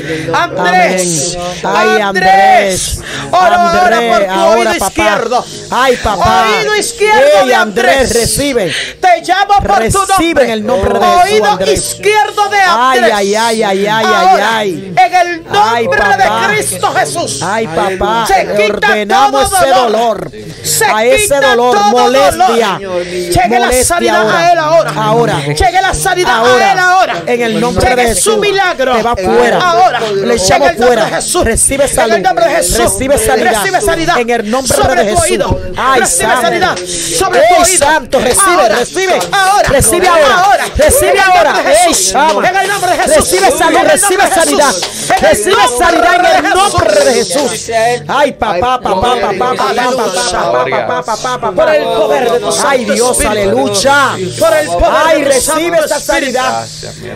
Andrés. 1.23 1.63
Ay, 1.63 2.01
Andrés. 2.01 2.99
Ora 3.31 3.55
ahora 3.55 3.57
por 3.77 3.93
Andrés, 3.93 4.27
tu 4.27 4.33
ahora, 4.33 4.55
oído 4.55 4.71
papá. 4.73 4.85
izquierdo. 4.87 5.45
Ay, 5.71 5.97
papá. 5.97 6.45
Oído 6.59 6.75
izquierdo 6.75 7.21
Ey, 7.41 7.47
de 7.47 7.55
Andrés, 7.55 7.91
Andrés. 7.97 8.13
recibe. 8.13 8.73
Te 8.99 9.21
llamo 9.23 9.53
por 9.59 9.75
tu 9.77 9.81
Recibe 9.81 10.07
nombre. 10.27 10.43
en 10.45 10.49
el 10.51 10.65
nombre 10.65 10.99
de 10.99 11.05
Oído 11.05 11.45
Andrés. 11.45 11.79
izquierdo 11.91 12.49
de 12.49 12.57
Ay, 12.57 12.97
Andrés. 12.99 13.13
ay, 13.15 13.35
ay, 13.35 13.63
ay, 13.63 13.87
ay, 13.87 14.05
Ahora, 14.05 14.57
ay, 14.57 14.93
En 14.97 15.13
el 15.15 15.43
Ay, 15.51 15.83
nombre 15.85 16.01
papá. 16.01 16.17
de 16.47 16.55
Cristo 16.55 16.91
Jesús. 16.93 17.41
Ay, 17.43 17.67
papá, 17.67 18.25
Se 18.27 18.41
quita 18.55 18.87
ordenamos 18.89 19.49
todo 19.49 19.59
ese 19.63 19.69
dolor. 19.73 20.31
Se 20.63 20.85
a 20.85 21.03
ese 21.05 21.35
dolor, 21.39 21.77
todo 21.77 21.91
molestia. 21.91 22.79
dolor. 22.81 23.03
Llegue 23.05 23.59
la 23.59 23.71
sanidad 23.83 24.21
ahora. 24.21 24.37
a 24.39 24.51
él 24.51 24.57
ahora. 24.59 24.93
Ahora. 24.95 25.39
Llegue 25.45 25.81
la 25.81 25.93
sanidad 25.93 26.35
Ahora. 26.35 26.65
a 26.69 26.71
él 26.73 26.79
ahora. 26.79 27.23
En 27.27 27.41
el 27.41 27.59
nombre 27.59 27.89
Llegue 27.89 28.01
de 28.09 28.15
su 28.15 28.29
Jesús. 28.31 28.37
milagro. 28.39 28.95
Te 28.95 29.03
va 29.03 29.15
fuera. 29.15 29.59
Ahora. 29.59 29.99
Le 29.99 30.33
echamos 30.35 30.71
fuera 30.77 31.04
de 31.05 31.11
Jesús. 31.11 31.43
Recibe 31.43 31.87
salud. 31.87 32.11
En 32.11 32.17
el 32.17 32.23
nombre 32.23 32.45
de 32.45 32.55
Jesús. 32.55 32.77
Recibe 32.77 33.17
sanidad. 33.17 33.51
Recibe 33.61 33.81
sanidad. 33.81 34.19
En 34.19 34.29
el 34.29 34.51
nombre 34.51 34.75
sobre 34.75 34.95
de 34.95 35.03
Jesús. 35.03 35.25
Tu 35.25 35.31
oído. 35.31 35.61
Ay, 35.77 35.99
recibe 36.01 36.33
sanidad. 36.41 36.75
sanidad. 36.75 37.17
Sobre 37.17 37.39
Ey, 37.39 37.45
tu 37.49 37.63
oído. 37.63 37.85
Santo, 37.85 38.19
recibe, 38.19 38.51
ahora, 38.51 38.75
recibe. 38.75 39.19
Ahora. 39.31 39.69
Recibe 39.69 40.07
ahora. 40.07 40.43
ahora 40.43 40.65
recibe 40.75 41.19
ahora. 41.19 41.53
Ey, 41.65 42.49
En 42.49 42.57
el 42.57 42.67
nombre 42.67 42.91
de 42.91 42.97
Jesús. 42.97 43.15
Recibe 43.15 43.51
salud. 43.57 43.79
Recibe 43.79 44.27
sanidad. 44.27 44.75
Recibe 45.21 45.67
sanidad 45.77 46.37
en 46.37 46.45
el 46.45 46.53
nombre 46.53 47.05
de 47.05 47.13
Jesús. 47.13 47.71
Ay, 48.07 48.31
papá, 48.33 48.81
papá, 48.81 49.01
papá, 49.01 49.31
papá, 49.37 49.55
papá, 49.55 51.03
papá, 51.03 51.39
papá, 51.39 51.51
Por 51.51 51.69
el 51.69 51.83
poder 51.83 52.31
de 52.31 52.39
tu 52.39 52.49
Ay, 52.65 52.85
Dios, 52.85 53.19
aleluya. 53.21 54.17
Por 54.39 54.53
el 54.53 54.67
poder 54.67 54.91
Ay, 55.05 55.23
recibe 55.23 55.77
esta 55.77 55.99
sanidad. 55.99 56.67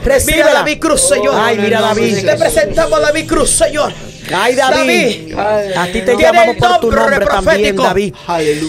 Recibe 0.03 0.53
la 0.53 0.65
cruz, 0.79 1.01
Señor. 1.01 1.35
Ay, 1.37 1.57
mira 1.57 1.81
David. 1.81 2.25
Te 2.25 2.35
presentamos 2.35 2.99
la 2.99 3.11
cruz, 3.25 3.49
Señor. 3.49 3.68
Señor. 3.69 4.08
Ay, 4.33 4.55
David. 4.55 5.33
A 5.77 5.85
ti 5.91 6.01
te 6.01 6.15
llamamos 6.17 6.55
por 6.57 6.79
tu 6.79 6.91
nombre 6.91 7.25
también. 7.25 7.75
David. 7.75 8.13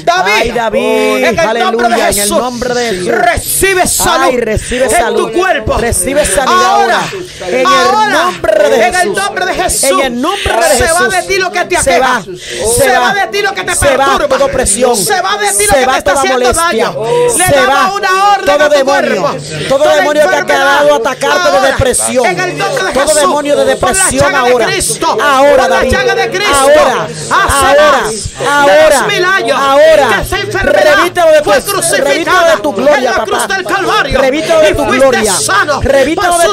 David. 0.04 0.32
Ay, 0.38 0.50
David. 0.52 1.24
En 1.24 1.38
el 1.38 1.58
nombre 1.58 1.88
de 1.88 1.94
Aleluya. 1.94 1.94
En 1.96 2.00
el 2.08 2.14
Jesús. 2.14 2.38
nombre 2.38 2.74
de 2.74 2.88
Jesús. 2.90 3.08
Recibe 3.08 3.86
salud. 3.86 4.24
Ay, 4.24 4.36
recibe 4.38 4.84
en 4.84 4.90
salud. 4.90 5.30
tu 5.30 5.32
cuerpo. 5.38 5.78
Recibe 5.78 6.24
sanidad 6.24 6.64
ahora. 6.64 7.00
En 7.48 7.54
el 7.60 7.66
Ahora. 7.66 8.22
nombre 8.24 8.68
de 8.68 8.74
En 8.76 8.82
el 8.82 8.94
Jesús. 8.94 9.16
nombre 9.16 9.46
de 9.46 9.54
Jesús. 9.54 9.90
En 9.90 10.00
el 10.00 10.20
nombre 10.20 10.54
de 10.54 10.76
Se 10.76 10.82
va 10.92 10.98
Jesús. 10.98 11.10
de 11.14 11.22
ti 11.22 11.36
lo 11.38 11.52
que 11.52 11.64
te 11.64 11.76
Se 11.82 11.94
aqueja. 11.94 12.08
va. 12.08 12.22
Se, 12.24 12.80
Se 12.82 12.90
va. 12.92 13.00
va. 13.00 13.14
de 13.14 13.26
ti 13.28 13.42
lo 13.42 13.54
que 13.54 13.64
te 13.64 13.74
Se 13.74 13.96
va 13.96 14.04
perturba. 14.06 14.28
toda 14.28 14.44
opresión. 14.46 14.96
Se 14.96 15.20
va 15.20 15.36
de 15.38 15.52
ti 15.52 15.66
lo 15.66 15.72
Se 15.72 15.80
que 15.80 15.86
te 15.86 15.98
está 15.98 16.12
haciendo 16.12 16.52
daño. 16.52 16.96
Le 17.36 17.44
Se 17.44 17.60
va 17.66 17.92
una 17.94 18.32
orden 18.34 18.46
todo 18.56 18.64
a 18.64 18.68
tu 18.70 18.76
demonio. 18.76 19.22
cuerpo. 19.22 19.38
Todo 19.68 19.94
demonio 19.96 20.28
que 20.28 20.36
ha 20.36 20.46
quedado 20.46 20.94
atacarte 20.94 21.50
de 21.50 21.56
Ahora. 21.56 21.66
depresión. 21.70 22.26
En 22.26 22.40
el 22.40 22.58
nombre 22.58 22.84
de 22.84 22.92
Todo 22.92 23.02
Jesús. 23.06 23.20
demonio 23.20 23.56
de 23.56 23.64
depresión 23.64 24.30
de 24.32 24.36
ahora. 24.38 24.66
Ahora, 25.50 25.62
Por 25.68 25.70
la 25.70 25.84
llaga 25.84 26.14
de 26.14 26.30
Cristo. 26.30 26.54
Ahora. 26.60 27.06
Hace 27.06 27.30
Ahora. 27.34 27.92
más 28.02 28.10
de 28.38 28.46
Ahora. 28.46 28.96
dos 28.98 29.06
mil 29.08 29.24
años 29.24 29.58
Ahora. 29.60 30.08
que 30.16 30.22
esa 30.22 30.38
enfermedad 30.38 30.94
Revítelo 30.96 31.26
de 31.32 31.38
tu- 31.38 31.44
fue 31.44 31.54
revítelo 31.54 31.72
crucificada 31.80 32.56
de 32.56 32.62
tu 32.62 32.72
gloria, 32.72 32.96
en 32.98 33.04
la 33.04 33.10
papá. 33.12 33.24
cruz 33.24 33.48
del 33.48 33.64
Calvario. 33.64 34.20
Revístelo 34.20 34.60
de 34.60 34.74
tu 34.74 34.84
gloria. 34.86 35.32
sano 35.32 35.80
por 35.80 35.92
de 35.92 36.04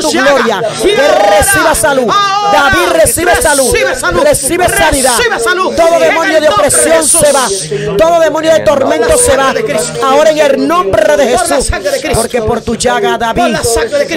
tu 0.01 0.11
llaga. 0.11 0.31
gloria. 0.31 0.61
Que 0.81 0.95
ahora, 1.01 1.37
reciba 1.37 1.75
salud. 1.75 2.07
ahora, 2.09 2.59
David 2.59 2.91
recibe 3.01 3.35
salud. 3.41 3.71
Recibe 3.71 3.95
salud. 3.95 4.23
Recibe 4.23 4.69
sanidad. 4.69 5.17
Recibe 5.17 5.39
salud. 5.39 5.75
Todo 5.75 5.99
demonio 5.99 6.41
de 6.41 6.49
opresión 6.49 6.97
Jesús. 6.97 7.21
se 7.21 7.31
va. 7.31 7.47
Todo 7.97 8.19
demonio 8.19 8.53
de 8.53 8.59
tormento 8.61 9.17
se 9.17 9.35
va. 9.37 9.53
Ahora 10.03 10.29
en 10.31 10.37
el 10.39 10.67
nombre 10.67 11.17
de 11.17 11.27
Jesús. 11.37 11.69
Porque 12.15 12.41
por 12.41 12.61
tu 12.61 12.75
llaga, 12.75 13.17
David. 13.17 13.55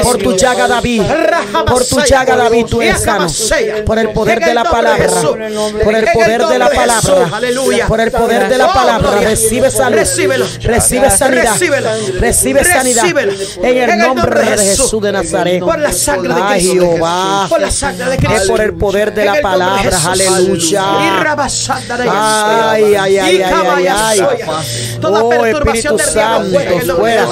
Por 0.03 0.17
tu 0.19 0.37
llaga, 0.37 0.69
David. 0.69 1.03
Por 1.67 1.85
tu 1.85 2.01
llaga, 2.01 2.37
David, 2.37 2.67
tú 2.67 2.83
eres 2.83 3.03
sano. 3.03 3.27
Por 3.87 3.99
el 3.99 4.11
poder 4.11 4.41
de 4.41 4.55
la 4.55 4.65
palabra. 4.71 4.97
Jesús. 5.05 5.37
Por 5.85 5.95
el 5.95 6.05
poder 6.13 6.47
de 6.47 6.59
la 6.59 6.69
palabra. 6.71 7.37
Aleluya. 7.37 7.87
Por 7.87 8.01
el 8.01 8.11
poder 8.11 8.49
de 8.49 8.59
la 8.59 8.67
Oh, 8.67 8.73
palabra. 8.73 9.11
Recibe 9.21 9.71
salud. 9.71 9.97
Recíbelo. 9.99 10.47
Recibe 10.63 11.11
sanidad. 11.11 11.53
Recíbelo. 11.53 11.89
Recibe 12.21 12.65
sanidad. 12.65 13.03
Recíbelo. 13.03 13.33
En 13.63 13.91
el 13.91 13.99
nombre 13.99 14.41
de 14.51 14.57
Jesús 14.59 15.03
de 15.03 15.13
Nazaret. 15.13 15.61
Por 15.61 15.79
la 15.79 15.93
sangre 15.93 16.35
de 16.35 16.43
Ay. 16.43 16.67
Jehová. 16.67 17.47
Por 17.49 17.61
la 17.61 17.71
sangre 17.71 18.07
de 18.07 18.15
Es 18.15 18.21
Cristo. 18.25 18.47
por 18.49 18.61
el 18.61 18.75
poder 18.75 19.15
de 19.15 19.25
la 19.25 19.41
palabra. 19.41 19.91
Aleluya. 20.09 20.85
Ay, 22.09 22.95
ay, 22.95 23.19
ay, 23.19 23.19
ay, 23.19 23.43
ay, 23.43 23.87
ay. 23.89 24.21
Toda 25.01 25.23
Oh, 25.23 25.29
perturbación 25.31 25.77
Espíritu 25.77 25.97
del 25.97 26.15
diablo, 26.15 26.97
fuera. 26.97 27.27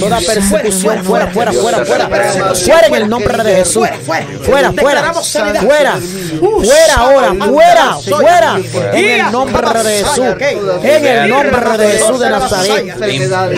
Toda 0.00 0.18
persecución, 0.20 1.04
fuera, 1.04 1.26
fuera, 1.28 1.52
fuera, 1.52 1.84
fuera. 1.84 2.54
Fuera 2.54 2.86
en 2.86 2.94
el 2.94 3.08
nombre 3.08 3.42
de 3.44 3.56
Jesús. 3.56 3.74
Fuera, 3.74 3.96
fuera. 3.98 4.72
Fuera, 4.72 5.12
fuera. 5.12 5.12
Fuera. 5.60 5.98
Fuera 6.74 6.94
ahora, 6.96 7.34
fuera, 7.46 7.98
fuera. 8.00 8.56
En 8.92 9.20
el 9.20 9.32
nombre 9.32 9.82
de 9.82 10.04
Jesús. 10.04 10.26
En 10.82 11.06
el 11.06 11.28
nombre 11.28 11.78
de 11.78 11.86
Jesús 11.92 12.18
de 12.18 12.30
Nazaret. 12.30 12.96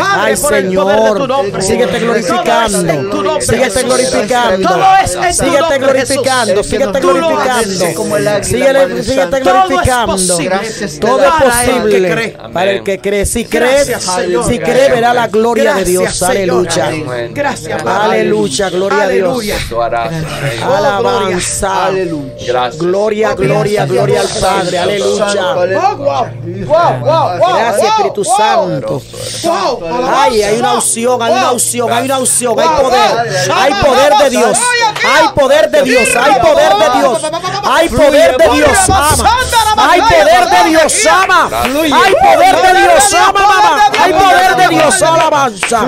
Ay, 0.01 0.37
Señor. 0.37 1.63
Síguete 1.63 1.99
glorificando. 2.01 3.41
Síguete 3.41 3.83
glorificando. 3.83 4.69
Síguete 5.33 5.79
glorificando. 5.79 6.63
Síguete 6.63 7.01
glorificando. 7.01 7.87
Síguete 8.43 9.41
glorificando. 9.41 10.37
Todo 11.01 11.25
es 11.25 11.33
posible 11.43 12.37
para 12.53 12.71
el 12.71 12.83
que 12.83 12.99
cree. 13.01 13.25
Si 13.25 13.45
crees, 13.47 13.89
si 14.47 14.59
cree, 14.59 14.91
verá 14.91 15.15
la 15.15 15.29
gloria 15.29 15.75
de 15.75 15.85
Dios. 15.85 16.23
Aleluya. 16.23 16.91
Gracias, 17.31 17.83
Aleluya, 17.85 18.71
gloria 18.71 19.03
a 19.03 19.09
Dios. 19.09 19.45
Alabanza. 20.63 21.87
Aleluya. 21.87 22.33
Gracias. 22.47 22.83
Gloria, 22.97 23.35
gloria, 23.35 23.85
gloria 23.85 24.21
al 24.23 24.29
Padre. 24.41 24.79
Aleluya. 24.79 25.55
Gracias, 27.39 27.85
Espíritu 27.85 28.25
Santo. 28.25 29.03
Ay, 30.17 30.43
hay 30.43 30.59
una 30.59 30.75
unción, 30.75 31.21
hay 31.23 31.33
una 31.33 31.53
unción, 31.53 31.93
hay 31.93 32.05
una 32.07 32.19
unción, 32.19 32.59
hay 32.59 32.69
poder, 32.69 33.51
hay 33.55 33.75
poder 33.75 34.17
de 34.17 34.31
Dios, 34.31 34.59
hay 35.05 35.29
poder 35.35 35.71
de 35.71 35.83
Dios, 35.83 36.09
hay 36.17 36.41
poder 36.41 36.73
de 36.77 36.99
Dios, 36.99 37.23
hay 37.65 37.89
poder 37.91 38.37
de 38.39 38.49
Dios, 38.49 38.79
ama, 38.89 39.37
hay 39.77 40.01
poder 40.01 40.49
de 40.49 40.71
Dios, 40.71 41.07
ama, 41.07 41.51
hay 41.53 42.15
poder 42.15 42.57
de 42.63 42.81
Dios, 42.81 43.15
ama, 43.15 43.41
mamá, 43.41 43.91
hay 44.03 44.13
poder 44.13 44.57
de 44.57 44.69
Dios, 44.69 45.03
alabanza, 45.03 45.81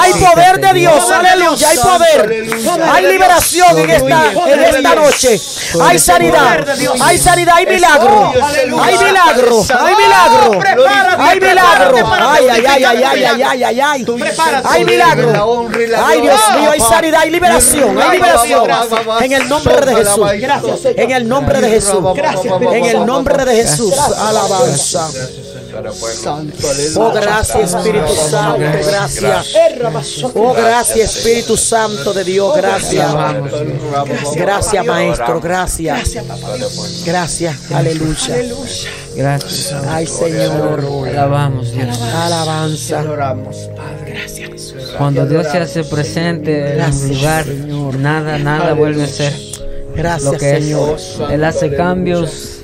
hay 0.00 0.12
poder 0.14 0.60
de 0.60 0.72
Dios, 0.72 1.10
aleluya, 1.10 1.68
hay 1.68 1.78
poder, 1.78 2.44
hay 2.92 3.06
liberación 3.06 3.78
en 3.78 3.90
esta, 3.90 4.32
en 4.46 4.64
esta 4.64 4.94
noche, 4.94 5.40
hay 5.82 5.98
sanidad, 5.98 6.29
hay 7.00 7.18
sanidad, 7.18 7.54
hay 7.56 7.66
milagro, 7.66 8.32
hay 8.80 8.98
milagro, 8.98 9.64
hay 9.80 9.94
milagro, 9.96 10.60
hay 11.18 11.40
milagro, 11.40 12.12
ay, 12.12 12.48
ay, 12.48 12.66
ay, 12.66 12.84
ay, 12.84 13.02
ay, 13.04 13.24
ay, 13.24 13.42
ay, 13.42 13.62
ay, 13.62 13.80
ay, 13.80 14.06
hay 14.64 14.84
milagro, 14.84 15.68
ay, 16.04 16.20
Dios 16.20 16.40
mío, 16.58 16.70
hay 16.70 16.80
sanidad, 16.80 17.20
hay 17.20 17.30
liberación, 17.30 17.98
hay 18.00 18.10
liberación, 18.18 18.70
en 19.20 19.32
el 19.32 19.48
nombre 19.48 19.80
de 19.86 19.96
Jesús, 19.96 20.30
en 20.84 21.10
el 21.10 21.28
nombre 21.28 21.60
de 21.60 21.68
Jesús, 21.70 22.04
en 22.72 22.84
el 22.84 23.06
nombre 23.06 23.44
de 23.44 23.54
Jesús, 23.54 23.94
alabanza. 23.98 25.08
Oh, 26.96 27.12
gracias, 27.12 27.74
Espíritu 27.74 28.14
Santo, 28.30 28.58
gracias. 28.58 29.54
Oh, 30.34 30.52
gracias, 30.52 31.16
Espíritu 31.16 31.56
Santo 31.56 32.12
de 32.12 32.24
Dios, 32.24 32.56
gracias. 32.56 33.10
Gracias, 34.34 34.86
Maestro, 34.86 35.40
gracias. 35.40 36.16
Gracias, 37.04 37.56
aleluya. 37.72 38.36
Gracias. 39.14 39.72
Ay, 39.88 40.06
Señor, 40.06 41.08
Alabamos, 41.08 41.72
Dios. 41.72 41.98
alabanza. 42.14 43.04
Cuando 44.98 45.26
Dios 45.26 45.46
se 45.50 45.58
hace 45.58 45.84
presente 45.84 46.74
en 46.74 46.92
un 46.92 47.08
lugar, 47.08 47.46
nada, 47.98 48.38
nada 48.38 48.74
vuelve 48.74 49.04
a 49.04 49.08
ser 49.08 49.32
lo 49.90 49.96
Gracias, 49.96 50.36
que 50.38 50.56
es. 50.56 50.64
Señor. 50.64 50.98
Él 51.32 51.44
hace 51.44 51.74
cambios, 51.74 52.59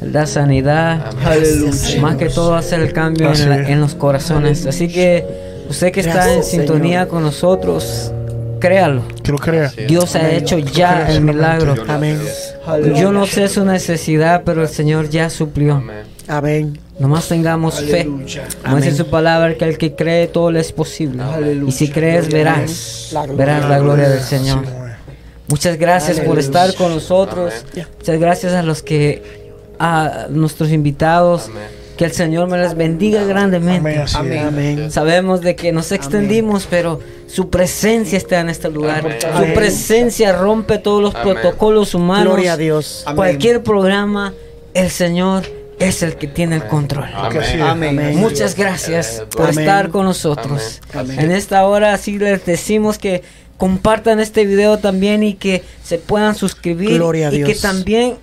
da 0.00 0.26
sanidad. 0.26 1.12
Más 2.00 2.16
que 2.16 2.28
todo 2.28 2.54
hace 2.54 2.76
el 2.76 2.92
cambio 2.92 3.32
en, 3.32 3.48
la- 3.48 3.68
en 3.68 3.80
los 3.80 3.94
corazones. 3.94 4.66
Así 4.66 4.88
que 4.88 5.24
usted 5.68 5.92
que 5.92 6.00
está 6.00 6.32
en 6.34 6.42
sintonía 6.42 7.06
con 7.08 7.22
nosotros, 7.22 8.12
créalo. 8.60 9.02
Que 9.22 9.32
lo 9.32 9.38
crea. 9.38 9.72
Dios 9.88 10.16
ha 10.16 10.30
hecho 10.30 10.58
ya 10.58 11.08
el 11.10 11.20
milagro. 11.22 11.74
Amén. 11.88 12.18
Yo 12.94 13.12
no 13.12 13.26
sé 13.26 13.48
su 13.48 13.64
necesidad, 13.64 14.42
pero 14.44 14.62
el 14.62 14.68
Señor 14.68 15.08
ya 15.10 15.28
suplió. 15.30 15.82
Amén. 16.28 16.78
Nomás 16.98 17.28
tengamos 17.28 17.80
fe. 17.80 18.04
Como 18.62 18.76
dice 18.76 18.94
su 18.94 19.06
palabra, 19.08 19.54
que 19.54 19.64
el 19.64 19.78
que 19.78 19.94
cree 19.94 20.26
todo 20.28 20.50
le 20.50 20.60
es 20.60 20.70
posible. 20.72 21.22
Y 21.66 21.72
si 21.72 21.88
crees, 21.88 22.28
verás. 22.28 23.14
Verás 23.34 23.68
la 23.68 23.78
gloria 23.78 24.08
del 24.08 24.20
Señor. 24.20 24.62
Muchas 25.48 25.78
gracias 25.78 26.20
por 26.20 26.38
estar 26.38 26.72
con 26.74 26.94
nosotros. 26.94 27.52
Muchas 27.98 28.20
gracias 28.20 28.52
a 28.52 28.62
los 28.62 28.82
que, 28.82 29.39
a 29.80 30.26
nuestros 30.28 30.70
invitados. 30.70 31.50
Que 31.96 32.04
el 32.06 32.12
Señor 32.12 32.48
me 32.48 32.56
les 32.56 32.74
bendiga 32.76 33.20
Amén, 33.20 33.28
grandemente. 33.30 34.02
es. 34.04 34.14
Amén. 34.14 34.90
Sabemos 34.90 35.42
de 35.42 35.54
que 35.54 35.70
nos 35.70 35.92
extendimos, 35.92 36.66
pero 36.70 36.98
su 37.26 37.50
presencia 37.50 38.16
está 38.16 38.40
en 38.40 38.48
este 38.48 38.70
lugar. 38.70 39.00
Amén. 39.00 39.18
Su 39.20 39.54
presencia 39.54 40.32
rompe 40.32 40.78
todos 40.78 41.02
los 41.02 41.14
Amén. 41.14 41.34
protocolos 41.34 41.94
humanos. 41.94 42.24
Gloria 42.32 42.54
a 42.54 42.56
Dios. 42.56 43.04
Cualquier 43.14 43.62
programa, 43.62 44.32
el 44.72 44.88
Señor 44.90 45.42
es 45.78 46.02
el 46.02 46.16
que 46.16 46.26
tiene 46.26 46.56
el 46.56 46.66
control. 46.68 47.08
Amén. 47.14 48.16
Muchas 48.16 48.56
gracias 48.56 49.22
por 49.30 49.48
Amén. 49.48 49.58
estar 49.58 49.90
con 49.90 50.06
nosotros. 50.06 50.80
En 50.94 51.30
esta 51.32 51.66
hora 51.66 51.96
sí 51.98 52.18
les 52.18 52.46
decimos 52.46 52.96
que 52.96 53.22
compartan 53.58 54.20
este 54.20 54.46
video 54.46 54.78
también 54.78 55.22
y 55.22 55.34
que 55.34 55.62
se 55.84 55.98
puedan 55.98 56.34
suscribir 56.34 56.94
Gloria 56.94 57.28
a 57.28 57.34
y 57.34 57.40
que 57.40 57.44
Dios. 57.44 57.60
también 57.60 58.14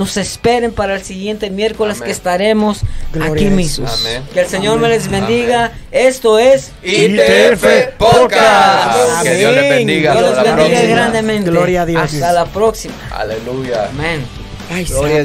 nos 0.00 0.16
esperen 0.16 0.72
para 0.72 0.94
el 0.94 1.02
siguiente 1.02 1.50
miércoles 1.50 1.98
Amén. 1.98 2.06
que 2.06 2.12
estaremos 2.12 2.80
Gloria 3.12 3.32
aquí 3.34 3.46
a 3.48 3.50
mismo. 3.50 3.86
Jesús. 3.86 4.00
Amén. 4.00 4.22
Que 4.32 4.40
el 4.40 4.46
Señor 4.46 4.78
me 4.78 4.88
les 4.88 5.10
bendiga. 5.10 5.72
Esto 5.92 6.38
es 6.38 6.72
ITF 6.82 7.98
Podcast. 7.98 9.22
Que 9.22 9.34
Dios 9.34 9.54
les 9.54 9.68
bendiga. 9.68 10.14
Dios 10.14 10.36
la 10.36 10.54
bendiga 10.54 10.82
grandemente. 10.84 11.50
Gloria 11.50 11.82
a 11.82 11.86
Dios. 11.86 12.02
Hasta 12.02 12.32
la 12.32 12.46
próxima. 12.46 12.94
Aleluya. 13.10 13.90
Amén. 13.90 14.24
Ay, 14.72 14.84
Gloria 14.86 15.16
a 15.16 15.18